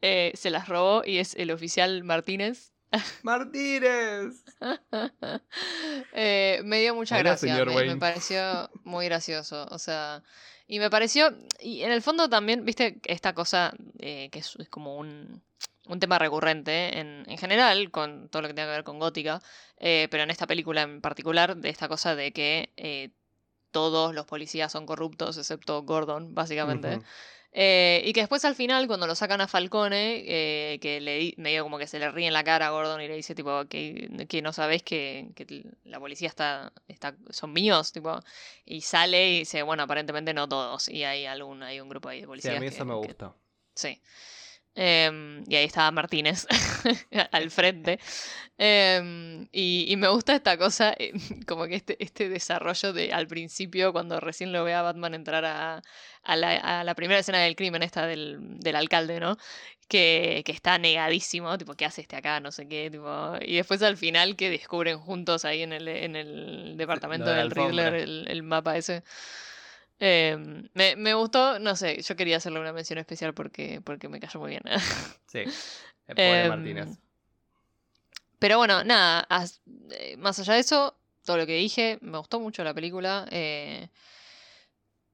eh, 0.01 0.33
se 0.35 0.49
las 0.49 0.67
robó 0.67 1.03
y 1.05 1.19
es 1.19 1.35
el 1.35 1.51
oficial 1.51 2.03
Martínez 2.03 2.73
Martínez. 3.23 4.43
Eh, 6.13 6.61
me 6.63 6.79
dio 6.81 6.95
mucha 6.95 7.17
gracia, 7.17 7.63
me, 7.65 7.95
pareció 7.97 8.69
muy 8.83 9.05
gracioso, 9.05 9.67
o 9.69 9.79
sea, 9.79 10.23
y 10.67 10.79
me 10.79 10.89
pareció, 10.89 11.35
y 11.59 11.81
en 11.83 11.91
el 11.91 12.01
fondo 12.01 12.29
también, 12.29 12.65
viste, 12.65 12.99
esta 13.05 13.33
cosa 13.33 13.73
eh, 13.99 14.29
que 14.31 14.39
es, 14.39 14.57
como 14.69 14.97
un, 14.97 15.41
un, 15.87 15.99
tema 15.99 16.19
recurrente 16.19 16.99
en, 16.99 17.23
en, 17.27 17.37
general, 17.37 17.91
con 17.91 18.29
todo 18.29 18.41
lo 18.43 18.47
que 18.47 18.53
tenga 18.53 18.67
que 18.67 18.75
ver 18.75 18.83
con 18.83 18.99
gótica, 18.99 19.41
eh, 19.77 20.07
pero 20.11 20.23
en 20.23 20.31
esta 20.31 20.47
película 20.47 20.81
en 20.81 21.01
particular, 21.01 21.57
de 21.57 21.69
esta 21.69 21.87
cosa 21.87 22.15
de 22.15 22.31
que 22.31 23.13
todos 23.71 24.13
los 24.13 24.25
policías 24.25 24.71
son 24.71 24.85
corruptos, 24.85 25.37
excepto 25.37 25.83
Gordon, 25.83 26.33
básicamente. 26.33 26.99
Eh, 27.51 28.03
y 28.05 28.13
que 28.13 28.19
después 28.19 28.45
al 28.45 28.53
final, 28.53 28.85
cuando 28.85 29.07
lo 29.07 29.15
sacan 29.15 29.41
a 29.41 29.47
Falcone, 29.47 30.23
eh, 30.27 30.79
que 30.79 31.01
le 31.01 31.33
medio 31.37 31.63
como 31.63 31.79
que 31.79 31.87
se 31.87 31.97
le 31.97 32.11
ríe 32.11 32.27
en 32.27 32.33
la 32.33 32.43
cara 32.43 32.67
a 32.67 32.69
Gordon 32.69 33.01
y 33.01 33.07
le 33.07 33.15
dice, 33.15 33.33
tipo, 33.33 33.65
que, 33.65 34.27
que 34.29 34.41
no 34.43 34.53
sabes 34.53 34.83
que, 34.83 35.31
que, 35.35 35.65
la 35.83 35.99
policía 35.99 36.27
está, 36.27 36.71
está, 36.87 37.15
son 37.31 37.51
míos, 37.51 37.91
tipo, 37.91 38.19
y 38.65 38.81
sale 38.81 39.31
y 39.31 39.39
dice, 39.39 39.63
bueno, 39.63 39.83
aparentemente 39.83 40.33
no 40.33 40.47
todos, 40.47 40.89
y 40.89 41.03
hay 41.03 41.25
algún, 41.25 41.63
hay 41.63 41.79
un 41.79 41.89
grupo 41.89 42.09
ahí 42.09 42.21
de 42.21 42.27
policías. 42.27 42.53
Sí, 42.53 42.57
a 42.57 42.61
mí 42.61 42.67
eso 42.67 42.85
me 42.85 42.95
gusta. 42.95 43.33
sí. 43.73 43.99
Em, 44.81 45.43
y 45.45 45.57
ahí 45.57 45.65
estaba 45.65 45.91
Martínez 45.91 46.47
al 47.31 47.51
frente. 47.51 47.99
Em, 48.57 49.45
y, 49.51 49.93
me 49.97 50.07
gusta 50.07 50.33
esta 50.33 50.57
cosa, 50.57 50.95
eh, 50.97 51.11
como 51.47 51.67
que 51.67 51.75
este, 51.75 52.01
este 52.01 52.29
desarrollo 52.29 52.93
de 52.93 53.11
al 53.11 53.27
principio, 53.27 53.91
cuando 53.91 54.21
recién 54.21 54.53
lo 54.53 54.63
ve 54.63 54.73
a 54.73 54.81
Batman 54.81 55.15
entrar 55.15 55.43
a, 55.43 55.81
a, 56.23 56.35
la, 56.37 56.95
primera 56.95 57.19
escena 57.19 57.39
del 57.39 57.57
crimen, 57.57 57.83
esta 57.83 58.07
del, 58.07 58.37
del 58.39 58.77
alcalde, 58.77 59.19
¿no? 59.19 59.37
Que, 59.89 60.43
que, 60.45 60.53
está 60.53 60.77
negadísimo, 60.77 61.57
tipo, 61.57 61.73
¿qué 61.73 61.83
hace 61.83 61.99
este 61.99 62.15
acá? 62.15 62.39
No 62.39 62.53
sé 62.53 62.65
qué, 62.69 62.89
tipo. 62.89 63.33
Y 63.41 63.57
después 63.57 63.81
al 63.81 63.97
final 63.97 64.37
que 64.37 64.49
descubren 64.49 64.97
juntos 64.97 65.43
ahí 65.43 65.61
en 65.61 65.73
el, 65.73 65.89
en 65.89 66.15
el 66.15 66.77
departamento 66.77 67.31
del 67.31 67.51
Riddler 67.51 67.95
el, 67.95 68.27
el 68.29 68.43
mapa 68.43 68.77
ese. 68.77 69.03
Em, 69.99 70.69
me, 70.73 70.95
me, 70.95 71.13
gustó, 71.13 71.59
no 71.59 71.75
sé, 71.75 72.01
yo 72.01 72.15
quería 72.15 72.37
hacerle 72.37 72.59
una 72.61 72.71
mención 72.71 72.99
especial 72.99 73.33
porque, 73.33 73.81
porque 73.83 74.07
me 74.07 74.19
cayó 74.19 74.39
muy 74.39 74.51
bien. 74.51 74.63
sí, 75.27 75.39
el 75.39 76.15
pobre 76.15 76.43
em, 76.43 76.49
Martínez. 76.49 76.89
Pero 78.39 78.57
bueno, 78.57 78.83
nada, 78.85 79.27
eh, 79.91 80.15
más 80.17 80.39
allá 80.39 80.53
de 80.53 80.59
eso, 80.61 80.95
todo 81.25 81.37
lo 81.37 81.45
que 81.45 81.55
dije, 81.55 81.99
me 82.01 82.17
gustó 82.17 82.39
mucho 82.39 82.63
la 82.63 82.73
película. 82.73 83.27
Eh, 83.29 83.89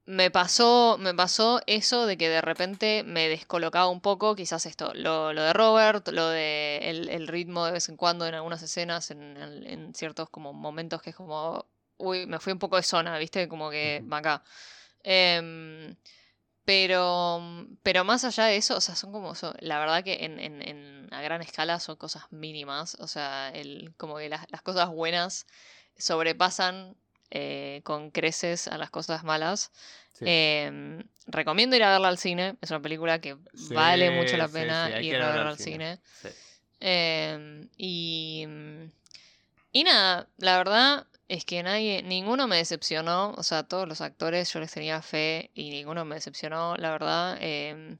me 0.06 0.30
pasó, 0.30 0.96
me 1.00 1.12
pasó 1.12 1.60
eso 1.66 2.06
de 2.06 2.16
que 2.16 2.28
de 2.28 2.40
repente 2.40 3.02
me 3.04 3.28
descolocaba 3.28 3.88
un 3.88 4.00
poco, 4.00 4.36
quizás 4.36 4.64
esto, 4.66 4.94
lo, 4.94 5.32
lo 5.32 5.42
de 5.42 5.52
Robert, 5.52 6.06
lo 6.08 6.28
de 6.28 6.78
el, 7.10 7.26
ritmo 7.26 7.66
de 7.66 7.72
vez 7.72 7.88
en 7.88 7.96
cuando 7.96 8.24
en 8.24 8.34
algunas 8.34 8.62
escenas, 8.62 9.10
en, 9.10 9.36
en, 9.36 9.92
ciertos 9.94 10.30
como 10.30 10.52
momentos 10.52 11.02
que 11.02 11.10
es 11.10 11.16
como, 11.16 11.66
uy, 11.96 12.26
me 12.26 12.38
fui 12.38 12.52
un 12.52 12.60
poco 12.60 12.76
de 12.76 12.84
zona, 12.84 13.18
¿viste? 13.18 13.48
Como 13.48 13.68
que 13.68 14.04
va 14.10 14.18
acá. 14.18 14.44
Em, 15.08 15.94
pero, 16.64 17.40
pero 17.84 18.04
más 18.04 18.24
allá 18.24 18.46
de 18.46 18.56
eso, 18.56 18.76
o 18.76 18.80
sea, 18.80 18.96
son 18.96 19.12
como, 19.12 19.32
la 19.60 19.78
verdad 19.78 20.02
que 20.02 20.24
en, 20.24 20.40
en, 20.40 21.08
a 21.12 21.22
gran 21.22 21.40
escala 21.40 21.78
son 21.78 21.94
cosas 21.94 22.24
mínimas, 22.32 22.96
o 22.98 23.06
sea, 23.06 23.50
el, 23.50 23.94
como 23.96 24.16
que 24.18 24.28
las, 24.28 24.50
las 24.50 24.62
cosas 24.62 24.88
buenas 24.88 25.46
sobrepasan 25.96 26.96
eh, 27.30 27.82
con 27.84 28.10
creces 28.10 28.66
a 28.66 28.78
las 28.78 28.90
cosas 28.90 29.22
malas. 29.22 29.70
Em, 30.20 31.04
recomiendo 31.26 31.76
ir 31.76 31.84
a 31.84 31.92
verla 31.92 32.08
al 32.08 32.18
cine. 32.18 32.56
Es 32.60 32.70
una 32.70 32.82
película 32.82 33.20
que 33.20 33.36
vale 33.70 34.10
mucho 34.10 34.36
la 34.36 34.48
pena 34.48 35.00
ir 35.00 35.14
a 35.16 35.32
verla 35.32 35.50
al 35.50 35.58
cine. 35.58 36.00
Em, 36.80 37.68
y, 37.76 38.44
y 39.70 39.84
nada, 39.84 40.26
la 40.38 40.58
verdad 40.58 41.06
es 41.28 41.44
que 41.44 41.62
nadie, 41.62 42.02
ninguno 42.02 42.46
me 42.46 42.56
decepcionó. 42.56 43.32
O 43.36 43.42
sea, 43.42 43.64
todos 43.64 43.88
los 43.88 44.00
actores 44.00 44.52
yo 44.52 44.60
les 44.60 44.72
tenía 44.72 45.02
fe 45.02 45.50
y 45.54 45.70
ninguno 45.70 46.04
me 46.04 46.16
decepcionó, 46.16 46.76
la 46.76 46.90
verdad. 46.90 47.38
Em, 47.40 47.98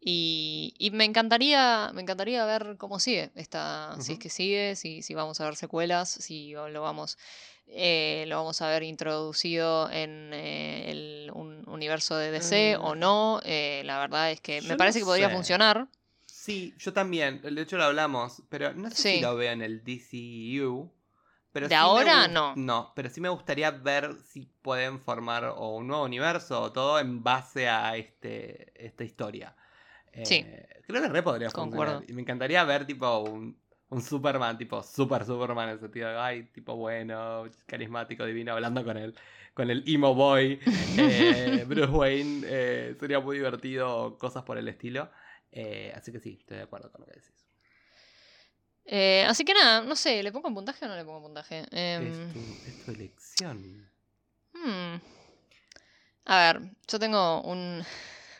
y, 0.00 0.74
y, 0.78 0.90
me 0.92 1.04
encantaría, 1.04 1.90
me 1.94 2.02
encantaría 2.02 2.44
ver 2.44 2.76
cómo 2.78 3.00
sigue 3.00 3.30
esta, 3.34 3.96
si 4.00 4.12
es 4.12 4.18
que 4.18 4.28
sigue, 4.28 4.76
si, 4.76 5.02
si 5.02 5.14
vamos 5.14 5.40
a 5.40 5.46
ver 5.46 5.56
secuelas, 5.56 6.08
si 6.10 6.52
lo 6.52 6.82
vamos 6.82 7.18
eh, 7.68 8.24
lo 8.28 8.36
vamos 8.36 8.62
a 8.62 8.68
ver 8.68 8.84
introducido 8.84 9.90
en 9.90 10.30
eh, 10.32 10.90
el 10.90 11.30
un 11.34 11.68
universo 11.68 12.16
de 12.16 12.30
DC 12.30 12.76
o 12.76 12.94
mm. 12.94 12.98
no. 12.98 13.40
Eh, 13.44 13.82
la 13.84 13.98
verdad 13.98 14.30
es 14.30 14.40
que 14.40 14.62
me 14.62 14.76
parece 14.76 15.00
que 15.00 15.04
podría 15.04 15.30
funcionar. 15.30 15.88
Sí, 16.26 16.74
yo 16.78 16.92
también. 16.92 17.42
De 17.42 17.60
hecho 17.60 17.76
lo 17.76 17.84
hablamos, 17.84 18.42
pero 18.48 18.72
no 18.74 18.90
sé 18.90 19.14
si 19.14 19.20
lo 19.20 19.34
veo 19.34 19.52
en 19.52 19.62
el 19.62 19.82
DCU. 19.82 20.92
Pero 21.56 21.68
de 21.68 21.74
ahora 21.74 22.28
no. 22.28 22.54
No, 22.54 22.92
pero 22.94 23.08
sí 23.08 23.18
me 23.18 23.30
gustaría 23.30 23.70
ver 23.70 24.14
si 24.26 24.46
pueden 24.60 25.00
formar 25.00 25.44
o 25.56 25.74
un 25.76 25.86
nuevo 25.86 26.04
universo 26.04 26.60
o 26.60 26.70
todo 26.70 27.00
en 27.00 27.22
base 27.22 27.66
a 27.66 27.96
este, 27.96 28.72
esta 28.74 29.04
historia. 29.04 29.56
sí. 30.22 30.44
Creo 30.86 31.00
que 31.00 31.08
re 31.08 31.22
podría 31.22 31.50
funcionar. 31.50 32.02
Y 32.06 32.12
me 32.12 32.20
encantaría 32.20 32.62
ver 32.64 32.86
tipo 32.86 33.20
un, 33.20 33.58
un 33.88 34.02
Superman, 34.02 34.58
tipo 34.58 34.82
super 34.82 35.24
Superman 35.24 35.70
en 35.70 35.74
el 35.76 35.80
sentido 35.80 36.10
de, 36.10 36.18
ay, 36.18 36.42
tipo 36.52 36.76
bueno, 36.76 37.44
carismático, 37.64 38.26
divino, 38.26 38.52
hablando 38.52 38.84
con 38.84 38.98
él, 38.98 39.14
con 39.54 39.70
el 39.70 39.82
emo 39.86 40.14
boy, 40.14 40.60
eh, 40.98 41.64
Bruce 41.66 41.90
Wayne, 41.90 42.46
eh, 42.46 42.96
sería 43.00 43.18
muy 43.18 43.38
divertido, 43.38 44.18
cosas 44.18 44.42
por 44.42 44.58
el 44.58 44.68
estilo. 44.68 45.08
Eh, 45.50 45.90
así 45.96 46.12
que 46.12 46.20
sí, 46.20 46.36
estoy 46.38 46.58
de 46.58 46.64
acuerdo 46.64 46.92
con 46.92 47.00
lo 47.00 47.06
que 47.06 47.14
decís. 47.14 47.45
Así 49.26 49.44
que 49.44 49.54
nada, 49.54 49.82
no 49.82 49.96
sé, 49.96 50.22
¿le 50.22 50.32
pongo 50.32 50.48
un 50.48 50.54
puntaje 50.54 50.84
o 50.84 50.88
no 50.88 50.96
le 50.96 51.04
pongo 51.04 51.22
puntaje? 51.22 51.64
Em, 51.70 52.30
es, 52.66 52.84
tu, 52.84 52.90
elección. 52.92 53.88
Hmm. 54.52 55.00
A 56.26 56.38
ver, 56.38 56.60
yo 56.88 56.98
tengo 56.98 57.42
un... 57.42 57.84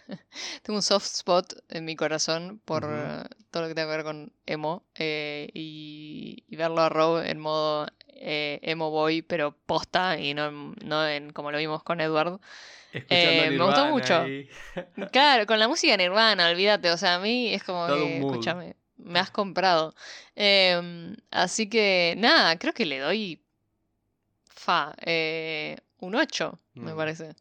tengo 0.63 0.79
un 0.79 0.83
soft 0.83 1.07
spot 1.07 1.55
en 1.69 1.85
mi 1.85 1.97
corazón 1.97 2.61
por 2.65 2.83
todo 3.51 3.63
lo 3.63 3.69
que 3.69 3.75
tiene 3.75 3.91
que 3.91 3.97
ver 3.97 4.05
con 4.05 4.33
emo 4.47 4.85
eh, 4.95 5.49
y, 5.53 6.45
verlo 6.57 6.83
a 6.83 6.89
Rob 6.89 7.25
en 7.25 7.39
modo 7.39 7.87
eh, 8.09 8.61
emo 8.63 8.91
boy, 8.91 9.23
pero 9.23 9.57
posta 9.67 10.19
y 10.19 10.35
no, 10.35 10.51
no 10.51 11.07
en, 11.07 11.33
como 11.33 11.51
lo 11.51 11.59
vimos 11.59 11.83
con 11.83 12.01
Edward. 12.01 12.41
Eh, 12.93 13.51
me 13.51 13.65
gustó 13.65 13.87
mucho. 13.87 14.25
Claro, 15.13 15.47
con 15.47 15.59
la 15.59 15.69
música 15.69 15.97
Nirvana, 15.97 16.49
olvídate. 16.49 16.91
O 16.91 16.97
sea, 16.97 17.17
a 17.17 17.19
mí 17.19 17.53
es 17.53 17.63
como 17.63 17.87
que, 17.87 18.19
escúchame, 18.19 18.77
me 18.99 19.19
has 19.19 19.31
comprado. 19.31 19.95
Em, 20.35 21.17
así 21.31 21.69
que, 21.69 22.15
nada, 22.19 22.59
creo 22.59 22.73
que 22.73 22.87
le 22.87 22.99
doy. 22.99 23.43
Fa, 24.49 24.95
un 25.99 26.15
8, 26.15 26.59
me 26.75 26.93
mm. 26.93 26.97
parece. 26.97 27.35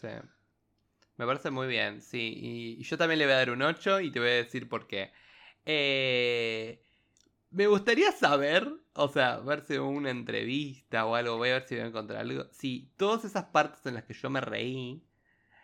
Sí. 0.00 0.08
Me 1.16 1.26
parece 1.26 1.50
muy 1.50 1.66
bien, 1.66 2.00
sí. 2.00 2.76
Y, 2.78 2.82
yo 2.82 2.96
también 2.96 3.18
le 3.18 3.26
voy 3.26 3.34
a 3.34 3.38
dar 3.38 3.50
un 3.50 3.62
8 3.62 4.00
y 4.00 4.10
te 4.12 4.20
voy 4.20 4.28
a 4.28 4.32
decir 4.34 4.68
por 4.68 4.86
qué. 4.86 5.12
Eh, 5.66 6.80
me 7.50 7.66
gustaría 7.66 8.12
saber, 8.12 8.68
o 8.94 9.08
sea, 9.08 9.38
ver 9.38 9.64
si 9.64 9.78
una 9.78 10.10
entrevista 10.10 11.06
o 11.06 11.14
algo, 11.16 11.36
voy 11.36 11.50
a 11.50 11.54
ver 11.54 11.66
si 11.66 11.74
voy 11.74 11.84
a 11.84 11.88
encontrar 11.88 12.20
algo. 12.20 12.46
Si 12.52 12.92
todas 12.96 13.24
esas 13.24 13.46
partes 13.46 13.84
en 13.86 13.94
las 13.94 14.04
que 14.04 14.14
yo 14.14 14.30
me 14.30 14.40
reí 14.40 15.02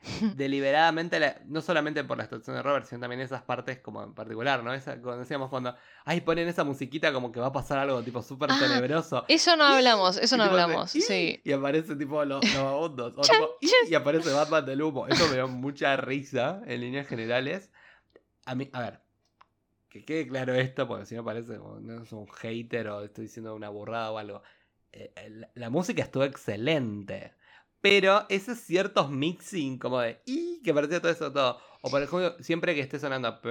deliberadamente, 0.37 1.37
no 1.47 1.61
solamente 1.61 2.05
por 2.05 2.19
la 2.19 2.25
actuación 2.25 2.57
de 2.57 2.63
Robert, 2.63 2.87
sino 2.87 3.01
también 3.01 3.21
esas 3.21 3.43
partes 3.43 3.79
como 3.79 4.03
en 4.03 4.15
particular, 4.15 4.63
¿no? 4.63 4.73
Esa, 4.75 5.01
cuando 5.01 5.21
decíamos 5.21 5.51
cuando, 5.51 5.75
ay, 6.05 6.21
ponen 6.21 6.49
esa 6.49 6.65
musiquita 6.65 7.13
como 7.13 7.33
que 7.33 7.41
va 7.41 7.47
a 7.47 7.53
pasar 7.53 7.79
algo 7.79 8.03
tipo 8.03 8.23
súper 8.23 8.51
ah, 8.53 8.59
tenebroso. 8.59 9.25
Eso 9.29 9.57
no 9.57 9.65
hablamos, 9.65 10.17
eso 10.17 10.37
no 10.37 10.45
hablamos, 10.45 10.91
sí. 10.91 11.41
Y 11.45 11.53
aparece 11.53 11.97
tipo 11.97 12.25
los, 12.25 12.41
vagabundos, 12.41 13.15
y, 13.89 13.95
aparece 13.95 14.33
Batman 14.33 14.67
del 14.67 14.83
humo. 14.83 15.07
Eso 15.07 15.27
me 15.29 15.35
dio 15.35 15.49
mucha 15.49 15.97
risa 15.97 16.63
en 16.67 16.81
líneas 16.81 17.07
generales. 17.07 17.71
A 18.45 18.55
mí, 18.55 18.69
a 18.73 18.81
ver, 18.81 19.01
que 19.89 20.05
quede 20.05 20.27
claro 20.27 20.55
esto, 20.55 20.87
porque 20.87 21.07
si 21.07 21.15
no 21.15 21.25
parece 21.25 21.57
como 21.57 21.81
no 21.81 22.03
es 22.03 22.13
un 22.13 22.27
hater 22.27 22.89
o 22.89 23.03
estoy 23.03 23.25
diciendo 23.25 23.55
una 23.55 23.69
burrada 23.69 24.11
o 24.11 24.19
algo. 24.19 24.43
Eh, 24.93 25.13
la 25.55 25.71
música 25.71 26.03
estuvo 26.03 26.25
excelente. 26.25 27.33
Pero 27.85 28.25
esos 28.31 28.57
ciertos 28.57 29.11
mixing 29.11 29.79
como 29.79 30.01
de 30.01 30.23
y 30.25 30.63
que 30.63 30.73
parecía 30.73 31.03
todo 31.03 31.13
eso 31.13 31.31
todo. 31.31 31.61
O 31.83 31.91
por 31.91 32.03
ejemplo, 32.03 32.35
siempre 32.41 32.75
que 32.75 32.81
esté 32.81 32.99
sonando 32.99 33.29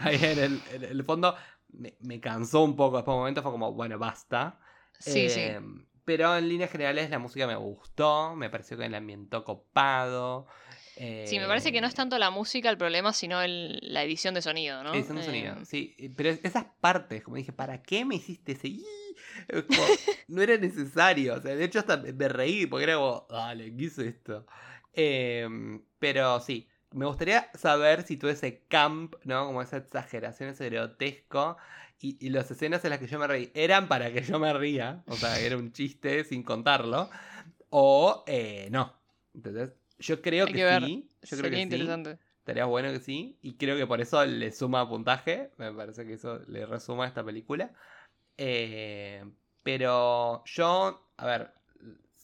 ahí 0.00 0.18
en 0.20 0.60
el, 0.82 1.04
fondo, 1.04 1.36
me, 2.00 2.20
cansó 2.20 2.64
un 2.64 2.74
poco. 2.74 2.96
Después 2.96 3.12
de 3.12 3.16
un 3.18 3.20
momento 3.20 3.42
fue 3.42 3.52
como, 3.52 3.72
bueno, 3.72 4.00
basta. 4.00 4.58
Sí, 4.98 5.30
sí. 5.30 5.42
Em, 5.42 5.86
pero 6.04 6.36
en 6.36 6.48
líneas 6.48 6.72
generales 6.72 7.08
la 7.08 7.20
música 7.20 7.46
me 7.46 7.54
gustó, 7.54 8.34
me 8.34 8.50
pareció 8.50 8.76
que 8.76 8.86
el 8.86 8.96
ambiente 8.96 9.40
copado. 9.44 10.48
Sí, 10.96 11.38
me 11.38 11.46
parece 11.46 11.70
que 11.70 11.80
no 11.80 11.86
es 11.86 11.94
tanto 11.94 12.18
la 12.18 12.30
música 12.30 12.68
el 12.68 12.78
problema, 12.78 13.12
sino 13.12 13.38
la 13.46 14.02
edición 14.02 14.34
de 14.34 14.42
sonido, 14.42 14.82
¿no? 14.82 14.92
Edición 14.92 15.18
de 15.18 15.22
sonido, 15.22 15.52
em. 15.52 15.64
sí. 15.64 15.94
Pero 16.16 16.30
esas 16.30 16.64
partes, 16.80 17.22
como 17.22 17.36
dije, 17.36 17.52
¿para 17.52 17.80
qué 17.80 18.04
me 18.04 18.16
hiciste 18.16 18.52
ese? 18.52 18.66
No 20.28 20.42
era 20.42 20.56
necesario. 20.56 21.34
O 21.34 21.40
sea, 21.40 21.54
de 21.54 21.64
hecho, 21.64 21.78
hasta 21.78 21.96
me 21.96 22.28
reí 22.28 22.66
porque 22.66 22.84
era 22.84 22.94
como, 22.96 23.26
dale, 23.30 23.74
¿qué 23.76 23.84
hizo 23.84 24.02
esto? 24.02 24.46
Em, 24.92 25.82
pero 25.98 26.40
sí, 26.40 26.68
me 26.92 27.06
gustaría 27.06 27.50
saber 27.54 28.02
si 28.02 28.16
todo 28.16 28.30
ese 28.30 28.64
camp, 28.68 29.14
¿no? 29.24 29.46
Como 29.46 29.62
esa 29.62 29.78
exageración, 29.78 30.50
ese 30.50 30.68
grotesco. 30.70 31.56
Y, 32.00 32.30
las 32.30 32.48
escenas 32.50 32.84
en 32.84 32.90
las 32.90 33.00
que 33.00 33.08
yo 33.08 33.18
me 33.18 33.26
reí 33.26 33.50
eran 33.54 33.88
para 33.88 34.12
que 34.12 34.22
yo 34.22 34.38
me 34.38 34.52
ría. 34.52 35.02
O 35.06 35.16
sea, 35.16 35.38
era 35.40 35.56
un 35.56 35.72
chiste 35.72 36.24
sin 36.24 36.42
contarlo. 36.42 37.10
O 37.70 38.24
eh, 38.26 38.68
no. 38.70 38.94
Entonces, 39.34 39.72
yo 39.98 40.22
creo 40.22 40.46
que, 40.46 40.80
sí. 40.80 41.08
Yo 41.22 41.38
creo 41.38 41.50
que 41.50 41.60
interesante. 41.60 42.14
Sí. 42.14 42.20
Estaría 42.38 42.64
bueno 42.64 42.90
que 42.92 43.00
sí. 43.00 43.36
Y 43.42 43.54
creo 43.54 43.76
que 43.76 43.86
por 43.86 44.00
eso 44.00 44.24
le 44.24 44.52
suma 44.52 44.88
puntaje. 44.88 45.50
Me 45.58 45.72
parece 45.72 46.06
que 46.06 46.14
eso 46.14 46.40
le 46.46 46.64
resuma 46.66 47.04
a 47.04 47.08
esta 47.08 47.24
película. 47.24 47.72
Eh, 48.38 49.24
pero 49.64 50.44
yo, 50.44 51.12
a 51.16 51.26
ver, 51.26 51.52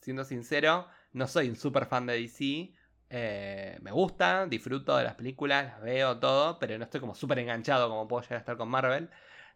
siendo 0.00 0.24
sincero, 0.24 0.86
no 1.12 1.26
soy 1.26 1.48
un 1.48 1.56
super 1.56 1.86
fan 1.86 2.06
de 2.06 2.14
DC. 2.14 2.72
Eh, 3.10 3.78
me 3.82 3.90
gusta, 3.90 4.46
disfruto 4.46 4.96
de 4.96 5.04
las 5.04 5.16
películas, 5.16 5.64
las 5.66 5.82
veo 5.82 6.18
todo, 6.18 6.58
pero 6.58 6.78
no 6.78 6.84
estoy 6.84 7.00
como 7.00 7.14
súper 7.14 7.40
enganchado 7.40 7.88
como 7.88 8.08
puedo 8.08 8.22
llegar 8.22 8.36
a 8.36 8.38
estar 8.38 8.56
con 8.56 8.68
Marvel. 8.68 9.10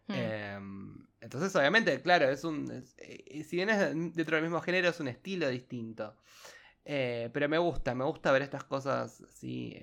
Hmm. 0.07 0.13
Em, 0.13 1.07
entonces, 1.21 1.55
obviamente, 1.55 2.01
claro, 2.01 2.29
es 2.29 2.43
un. 2.43 2.83
Eh, 2.97 3.43
si 3.43 3.55
bien 3.55 3.69
es 3.69 3.79
dentro 4.15 4.35
del 4.35 4.43
mismo 4.43 4.61
género, 4.61 4.89
es 4.89 4.99
un 4.99 5.07
estilo 5.07 5.47
distinto. 5.49 6.15
pero 6.83 7.49
me 7.49 7.57
gusta, 7.57 7.95
me 7.95 8.03
gusta 8.03 8.31
ver 8.31 8.41
estas 8.41 8.63
cosas 8.65 9.21
así 9.21 9.77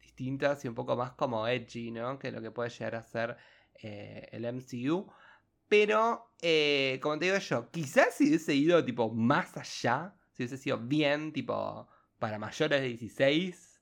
distintas 0.00 0.64
y 0.64 0.68
un 0.68 0.74
poco 0.74 0.96
más 0.96 1.12
como 1.12 1.46
edgy, 1.48 1.90
¿no? 1.90 2.18
Que 2.18 2.30
lo 2.30 2.40
que 2.42 2.50
puede 2.50 2.70
llegar 2.70 2.94
a 2.96 3.02
ser 3.02 3.36
el 3.82 4.44
MCU. 4.44 5.10
Pero, 5.70 6.34
eh, 6.42 6.98
como 7.00 7.16
te 7.16 7.26
digo 7.26 7.38
yo, 7.38 7.70
quizás 7.70 8.16
si 8.16 8.26
hubiese 8.26 8.52
ido 8.56 8.84
tipo 8.84 9.08
más 9.14 9.56
allá, 9.56 10.16
si 10.32 10.42
hubiese 10.42 10.58
sido 10.58 10.78
bien, 10.78 11.32
tipo, 11.32 11.88
para 12.18 12.40
mayores 12.40 12.80
de 12.80 12.88
16, 12.88 13.80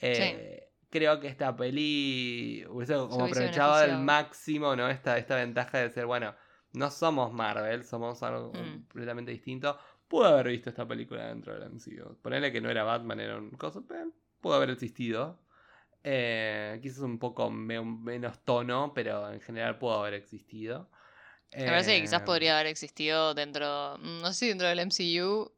eh, 0.00 0.70
creo 0.88 1.20
que 1.20 1.28
esta 1.28 1.54
peli 1.54 2.64
hubiese 2.70 2.94
como 2.94 3.26
aprovechado 3.26 3.74
al 3.74 4.02
máximo, 4.02 4.74
¿no? 4.74 4.88
Esta, 4.88 5.18
esta 5.18 5.36
ventaja 5.36 5.76
de 5.76 5.90
ser, 5.90 6.06
bueno, 6.06 6.34
no 6.72 6.90
somos 6.90 7.34
Marvel, 7.34 7.84
somos 7.84 8.22
algo 8.22 8.48
mm. 8.54 8.86
completamente 8.88 9.30
distinto. 9.30 9.78
Pudo 10.08 10.24
haber 10.24 10.48
visto 10.48 10.70
esta 10.70 10.88
película 10.88 11.26
dentro 11.26 11.52
del 11.52 11.70
MCU. 11.70 12.16
Ponerle 12.22 12.50
que 12.50 12.62
no 12.62 12.70
era 12.70 12.82
Batman, 12.82 13.20
era 13.20 13.36
un 13.36 13.50
cosa, 13.50 13.82
pudo 14.40 14.54
haber 14.54 14.70
existido. 14.70 15.38
Eh, 16.02 16.78
quizás 16.80 17.00
un 17.00 17.18
poco 17.18 17.50
menos 17.50 18.42
tono, 18.42 18.94
pero 18.94 19.30
en 19.30 19.40
general 19.42 19.76
pudo 19.76 20.00
haber 20.00 20.14
existido. 20.14 20.88
Me 21.52 21.66
parece 21.66 21.94
que 21.94 22.02
quizás 22.02 22.22
podría 22.22 22.54
haber 22.54 22.66
existido 22.66 23.34
dentro, 23.34 23.98
mm, 23.98 24.20
no 24.20 24.32
sé 24.32 24.34
si 24.34 24.48
dentro 24.48 24.68
del 24.68 24.78
MCU. 24.80 25.52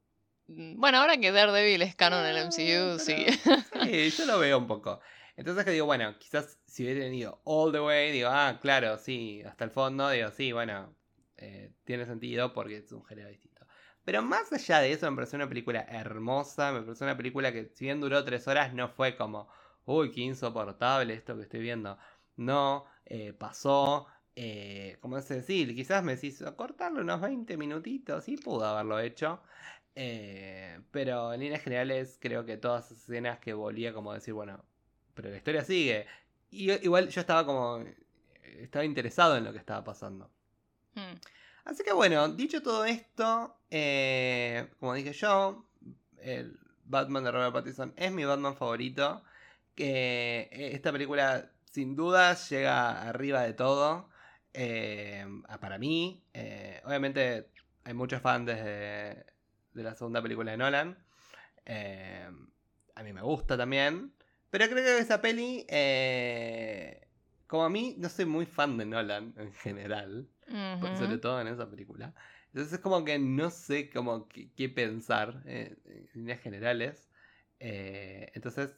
Mm, 0.49 0.80
bueno, 0.80 0.99
ahora 0.99 1.16
que 1.18 1.32
Daredevil 1.32 1.82
es 1.82 1.95
canon 1.95 2.24
en 2.24 2.36
el 2.36 2.47
MCU, 2.47 2.97
ah, 2.97 2.99
sí. 2.99 3.26
Sí, 3.82 4.11
yo 4.11 4.26
lo 4.26 4.39
veo 4.39 4.59
un 4.59 4.66
poco. 4.66 5.01
Entonces 5.36 5.64
que 5.64 5.70
digo, 5.70 5.86
bueno, 5.86 6.18
quizás 6.18 6.59
si 6.66 6.82
hubiera 6.82 7.01
tenido 7.01 7.41
all 7.45 7.72
the 7.72 7.80
way, 7.80 8.12
digo, 8.12 8.28
ah, 8.30 8.59
claro, 8.61 8.99
sí, 8.99 9.43
hasta 9.43 9.64
el 9.64 9.70
fondo, 9.70 10.11
digo, 10.11 10.30
sí, 10.30 10.53
bueno, 10.53 10.95
eh, 11.36 11.72
tiene 11.84 12.07
sentido 12.07 12.53
porque 12.53 12.78
es 12.78 12.91
un 12.93 13.05
género 13.05 13.28
distinto. 13.28 13.64
Pero 14.05 14.22
más 14.22 14.53
allá 14.53 14.80
de 14.80 14.93
eso, 14.93 15.11
me 15.11 15.16
pareció 15.16 15.36
una 15.36 15.49
película 15.49 15.80
hermosa, 15.89 16.72
me 16.72 16.80
pareció 16.82 17.05
una 17.05 17.16
película 17.16 17.53
que 17.53 17.70
si 17.74 17.84
bien 17.84 18.01
duró 18.01 18.24
tres 18.24 18.49
horas, 18.49 18.72
no 18.74 18.89
fue 18.89 19.16
como, 19.16 19.49
uy, 19.84 20.11
qué 20.11 20.22
insoportable 20.22 21.14
esto 21.14 21.36
que 21.36 21.43
estoy 21.43 21.61
viendo. 21.61 21.99
No, 22.36 22.86
eh, 23.05 23.32
pasó, 23.32 24.07
eh, 24.41 24.99
como 25.01 25.18
es 25.18 25.28
decir, 25.28 25.74
quizás 25.74 26.05
me 26.05 26.14
decís, 26.14 26.45
cortarlo 26.55 27.01
unos 27.01 27.20
20 27.20 27.57
minutitos, 27.57 28.28
y 28.28 28.36
pudo 28.36 28.66
haberlo 28.66 29.01
hecho. 29.01 29.41
Eh, 29.97 30.78
pero 30.93 31.32
en 31.32 31.41
líneas 31.41 31.61
generales 31.61 32.18
creo 32.20 32.45
que 32.47 32.57
todas 32.57 32.86
esas 32.86 33.03
escenas 33.03 33.41
que 33.41 33.53
volvía 33.53 33.93
como 33.93 34.14
decir, 34.14 34.34
bueno, 34.34 34.64
pero 35.14 35.30
la 35.30 35.39
historia 35.39 35.64
sigue. 35.64 36.07
Y 36.53 36.70
igual 36.70 37.09
yo 37.09 37.20
estaba 37.20 37.45
como, 37.45 37.84
estaba 38.45 38.84
interesado 38.84 39.36
en 39.36 39.43
lo 39.43 39.51
que 39.51 39.59
estaba 39.59 39.82
pasando. 39.82 40.30
Hmm. 40.95 41.16
Así 41.64 41.82
que 41.82 41.93
bueno, 41.93 42.28
dicho 42.28 42.62
todo 42.62 42.84
esto, 42.84 43.57
eh, 43.70 44.68
como 44.78 44.95
dije 44.95 45.14
yo, 45.14 45.66
el 46.18 46.61
Batman 46.84 47.24
de 47.24 47.32
Robert 47.32 47.55
Pattinson 47.55 47.93
es 47.97 48.12
mi 48.12 48.24
Batman 48.24 48.55
favorito. 48.55 49.24
Que 49.74 50.49
esta 50.53 50.93
película 50.93 51.51
sin 51.72 51.97
duda 51.97 52.34
llega 52.34 53.03
arriba 53.03 53.43
de 53.43 53.55
todo. 53.55 54.09
Eh, 54.61 55.24
para 55.61 55.78
mí, 55.78 56.20
eh, 56.34 56.82
obviamente 56.84 57.46
hay 57.84 57.94
muchos 57.94 58.20
fans 58.20 58.46
de, 58.46 59.24
de, 59.72 59.82
la 59.84 59.94
segunda 59.94 60.20
película 60.20 60.50
de 60.50 60.56
Nolan. 60.56 60.98
Eh, 61.64 62.28
a 62.96 63.02
mí 63.04 63.12
me 63.12 63.22
gusta 63.22 63.56
también. 63.56 64.12
Pero 64.50 64.68
creo 64.68 64.84
que 64.84 64.98
esa 64.98 65.22
peli, 65.22 65.64
como 67.46 67.62
a 67.62 67.70
mí, 67.70 67.94
no 67.98 68.09
soy 68.09 68.24
muy 68.24 68.46
fan 68.46 68.76
de 68.78 68.86
Nolan 68.86 69.32
en 69.36 69.52
general. 69.52 70.28
Sobre 70.98 71.18
todo 71.18 71.40
en 71.40 71.46
esa 71.46 71.70
película. 71.70 72.12
Entonces 72.48 72.72
es 72.72 72.80
como 72.80 73.04
que 73.04 73.16
no 73.20 73.50
sé 73.50 73.90
cómo 73.90 74.26
qué, 74.28 74.68
pensar 74.68 75.40
en 75.44 75.78
líneas 76.14 76.40
generales. 76.40 77.09
entonces 77.61 78.70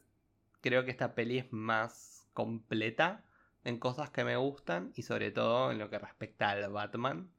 creo 0.60 0.84
que 0.84 0.90
esta 0.90 1.14
peli 1.14 1.38
es 1.38 1.50
más 1.52 2.28
completa 2.34 3.24
en 3.64 3.78
cosas 3.78 4.10
que 4.10 4.24
me 4.24 4.36
gustan 4.36 4.92
y 4.96 5.02
sobre 5.02 5.30
todo 5.30 5.70
en 5.70 5.78
lo 5.78 5.90
que 5.90 5.98
respecta 5.98 6.50
al 6.50 6.70
Batman. 6.72 7.30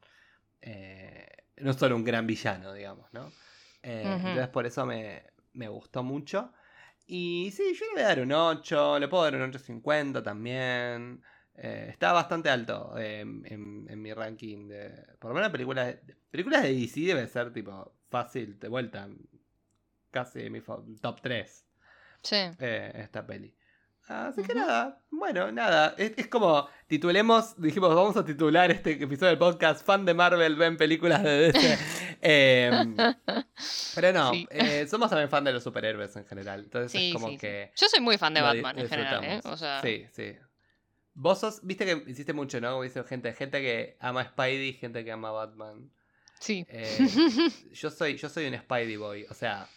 Eh, 0.62 1.28
no 1.58 1.74
solo 1.74 1.96
un 1.96 2.04
gran 2.04 2.28
villano, 2.28 2.74
digamos, 2.74 3.12
¿no? 3.14 3.32
Eh, 3.84 4.04
entonces 4.06 4.48
por 4.50 4.66
eso 4.66 4.86
me, 4.86 5.24
gustó 5.68 6.04
mucho. 6.04 6.54
Y 7.08 7.52
sí, 7.52 7.74
yo 7.78 7.86
le 7.88 7.94
voy 7.94 8.02
a 8.04 8.08
dar 8.08 8.20
un 8.22 8.32
8, 8.32 9.00
le 9.00 9.08
puedo 9.08 9.24
dar 9.24 9.36
un 9.36 9.52
8.50 9.52 10.24
también. 10.24 11.24
Eh, 11.56 11.88
está 11.90 12.14
bastante 12.14 12.50
alto 12.50 12.98
en, 12.98 14.02
mi 14.02 14.14
ranking 14.14 14.68
de. 14.68 15.06
Por 15.20 15.32
lo 15.32 15.36
menos 15.36 15.52
películas 15.52 15.88
de, 15.88 16.16
películas 16.30 16.64
de 16.64 16.74
DC 16.74 17.02
debe 17.02 17.28
ser 17.28 17.52
tipo 17.52 17.96
fácil, 18.10 18.60
de 18.60 18.68
vuelta. 18.68 19.10
Casi 20.12 20.50
mi 20.50 20.62
top 20.62 21.22
3. 21.22 21.66
Sí. 22.24 22.36
esta 22.60 23.26
peli. 23.26 23.56
Así 24.08 24.44
que 24.44 24.54
nada, 24.54 25.02
bueno, 25.10 25.52
nada. 25.52 25.96
Es, 25.98 26.28
como 26.28 26.68
titulemos, 26.88 27.60
dijimos, 27.62 27.96
vamos 27.96 28.18
a 28.18 28.26
titular 28.26 28.70
este 28.72 28.92
episodio 28.92 29.30
del 29.30 29.38
podcast 29.38 29.86
Fan 29.86 30.06
de 30.06 30.14
Marvel, 30.14 30.56
ven 30.56 30.76
películas 30.78 31.24
de 31.24 31.52
DC. 31.52 31.78
Em, 32.24 32.96
pero 33.96 34.14
no, 34.14 34.32
eh, 34.52 34.86
somos 34.88 35.10
también 35.10 35.28
fan 35.28 35.44
de 35.44 35.54
los 35.54 35.64
superhéroes 35.64 36.16
en 36.16 36.26
general. 36.26 36.62
Entonces 36.66 37.02
es 37.02 37.14
como 37.14 37.36
que. 37.38 37.72
Yo 37.76 37.88
soy 37.88 38.00
muy 38.00 38.18
fan 38.18 38.34
de 38.34 38.42
Batman 38.42 38.78
en 38.78 38.88
general, 38.88 39.24
¿eh? 39.24 39.42
Sí, 39.82 40.06
sí. 40.12 40.38
Vos 41.14 41.40
sos, 41.40 41.62
viste 41.64 41.86
que 41.86 42.04
hiciste 42.12 42.34
mucho, 42.34 42.62
¿no? 42.62 42.82
Dice 42.82 43.04
gente, 43.04 43.34
gente 43.34 43.60
que 43.62 43.98
ama 44.00 44.24
Spidey, 44.24 44.74
gente 44.74 45.04
que 45.04 45.12
ama 45.12 45.32
Batman. 45.32 45.90
Sí. 46.40 46.66
Eh, 46.70 47.08
yo 47.74 47.90
soy, 47.90 48.18
yo 48.18 48.30
soy 48.30 48.48
un 48.48 48.58
Spidey 48.58 48.98
boy. 48.98 49.26
O 49.30 49.34
sea. 49.34 49.68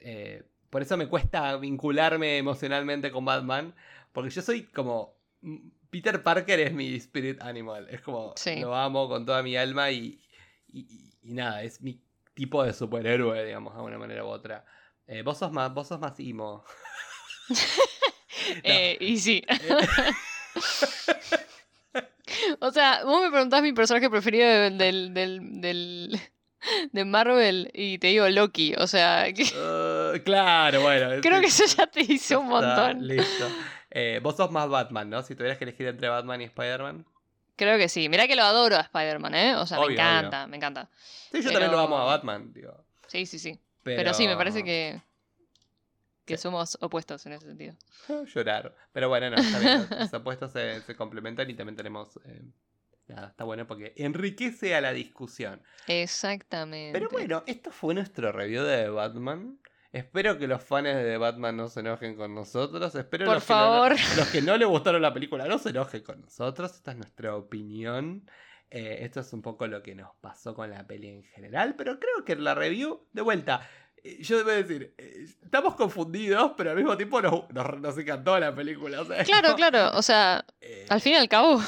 Eh, 0.00 0.42
por 0.70 0.82
eso 0.82 0.96
me 0.96 1.08
cuesta 1.08 1.56
vincularme 1.56 2.38
emocionalmente 2.38 3.10
con 3.10 3.24
Batman. 3.24 3.74
Porque 4.12 4.30
yo 4.30 4.42
soy 4.42 4.64
como. 4.64 5.16
Mm, 5.40 5.70
Peter 5.90 6.22
Parker 6.22 6.60
es 6.60 6.72
mi 6.72 6.94
spirit 6.96 7.42
animal. 7.42 7.88
Es 7.90 8.02
como. 8.02 8.34
Lo 8.60 8.74
amo 8.74 9.08
con 9.08 9.24
toda 9.24 9.42
mi 9.42 9.56
alma 9.56 9.90
y, 9.90 10.20
y, 10.68 11.14
nada, 11.22 11.62
es 11.62 11.80
mi 11.80 12.00
tipo 12.34 12.62
de 12.62 12.72
superhéroe, 12.72 13.44
digamos, 13.44 13.74
de 13.74 13.82
una 13.82 13.98
manera 13.98 14.24
u 14.24 14.28
otra. 14.28 14.64
Eh, 15.06 15.22
vos, 15.22 15.38
sos 15.38 15.50
más, 15.50 15.72
vos 15.72 15.88
sos 15.88 15.98
más 15.98 16.18
emo. 16.20 16.64
eh, 18.62 18.96
y 19.00 19.18
sí. 19.18 19.42
o 22.60 22.70
sea, 22.70 23.04
vos 23.04 23.22
me 23.22 23.30
preguntás 23.30 23.62
mi 23.62 23.72
personaje 23.72 24.10
preferido 24.10 24.46
del, 24.46 25.14
del 25.14 26.20
de 26.92 27.04
Marvel 27.04 27.70
y 27.74 27.98
te 27.98 28.08
digo 28.08 28.28
Loki, 28.28 28.74
o 28.76 28.86
sea... 28.86 29.26
Uh, 29.28 30.18
claro, 30.24 30.82
bueno. 30.82 31.20
Creo 31.22 31.40
que 31.40 31.46
eso 31.46 31.64
ya 31.64 31.86
te 31.86 32.00
hice 32.00 32.36
un 32.36 32.48
montón. 32.48 33.06
listo. 33.06 33.48
Eh, 33.90 34.20
vos 34.22 34.36
sos 34.36 34.50
más 34.50 34.68
Batman, 34.68 35.08
¿no? 35.08 35.22
Si 35.22 35.34
tuvieras 35.34 35.56
que 35.56 35.64
elegir 35.64 35.86
entre 35.86 36.10
Batman 36.10 36.42
y 36.42 36.44
Spider-Man. 36.44 37.06
Creo 37.56 37.78
que 37.78 37.88
sí. 37.88 38.08
Mirá 38.08 38.26
que 38.28 38.36
lo 38.36 38.42
adoro 38.42 38.76
a 38.76 38.80
Spider-Man, 38.80 39.34
¿eh? 39.34 39.56
O 39.56 39.66
sea, 39.66 39.80
me 39.80 39.94
encanta, 39.94 40.46
me 40.46 40.58
encanta. 40.58 40.90
Sí, 41.32 41.42
yo 41.42 41.50
también 41.50 41.72
lo 41.72 41.80
amo 41.80 41.96
a 41.96 42.04
Batman, 42.04 42.52
digo. 42.52 42.84
Sí, 43.06 43.24
sí, 43.24 43.38
sí. 43.38 43.58
Pero, 43.82 44.12
sí, 44.12 44.28
me 44.28 44.36
parece 44.36 44.62
que, 44.62 45.00
que 46.26 46.36
somos 46.36 46.76
opuestos 46.82 47.24
en 47.24 47.32
ese 47.32 47.46
sentido. 47.46 47.74
Llorar. 48.34 48.74
Pero 48.92 49.08
bueno, 49.08 49.30
no, 49.30 49.36
está 49.36 49.58
bien. 49.58 49.86
Los 49.90 50.12
opuestos 50.12 50.52
se, 50.52 50.82
se 50.82 50.94
complementan 50.94 51.48
y 51.48 51.54
también 51.54 51.76
tenemos 51.76 52.18
eh, 52.26 52.42
Nada, 53.08 53.28
está 53.28 53.44
bueno 53.44 53.66
porque 53.66 53.94
enriquece 53.96 54.74
a 54.74 54.80
la 54.82 54.92
discusión. 54.92 55.62
Exactamente. 55.86 56.98
Pero 56.98 57.10
bueno, 57.10 57.42
esto 57.46 57.70
fue 57.70 57.94
nuestro 57.94 58.32
review 58.32 58.64
de 58.64 58.90
Batman. 58.90 59.58
Espero 59.92 60.36
que 60.36 60.46
los 60.46 60.62
fans 60.62 60.84
de 60.84 61.16
Batman 61.16 61.56
no 61.56 61.68
se 61.68 61.80
enojen 61.80 62.14
con 62.16 62.34
nosotros. 62.34 62.94
Espero 62.94 63.24
Por 63.24 63.36
los 63.36 63.44
favor. 63.44 63.96
Que 63.96 64.02
no, 64.02 64.16
los 64.16 64.28
que 64.28 64.42
no 64.42 64.56
le 64.58 64.64
gustaron 64.66 65.00
la 65.00 65.14
película 65.14 65.46
no 65.46 65.58
se 65.58 65.70
enojen 65.70 66.02
con 66.02 66.20
nosotros. 66.20 66.74
Esta 66.74 66.90
es 66.90 66.98
nuestra 66.98 67.34
opinión. 67.34 68.28
Eh, 68.70 68.98
esto 69.00 69.20
es 69.20 69.32
un 69.32 69.40
poco 69.40 69.66
lo 69.66 69.82
que 69.82 69.94
nos 69.94 70.14
pasó 70.20 70.54
con 70.54 70.68
la 70.70 70.86
peli 70.86 71.08
en 71.08 71.22
general. 71.22 71.74
Pero 71.76 71.98
creo 71.98 72.24
que 72.26 72.36
la 72.36 72.54
review, 72.54 73.06
de 73.14 73.22
vuelta, 73.22 73.66
eh, 74.04 74.22
yo 74.22 74.36
debo 74.36 74.50
decir, 74.50 74.94
eh, 74.98 75.26
estamos 75.42 75.74
confundidos, 75.74 76.52
pero 76.58 76.72
al 76.72 76.76
mismo 76.76 76.94
tiempo 76.98 77.22
nos, 77.22 77.50
nos, 77.80 77.96
encantó 77.96 78.38
la 78.38 78.54
película. 78.54 79.02
claro, 79.24 79.54
claro. 79.56 79.96
O 79.96 80.02
sea, 80.02 80.44
al 80.90 81.00
fin 81.00 81.14
y 81.14 81.16
al 81.16 81.30
cabo. 81.30 81.62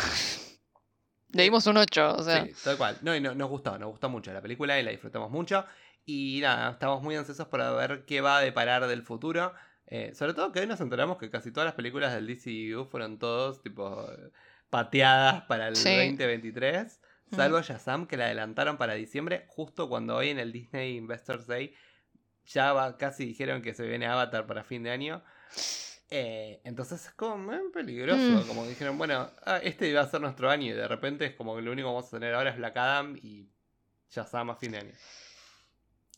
Le 1.32 1.44
dimos 1.44 1.66
un 1.66 1.76
8, 1.76 2.16
o 2.16 2.22
sea. 2.22 2.44
Sí, 2.44 2.52
tal 2.64 2.76
cual. 2.76 2.98
No, 3.02 3.14
y 3.14 3.20
nos 3.20 3.48
gustó, 3.48 3.78
nos 3.78 3.90
gustó 3.90 4.08
mucho 4.08 4.32
la 4.32 4.42
película 4.42 4.78
y 4.78 4.82
la 4.82 4.90
disfrutamos 4.90 5.30
mucho. 5.30 5.64
Y 6.04 6.40
nada, 6.40 6.72
estamos 6.72 7.02
muy 7.02 7.14
ansiosos 7.14 7.46
para 7.48 7.70
ver 7.72 8.04
qué 8.04 8.20
va 8.20 8.38
a 8.38 8.40
deparar 8.40 8.86
del 8.86 9.02
futuro. 9.02 9.52
Eh, 9.86 10.12
sobre 10.14 10.34
todo 10.34 10.52
que 10.52 10.60
hoy 10.60 10.66
nos 10.66 10.80
enteramos 10.80 11.18
que 11.18 11.30
casi 11.30 11.52
todas 11.52 11.66
las 11.66 11.74
películas 11.74 12.14
del 12.14 12.26
DCU 12.26 12.86
fueron 12.86 13.18
todos 13.18 13.60
tipo 13.62 14.08
pateadas 14.70 15.42
para 15.42 15.68
el 15.68 15.74
2023. 15.74 17.00
Salvo 17.34 17.60
Shazam, 17.60 18.06
que 18.06 18.16
la 18.16 18.26
adelantaron 18.26 18.76
para 18.76 18.94
diciembre, 18.94 19.44
justo 19.48 19.88
cuando 19.88 20.16
hoy 20.16 20.30
en 20.30 20.40
el 20.40 20.50
Disney 20.50 20.96
Investors 20.96 21.46
Day 21.46 21.74
ya 22.44 22.96
casi 22.98 23.24
dijeron 23.26 23.62
que 23.62 23.74
se 23.74 23.86
viene 23.86 24.06
Avatar 24.06 24.46
para 24.46 24.64
fin 24.64 24.82
de 24.82 24.90
año. 24.90 25.22
Eh, 26.12 26.60
entonces 26.64 27.06
es 27.06 27.12
como 27.12 27.38
muy 27.38 27.70
peligroso, 27.72 28.20
mm. 28.20 28.48
como 28.48 28.66
dijeron, 28.66 28.98
bueno, 28.98 29.30
ah, 29.46 29.60
este 29.62 29.88
iba 29.88 30.00
a 30.00 30.08
ser 30.08 30.20
nuestro 30.20 30.50
año 30.50 30.66
y 30.66 30.72
de 30.72 30.88
repente 30.88 31.24
es 31.24 31.34
como 31.34 31.54
que 31.54 31.62
lo 31.62 31.70
único 31.70 31.88
que 31.88 31.94
vamos 31.94 32.08
a 32.08 32.18
tener 32.18 32.34
ahora 32.34 32.50
es 32.50 32.56
Black 32.56 32.76
Adam 32.76 33.16
y 33.22 33.48
ya 34.10 34.22
a 34.22 34.56
fin 34.56 34.72
de 34.72 34.78
año. 34.78 34.92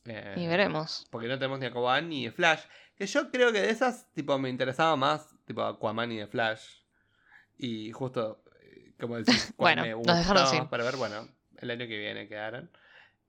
Eh, 0.06 0.34
y 0.38 0.46
veremos. 0.46 1.06
Porque 1.10 1.28
no 1.28 1.38
tenemos 1.38 1.58
ni 1.60 1.66
Aquaman 1.66 2.08
ni 2.08 2.30
Flash. 2.30 2.62
Que 2.96 3.06
yo 3.06 3.30
creo 3.30 3.52
que 3.52 3.60
de 3.60 3.70
esas, 3.70 4.10
tipo, 4.14 4.38
me 4.38 4.48
interesaba 4.48 4.96
más, 4.96 5.28
tipo, 5.44 5.62
Aquaman 5.62 6.10
y 6.10 6.18
de 6.18 6.26
Flash. 6.26 6.62
Y 7.58 7.92
justo, 7.92 8.42
eh, 8.62 8.94
como 8.98 9.16
decís, 9.16 9.52
bueno, 9.58 9.82
me 9.82 9.90
nos 9.90 10.68
para 10.68 10.84
ver, 10.84 10.96
bueno, 10.96 11.28
el 11.58 11.70
año 11.70 11.86
que 11.86 11.98
viene 11.98 12.28
quedaron. 12.28 12.70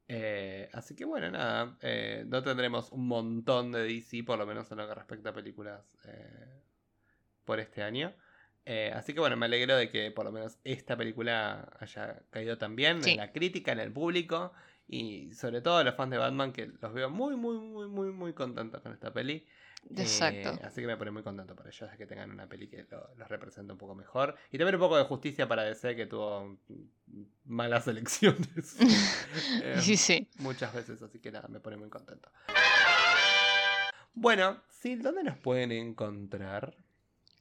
Eh, 0.08 0.70
así 0.74 0.96
que 0.96 1.06
bueno, 1.06 1.32
nada, 1.32 1.78
eh, 1.82 2.26
no 2.28 2.44
tendremos 2.44 2.92
un 2.92 3.08
montón 3.08 3.72
de 3.72 3.84
DC, 3.84 4.24
por 4.24 4.38
lo 4.38 4.46
menos 4.46 4.70
en 4.72 4.78
lo 4.78 4.88
que 4.88 4.96
respecta 4.96 5.30
a 5.30 5.34
películas 5.34 5.82
eh, 6.06 6.63
por 7.46 7.60
este 7.60 7.84
año. 7.84 8.14
así 8.94 9.14
que 9.14 9.20
bueno, 9.20 9.36
me 9.38 9.46
alegro 9.46 9.76
de 9.76 9.90
que 9.90 10.12
por 10.12 10.26
lo 10.26 10.32
menos 10.32 10.58
esta 10.64 10.96
película 10.98 11.70
haya 11.80 12.22
caído 12.30 12.58
también 12.58 13.02
en 13.08 13.18
la 13.18 13.32
crítica, 13.32 13.72
en 13.72 13.80
el 13.80 13.92
público 13.92 14.54
y 14.88 15.34
sobre 15.34 15.62
todo 15.62 15.84
los 15.84 15.96
fans 15.96 16.12
de 16.12 16.18
Batman 16.18 16.52
que 16.52 16.72
los 16.82 16.94
veo 16.94 17.10
muy, 17.10 17.36
muy, 17.36 17.58
muy, 17.58 17.88
muy, 17.88 18.12
muy 18.12 18.34
contentos 18.34 18.82
con 18.82 18.94
esta 18.94 19.14
peli. 19.14 19.46
Exacto. 19.90 20.50
Eh, 20.50 20.60
así 20.64 20.82
que 20.82 20.88
me 20.88 20.98
pone 20.98 21.12
muy 21.12 21.24
contento 21.24 21.56
por 21.56 21.68
ellos 21.68 21.90
que 21.98 22.06
tengan 22.06 22.32
una 22.32 22.48
peli 22.48 22.68
que 22.68 22.86
los 23.18 23.28
represente 23.28 23.72
un 23.72 23.78
poco 23.78 23.96
mejor. 23.96 24.36
Y 24.52 24.58
también 24.58 24.76
un 24.76 24.82
poco 24.82 24.98
de 24.98 25.04
justicia 25.04 25.48
para 25.48 25.64
DC 25.64 25.96
que 25.96 26.06
tuvo 26.06 26.58
malas 27.46 27.88
elecciones. 27.88 28.78
Eh, 29.64 29.78
sí, 29.80 29.98
sí. 29.98 30.30
Muchas 30.40 30.74
veces, 30.74 31.02
así 31.02 31.20
que 31.20 31.32
nada, 31.32 31.48
me 31.48 31.60
pone 31.60 31.78
muy 31.78 31.90
contento. 31.90 32.30
Bueno, 34.14 34.62
sí, 34.70 34.96
¿dónde 34.96 35.24
nos 35.24 35.38
pueden 35.38 35.72
encontrar? 35.72 36.76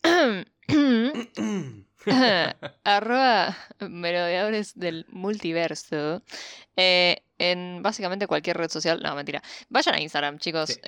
Arroba 2.84 3.56
merodeadores 3.80 4.78
del 4.78 5.06
multiverso. 5.08 6.22
Eh, 6.76 7.22
en 7.38 7.82
básicamente 7.82 8.26
cualquier 8.26 8.56
red 8.56 8.70
social. 8.70 9.00
No, 9.02 9.14
mentira. 9.14 9.42
Vayan 9.68 9.94
a 9.94 10.00
Instagram, 10.00 10.38
chicos 10.38 10.80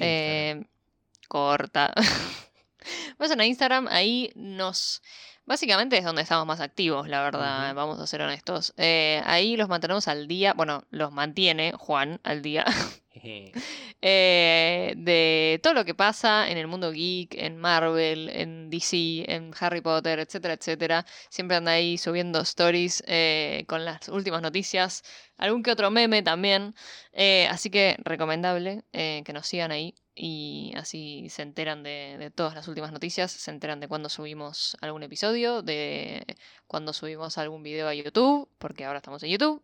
corta. 1.28 1.92
Vayan 3.18 3.40
a 3.40 3.46
Instagram, 3.46 3.88
ahí 3.88 4.30
nos 4.34 5.00
Básicamente 5.46 5.98
es 5.98 6.04
donde 6.04 6.22
estamos 6.22 6.46
más 6.46 6.60
activos, 6.60 7.06
la 7.06 7.22
verdad, 7.22 7.74
vamos 7.74 8.00
a 8.00 8.06
ser 8.06 8.22
honestos. 8.22 8.72
Eh, 8.78 9.20
ahí 9.26 9.58
los 9.58 9.68
mantenemos 9.68 10.08
al 10.08 10.26
día, 10.26 10.54
bueno, 10.54 10.84
los 10.90 11.12
mantiene 11.12 11.74
Juan 11.76 12.18
al 12.24 12.40
día. 12.40 12.64
eh, 14.02 14.94
de 14.96 15.60
todo 15.62 15.74
lo 15.74 15.84
que 15.84 15.94
pasa 15.94 16.50
en 16.50 16.58
el 16.58 16.66
mundo 16.66 16.90
geek, 16.92 17.34
en 17.34 17.56
Marvel, 17.58 18.28
en 18.30 18.70
DC, 18.70 19.24
en 19.32 19.52
Harry 19.58 19.80
Potter, 19.80 20.18
etcétera, 20.18 20.54
etcétera. 20.54 21.06
Siempre 21.30 21.56
anda 21.56 21.72
ahí 21.72 21.98
subiendo 21.98 22.40
stories 22.40 23.02
eh, 23.06 23.64
con 23.68 23.84
las 23.84 24.08
últimas 24.08 24.42
noticias, 24.42 25.02
algún 25.36 25.62
que 25.62 25.70
otro 25.70 25.90
meme 25.90 26.22
también. 26.22 26.74
Eh, 27.12 27.46
así 27.50 27.70
que 27.70 27.96
recomendable 28.04 28.82
que 28.92 29.32
nos 29.32 29.46
sigan 29.46 29.72
ahí 29.72 29.94
y 30.16 30.72
así 30.76 31.28
se 31.28 31.42
enteran 31.42 31.82
de, 31.82 32.16
de 32.18 32.30
todas 32.30 32.54
las 32.54 32.68
últimas 32.68 32.92
noticias, 32.92 33.32
se 33.32 33.50
enteran 33.50 33.80
de 33.80 33.88
cuando 33.88 34.08
subimos 34.08 34.76
algún 34.80 35.02
episodio, 35.02 35.62
de 35.62 36.24
cuando 36.68 36.92
subimos 36.92 37.36
algún 37.38 37.62
video 37.62 37.88
a 37.88 37.94
YouTube, 37.94 38.48
porque 38.58 38.84
ahora 38.84 38.98
estamos 38.98 39.22
en 39.24 39.30
YouTube. 39.30 39.62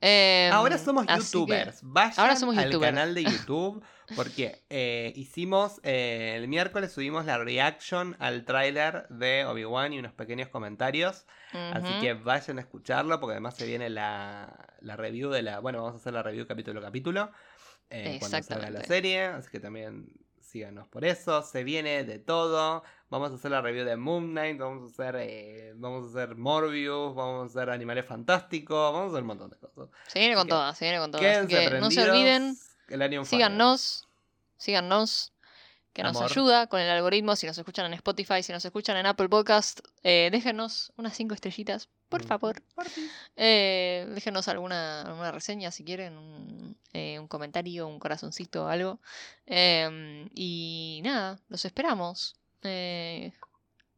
Em, 0.00 0.52
Ahora 0.52 0.78
somos 0.78 1.04
así 1.06 1.20
que- 1.32 1.38
youtubers. 1.38 1.80
Vayan 1.82 2.14
ahora 2.18 2.36
somos 2.36 2.56
al 2.56 2.80
canal 2.80 3.14
de 3.14 3.24
YouTube 3.44 3.84
porque 4.16 4.64
eh, 4.70 5.12
hicimos, 5.14 5.80
eh, 5.84 6.32
el 6.36 6.48
miércoles 6.48 6.92
subimos 6.92 7.26
la 7.26 7.38
reaction 7.38 8.16
al 8.18 8.44
tráiler 8.44 9.06
de 9.08 9.44
Obi-Wan 9.44 9.92
y 9.92 9.98
unos 9.98 10.12
pequeños 10.12 10.48
comentarios. 10.48 11.26
Así 11.52 11.92
que 12.00 12.14
vayan 12.14 12.58
a 12.58 12.62
escucharlo 12.62 13.20
porque 13.20 13.32
además 13.32 13.56
se 13.56 13.66
viene 13.66 13.90
la, 13.90 14.68
la 14.80 14.96
review 14.96 15.30
de 15.30 15.42
la... 15.42 15.58
Bueno, 15.60 15.78
vamos 15.82 15.94
a 15.94 16.00
hacer 16.00 16.12
la 16.12 16.22
review 16.22 16.46
capítulo 16.46 16.80
a 16.80 16.82
capítulo. 16.84 17.30
Eh, 17.90 18.16
cuando 18.18 18.42
salga 18.42 18.70
la 18.70 18.84
serie. 18.84 19.24
Así 19.24 19.50
que 19.50 19.60
también 19.60 20.12
síganos 20.40 20.88
por 20.88 21.04
eso. 21.04 21.42
Se 21.42 21.64
viene 21.64 22.04
de 22.04 22.18
todo. 22.18 22.82
Vamos 23.08 23.32
a 23.32 23.34
hacer 23.34 23.50
la 23.50 23.60
review 23.60 23.84
de 23.84 23.96
Moon 23.96 24.30
Knight. 24.30 24.58
Vamos 24.58 24.90
a 24.90 24.92
hacer, 24.92 25.16
eh, 25.20 25.72
vamos 25.76 26.06
a 26.06 26.10
hacer 26.10 26.36
Morbius. 26.36 27.14
Vamos 27.14 27.42
a 27.42 27.60
hacer 27.60 27.70
Animales 27.70 28.06
Fantásticos. 28.06 28.92
Vamos 28.92 29.08
a 29.08 29.12
hacer 29.14 29.22
un 29.22 29.26
montón 29.26 29.50
de 29.50 29.56
cosas. 29.56 29.88
Se 30.06 30.18
viene 30.18 30.34
con 30.34 30.44
que 30.44 30.50
todas, 30.50 30.78
se 30.78 30.84
viene 30.84 30.98
con 30.98 31.10
todas. 31.10 31.46
Que 31.46 31.80
no 31.80 31.90
se 31.90 32.10
olviden, 32.10 32.56
El 32.88 33.26
síganos, 33.26 34.08
síganos, 34.56 35.32
que 35.92 36.02
nos 36.02 36.20
ayuda 36.20 36.66
con 36.66 36.80
el 36.80 36.90
algoritmo. 36.90 37.36
Si 37.36 37.46
nos 37.46 37.58
escuchan 37.58 37.86
en 37.86 37.94
Spotify, 37.94 38.42
si 38.42 38.52
nos 38.52 38.64
escuchan 38.64 38.96
en 38.96 39.06
Apple 39.06 39.28
Podcast, 39.28 39.80
eh, 40.02 40.28
déjenos 40.30 40.92
unas 40.96 41.16
cinco 41.16 41.34
estrellitas, 41.34 41.88
por 42.10 42.24
favor. 42.24 42.62
Eh, 43.36 44.06
déjenos 44.14 44.48
alguna, 44.48 45.02
alguna 45.02 45.32
reseña 45.32 45.70
si 45.70 45.84
quieren, 45.84 46.18
un, 46.18 46.76
eh, 46.92 47.18
un 47.18 47.28
comentario, 47.28 47.86
un 47.86 47.98
corazoncito, 47.98 48.68
algo. 48.68 49.00
Em, 49.46 50.28
y 50.34 51.00
nada, 51.02 51.38
los 51.48 51.64
esperamos. 51.64 52.34
Eh, 52.62 53.32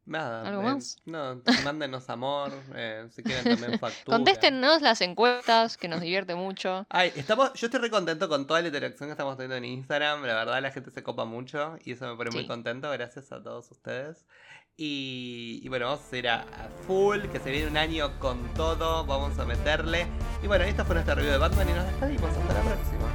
Nada. 0.05 0.45
¿Algo 0.45 0.61
eh, 0.61 0.65
más? 0.65 0.97
No, 1.05 1.41
mándenos 1.63 2.09
amor. 2.09 2.51
eh, 2.75 3.07
si 3.09 3.23
quieren 3.23 3.43
también 3.57 3.79
factura. 3.79 4.17
contéstenos 4.17 4.81
las 4.81 4.99
encuestas, 5.01 5.77
que 5.77 5.87
nos 5.87 6.01
divierte 6.01 6.35
mucho. 6.35 6.85
Ay, 6.89 7.13
estamos, 7.15 7.53
yo 7.53 7.67
estoy 7.67 7.79
re 7.79 7.89
contento 7.89 8.27
con 8.27 8.45
toda 8.45 8.61
la 8.61 8.67
interacción 8.67 9.07
que 9.07 9.11
estamos 9.11 9.37
teniendo 9.37 9.55
en 9.55 9.65
Instagram. 9.65 10.23
La 10.25 10.35
verdad, 10.35 10.61
la 10.61 10.71
gente 10.71 10.91
se 10.91 11.03
copa 11.03 11.23
mucho 11.25 11.77
y 11.85 11.93
eso 11.93 12.05
me 12.05 12.15
pone 12.17 12.31
muy 12.31 12.45
contento. 12.45 12.91
Gracias 12.91 13.31
a 13.31 13.41
todos 13.41 13.71
ustedes. 13.71 14.25
Y, 14.75 15.61
y 15.63 15.69
bueno, 15.69 15.85
vamos 15.85 16.01
a 16.11 16.17
ir 16.17 16.27
a, 16.27 16.41
a 16.41 16.69
full, 16.87 17.21
que 17.31 17.39
se 17.39 17.51
viene 17.51 17.67
un 17.67 17.77
año 17.77 18.19
con 18.19 18.53
todo. 18.55 19.05
Vamos 19.05 19.37
a 19.37 19.45
meterle. 19.45 20.07
Y 20.41 20.47
bueno, 20.47 20.63
esta 20.63 20.83
fue 20.83 20.95
nuestra 20.95 21.15
review 21.15 21.31
de 21.31 21.37
Batman 21.37 21.69
y 21.69 21.73
nos 21.73 21.85
despedimos. 21.85 22.29
Hasta 22.31 22.53
la 22.53 22.61
próxima. 22.61 23.07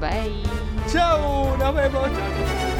Bye. 0.00 0.42
¡Chau! 0.92 1.56
¡Nos 1.58 1.74
vemos! 1.74 2.02
¡Chau, 2.04 2.71